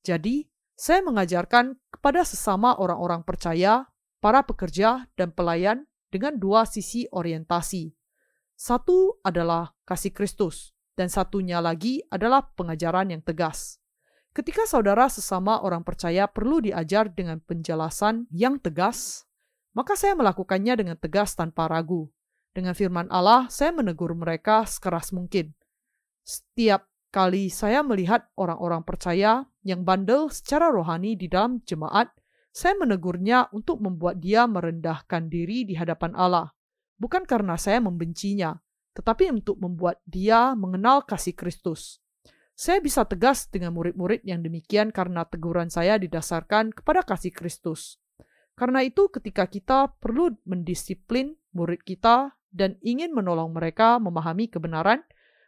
Jadi, 0.02 0.50
saya 0.74 1.04
mengajarkan 1.06 1.78
kepada 1.94 2.26
sesama 2.26 2.74
orang-orang 2.74 3.22
percaya, 3.22 3.86
para 4.18 4.42
pekerja, 4.42 5.06
dan 5.14 5.30
pelayan 5.30 5.86
dengan 6.10 6.34
dua 6.34 6.66
sisi 6.66 7.06
orientasi. 7.06 7.94
Satu 8.58 9.22
adalah 9.22 9.70
kasih 9.86 10.10
Kristus, 10.10 10.74
dan 10.98 11.06
satunya 11.06 11.62
lagi 11.62 12.02
adalah 12.10 12.50
pengajaran 12.58 13.14
yang 13.14 13.22
tegas. 13.22 13.78
Ketika 14.32 14.64
saudara 14.64 15.12
sesama 15.12 15.60
orang 15.60 15.84
percaya 15.84 16.24
perlu 16.24 16.64
diajar 16.64 17.12
dengan 17.12 17.38
penjelasan 17.44 18.26
yang 18.32 18.56
tegas, 18.58 19.28
maka 19.72 19.96
saya 19.96 20.12
melakukannya 20.16 20.84
dengan 20.84 20.96
tegas 21.00 21.36
tanpa 21.36 21.68
ragu. 21.68 22.08
Dengan 22.52 22.76
firman 22.76 23.08
Allah, 23.08 23.48
saya 23.48 23.72
menegur 23.72 24.12
mereka 24.12 24.68
sekeras 24.68 25.12
mungkin. 25.16 25.56
Setiap 26.20 26.84
kali 27.08 27.48
saya 27.48 27.80
melihat 27.80 28.28
orang-orang 28.36 28.84
percaya 28.84 29.48
yang 29.64 29.84
bandel 29.84 30.28
secara 30.28 30.68
rohani 30.68 31.16
di 31.16 31.32
dalam 31.32 31.64
jemaat, 31.64 32.12
saya 32.52 32.76
menegurnya 32.76 33.48
untuk 33.56 33.80
membuat 33.80 34.20
dia 34.20 34.44
merendahkan 34.44 35.32
diri 35.32 35.64
di 35.64 35.72
hadapan 35.72 36.12
Allah. 36.12 36.52
Bukan 37.00 37.24
karena 37.24 37.56
saya 37.56 37.80
membencinya, 37.80 38.52
tetapi 38.92 39.32
untuk 39.32 39.56
membuat 39.56 40.04
dia 40.04 40.52
mengenal 40.52 41.08
kasih 41.08 41.32
Kristus. 41.32 42.04
Saya 42.52 42.84
bisa 42.84 43.08
tegas 43.08 43.48
dengan 43.48 43.72
murid-murid 43.72 44.28
yang 44.28 44.44
demikian 44.44 44.92
karena 44.92 45.24
teguran 45.24 45.72
saya 45.72 45.96
didasarkan 45.96 46.76
kepada 46.76 47.00
kasih 47.00 47.32
Kristus. 47.32 48.01
Karena 48.52 48.84
itu, 48.84 49.08
ketika 49.08 49.48
kita 49.48 49.96
perlu 49.98 50.36
mendisiplin 50.44 51.36
murid 51.56 51.80
kita 51.82 52.36
dan 52.52 52.76
ingin 52.84 53.16
menolong 53.16 53.56
mereka 53.56 53.96
memahami 53.96 54.52
kebenaran, 54.52 55.00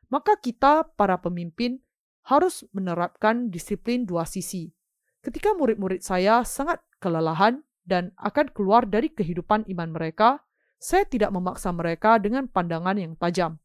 maka 0.09 0.40
kita, 0.40 0.89
para 0.97 1.20
pemimpin, 1.20 1.85
harus 2.24 2.64
menerapkan 2.72 3.52
disiplin 3.52 4.09
dua 4.09 4.24
sisi. 4.24 4.72
Ketika 5.20 5.52
murid-murid 5.56 6.01
saya 6.01 6.44
sangat 6.44 6.81
kelelahan 7.01 7.64
dan 7.85 8.12
akan 8.16 8.48
keluar 8.52 8.89
dari 8.89 9.12
kehidupan 9.12 9.68
iman 9.68 9.93
mereka, 9.93 10.40
saya 10.81 11.05
tidak 11.05 11.32
memaksa 11.32 11.72
mereka 11.72 12.16
dengan 12.20 12.48
pandangan 12.48 12.97
yang 12.97 13.16
tajam. 13.16 13.60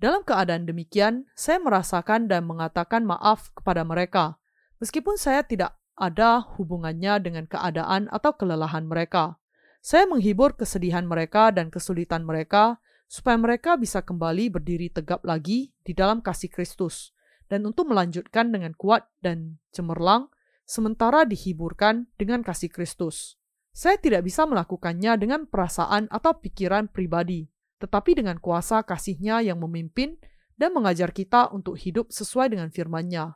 Dalam 0.00 0.24
keadaan 0.24 0.68
demikian, 0.68 1.28
saya 1.32 1.60
merasakan 1.60 2.28
dan 2.28 2.44
mengatakan 2.44 3.04
maaf 3.04 3.52
kepada 3.56 3.84
mereka, 3.84 4.36
meskipun 4.80 5.16
saya 5.16 5.44
tidak 5.44 5.76
ada 5.94 6.42
hubungannya 6.58 7.22
dengan 7.22 7.46
keadaan 7.46 8.10
atau 8.10 8.34
kelelahan 8.34 8.86
mereka. 8.86 9.38
Saya 9.84 10.08
menghibur 10.08 10.56
kesedihan 10.58 11.04
mereka 11.04 11.54
dan 11.54 11.70
kesulitan 11.70 12.24
mereka 12.26 12.82
supaya 13.04 13.36
mereka 13.38 13.76
bisa 13.78 14.00
kembali 14.00 14.50
berdiri 14.50 14.90
tegap 14.90 15.22
lagi 15.22 15.70
di 15.84 15.92
dalam 15.92 16.24
kasih 16.24 16.50
Kristus 16.50 17.14
dan 17.46 17.68
untuk 17.68 17.92
melanjutkan 17.92 18.50
dengan 18.50 18.72
kuat 18.74 19.06
dan 19.20 19.60
cemerlang 19.70 20.32
sementara 20.64 21.28
dihiburkan 21.28 22.08
dengan 22.16 22.40
kasih 22.40 22.72
Kristus. 22.72 23.36
Saya 23.74 24.00
tidak 24.00 24.24
bisa 24.24 24.46
melakukannya 24.48 25.18
dengan 25.18 25.46
perasaan 25.50 26.06
atau 26.08 26.38
pikiran 26.38 26.88
pribadi, 26.88 27.50
tetapi 27.82 28.16
dengan 28.16 28.40
kuasa 28.40 28.80
kasihnya 28.86 29.44
yang 29.44 29.60
memimpin 29.60 30.16
dan 30.54 30.70
mengajar 30.72 31.10
kita 31.10 31.50
untuk 31.50 31.76
hidup 31.76 32.08
sesuai 32.14 32.54
dengan 32.54 32.70
firman-Nya. 32.70 33.34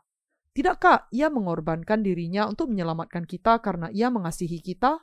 Tidakkah 0.59 1.07
ia 1.15 1.31
mengorbankan 1.31 2.03
dirinya 2.03 2.51
untuk 2.51 2.75
menyelamatkan 2.75 3.23
kita 3.31 3.63
karena 3.63 3.95
ia 3.95 4.11
mengasihi 4.11 4.59
kita? 4.59 4.99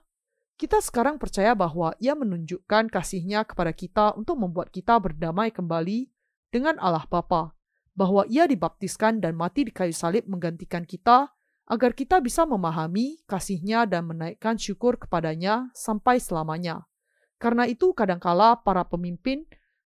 Kita 0.60 0.84
sekarang 0.84 1.16
percaya 1.16 1.56
bahwa 1.56 1.96
ia 1.96 2.12
menunjukkan 2.12 2.92
kasihnya 2.92 3.48
kepada 3.48 3.72
kita 3.72 4.20
untuk 4.20 4.36
membuat 4.36 4.68
kita 4.76 5.00
berdamai 5.00 5.56
kembali 5.56 6.12
dengan 6.52 6.76
Allah 6.84 7.08
Bapa, 7.08 7.56
bahwa 7.96 8.28
ia 8.28 8.52
dibaptiskan 8.52 9.24
dan 9.24 9.40
mati 9.40 9.64
di 9.64 9.72
kayu 9.72 9.96
salib 9.96 10.28
menggantikan 10.28 10.84
kita 10.84 11.32
agar 11.72 11.96
kita 11.96 12.20
bisa 12.20 12.44
memahami 12.44 13.24
kasihnya 13.24 13.88
dan 13.88 14.12
menaikkan 14.12 14.60
syukur 14.60 15.00
kepadanya 15.00 15.72
sampai 15.72 16.20
selamanya. 16.20 16.84
Karena 17.40 17.64
itu 17.64 17.96
kadangkala 17.96 18.60
para 18.60 18.84
pemimpin 18.84 19.48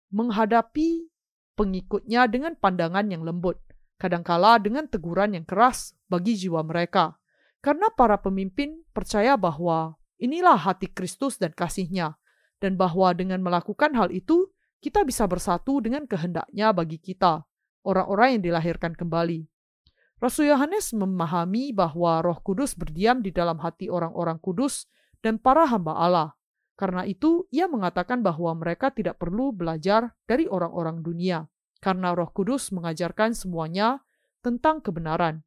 menghadapi 0.09 1.05
pengikutnya 1.53 2.25
dengan 2.25 2.57
pandangan 2.57 3.05
yang 3.13 3.21
lembut, 3.21 3.61
kadangkala 4.01 4.57
dengan 4.57 4.89
teguran 4.89 5.37
yang 5.37 5.45
keras 5.45 5.93
bagi 6.09 6.33
jiwa 6.33 6.65
mereka. 6.65 7.21
Karena 7.61 7.93
para 7.93 8.17
pemimpin 8.17 8.81
percaya 8.89 9.37
bahwa 9.37 9.93
inilah 10.17 10.57
hati 10.57 10.89
Kristus 10.89 11.37
dan 11.37 11.53
kasihnya, 11.53 12.17
dan 12.57 12.73
bahwa 12.73 13.13
dengan 13.13 13.45
melakukan 13.45 13.93
hal 13.93 14.09
itu, 14.09 14.49
kita 14.81 15.05
bisa 15.05 15.29
bersatu 15.29 15.77
dengan 15.77 16.09
kehendaknya 16.09 16.73
bagi 16.73 16.97
kita, 16.97 17.45
orang-orang 17.85 18.41
yang 18.41 18.43
dilahirkan 18.49 18.97
kembali. 18.97 19.45
Rasul 20.17 20.49
Yohanes 20.49 20.93
memahami 20.93 21.73
bahwa 21.73 22.21
roh 22.21 22.37
kudus 22.41 22.73
berdiam 22.77 23.21
di 23.21 23.29
dalam 23.29 23.57
hati 23.61 23.89
orang-orang 23.89 24.37
kudus 24.41 24.89
dan 25.21 25.37
para 25.37 25.69
hamba 25.69 25.97
Allah. 25.97 26.29
Karena 26.77 27.05
itu, 27.05 27.45
ia 27.53 27.69
mengatakan 27.69 28.25
bahwa 28.25 28.57
mereka 28.57 28.89
tidak 28.89 29.21
perlu 29.21 29.53
belajar 29.53 30.17
dari 30.25 30.49
orang-orang 30.49 31.05
dunia, 31.05 31.45
karena 31.81 32.13
Roh 32.13 32.29
Kudus 32.29 32.69
mengajarkan 32.69 33.33
semuanya 33.33 34.05
tentang 34.45 34.79
kebenaran. 34.79 35.41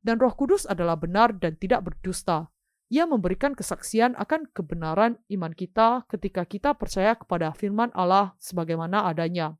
Dan 0.00 0.16
Roh 0.22 0.32
Kudus 0.32 0.64
adalah 0.64 0.96
benar 0.96 1.36
dan 1.36 1.58
tidak 1.60 1.84
berdusta. 1.84 2.48
Ia 2.90 3.06
memberikan 3.06 3.54
kesaksian 3.54 4.18
akan 4.18 4.50
kebenaran 4.50 5.20
iman 5.30 5.52
kita 5.54 6.08
ketika 6.10 6.42
kita 6.42 6.74
percaya 6.74 7.14
kepada 7.14 7.54
firman 7.54 7.92
Allah 7.94 8.34
sebagaimana 8.42 9.06
adanya. 9.06 9.54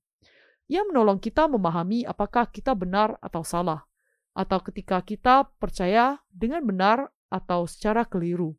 Ia 0.70 0.86
menolong 0.86 1.18
kita 1.18 1.50
memahami 1.50 2.06
apakah 2.06 2.46
kita 2.46 2.78
benar 2.78 3.18
atau 3.18 3.42
salah, 3.42 3.86
atau 4.34 4.58
ketika 4.62 5.02
kita 5.02 5.50
percaya 5.58 6.22
dengan 6.30 6.62
benar 6.62 7.10
atau 7.26 7.66
secara 7.66 8.06
keliru. 8.06 8.54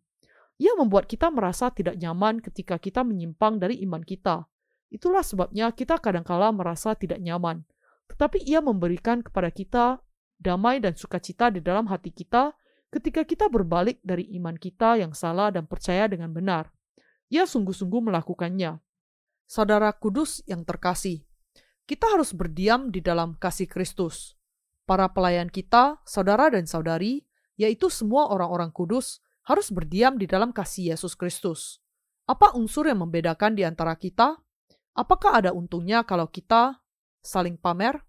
Ia 0.60 0.76
membuat 0.76 1.08
kita 1.08 1.32
merasa 1.32 1.72
tidak 1.72 1.96
nyaman 1.98 2.44
ketika 2.44 2.78
kita 2.78 3.02
menyimpang 3.02 3.58
dari 3.58 3.80
iman 3.88 4.04
kita. 4.04 4.51
Itulah 4.92 5.24
sebabnya 5.24 5.72
kita 5.72 5.98
kadangkala 6.04 6.52
merasa 6.52 6.92
tidak 7.00 7.24
nyaman. 7.24 7.64
Tetapi 8.12 8.44
ia 8.44 8.60
memberikan 8.60 9.24
kepada 9.24 9.48
kita 9.48 10.04
damai 10.36 10.84
dan 10.84 11.00
sukacita 11.00 11.48
di 11.48 11.64
dalam 11.64 11.88
hati 11.88 12.12
kita 12.12 12.52
ketika 12.92 13.24
kita 13.24 13.48
berbalik 13.48 14.04
dari 14.04 14.28
iman 14.36 14.60
kita 14.60 15.00
yang 15.00 15.16
salah 15.16 15.48
dan 15.48 15.64
percaya 15.64 16.12
dengan 16.12 16.36
benar. 16.36 16.68
Ia 17.32 17.48
sungguh-sungguh 17.48 18.12
melakukannya. 18.12 18.84
Saudara 19.48 19.96
kudus 19.96 20.44
yang 20.44 20.68
terkasih, 20.68 21.24
kita 21.88 22.12
harus 22.12 22.36
berdiam 22.36 22.92
di 22.92 23.00
dalam 23.00 23.40
kasih 23.40 23.72
Kristus. 23.72 24.36
Para 24.84 25.08
pelayan 25.08 25.48
kita, 25.48 26.04
saudara 26.04 26.52
dan 26.52 26.68
saudari, 26.68 27.24
yaitu 27.56 27.88
semua 27.88 28.28
orang-orang 28.28 28.76
kudus, 28.76 29.24
harus 29.48 29.72
berdiam 29.72 30.20
di 30.20 30.28
dalam 30.28 30.52
kasih 30.52 30.92
Yesus 30.92 31.16
Kristus. 31.16 31.80
Apa 32.28 32.52
unsur 32.60 32.92
yang 32.92 33.00
membedakan 33.00 33.56
di 33.56 33.64
antara 33.64 33.96
kita? 33.96 34.36
Apakah 34.92 35.40
ada 35.40 35.52
untungnya 35.56 36.04
kalau 36.04 36.28
kita 36.28 36.84
saling 37.24 37.56
pamer? 37.56 38.02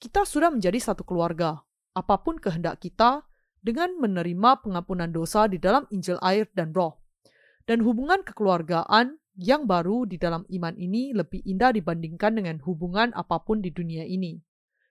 Kita 0.00 0.26
sudah 0.26 0.50
menjadi 0.50 0.80
satu 0.80 1.04
keluarga, 1.06 1.60
apa 1.92 2.18
pun 2.24 2.40
kehendak 2.40 2.80
kita, 2.80 3.22
dengan 3.60 3.92
menerima 4.00 4.64
pengampunan 4.64 5.12
dosa 5.12 5.44
di 5.46 5.60
dalam 5.60 5.84
Injil 5.92 6.16
air 6.24 6.48
dan 6.56 6.72
roh. 6.72 6.96
Dan 7.68 7.84
hubungan 7.84 8.24
kekeluargaan 8.24 9.20
yang 9.36 9.68
baru 9.68 10.08
di 10.08 10.16
dalam 10.16 10.42
iman 10.48 10.74
ini 10.74 11.12
lebih 11.14 11.44
indah 11.44 11.70
dibandingkan 11.70 12.34
dengan 12.34 12.58
hubungan 12.64 13.12
apa 13.14 13.38
pun 13.44 13.60
di 13.62 13.70
dunia 13.70 14.02
ini. 14.02 14.40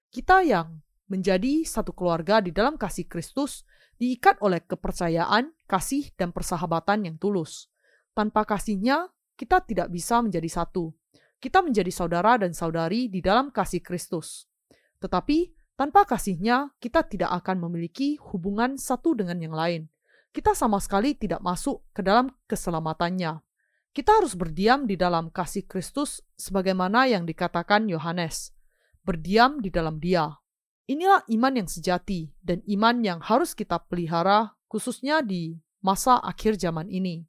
Kita 0.10 0.46
yang 0.46 0.80
menjadi 1.10 1.66
satu 1.66 1.92
keluarga 1.92 2.40
di 2.40 2.54
dalam 2.54 2.78
kasih 2.78 3.10
Kristus 3.10 3.66
diikat 4.00 4.40
oleh 4.40 4.64
kepercayaan, 4.64 5.52
kasih, 5.68 6.14
dan 6.16 6.32
persahabatan 6.32 7.10
yang 7.10 7.18
tulus. 7.20 7.68
Tanpa 8.16 8.46
kasihnya, 8.48 9.12
kita 9.36 9.60
tidak 9.66 9.92
bisa 9.92 10.24
menjadi 10.24 10.48
satu. 10.48 10.94
Kita 11.40 11.64
menjadi 11.64 11.88
saudara 11.88 12.36
dan 12.36 12.52
saudari 12.52 13.08
di 13.08 13.24
dalam 13.24 13.48
kasih 13.48 13.80
Kristus. 13.80 14.44
Tetapi, 15.00 15.56
tanpa 15.80 16.04
kasihnya, 16.04 16.76
kita 16.84 17.08
tidak 17.08 17.32
akan 17.32 17.64
memiliki 17.64 18.20
hubungan 18.20 18.76
satu 18.76 19.16
dengan 19.16 19.40
yang 19.40 19.56
lain. 19.56 19.88
Kita 20.36 20.52
sama 20.52 20.84
sekali 20.84 21.16
tidak 21.16 21.40
masuk 21.40 21.80
ke 21.96 22.04
dalam 22.04 22.28
keselamatannya. 22.46 23.40
Kita 23.96 24.20
harus 24.20 24.36
berdiam 24.36 24.84
di 24.84 25.00
dalam 25.00 25.32
kasih 25.32 25.64
Kristus 25.66 26.22
sebagaimana 26.36 27.08
yang 27.08 27.24
dikatakan 27.24 27.88
Yohanes. 27.88 28.52
Berdiam 29.02 29.64
di 29.64 29.72
dalam 29.72 29.98
dia. 29.98 30.30
Inilah 30.92 31.24
iman 31.32 31.54
yang 31.56 31.70
sejati 31.72 32.36
dan 32.44 32.62
iman 32.68 33.00
yang 33.02 33.20
harus 33.24 33.56
kita 33.56 33.80
pelihara 33.88 34.54
khususnya 34.68 35.24
di 35.26 35.58
masa 35.82 36.20
akhir 36.22 36.60
zaman 36.60 36.92
ini. 36.92 37.26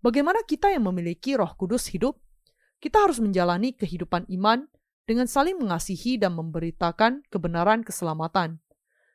Bagaimana 0.00 0.40
kita 0.46 0.72
yang 0.72 0.88
memiliki 0.88 1.36
roh 1.36 1.52
kudus 1.58 1.92
hidup? 1.92 2.16
Kita 2.80 3.04
harus 3.04 3.20
menjalani 3.20 3.76
kehidupan 3.76 4.24
iman 4.40 4.64
dengan 5.04 5.28
saling 5.28 5.60
mengasihi 5.60 6.16
dan 6.16 6.32
memberitakan 6.32 7.28
kebenaran 7.28 7.84
keselamatan. 7.84 8.56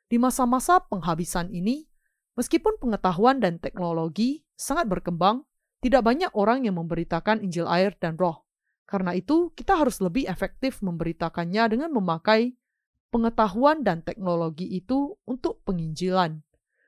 Di 0.06 0.22
masa-masa 0.22 0.86
penghabisan 0.86 1.50
ini, 1.50 1.90
meskipun 2.38 2.78
pengetahuan 2.78 3.42
dan 3.42 3.58
teknologi 3.58 4.46
sangat 4.54 4.86
berkembang, 4.86 5.50
tidak 5.82 6.06
banyak 6.06 6.30
orang 6.38 6.62
yang 6.62 6.78
memberitakan 6.78 7.42
Injil 7.42 7.66
air 7.66 7.98
dan 7.98 8.22
roh. 8.22 8.46
Karena 8.86 9.18
itu, 9.18 9.50
kita 9.58 9.82
harus 9.82 9.98
lebih 9.98 10.30
efektif 10.30 10.86
memberitakannya 10.86 11.74
dengan 11.74 11.90
memakai 11.90 12.54
pengetahuan 13.10 13.82
dan 13.82 14.06
teknologi 14.06 14.70
itu 14.78 15.18
untuk 15.26 15.66
penginjilan. 15.66 16.44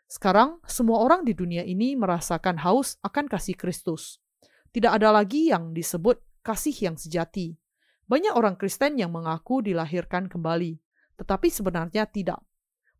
Sekarang, 0.05 0.61
semua 0.69 1.01
orang 1.01 1.25
di 1.25 1.33
dunia 1.33 1.65
ini 1.65 1.97
merasakan 1.97 2.61
haus 2.61 3.01
akan 3.01 3.25
kasih 3.25 3.57
Kristus. 3.57 4.21
Tidak 4.69 4.93
ada 4.93 5.09
lagi 5.09 5.49
yang 5.49 5.73
disebut 5.73 6.26
kasih 6.47 6.71
yang 6.87 6.95
sejati. 6.95 7.59
Banyak 8.07 8.31
orang 8.39 8.55
Kristen 8.55 8.95
yang 8.95 9.11
mengaku 9.11 9.59
dilahirkan 9.59 10.31
kembali, 10.31 10.79
tetapi 11.19 11.51
sebenarnya 11.51 12.07
tidak. 12.07 12.39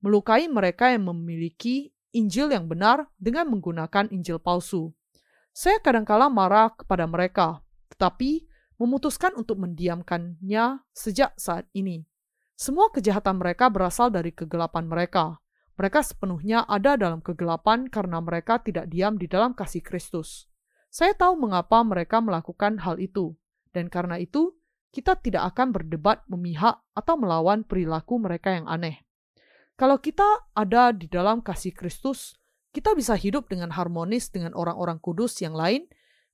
Melukai 0.04 0.52
mereka 0.52 0.92
yang 0.92 1.08
memiliki 1.08 1.96
Injil 2.12 2.52
yang 2.52 2.68
benar 2.68 3.08
dengan 3.16 3.48
menggunakan 3.48 4.12
Injil 4.12 4.44
palsu. 4.44 4.92
Saya 5.56 5.80
kadangkala 5.80 6.28
marah 6.28 6.76
kepada 6.76 7.08
mereka, 7.08 7.64
tetapi 7.96 8.44
memutuskan 8.76 9.32
untuk 9.40 9.64
mendiamkannya 9.64 10.84
sejak 10.92 11.32
saat 11.40 11.72
ini. 11.72 12.04
Semua 12.60 12.92
kejahatan 12.92 13.40
mereka 13.40 13.72
berasal 13.72 14.12
dari 14.12 14.36
kegelapan 14.36 14.92
mereka. 14.92 15.40
Mereka 15.78 16.04
sepenuhnya 16.04 16.66
ada 16.66 16.98
dalam 16.98 17.22
kegelapan 17.22 17.86
karena 17.88 18.18
mereka 18.18 18.60
tidak 18.60 18.90
diam 18.90 19.16
di 19.16 19.30
dalam 19.30 19.54
kasih 19.54 19.86
Kristus. 19.86 20.50
Saya 20.88 21.14
tahu 21.14 21.38
mengapa 21.38 21.84
mereka 21.84 22.24
melakukan 22.24 22.82
hal 22.82 22.98
itu, 22.98 23.36
dan 23.76 23.92
karena 23.92 24.18
itu 24.18 24.56
kita 24.96 25.20
tidak 25.20 25.54
akan 25.54 25.76
berdebat 25.76 26.24
memihak 26.26 26.80
atau 26.96 27.16
melawan 27.20 27.62
perilaku 27.68 28.18
mereka 28.18 28.56
yang 28.56 28.66
aneh. 28.66 29.04
Kalau 29.78 30.02
kita 30.02 30.50
ada 30.58 30.90
di 30.90 31.06
dalam 31.06 31.46
kasih 31.46 31.70
Kristus, 31.70 32.34
kita 32.74 32.98
bisa 32.98 33.14
hidup 33.14 33.46
dengan 33.46 33.70
harmonis 33.78 34.34
dengan 34.34 34.58
orang-orang 34.58 34.98
kudus 34.98 35.38
yang 35.38 35.54
lain, 35.54 35.86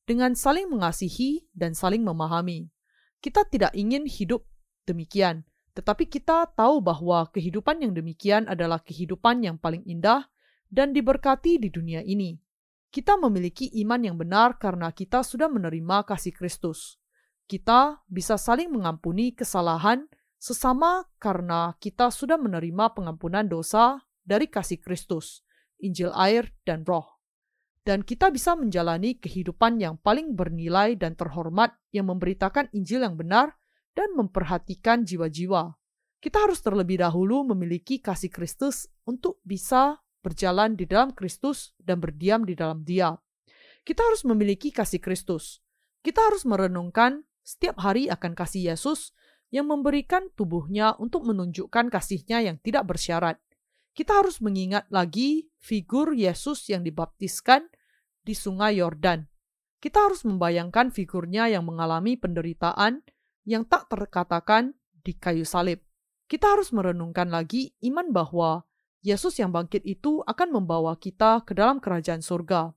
dengan 0.08 0.32
saling 0.32 0.72
mengasihi 0.72 1.48
dan 1.52 1.76
saling 1.76 2.08
memahami. 2.08 2.72
Kita 3.20 3.44
tidak 3.48 3.76
ingin 3.76 4.08
hidup 4.08 4.48
demikian, 4.88 5.44
tetapi 5.76 6.08
kita 6.08 6.52
tahu 6.56 6.80
bahwa 6.80 7.28
kehidupan 7.32 7.84
yang 7.84 7.92
demikian 7.92 8.48
adalah 8.48 8.80
kehidupan 8.80 9.44
yang 9.44 9.56
paling 9.60 9.84
indah 9.84 10.28
dan 10.72 10.96
diberkati 10.96 11.60
di 11.60 11.68
dunia 11.68 12.00
ini. 12.04 12.40
Kita 12.94 13.18
memiliki 13.18 13.74
iman 13.82 13.98
yang 14.06 14.22
benar 14.22 14.62
karena 14.62 14.94
kita 14.94 15.26
sudah 15.26 15.50
menerima 15.50 16.06
kasih 16.06 16.30
Kristus. 16.30 17.02
Kita 17.50 18.06
bisa 18.06 18.38
saling 18.38 18.70
mengampuni 18.70 19.34
kesalahan 19.34 20.06
sesama 20.38 21.10
karena 21.18 21.74
kita 21.82 22.14
sudah 22.14 22.38
menerima 22.38 22.94
pengampunan 22.94 23.50
dosa 23.50 23.98
dari 24.22 24.46
kasih 24.46 24.78
Kristus, 24.78 25.42
Injil 25.82 26.14
air 26.14 26.54
dan 26.70 26.86
roh. 26.86 27.18
Dan 27.82 28.06
kita 28.06 28.30
bisa 28.30 28.54
menjalani 28.54 29.18
kehidupan 29.18 29.82
yang 29.82 29.98
paling 29.98 30.38
bernilai 30.38 30.94
dan 30.94 31.18
terhormat 31.18 31.74
yang 31.90 32.14
memberitakan 32.14 32.70
Injil 32.78 33.02
yang 33.02 33.18
benar 33.18 33.58
dan 33.98 34.14
memperhatikan 34.14 35.02
jiwa-jiwa. 35.02 35.74
Kita 36.22 36.46
harus 36.46 36.62
terlebih 36.62 37.02
dahulu 37.02 37.42
memiliki 37.42 37.98
kasih 37.98 38.30
Kristus 38.30 38.86
untuk 39.10 39.42
bisa 39.42 40.03
berjalan 40.24 40.80
di 40.80 40.88
dalam 40.88 41.12
Kristus 41.12 41.76
dan 41.78 42.00
berdiam 42.00 42.48
di 42.48 42.56
dalam 42.56 42.88
Dia. 42.88 43.14
Kita 43.84 44.00
harus 44.00 44.24
memiliki 44.24 44.72
kasih 44.72 45.04
Kristus. 45.04 45.60
Kita 46.00 46.24
harus 46.24 46.48
merenungkan 46.48 47.28
setiap 47.44 47.84
hari 47.84 48.08
akan 48.08 48.32
kasih 48.32 48.72
Yesus 48.72 49.12
yang 49.52 49.68
memberikan 49.68 50.32
tubuhnya 50.34 50.96
untuk 50.98 51.28
menunjukkan 51.28 51.92
kasihnya 51.92 52.42
yang 52.42 52.58
tidak 52.64 52.88
bersyarat. 52.88 53.38
Kita 53.94 54.24
harus 54.24 54.42
mengingat 54.42 54.90
lagi 54.90 55.52
figur 55.62 56.18
Yesus 56.18 56.66
yang 56.72 56.82
dibaptiskan 56.82 57.70
di 58.26 58.34
sungai 58.34 58.82
Yordan. 58.82 59.30
Kita 59.78 60.10
harus 60.10 60.24
membayangkan 60.24 60.90
figurnya 60.90 61.52
yang 61.52 61.68
mengalami 61.68 62.16
penderitaan 62.18 63.04
yang 63.44 63.68
tak 63.68 63.92
terkatakan 63.92 64.74
di 65.04 65.14
kayu 65.14 65.44
salib. 65.44 65.84
Kita 66.26 66.56
harus 66.56 66.72
merenungkan 66.72 67.30
lagi 67.30 67.76
iman 67.84 68.10
bahwa 68.10 68.64
Yesus 69.04 69.36
yang 69.36 69.52
bangkit 69.52 69.84
itu 69.84 70.24
akan 70.24 70.64
membawa 70.64 70.96
kita 70.96 71.44
ke 71.44 71.52
dalam 71.52 71.84
kerajaan 71.84 72.24
surga. 72.24 72.72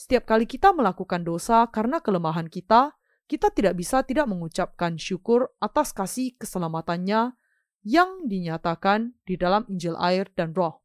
Setiap 0.00 0.24
kali 0.24 0.48
kita 0.48 0.72
melakukan 0.72 1.20
dosa 1.28 1.68
karena 1.68 2.00
kelemahan 2.00 2.48
kita, 2.48 2.96
kita 3.28 3.52
tidak 3.52 3.76
bisa 3.76 4.00
tidak 4.00 4.24
mengucapkan 4.32 4.96
syukur 4.96 5.52
atas 5.60 5.92
kasih 5.92 6.32
keselamatannya 6.40 7.36
yang 7.84 8.24
dinyatakan 8.24 9.12
di 9.28 9.36
dalam 9.36 9.68
Injil 9.68 9.92
air 10.00 10.32
dan 10.32 10.56
roh. 10.56 10.80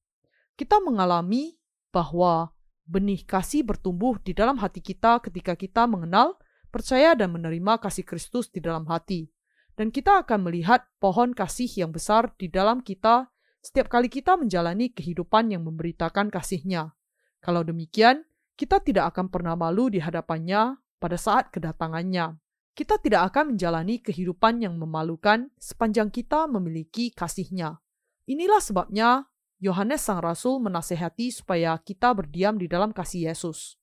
Kita 0.59 0.83
mengalami 0.83 1.55
bahwa 1.95 2.51
benih 2.83 3.23
kasih 3.23 3.63
bertumbuh 3.63 4.19
di 4.19 4.35
dalam 4.35 4.59
hati 4.59 4.83
kita 4.83 5.23
ketika 5.23 5.55
kita 5.55 5.87
mengenal 5.87 6.35
percaya 6.75 7.15
dan 7.15 7.31
menerima 7.31 7.79
kasih 7.79 8.03
Kristus 8.03 8.51
di 8.51 8.59
dalam 8.59 8.83
hati. 8.91 9.31
Dan 9.73 9.89
kita 9.89 10.21
akan 10.27 10.45
melihat 10.45 10.85
pohon 11.01 11.33
kasih 11.33 11.71
yang 11.71 11.89
besar 11.89 12.35
di 12.37 12.45
dalam 12.51 12.85
kita 12.85 13.32
setiap 13.63 13.87
kali 13.87 14.11
kita 14.11 14.35
menjalani 14.35 14.91
kehidupan 14.91 15.55
yang 15.55 15.63
memberitakan 15.63 16.27
kasihnya. 16.27 16.91
Kalau 17.39 17.63
demikian, 17.63 18.27
kita 18.59 18.83
tidak 18.83 19.15
akan 19.15 19.31
pernah 19.31 19.55
malu 19.55 19.87
di 19.87 20.03
hadapannya 20.03 20.75
pada 20.99 21.15
saat 21.15 21.47
kedatangannya. 21.47 22.35
Kita 22.75 22.99
tidak 22.99 23.31
akan 23.31 23.55
menjalani 23.55 24.03
kehidupan 24.03 24.59
yang 24.59 24.75
memalukan 24.75 25.47
sepanjang 25.55 26.11
kita 26.11 26.43
memiliki 26.51 27.15
kasihnya. 27.15 27.79
Inilah 28.27 28.59
sebabnya 28.59 29.31
Yohanes 29.63 30.03
Sang 30.03 30.19
Rasul 30.19 30.59
menasehati 30.59 31.31
supaya 31.31 31.79
kita 31.79 32.11
berdiam 32.11 32.59
di 32.59 32.67
dalam 32.67 32.91
kasih 32.91 33.31
Yesus. 33.31 33.79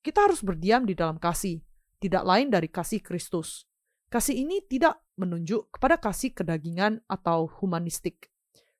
Kita 0.00 0.24
harus 0.24 0.40
berdiam 0.40 0.88
di 0.88 0.96
dalam 0.96 1.20
kasih, 1.20 1.60
tidak 2.00 2.24
lain 2.24 2.48
dari 2.48 2.72
kasih 2.72 3.04
Kristus. 3.04 3.68
Kasih 4.08 4.40
ini 4.40 4.64
tidak 4.64 5.04
menunjuk 5.20 5.68
kepada 5.76 6.00
kasih 6.00 6.32
kedagingan 6.32 7.04
atau 7.10 7.44
humanistik. 7.60 8.32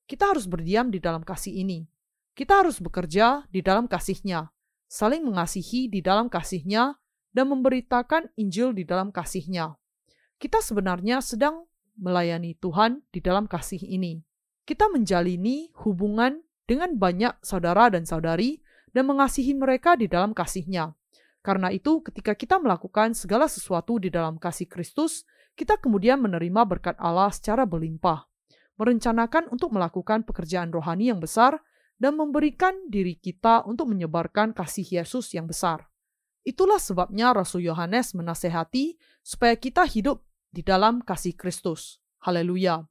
Kita 0.09 0.33
harus 0.33 0.49
berdiam 0.49 0.89
di 0.89 1.05
dalam 1.05 1.21
kasih 1.21 1.53
ini. 1.53 1.85
Kita 2.33 2.65
harus 2.65 2.81
bekerja 2.81 3.45
di 3.53 3.61
dalam 3.61 3.85
kasihnya, 3.85 4.49
saling 4.89 5.21
mengasihi 5.21 5.93
di 5.93 6.01
dalam 6.01 6.33
kasihnya, 6.33 6.97
dan 7.37 7.53
memberitakan 7.53 8.33
Injil 8.41 8.73
di 8.73 8.89
dalam 8.89 9.13
kasihnya. 9.13 9.77
Kita 10.41 10.65
sebenarnya 10.65 11.21
sedang 11.21 11.69
melayani 12.01 12.57
Tuhan 12.57 13.05
di 13.13 13.21
dalam 13.21 13.45
kasih 13.45 13.85
ini. 13.85 14.25
Kita 14.65 14.89
menjalini 14.89 15.69
hubungan 15.85 16.41
dengan 16.65 16.97
banyak 16.97 17.45
saudara 17.45 17.93
dan 17.93 18.09
saudari 18.09 18.65
dan 18.97 19.05
mengasihi 19.05 19.53
mereka 19.53 19.93
di 19.93 20.09
dalam 20.09 20.33
kasihnya. 20.33 20.97
Karena 21.45 21.69
itu, 21.69 22.01
ketika 22.01 22.33
kita 22.33 22.57
melakukan 22.57 23.13
segala 23.13 23.45
sesuatu 23.45 24.01
di 24.01 24.09
dalam 24.09 24.41
kasih 24.41 24.69
Kristus, 24.73 25.29
kita 25.53 25.77
kemudian 25.77 26.21
menerima 26.21 26.65
berkat 26.65 26.97
Allah 26.97 27.29
secara 27.29 27.67
berlimpah, 27.67 28.29
merencanakan 28.79 29.51
untuk 29.51 29.75
melakukan 29.75 30.23
pekerjaan 30.25 30.71
rohani 30.71 31.11
yang 31.11 31.19
besar, 31.19 31.61
dan 31.99 32.15
memberikan 32.15 32.79
diri 32.87 33.19
kita 33.19 33.67
untuk 33.67 33.91
menyebarkan 33.91 34.55
kasih 34.55 34.87
Yesus 34.87 35.35
yang 35.35 35.51
besar. 35.51 35.91
Itulah 36.47 36.79
sebabnya 36.79 37.35
Rasul 37.35 37.67
Yohanes 37.67 38.15
menasehati 38.15 38.97
supaya 39.21 39.59
kita 39.59 39.85
hidup 39.85 40.23
di 40.49 40.63
dalam 40.63 41.03
kasih 41.03 41.35
Kristus. 41.35 41.99
Haleluya. 42.23 42.87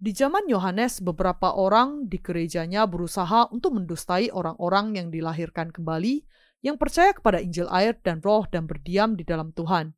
Di 0.00 0.16
zaman 0.16 0.48
Yohanes, 0.48 1.04
beberapa 1.04 1.52
orang 1.52 2.08
di 2.08 2.16
gerejanya 2.16 2.88
berusaha 2.88 3.52
untuk 3.52 3.76
mendustai 3.76 4.32
orang-orang 4.32 4.96
yang 4.96 5.12
dilahirkan 5.12 5.68
kembali, 5.68 6.24
yang 6.64 6.80
percaya 6.80 7.12
kepada 7.12 7.36
Injil 7.36 7.68
air 7.68 8.00
dan 8.00 8.24
roh 8.24 8.48
dan 8.48 8.64
berdiam 8.64 9.12
di 9.12 9.28
dalam 9.28 9.52
Tuhan. 9.52 9.92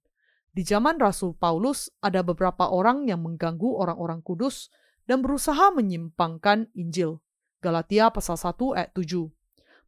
Di 0.51 0.67
zaman 0.67 0.99
Rasul 0.99 1.39
Paulus, 1.39 1.87
ada 2.03 2.27
beberapa 2.27 2.67
orang 2.67 3.07
yang 3.07 3.23
mengganggu 3.23 3.79
orang-orang 3.79 4.27
kudus 4.27 4.75
dan 5.13 5.21
berusaha 5.21 5.69
menyimpangkan 5.77 6.73
Injil. 6.73 7.21
Galatia 7.61 8.09
pasal 8.09 8.41
1 8.41 8.57
ayat 8.81 8.97
7. 8.97 9.29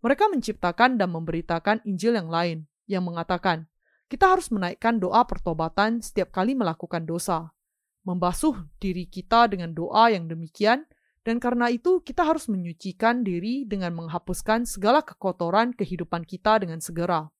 Mereka 0.04 0.28
menciptakan 0.28 1.00
dan 1.00 1.16
memberitakan 1.16 1.80
Injil 1.88 2.12
yang 2.12 2.28
lain, 2.28 2.68
yang 2.84 3.08
mengatakan, 3.08 3.64
kita 4.12 4.36
harus 4.36 4.52
menaikkan 4.52 5.00
doa 5.00 5.24
pertobatan 5.24 6.04
setiap 6.04 6.28
kali 6.28 6.52
melakukan 6.52 7.08
dosa, 7.08 7.56
membasuh 8.04 8.68
diri 8.76 9.08
kita 9.08 9.48
dengan 9.48 9.72
doa 9.72 10.12
yang 10.12 10.28
demikian, 10.28 10.84
dan 11.24 11.40
karena 11.40 11.72
itu 11.72 12.04
kita 12.04 12.20
harus 12.20 12.44
menyucikan 12.52 13.24
diri 13.24 13.64
dengan 13.64 13.96
menghapuskan 13.96 14.68
segala 14.68 15.00
kekotoran 15.00 15.72
kehidupan 15.72 16.28
kita 16.28 16.60
dengan 16.60 16.84
segera. 16.84 17.32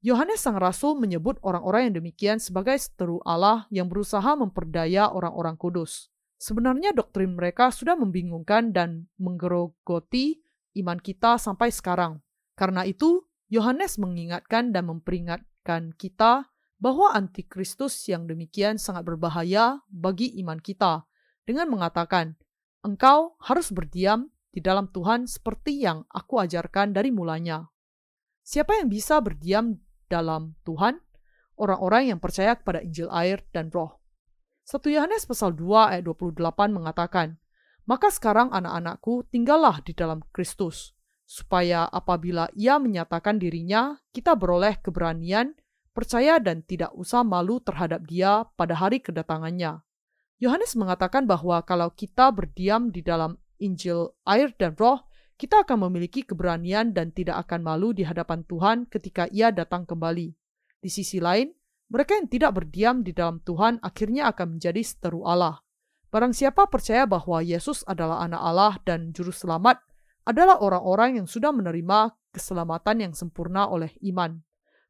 Yohanes 0.00 0.40
Sang 0.40 0.56
Rasul 0.56 0.96
menyebut 0.96 1.36
orang-orang 1.44 1.92
yang 1.92 2.00
demikian 2.00 2.40
sebagai 2.40 2.80
seteru 2.80 3.20
Allah 3.28 3.68
yang 3.68 3.92
berusaha 3.92 4.32
memperdaya 4.32 5.12
orang-orang 5.12 5.60
kudus. 5.60 6.11
Sebenarnya 6.42 6.90
doktrin 6.90 7.38
mereka 7.38 7.70
sudah 7.70 7.94
membingungkan 7.94 8.74
dan 8.74 9.06
menggerogoti 9.14 10.42
iman 10.82 10.98
kita 10.98 11.38
sampai 11.38 11.70
sekarang. 11.70 12.18
Karena 12.58 12.82
itu, 12.82 13.22
Yohanes 13.46 13.94
mengingatkan 14.02 14.74
dan 14.74 14.90
memperingatkan 14.90 15.94
kita 15.94 16.50
bahwa 16.82 17.14
antikristus 17.14 17.94
yang 18.10 18.26
demikian 18.26 18.74
sangat 18.74 19.06
berbahaya 19.06 19.86
bagi 19.86 20.34
iman 20.42 20.58
kita 20.58 21.06
dengan 21.46 21.70
mengatakan, 21.70 22.34
"Engkau 22.82 23.38
harus 23.38 23.70
berdiam 23.70 24.26
di 24.50 24.58
dalam 24.58 24.90
Tuhan 24.90 25.30
seperti 25.30 25.86
yang 25.86 26.02
aku 26.10 26.42
ajarkan 26.42 26.90
dari 26.90 27.14
mulanya." 27.14 27.70
Siapa 28.42 28.82
yang 28.82 28.90
bisa 28.90 29.22
berdiam 29.22 29.78
dalam 30.10 30.58
Tuhan? 30.66 30.98
Orang-orang 31.54 32.10
yang 32.10 32.18
percaya 32.18 32.58
kepada 32.58 32.82
Injil 32.82 33.06
air 33.14 33.46
dan 33.54 33.70
Roh. 33.70 34.01
1 34.72 34.80
Yohanes 34.88 35.28
pasal 35.28 35.52
2 35.52 35.92
ayat 35.92 36.08
28 36.08 36.72
mengatakan, 36.72 37.36
"Maka 37.84 38.08
sekarang 38.08 38.48
anak-anakku 38.56 39.28
tinggallah 39.28 39.84
di 39.84 39.92
dalam 39.92 40.24
Kristus." 40.32 40.96
supaya 41.32 41.88
apabila 41.88 42.52
ia 42.52 42.76
menyatakan 42.76 43.40
dirinya, 43.40 43.96
kita 44.12 44.36
beroleh 44.36 44.76
keberanian, 44.84 45.56
percaya 45.96 46.36
dan 46.36 46.60
tidak 46.60 46.92
usah 46.92 47.24
malu 47.24 47.56
terhadap 47.64 48.04
dia 48.04 48.44
pada 48.52 48.76
hari 48.76 49.00
kedatangannya. 49.00 49.80
Yohanes 50.44 50.76
mengatakan 50.76 51.24
bahwa 51.24 51.64
kalau 51.64 51.88
kita 51.88 52.28
berdiam 52.36 52.92
di 52.92 53.00
dalam 53.00 53.40
Injil 53.62 54.12
air 54.28 54.52
dan 54.60 54.76
roh, 54.76 55.08
kita 55.40 55.64
akan 55.64 55.88
memiliki 55.88 56.20
keberanian 56.20 56.92
dan 56.92 57.16
tidak 57.16 57.48
akan 57.48 57.64
malu 57.64 57.96
di 57.96 58.04
hadapan 58.04 58.44
Tuhan 58.44 58.84
ketika 58.92 59.24
ia 59.32 59.48
datang 59.48 59.88
kembali. 59.88 60.36
Di 60.82 60.90
sisi 60.92 61.16
lain, 61.16 61.48
mereka 61.92 62.16
yang 62.16 62.24
tidak 62.32 62.56
berdiam 62.56 63.04
di 63.04 63.12
dalam 63.12 63.44
Tuhan 63.44 63.76
akhirnya 63.84 64.32
akan 64.32 64.56
menjadi 64.56 64.80
seteru 64.80 65.28
Allah. 65.28 65.60
Barang 66.08 66.32
siapa 66.32 66.64
percaya 66.64 67.04
bahwa 67.04 67.44
Yesus 67.44 67.84
adalah 67.84 68.24
anak 68.24 68.40
Allah 68.40 68.72
dan 68.88 69.12
juru 69.12 69.28
selamat, 69.28 69.76
adalah 70.24 70.56
orang-orang 70.64 71.20
yang 71.20 71.28
sudah 71.28 71.52
menerima 71.52 72.16
keselamatan 72.32 72.96
yang 73.08 73.12
sempurna 73.12 73.68
oleh 73.68 73.92
iman. 74.08 74.40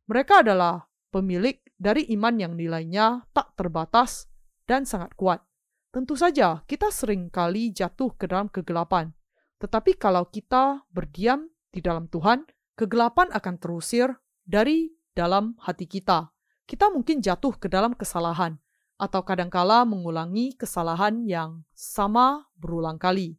Mereka 0.07 0.47
adalah 0.47 0.87
pemilik 1.11 1.59
dari 1.74 2.07
iman 2.15 2.39
yang 2.39 2.55
nilainya 2.55 3.27
tak 3.35 3.59
terbatas 3.59 4.31
dan 4.70 4.87
sangat 4.87 5.19
kuat. 5.19 5.43
Tentu 5.91 6.15
saja 6.15 6.62
kita 6.70 6.95
sering 6.95 7.35
kali 7.35 7.74
jatuh 7.74 8.15
ke 8.15 8.31
dalam 8.31 8.47
kegelapan. 8.47 9.11
Tetapi 9.59 9.99
kalau 9.99 10.27
kita 10.31 10.87
berdiam 10.91 11.51
di 11.70 11.83
dalam 11.83 12.07
Tuhan, 12.07 12.47
kegelapan 12.79 13.31
akan 13.35 13.55
terusir 13.59 14.11
dari 14.47 14.91
dalam 15.15 15.59
hati 15.62 15.87
kita. 15.87 16.33
Kita 16.67 16.89
mungkin 16.89 17.21
jatuh 17.21 17.59
ke 17.59 17.67
dalam 17.67 17.93
kesalahan, 17.93 18.59
atau 19.03 19.27
kadangkala 19.27 19.83
mengulangi 19.83 20.55
kesalahan 20.55 21.27
yang 21.27 21.67
sama 21.75 22.47
berulang 22.55 23.03
kali. 23.03 23.35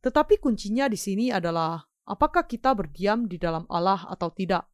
Tetapi 0.00 0.40
kuncinya 0.40 0.88
di 0.88 0.96
sini 0.96 1.28
adalah 1.28 1.84
apakah 2.08 2.48
kita 2.48 2.72
berdiam 2.72 3.28
di 3.28 3.36
dalam 3.36 3.68
Allah 3.68 4.08
atau 4.08 4.32
tidak. 4.32 4.66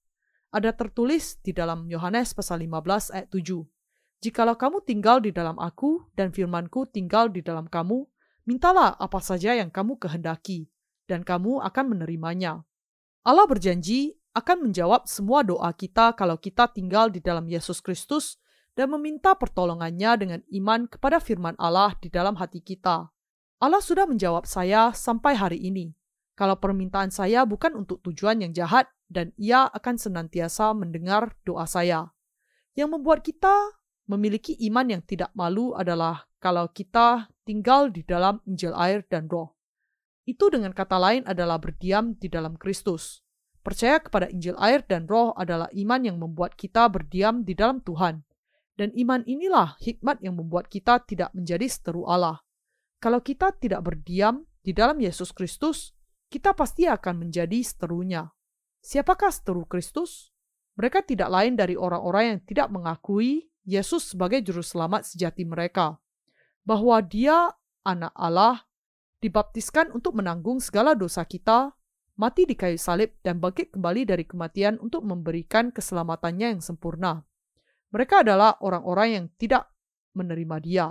Ada 0.49 0.73
tertulis 0.73 1.37
di 1.45 1.53
dalam 1.53 1.85
Yohanes 1.91 2.33
pasal 2.33 2.65
15 2.65 3.13
ayat 3.13 3.29
7. 3.29 3.67
Jikalau 4.25 4.57
kamu 4.57 4.81
tinggal 4.87 5.21
di 5.21 5.35
dalam 5.35 5.61
aku 5.61 6.09
dan 6.17 6.33
firmanku 6.33 6.89
tinggal 6.89 7.29
di 7.29 7.45
dalam 7.45 7.69
kamu, 7.69 8.09
mintalah 8.49 8.97
apa 8.97 9.21
saja 9.21 9.53
yang 9.53 9.69
kamu 9.69 10.01
kehendaki, 10.01 10.73
dan 11.05 11.21
kamu 11.27 11.61
akan 11.61 11.85
menerimanya. 11.93 12.65
Allah 13.27 13.45
berjanji 13.45 14.17
akan 14.39 14.71
menjawab 14.71 15.11
semua 15.11 15.43
doa 15.43 15.69
kita 15.75 16.15
kalau 16.15 16.39
kita 16.39 16.71
tinggal 16.71 17.11
di 17.11 17.19
dalam 17.19 17.51
Yesus 17.51 17.83
Kristus 17.83 18.39
dan 18.79 18.95
meminta 18.95 19.35
pertolongannya 19.35 20.11
dengan 20.15 20.41
iman 20.55 20.87
kepada 20.87 21.19
firman 21.19 21.59
Allah 21.59 21.99
di 21.99 22.07
dalam 22.07 22.39
hati 22.39 22.63
kita. 22.63 23.11
Allah 23.59 23.83
sudah 23.83 24.07
menjawab 24.07 24.47
saya 24.47 24.95
sampai 24.95 25.35
hari 25.35 25.59
ini. 25.59 25.91
Kalau 26.39 26.55
permintaan 26.55 27.11
saya 27.11 27.43
bukan 27.43 27.75
untuk 27.75 27.99
tujuan 28.07 28.39
yang 28.39 28.55
jahat, 28.55 28.87
dan 29.11 29.33
Ia 29.41 29.67
akan 29.73 29.97
senantiasa 29.99 30.77
mendengar 30.77 31.35
doa 31.43 31.65
saya. 31.65 32.13
Yang 32.79 32.89
membuat 32.95 33.27
kita 33.27 33.75
memiliki 34.07 34.55
iman 34.71 34.87
yang 34.87 35.03
tidak 35.03 35.35
malu 35.35 35.75
adalah 35.75 36.29
kalau 36.39 36.71
kita 36.71 37.27
tinggal 37.43 37.91
di 37.91 38.07
dalam 38.07 38.39
Injil 38.47 38.77
air 38.79 39.03
dan 39.11 39.27
Roh. 39.27 39.59
Itu 40.29 40.53
dengan 40.53 40.77
kata 40.77 41.01
lain 41.01 41.25
adalah 41.27 41.59
berdiam 41.59 42.15
di 42.15 42.29
dalam 42.31 42.55
Kristus. 42.55 43.25
Percaya 43.69 44.01
kepada 44.01 44.33
Injil 44.33 44.57
air 44.57 44.81
dan 44.81 45.05
Roh 45.05 45.37
adalah 45.37 45.69
iman 45.77 46.01
yang 46.01 46.17
membuat 46.17 46.57
kita 46.57 46.89
berdiam 46.89 47.45
di 47.45 47.53
dalam 47.53 47.85
Tuhan. 47.85 48.25
Dan 48.81 48.97
iman 48.97 49.21
inilah 49.29 49.77
hikmat 49.85 50.25
yang 50.25 50.41
membuat 50.41 50.73
kita 50.73 51.05
tidak 51.05 51.29
menjadi 51.37 51.69
seteru 51.69 52.09
Allah. 52.09 52.41
Kalau 52.97 53.21
kita 53.21 53.53
tidak 53.61 53.85
berdiam 53.85 54.49
di 54.65 54.73
dalam 54.73 54.97
Yesus 54.97 55.37
Kristus, 55.37 55.93
kita 56.33 56.57
pasti 56.57 56.89
akan 56.89 57.29
menjadi 57.29 57.61
seterunya. 57.61 58.33
Siapakah 58.81 59.29
seteru 59.29 59.69
Kristus? 59.69 60.33
Mereka 60.81 61.05
tidak 61.05 61.29
lain 61.29 61.53
dari 61.53 61.77
orang-orang 61.77 62.25
yang 62.25 62.41
tidak 62.49 62.73
mengakui 62.73 63.53
Yesus 63.69 64.17
sebagai 64.17 64.41
juru 64.49 64.65
selamat 64.65 65.13
sejati 65.13 65.45
mereka. 65.45 66.01
Bahwa 66.65 67.05
dia 67.05 67.53
anak 67.85 68.17
Allah, 68.17 68.65
dibaptiskan 69.21 69.93
untuk 69.93 70.17
menanggung 70.17 70.57
segala 70.57 70.97
dosa 70.97 71.21
kita, 71.29 71.77
mati 72.19 72.45
di 72.45 72.59
kayu 72.59 72.77
salib 72.77 73.15
dan 73.23 73.39
bangkit 73.39 73.73
kembali 73.73 74.03
dari 74.05 74.27
kematian 74.27 74.77
untuk 74.83 75.07
memberikan 75.07 75.71
keselamatannya 75.71 76.59
yang 76.59 76.63
sempurna. 76.63 77.23
Mereka 77.95 78.27
adalah 78.27 78.59
orang-orang 78.61 79.09
yang 79.09 79.27
tidak 79.39 79.71
menerima 80.13 80.57
dia 80.61 80.87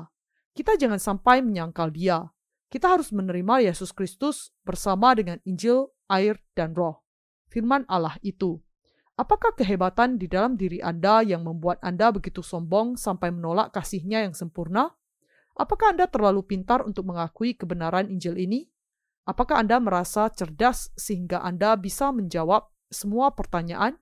kita 0.58 0.74
jangan 0.74 0.98
sampai 0.98 1.46
menyangkal 1.46 1.94
dia. 1.94 2.34
Kita 2.74 2.98
harus 2.98 3.14
menerima 3.14 3.70
Yesus 3.70 3.94
Kristus 3.94 4.50
bersama 4.66 5.14
dengan 5.14 5.38
Injil, 5.46 5.94
air, 6.10 6.42
dan 6.58 6.74
roh. 6.74 7.06
Firman 7.54 7.86
Allah 7.86 8.18
itu. 8.26 8.58
Apakah 9.14 9.54
kehebatan 9.54 10.18
di 10.18 10.26
dalam 10.26 10.58
diri 10.58 10.82
Anda 10.82 11.22
yang 11.22 11.46
membuat 11.46 11.78
Anda 11.86 12.10
begitu 12.10 12.42
sombong 12.42 12.98
sampai 12.98 13.30
menolak 13.30 13.70
kasihnya 13.70 14.26
yang 14.26 14.34
sempurna? 14.34 14.98
Apakah 15.54 15.94
Anda 15.94 16.10
terlalu 16.10 16.42
pintar 16.42 16.82
untuk 16.82 17.06
mengakui 17.06 17.54
kebenaran 17.54 18.10
Injil 18.10 18.42
ini? 18.42 18.66
Apakah 19.28 19.60
Anda 19.60 19.84
merasa 19.84 20.32
cerdas 20.32 20.88
sehingga 20.96 21.44
Anda 21.44 21.76
bisa 21.76 22.16
menjawab 22.16 22.72
semua 22.88 23.36
pertanyaan? 23.36 24.00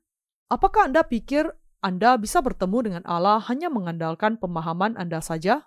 Apakah 0.54 0.86
Anda 0.86 1.02
pikir 1.02 1.50
Anda 1.82 2.14
bisa 2.22 2.46
bertemu 2.46 2.78
dengan 2.86 3.04
Allah 3.10 3.42
hanya 3.50 3.74
mengandalkan 3.74 4.38
pemahaman 4.38 4.94
Anda 5.02 5.26
saja? 5.26 5.66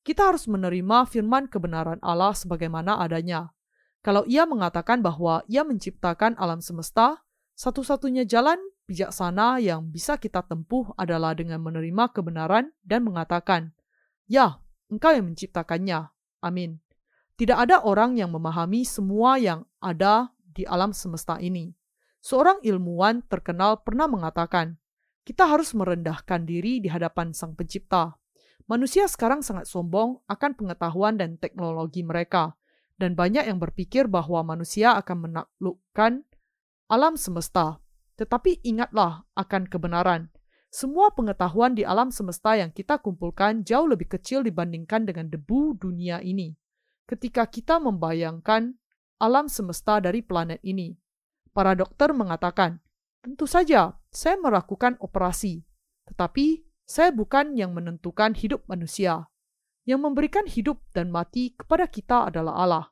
Kita 0.00 0.32
harus 0.32 0.48
menerima 0.48 1.04
firman 1.12 1.44
kebenaran 1.44 2.00
Allah 2.00 2.32
sebagaimana 2.32 2.96
adanya. 2.96 3.52
Kalau 4.00 4.24
ia 4.24 4.48
mengatakan 4.48 5.04
bahwa 5.04 5.44
ia 5.44 5.60
menciptakan 5.60 6.38
alam 6.40 6.64
semesta, 6.64 7.20
satu-satunya 7.52 8.24
jalan 8.24 8.56
bijaksana 8.88 9.60
yang 9.60 9.92
bisa 9.92 10.16
kita 10.16 10.40
tempuh 10.46 10.94
adalah 10.96 11.36
dengan 11.36 11.60
menerima 11.60 12.16
kebenaran 12.16 12.72
dan 12.86 13.02
mengatakan, 13.02 13.74
"Ya, 14.30 14.62
Engkau 14.88 15.10
yang 15.10 15.34
menciptakannya." 15.34 16.08
Amin. 16.40 16.85
Tidak 17.36 17.52
ada 17.52 17.84
orang 17.84 18.16
yang 18.16 18.32
memahami 18.32 18.88
semua 18.88 19.36
yang 19.36 19.68
ada 19.76 20.32
di 20.40 20.64
alam 20.64 20.96
semesta 20.96 21.36
ini. 21.36 21.68
Seorang 22.24 22.64
ilmuwan 22.64 23.20
terkenal 23.28 23.84
pernah 23.84 24.08
mengatakan, 24.08 24.80
"Kita 25.20 25.44
harus 25.44 25.76
merendahkan 25.76 26.48
diri 26.48 26.80
di 26.80 26.88
hadapan 26.88 27.36
Sang 27.36 27.52
Pencipta." 27.52 28.16
Manusia 28.64 29.04
sekarang 29.04 29.44
sangat 29.44 29.68
sombong 29.68 30.24
akan 30.26 30.56
pengetahuan 30.56 31.20
dan 31.20 31.36
teknologi 31.36 32.00
mereka, 32.00 32.56
dan 32.96 33.12
banyak 33.12 33.44
yang 33.44 33.60
berpikir 33.60 34.08
bahwa 34.08 34.40
manusia 34.56 34.96
akan 34.96 35.28
menaklukkan 35.28 36.24
alam 36.88 37.14
semesta. 37.20 37.84
Tetapi 38.16 38.64
ingatlah 38.64 39.28
akan 39.36 39.68
kebenaran. 39.68 40.32
Semua 40.72 41.12
pengetahuan 41.12 41.76
di 41.76 41.84
alam 41.84 42.08
semesta 42.08 42.56
yang 42.56 42.72
kita 42.72 42.96
kumpulkan 42.96 43.60
jauh 43.60 43.84
lebih 43.84 44.08
kecil 44.08 44.40
dibandingkan 44.40 45.04
dengan 45.04 45.28
debu 45.28 45.76
dunia 45.76 46.24
ini. 46.24 46.56
Ketika 47.06 47.46
kita 47.46 47.78
membayangkan 47.78 48.74
alam 49.22 49.46
semesta 49.46 50.02
dari 50.02 50.20
planet 50.20 50.58
ini, 50.66 50.94
para 51.54 51.72
dokter 51.78 52.10
mengatakan, 52.10 52.82
"Tentu 53.22 53.46
saja, 53.46 53.94
saya 54.10 54.36
melakukan 54.36 54.98
operasi, 54.98 55.62
tetapi 56.10 56.66
saya 56.82 57.14
bukan 57.14 57.54
yang 57.54 57.74
menentukan 57.74 58.34
hidup 58.34 58.66
manusia. 58.66 59.30
Yang 59.86 60.00
memberikan 60.02 60.44
hidup 60.50 60.82
dan 60.90 61.14
mati 61.14 61.54
kepada 61.54 61.86
kita 61.86 62.28
adalah 62.28 62.58
Allah." 62.58 62.86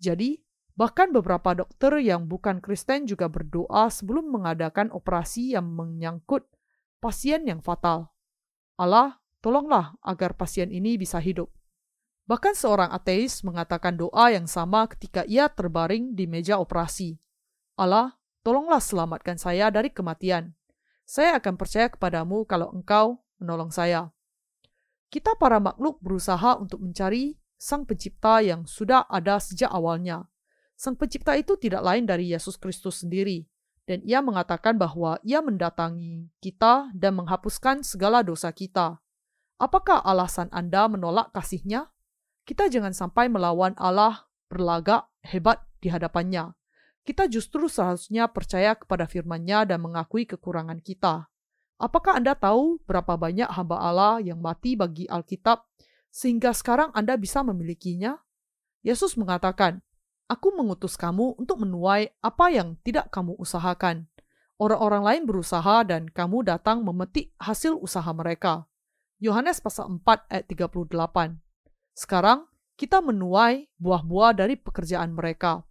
Jadi, 0.00 0.40
Bahkan 0.80 1.12
beberapa 1.12 1.52
dokter 1.52 1.92
yang 2.00 2.24
bukan 2.24 2.64
Kristen 2.64 3.04
juga 3.04 3.28
berdoa 3.28 3.92
sebelum 3.92 4.32
mengadakan 4.32 4.88
operasi 4.88 5.52
yang 5.52 5.68
menyangkut 5.76 6.48
pasien 7.04 7.44
yang 7.44 7.60
fatal. 7.60 8.16
Allah, 8.80 9.20
tolonglah 9.44 10.00
agar 10.00 10.32
pasien 10.40 10.72
ini 10.72 10.96
bisa 10.96 11.20
hidup. 11.20 11.52
Bahkan 12.30 12.54
seorang 12.54 12.94
ateis 12.94 13.42
mengatakan 13.42 13.98
doa 13.98 14.30
yang 14.30 14.46
sama 14.46 14.86
ketika 14.86 15.26
ia 15.26 15.50
terbaring 15.50 16.14
di 16.14 16.30
meja 16.30 16.62
operasi. 16.62 17.18
Allah, 17.74 18.14
tolonglah 18.46 18.78
selamatkan 18.78 19.34
saya 19.34 19.66
dari 19.74 19.90
kematian. 19.90 20.54
Saya 21.02 21.42
akan 21.42 21.58
percaya 21.58 21.90
kepadamu 21.90 22.46
kalau 22.46 22.70
engkau 22.70 23.18
menolong 23.42 23.74
saya. 23.74 24.14
Kita 25.10 25.34
para 25.34 25.58
makhluk 25.58 25.98
berusaha 25.98 26.54
untuk 26.54 26.78
mencari 26.78 27.34
sang 27.58 27.82
pencipta 27.82 28.38
yang 28.38 28.62
sudah 28.62 29.10
ada 29.10 29.42
sejak 29.42 29.74
awalnya 29.74 30.30
Sang 30.80 30.96
pencipta 30.96 31.36
itu 31.36 31.60
tidak 31.60 31.84
lain 31.84 32.08
dari 32.08 32.32
Yesus 32.32 32.56
Kristus 32.56 33.04
sendiri, 33.04 33.44
dan 33.84 34.00
ia 34.00 34.24
mengatakan 34.24 34.80
bahwa 34.80 35.20
ia 35.20 35.44
mendatangi 35.44 36.32
kita 36.40 36.88
dan 36.96 37.20
menghapuskan 37.20 37.84
segala 37.84 38.24
dosa 38.24 38.48
kita. 38.48 38.96
Apakah 39.60 40.00
alasan 40.00 40.48
Anda 40.48 40.88
menolak 40.88 41.36
kasihnya? 41.36 41.92
Kita 42.44 42.66
jangan 42.66 42.96
sampai 42.96 43.30
melawan 43.30 43.76
Allah 43.78 44.26
berlagak 44.50 45.06
hebat 45.22 45.62
di 45.78 45.88
hadapannya. 45.88 46.52
Kita 47.00 47.26
justru 47.30 47.70
seharusnya 47.70 48.28
percaya 48.28 48.76
kepada 48.76 49.08
firman-Nya 49.08 49.64
dan 49.64 49.80
mengakui 49.80 50.28
kekurangan 50.28 50.78
kita. 50.84 51.30
Apakah 51.80 52.20
Anda 52.20 52.36
tahu 52.36 52.84
berapa 52.84 53.16
banyak 53.16 53.48
hamba 53.48 53.80
Allah 53.80 54.20
yang 54.20 54.36
mati 54.44 54.76
bagi 54.76 55.08
Alkitab 55.08 55.64
sehingga 56.12 56.52
sekarang 56.52 56.92
Anda 56.92 57.16
bisa 57.16 57.40
memilikinya? 57.40 58.20
Yesus 58.84 59.16
mengatakan, 59.16 59.80
Aku 60.30 60.54
mengutus 60.54 60.94
kamu 60.94 61.40
untuk 61.40 61.58
menuai 61.64 62.12
apa 62.22 62.54
yang 62.54 62.78
tidak 62.86 63.10
kamu 63.10 63.34
usahakan. 63.34 64.06
Orang-orang 64.60 65.02
lain 65.02 65.22
berusaha 65.24 65.82
dan 65.82 66.06
kamu 66.06 66.44
datang 66.46 66.84
memetik 66.84 67.32
hasil 67.40 67.74
usaha 67.80 68.06
mereka. 68.12 68.68
Yohanes 69.18 69.58
pasal 69.58 69.88
4 69.88 70.30
ayat 70.30 70.46
38. 70.46 71.49
Sekarang 71.92 72.48
kita 72.78 73.04
menuai 73.04 73.68
buah-buah 73.76 74.36
dari 74.36 74.56
pekerjaan 74.56 75.12
mereka. 75.12 75.64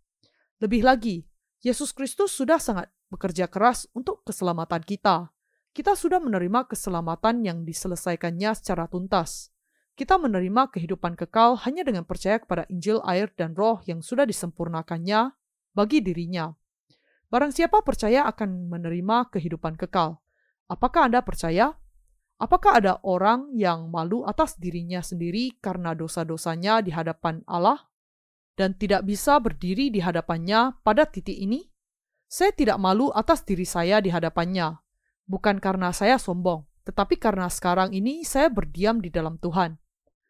Lebih 0.62 0.86
lagi, 0.86 1.26
Yesus 1.64 1.96
Kristus 1.96 2.36
sudah 2.36 2.62
sangat 2.62 2.92
bekerja 3.10 3.50
keras 3.50 3.90
untuk 3.98 4.22
keselamatan 4.28 4.86
kita. 4.86 5.34
Kita 5.74 5.98
sudah 5.98 6.22
menerima 6.22 6.70
keselamatan 6.70 7.46
yang 7.46 7.64
diselesaikannya 7.66 8.52
secara 8.58 8.86
tuntas 8.86 9.50
kita 10.00 10.16
menerima 10.16 10.72
kehidupan 10.72 11.20
kekal 11.20 11.60
hanya 11.68 11.84
dengan 11.84 12.08
percaya 12.08 12.40
kepada 12.40 12.64
Injil, 12.72 13.04
air, 13.04 13.28
dan 13.36 13.52
roh 13.52 13.84
yang 13.84 14.00
sudah 14.00 14.24
disempurnakannya 14.24 15.36
bagi 15.76 16.00
dirinya. 16.00 16.56
Barang 17.28 17.52
siapa 17.52 17.84
percaya 17.84 18.24
akan 18.24 18.72
menerima 18.72 19.28
kehidupan 19.28 19.76
kekal. 19.76 20.24
Apakah 20.72 21.12
Anda 21.12 21.20
percaya? 21.20 21.76
Apakah 22.40 22.80
ada 22.80 23.04
orang 23.04 23.52
yang 23.52 23.92
malu 23.92 24.24
atas 24.24 24.56
dirinya 24.56 25.04
sendiri 25.04 25.60
karena 25.60 25.92
dosa-dosanya 25.92 26.80
di 26.80 26.96
hadapan 26.96 27.44
Allah 27.44 27.84
dan 28.56 28.80
tidak 28.80 29.04
bisa 29.04 29.44
berdiri 29.44 29.92
di 29.92 30.00
hadapannya 30.00 30.80
pada 30.80 31.04
titik 31.04 31.36
ini? 31.36 31.68
Saya 32.32 32.56
tidak 32.56 32.80
malu 32.80 33.12
atas 33.12 33.44
diri 33.44 33.68
saya 33.68 34.00
di 34.00 34.08
hadapannya, 34.08 34.80
bukan 35.28 35.60
karena 35.60 35.92
saya 35.92 36.16
sombong, 36.16 36.64
tetapi 36.88 37.20
karena 37.20 37.52
sekarang 37.52 37.92
ini 37.92 38.24
saya 38.24 38.48
berdiam 38.48 39.04
di 39.04 39.12
dalam 39.12 39.36
Tuhan. 39.36 39.76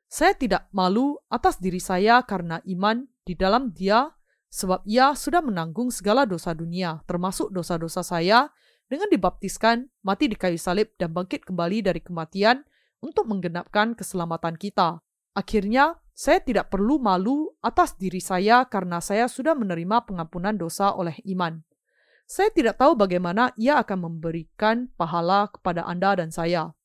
Saya 0.10 0.34
tidak 0.34 0.65
malu 0.73 1.14
atas 1.30 1.61
diri 1.61 1.77
saya 1.77 2.26
karena 2.26 2.57
iman 2.65 3.06
di 3.22 3.38
dalam 3.38 3.69
Dia, 3.69 4.10
sebab 4.49 4.81
Ia 4.90 5.14
sudah 5.14 5.45
menanggung 5.45 5.94
segala 5.94 6.26
dosa 6.26 6.57
dunia, 6.57 7.06
termasuk 7.06 7.53
dosa-dosa 7.53 8.02
saya, 8.02 8.49
dengan 8.90 9.07
dibaptiskan, 9.07 9.86
mati 10.02 10.26
di 10.26 10.36
kayu 10.36 10.57
salib, 10.57 10.90
dan 10.98 11.14
bangkit 11.14 11.45
kembali 11.45 11.86
dari 11.86 12.02
kematian 12.02 12.66
untuk 12.99 13.30
menggenapkan 13.30 13.94
keselamatan 13.94 14.57
kita. 14.57 14.99
Akhirnya, 15.38 16.02
saya 16.18 16.44
tidak 16.44 16.68
perlu 16.74 16.99
malu 16.99 17.53
atas 17.64 17.95
diri 17.95 18.20
saya 18.20 18.68
karena 18.68 18.99
saya 18.99 19.32
sudah 19.32 19.56
menerima 19.56 20.03
pengampunan 20.03 20.57
dosa 20.57 20.91
oleh 20.91 21.16
iman. 21.32 21.64
Saya 22.28 22.52
tidak 22.52 22.78
tahu 22.78 22.94
bagaimana 22.99 23.56
Ia 23.56 23.80
akan 23.82 24.06
memberikan 24.06 24.91
pahala 24.99 25.48
kepada 25.49 25.88
Anda 25.88 26.20
dan 26.20 26.30
saya. 26.30 26.76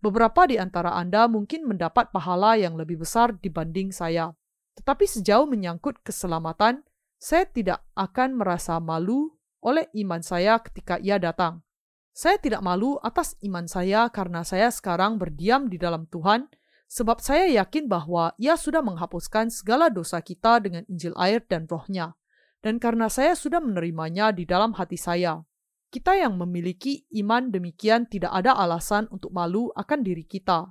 Beberapa 0.00 0.48
di 0.48 0.58
antara 0.58 0.96
Anda 0.96 1.28
mungkin 1.30 1.68
mendapat 1.70 2.10
pahala 2.10 2.56
yang 2.56 2.74
lebih 2.74 3.04
besar 3.04 3.36
dibanding 3.36 3.94
saya. 3.94 4.32
Tetapi 4.80 5.04
sejauh 5.04 5.44
menyangkut 5.44 6.00
keselamatan, 6.02 6.82
saya 7.20 7.44
tidak 7.46 7.84
akan 7.96 8.40
merasa 8.40 8.80
malu 8.80 9.39
oleh 9.60 9.88
iman 10.00 10.20
saya 10.24 10.60
ketika 10.60 10.96
ia 11.00 11.20
datang. 11.20 11.64
Saya 12.10 12.36
tidak 12.36 12.60
malu 12.60 12.98
atas 13.00 13.38
iman 13.46 13.64
saya 13.70 14.10
karena 14.10 14.42
saya 14.42 14.68
sekarang 14.68 15.16
berdiam 15.16 15.70
di 15.70 15.78
dalam 15.78 16.10
Tuhan, 16.10 16.50
sebab 16.90 17.22
saya 17.22 17.46
yakin 17.62 17.86
bahwa 17.86 18.34
ia 18.34 18.58
sudah 18.58 18.82
menghapuskan 18.82 19.48
segala 19.48 19.88
dosa 19.88 20.18
kita 20.18 20.58
dengan 20.58 20.82
Injil 20.90 21.14
air 21.14 21.40
dan 21.46 21.70
rohnya. 21.70 22.18
Dan 22.60 22.76
karena 22.76 23.08
saya 23.08 23.32
sudah 23.38 23.62
menerimanya 23.62 24.36
di 24.36 24.44
dalam 24.44 24.76
hati 24.76 24.98
saya, 24.98 25.40
kita 25.88 26.18
yang 26.18 26.36
memiliki 26.36 27.08
iman 27.22 27.48
demikian 27.48 28.04
tidak 28.04 28.34
ada 28.36 28.52
alasan 28.58 29.08
untuk 29.08 29.32
malu 29.32 29.72
akan 29.72 30.04
diri 30.04 30.26
kita. 30.28 30.68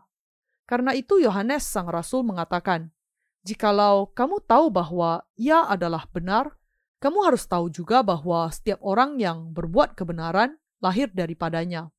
Karena 0.70 0.94
itu 0.94 1.18
Yohanes 1.18 1.66
sang 1.66 1.90
rasul 1.90 2.22
mengatakan, 2.22 2.94
"Jikalau 3.42 4.14
kamu 4.14 4.44
tahu 4.46 4.70
bahwa 4.70 5.26
ia 5.34 5.66
adalah 5.66 6.06
benar, 6.14 6.59
kamu 7.00 7.32
harus 7.32 7.48
tahu 7.48 7.72
juga 7.72 8.04
bahwa 8.04 8.48
setiap 8.52 8.80
orang 8.84 9.20
yang 9.20 9.52
berbuat 9.56 9.96
kebenaran 9.96 10.60
lahir 10.84 11.12
daripadanya." 11.12 11.92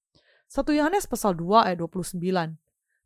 1 0.51 0.77
Yohanes 0.77 1.09
pasal 1.09 1.37
2 1.37 1.67
ayat 1.67 1.79
29. 1.83 2.57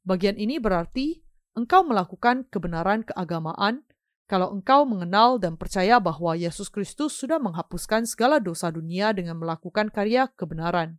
Bagian 0.04 0.36
ini 0.36 0.60
berarti 0.60 1.24
engkau 1.56 1.86
melakukan 1.86 2.44
kebenaran 2.50 3.06
keagamaan 3.06 3.86
kalau 4.24 4.56
engkau 4.56 4.88
mengenal 4.88 5.36
dan 5.36 5.60
percaya 5.60 6.00
bahwa 6.00 6.32
Yesus 6.32 6.72
Kristus 6.72 7.12
sudah 7.12 7.36
menghapuskan 7.36 8.08
segala 8.08 8.40
dosa 8.40 8.72
dunia 8.72 9.12
dengan 9.12 9.36
melakukan 9.36 9.92
karya 9.92 10.32
kebenaran, 10.32 10.96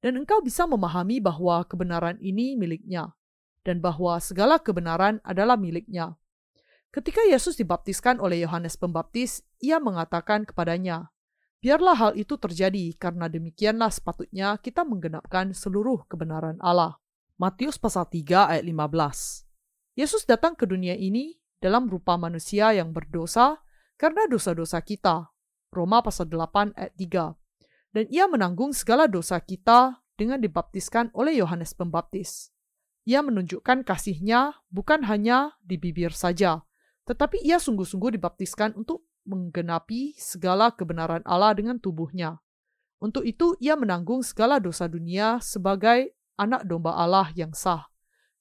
dan 0.00 0.16
engkau 0.16 0.40
bisa 0.40 0.64
memahami 0.64 1.20
bahwa 1.20 1.60
kebenaran 1.68 2.16
ini 2.24 2.56
miliknya, 2.56 3.12
dan 3.68 3.84
bahwa 3.84 4.16
segala 4.16 4.56
kebenaran 4.56 5.20
adalah 5.20 5.60
miliknya. 5.60 6.16
Ketika 6.94 7.26
Yesus 7.26 7.58
dibaptiskan 7.58 8.22
oleh 8.22 8.46
Yohanes 8.46 8.78
Pembaptis, 8.78 9.42
ia 9.58 9.82
mengatakan 9.82 10.46
kepadanya, 10.46 11.10
Biarlah 11.58 11.98
hal 11.98 12.12
itu 12.14 12.38
terjadi, 12.38 12.94
karena 12.94 13.26
demikianlah 13.26 13.90
sepatutnya 13.90 14.54
kita 14.62 14.86
menggenapkan 14.86 15.50
seluruh 15.50 16.06
kebenaran 16.06 16.54
Allah. 16.62 17.02
Matius 17.34 17.82
pasal 17.82 18.06
3 18.06 18.46
ayat 18.46 18.62
15 18.62 19.98
Yesus 19.98 20.22
datang 20.22 20.54
ke 20.54 20.70
dunia 20.70 20.94
ini 20.94 21.34
dalam 21.58 21.90
rupa 21.90 22.14
manusia 22.14 22.70
yang 22.70 22.94
berdosa 22.94 23.58
karena 23.98 24.30
dosa-dosa 24.30 24.78
kita. 24.78 25.34
Roma 25.74 25.98
pasal 25.98 26.30
8 26.30 26.78
ayat 26.78 26.94
3 26.94 27.90
Dan 27.90 28.04
ia 28.06 28.30
menanggung 28.30 28.70
segala 28.70 29.10
dosa 29.10 29.42
kita 29.42 29.98
dengan 30.14 30.38
dibaptiskan 30.38 31.10
oleh 31.10 31.42
Yohanes 31.42 31.74
Pembaptis. 31.74 32.54
Ia 33.02 33.18
menunjukkan 33.18 33.82
kasihnya 33.82 34.62
bukan 34.70 35.02
hanya 35.10 35.58
di 35.58 35.74
bibir 35.74 36.14
saja, 36.14 36.62
tetapi 37.04 37.40
ia 37.44 37.60
sungguh-sungguh 37.60 38.16
dibaptiskan 38.16 38.76
untuk 38.76 39.04
menggenapi 39.24 40.16
segala 40.16 40.72
kebenaran 40.72 41.24
Allah 41.24 41.52
dengan 41.56 41.80
tubuhnya. 41.80 42.40
Untuk 43.00 43.28
itu 43.28 43.52
ia 43.60 43.76
menanggung 43.76 44.24
segala 44.24 44.56
dosa 44.56 44.88
dunia 44.88 45.36
sebagai 45.40 46.16
anak 46.40 46.64
domba 46.64 46.96
Allah 46.96 47.28
yang 47.36 47.52
sah. 47.52 47.88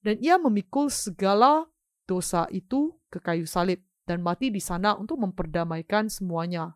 Dan 0.04 0.20
ia 0.20 0.36
memikul 0.36 0.92
segala 0.92 1.68
dosa 2.04 2.48
itu 2.52 2.96
ke 3.08 3.24
kayu 3.24 3.48
salib 3.48 3.80
dan 4.04 4.20
mati 4.20 4.52
di 4.52 4.60
sana 4.60 5.00
untuk 5.00 5.20
memperdamaikan 5.20 6.12
semuanya. 6.12 6.76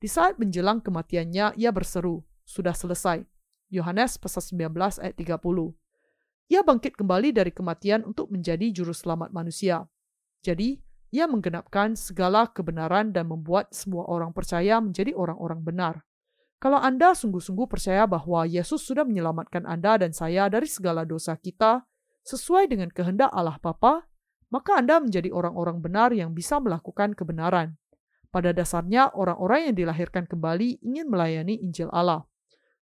Di 0.00 0.08
saat 0.08 0.36
menjelang 0.40 0.80
kematiannya, 0.80 1.56
ia 1.56 1.70
berseru, 1.72 2.24
sudah 2.44 2.72
selesai. 2.72 3.24
Yohanes 3.72 4.16
pasal 4.20 4.44
19 4.44 5.00
ayat 5.00 5.16
30. 5.16 5.72
Ia 6.52 6.60
bangkit 6.60 6.96
kembali 7.00 7.32
dari 7.32 7.52
kematian 7.52 8.04
untuk 8.04 8.28
menjadi 8.28 8.68
juru 8.68 8.92
selamat 8.92 9.32
manusia. 9.32 9.88
Jadi, 10.44 10.80
ia 11.14 11.30
menggenapkan 11.30 11.94
segala 11.94 12.50
kebenaran 12.50 13.14
dan 13.14 13.30
membuat 13.30 13.70
semua 13.70 14.02
orang 14.10 14.34
percaya 14.34 14.82
menjadi 14.82 15.14
orang-orang 15.14 15.62
benar. 15.62 15.94
Kalau 16.58 16.82
Anda 16.82 17.14
sungguh-sungguh 17.14 17.70
percaya 17.70 18.02
bahwa 18.10 18.42
Yesus 18.42 18.82
sudah 18.82 19.06
menyelamatkan 19.06 19.62
Anda 19.62 19.94
dan 20.02 20.10
saya 20.10 20.50
dari 20.50 20.66
segala 20.66 21.06
dosa 21.06 21.38
kita 21.38 21.86
sesuai 22.26 22.66
dengan 22.66 22.90
kehendak 22.90 23.30
Allah 23.30 23.62
Bapa, 23.62 24.10
maka 24.50 24.74
Anda 24.74 24.98
menjadi 24.98 25.30
orang-orang 25.30 25.78
benar 25.78 26.10
yang 26.10 26.34
bisa 26.34 26.58
melakukan 26.58 27.14
kebenaran. 27.14 27.78
Pada 28.34 28.50
dasarnya, 28.50 29.14
orang-orang 29.14 29.70
yang 29.70 29.76
dilahirkan 29.78 30.26
kembali 30.26 30.82
ingin 30.82 31.06
melayani 31.06 31.62
Injil 31.62 31.86
Allah. 31.94 32.26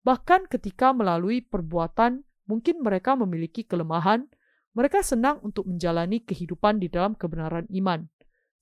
Bahkan 0.01 0.49
ketika 0.49 0.89
melalui 0.89 1.45
perbuatan, 1.45 2.25
mungkin 2.49 2.81
mereka 2.81 3.13
memiliki 3.13 3.61
kelemahan, 3.61 4.25
mereka 4.73 5.05
senang 5.05 5.37
untuk 5.45 5.69
menjalani 5.69 6.23
kehidupan 6.25 6.81
di 6.81 6.89
dalam 6.89 7.13
kebenaran 7.13 7.69
iman. 7.69 8.09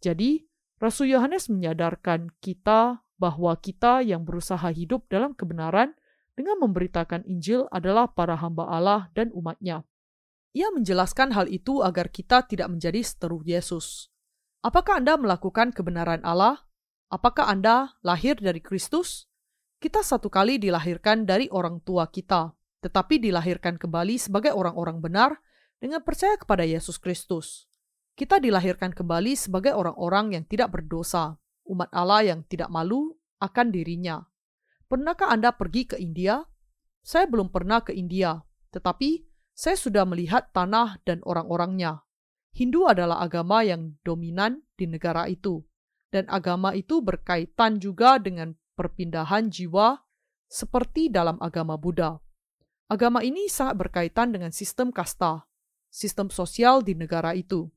Jadi, 0.04 0.44
Rasul 0.84 1.16
Yohanes 1.16 1.48
menyadarkan 1.48 2.36
kita 2.44 3.08
bahwa 3.16 3.56
kita 3.56 4.04
yang 4.04 4.28
berusaha 4.28 4.68
hidup 4.68 5.08
dalam 5.08 5.32
kebenaran 5.32 5.96
dengan 6.36 6.60
memberitakan 6.60 7.24
Injil 7.24 7.72
adalah 7.72 8.12
para 8.12 8.36
hamba 8.36 8.68
Allah 8.68 9.08
dan 9.16 9.32
umatnya. 9.32 9.88
Ia 10.52 10.76
menjelaskan 10.76 11.32
hal 11.32 11.48
itu 11.48 11.80
agar 11.80 12.12
kita 12.12 12.44
tidak 12.44 12.68
menjadi 12.68 13.00
seteru 13.00 13.40
Yesus. 13.48 14.12
Apakah 14.60 15.00
Anda 15.00 15.16
melakukan 15.16 15.72
kebenaran 15.72 16.20
Allah? 16.28 16.68
Apakah 17.08 17.48
Anda 17.48 17.96
lahir 18.04 18.36
dari 18.36 18.60
Kristus? 18.60 19.32
Kita 19.80 20.04
satu 20.04 20.28
kali 20.28 20.60
dilahirkan 20.60 21.24
dari 21.24 21.48
orang 21.48 21.80
tua 21.80 22.12
kita, 22.12 22.52
tetapi 22.84 23.24
dilahirkan 23.24 23.80
kembali 23.80 24.20
sebagai 24.20 24.52
orang-orang 24.52 25.00
benar 25.00 25.32
dengan 25.80 26.04
percaya 26.04 26.36
kepada 26.36 26.68
Yesus 26.68 27.00
Kristus. 27.00 27.72
Kita 28.14 28.38
dilahirkan 28.38 28.94
kembali 28.94 29.34
sebagai 29.34 29.73
orang-orang 29.73 30.38
yang 30.38 30.44
tidak 30.45 30.69
berdosa, 30.69 31.34
umat 31.65 31.90
Allah 31.90 32.22
yang 32.22 32.45
tidak 32.45 32.69
malu 32.69 33.18
akan 33.41 33.73
dirinya. 33.73 34.22
Pernahkah 34.85 35.34
Anda 35.34 35.49
pergi 35.57 35.90
ke 35.90 35.98
India? 35.98 36.45
Saya 37.02 37.26
belum 37.26 37.49
pernah 37.49 37.81
ke 37.81 37.90
India, 37.90 38.38
tetapi 38.69 39.26
saya 39.57 39.73
sudah 39.73 40.06
melihat 40.06 40.53
tanah 40.53 41.02
dan 41.02 41.26
orang-orangnya. 41.26 42.06
Hindu 42.53 42.85
adalah 42.85 43.18
agama 43.18 43.65
yang 43.65 43.98
dominan 44.06 44.61
di 44.77 44.85
negara 44.85 45.26
itu, 45.26 45.65
dan 46.14 46.30
agama 46.30 46.77
itu 46.77 47.02
berkaitan 47.02 47.81
juga 47.81 48.22
dengan 48.22 48.53
perpindahan 48.77 49.49
jiwa 49.49 49.98
seperti 50.45 51.10
dalam 51.10 51.41
agama 51.41 51.81
Buddha. 51.81 52.22
Agama 52.94 53.26
ini 53.26 53.49
sangat 53.49 53.81
berkaitan 53.81 54.30
dengan 54.30 54.53
sistem 54.53 54.94
kasta, 54.94 55.49
sistem 55.90 56.30
sosial 56.30 56.85
di 56.85 56.94
negara 56.94 57.34
itu. 57.34 57.73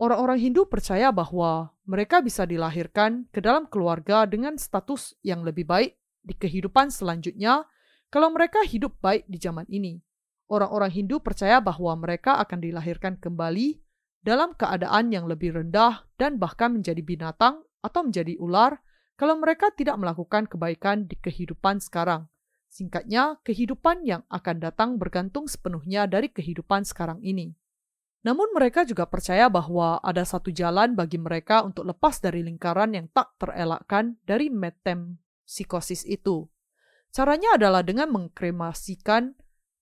Orang-orang 0.00 0.40
Hindu 0.40 0.64
percaya 0.64 1.12
bahwa 1.12 1.76
mereka 1.84 2.24
bisa 2.24 2.48
dilahirkan 2.48 3.28
ke 3.28 3.44
dalam 3.44 3.68
keluarga 3.68 4.24
dengan 4.24 4.56
status 4.56 5.12
yang 5.20 5.44
lebih 5.44 5.68
baik 5.68 6.00
di 6.24 6.32
kehidupan 6.32 6.88
selanjutnya 6.88 7.68
kalau 8.08 8.32
mereka 8.32 8.64
hidup 8.64 8.96
baik 9.04 9.28
di 9.28 9.36
zaman 9.36 9.68
ini. 9.68 10.00
Orang-orang 10.48 10.88
Hindu 10.88 11.20
percaya 11.20 11.60
bahwa 11.60 11.92
mereka 12.00 12.40
akan 12.40 12.64
dilahirkan 12.64 13.20
kembali 13.20 13.76
dalam 14.24 14.56
keadaan 14.56 15.12
yang 15.12 15.28
lebih 15.28 15.52
rendah 15.52 16.08
dan 16.16 16.40
bahkan 16.40 16.80
menjadi 16.80 17.04
binatang 17.04 17.60
atau 17.84 18.00
menjadi 18.00 18.40
ular 18.40 18.80
kalau 19.20 19.36
mereka 19.36 19.68
tidak 19.68 20.00
melakukan 20.00 20.48
kebaikan 20.48 21.12
di 21.12 21.20
kehidupan 21.20 21.76
sekarang. 21.76 22.24
Singkatnya, 22.72 23.36
kehidupan 23.44 24.08
yang 24.08 24.24
akan 24.32 24.64
datang 24.64 24.96
bergantung 24.96 25.44
sepenuhnya 25.44 26.08
dari 26.08 26.32
kehidupan 26.32 26.88
sekarang 26.88 27.20
ini. 27.20 27.52
Namun 28.20 28.52
mereka 28.52 28.84
juga 28.84 29.08
percaya 29.08 29.48
bahwa 29.48 29.96
ada 30.04 30.28
satu 30.28 30.52
jalan 30.52 30.92
bagi 30.92 31.16
mereka 31.16 31.64
untuk 31.64 31.88
lepas 31.88 32.20
dari 32.20 32.44
lingkaran 32.44 32.92
yang 32.92 33.08
tak 33.08 33.32
terelakkan 33.40 34.20
dari 34.28 34.52
metempsikosis 34.52 36.04
itu. 36.04 36.44
Caranya 37.10 37.56
adalah 37.56 37.80
dengan 37.80 38.12
mengkremasikan 38.12 39.32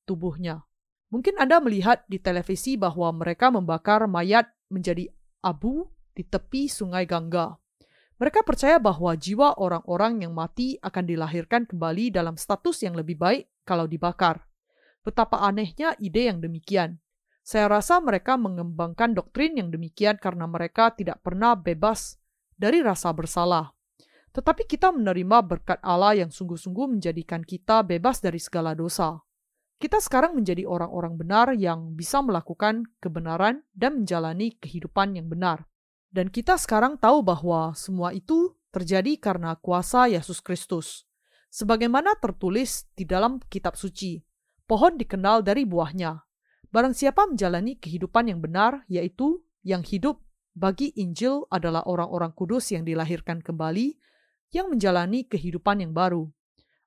tubuhnya. 0.06 0.62
Mungkin 1.10 1.34
Anda 1.40 1.58
melihat 1.58 2.06
di 2.06 2.22
televisi 2.22 2.78
bahwa 2.78 3.10
mereka 3.10 3.50
membakar 3.50 4.06
mayat 4.06 4.46
menjadi 4.70 5.10
abu 5.42 5.90
di 6.14 6.22
tepi 6.22 6.70
sungai 6.70 7.10
Gangga. 7.10 7.58
Mereka 8.18 8.42
percaya 8.42 8.82
bahwa 8.82 9.14
jiwa 9.14 9.58
orang-orang 9.58 10.26
yang 10.26 10.34
mati 10.34 10.74
akan 10.82 11.04
dilahirkan 11.06 11.70
kembali 11.70 12.10
dalam 12.10 12.34
status 12.34 12.82
yang 12.82 12.98
lebih 12.98 13.14
baik 13.14 13.46
kalau 13.62 13.86
dibakar. 13.86 14.42
Betapa 15.06 15.42
anehnya 15.42 15.94
ide 16.02 16.26
yang 16.26 16.42
demikian. 16.42 16.98
Saya 17.48 17.64
rasa 17.64 17.96
mereka 18.04 18.36
mengembangkan 18.36 19.16
doktrin 19.16 19.56
yang 19.56 19.72
demikian 19.72 20.20
karena 20.20 20.44
mereka 20.44 20.92
tidak 20.92 21.24
pernah 21.24 21.56
bebas 21.56 22.20
dari 22.52 22.84
rasa 22.84 23.08
bersalah. 23.16 23.72
Tetapi 24.36 24.68
kita 24.68 24.92
menerima 24.92 25.40
berkat 25.48 25.80
Allah 25.80 26.12
yang 26.12 26.28
sungguh-sungguh 26.28 27.00
menjadikan 27.00 27.40
kita 27.40 27.80
bebas 27.88 28.20
dari 28.20 28.36
segala 28.36 28.76
dosa. 28.76 29.24
Kita 29.80 29.96
sekarang 29.96 30.36
menjadi 30.36 30.68
orang-orang 30.68 31.16
benar 31.16 31.56
yang 31.56 31.96
bisa 31.96 32.20
melakukan 32.20 32.84
kebenaran 33.00 33.64
dan 33.72 34.04
menjalani 34.04 34.52
kehidupan 34.60 35.16
yang 35.16 35.32
benar. 35.32 35.64
Dan 36.12 36.28
kita 36.28 36.60
sekarang 36.60 37.00
tahu 37.00 37.24
bahwa 37.24 37.72
semua 37.72 38.12
itu 38.12 38.60
terjadi 38.68 39.16
karena 39.16 39.56
kuasa 39.56 40.04
Yesus 40.04 40.44
Kristus. 40.44 41.08
Sebagaimana 41.48 42.12
tertulis 42.20 42.92
di 42.92 43.08
dalam 43.08 43.40
kitab 43.48 43.72
suci, 43.72 44.20
pohon 44.68 45.00
dikenal 45.00 45.40
dari 45.40 45.64
buahnya. 45.64 46.27
Barang 46.68 46.92
siapa 46.92 47.24
menjalani 47.24 47.80
kehidupan 47.80 48.28
yang 48.28 48.44
benar, 48.44 48.84
yaitu 48.92 49.40
yang 49.64 49.80
hidup 49.80 50.20
bagi 50.52 50.92
Injil 51.00 51.48
adalah 51.48 51.80
orang-orang 51.88 52.34
kudus 52.36 52.68
yang 52.76 52.84
dilahirkan 52.84 53.40
kembali, 53.40 53.96
yang 54.52 54.68
menjalani 54.68 55.24
kehidupan 55.24 55.80
yang 55.80 55.96
baru. 55.96 56.28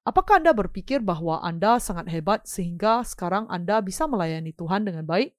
Apakah 0.06 0.42
Anda 0.42 0.54
berpikir 0.54 1.02
bahwa 1.02 1.42
Anda 1.42 1.78
sangat 1.78 2.10
hebat 2.10 2.46
sehingga 2.50 3.06
sekarang 3.06 3.46
Anda 3.50 3.82
bisa 3.82 4.06
melayani 4.06 4.54
Tuhan 4.54 4.86
dengan 4.86 5.06
baik? 5.06 5.34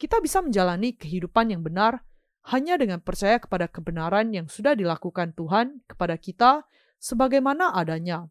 Kita 0.00 0.20
bisa 0.24 0.40
menjalani 0.40 0.96
kehidupan 0.96 1.52
yang 1.52 1.60
benar 1.60 2.04
hanya 2.48 2.80
dengan 2.80 3.04
percaya 3.04 3.36
kepada 3.36 3.68
kebenaran 3.68 4.32
yang 4.32 4.48
sudah 4.48 4.72
dilakukan 4.72 5.36
Tuhan 5.36 5.84
kepada 5.84 6.16
kita 6.16 6.64
sebagaimana 6.96 7.76
adanya. 7.76 8.24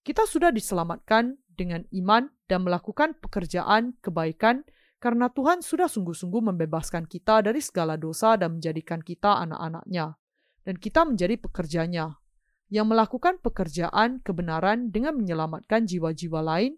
Kita 0.00 0.24
sudah 0.24 0.48
diselamatkan 0.48 1.36
dengan 1.52 1.84
iman 1.92 2.32
dan 2.48 2.64
melakukan 2.64 3.20
pekerjaan 3.20 4.00
kebaikan 4.00 4.64
karena 5.00 5.32
Tuhan 5.32 5.64
sudah 5.64 5.88
sungguh-sungguh 5.88 6.52
membebaskan 6.52 7.08
kita 7.08 7.40
dari 7.40 7.64
segala 7.64 7.96
dosa 7.96 8.36
dan 8.36 8.60
menjadikan 8.60 9.00
kita 9.00 9.40
anak-anaknya, 9.48 10.12
dan 10.68 10.76
kita 10.76 11.08
menjadi 11.08 11.40
pekerjanya, 11.40 12.20
yang 12.68 12.86
melakukan 12.86 13.40
pekerjaan 13.40 14.20
kebenaran 14.20 14.92
dengan 14.92 15.16
menyelamatkan 15.16 15.88
jiwa-jiwa 15.88 16.44
lain, 16.44 16.76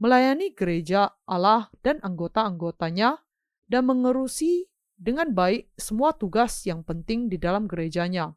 melayani 0.00 0.56
gereja 0.56 1.12
Allah 1.28 1.68
dan 1.84 2.00
anggota-anggotanya, 2.00 3.20
dan 3.68 3.82
mengerusi 3.84 4.64
dengan 4.96 5.30
baik 5.30 5.68
semua 5.76 6.16
tugas 6.16 6.64
yang 6.64 6.80
penting 6.82 7.28
di 7.28 7.36
dalam 7.36 7.68
gerejanya. 7.68 8.32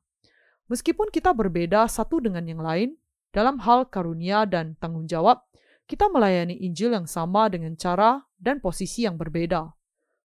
Meskipun 0.67 1.07
kita 1.07 1.31
berbeda 1.31 1.87
satu 1.87 2.19
dengan 2.19 2.43
yang 2.45 2.59
lain 2.59 2.99
dalam 3.31 3.63
hal 3.63 3.87
karunia 3.87 4.43
dan 4.43 4.75
tanggung 4.77 5.07
jawab, 5.07 5.47
kita 5.91 6.07
melayani 6.07 6.55
Injil 6.63 6.95
yang 6.95 7.03
sama 7.03 7.51
dengan 7.51 7.75
cara 7.75 8.23
dan 8.39 8.63
posisi 8.63 9.03
yang 9.03 9.19
berbeda. 9.19 9.75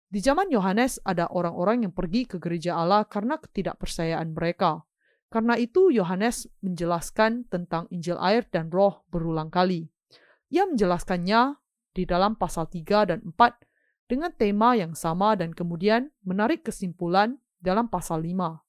Di 0.07 0.23
zaman 0.23 0.47
Yohanes 0.47 1.03
ada 1.03 1.27
orang-orang 1.27 1.83
yang 1.83 1.91
pergi 1.91 2.23
ke 2.23 2.39
gereja 2.39 2.79
Allah 2.79 3.03
karena 3.11 3.35
ketidakpercayaan 3.43 4.31
mereka. 4.31 4.87
Karena 5.27 5.59
itu 5.59 5.91
Yohanes 5.91 6.47
menjelaskan 6.63 7.51
tentang 7.51 7.91
Injil 7.91 8.15
air 8.23 8.47
dan 8.47 8.71
roh 8.71 9.03
berulang 9.11 9.51
kali. 9.51 9.91
Ia 10.55 10.71
menjelaskannya 10.71 11.59
di 11.91 12.07
dalam 12.07 12.39
pasal 12.39 12.71
3 12.71 13.11
dan 13.11 13.27
4 13.27 14.07
dengan 14.07 14.31
tema 14.31 14.79
yang 14.79 14.95
sama 14.95 15.35
dan 15.35 15.51
kemudian 15.51 16.15
menarik 16.23 16.63
kesimpulan 16.63 17.43
dalam 17.59 17.91
pasal 17.91 18.23
5. 18.23 18.63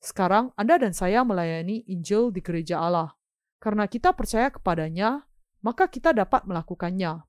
Sekarang 0.00 0.56
Anda 0.56 0.80
dan 0.80 0.96
saya 0.96 1.28
melayani 1.28 1.84
Injil 1.92 2.32
di 2.32 2.40
gereja 2.40 2.80
Allah. 2.80 3.12
Karena 3.60 3.84
kita 3.84 4.16
percaya 4.16 4.48
kepadanya, 4.48 5.27
maka 5.62 5.90
kita 5.90 6.14
dapat 6.14 6.46
melakukannya. 6.46 7.22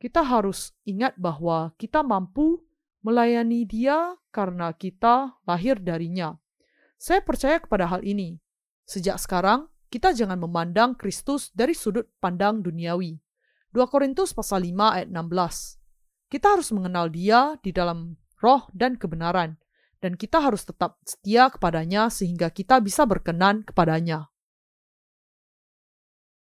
Kita 0.00 0.24
harus 0.24 0.72
ingat 0.88 1.16
bahwa 1.20 1.76
kita 1.76 2.00
mampu 2.00 2.64
melayani 3.04 3.68
Dia 3.68 4.16
karena 4.32 4.72
kita 4.72 5.36
lahir 5.44 5.76
darinya. 5.80 6.36
Saya 6.96 7.20
percaya 7.24 7.60
kepada 7.60 7.88
hal 7.88 8.04
ini. 8.04 8.40
Sejak 8.84 9.20
sekarang, 9.20 9.68
kita 9.90 10.14
jangan 10.14 10.38
memandang 10.38 10.94
Kristus 10.94 11.50
dari 11.50 11.74
sudut 11.74 12.06
pandang 12.22 12.62
duniawi. 12.62 13.18
2 13.74 13.92
Korintus 13.92 14.30
pasal 14.30 14.66
5 14.66 14.96
ayat 14.96 15.08
16. 15.10 16.30
Kita 16.30 16.46
harus 16.54 16.70
mengenal 16.70 17.10
dia 17.10 17.58
di 17.58 17.74
dalam 17.74 18.14
roh 18.38 18.70
dan 18.70 18.94
kebenaran, 18.94 19.58
dan 19.98 20.14
kita 20.14 20.40
harus 20.40 20.62
tetap 20.62 20.96
setia 21.02 21.50
kepadanya 21.50 22.06
sehingga 22.08 22.54
kita 22.54 22.78
bisa 22.80 23.04
berkenan 23.04 23.66
kepadanya. 23.66 24.29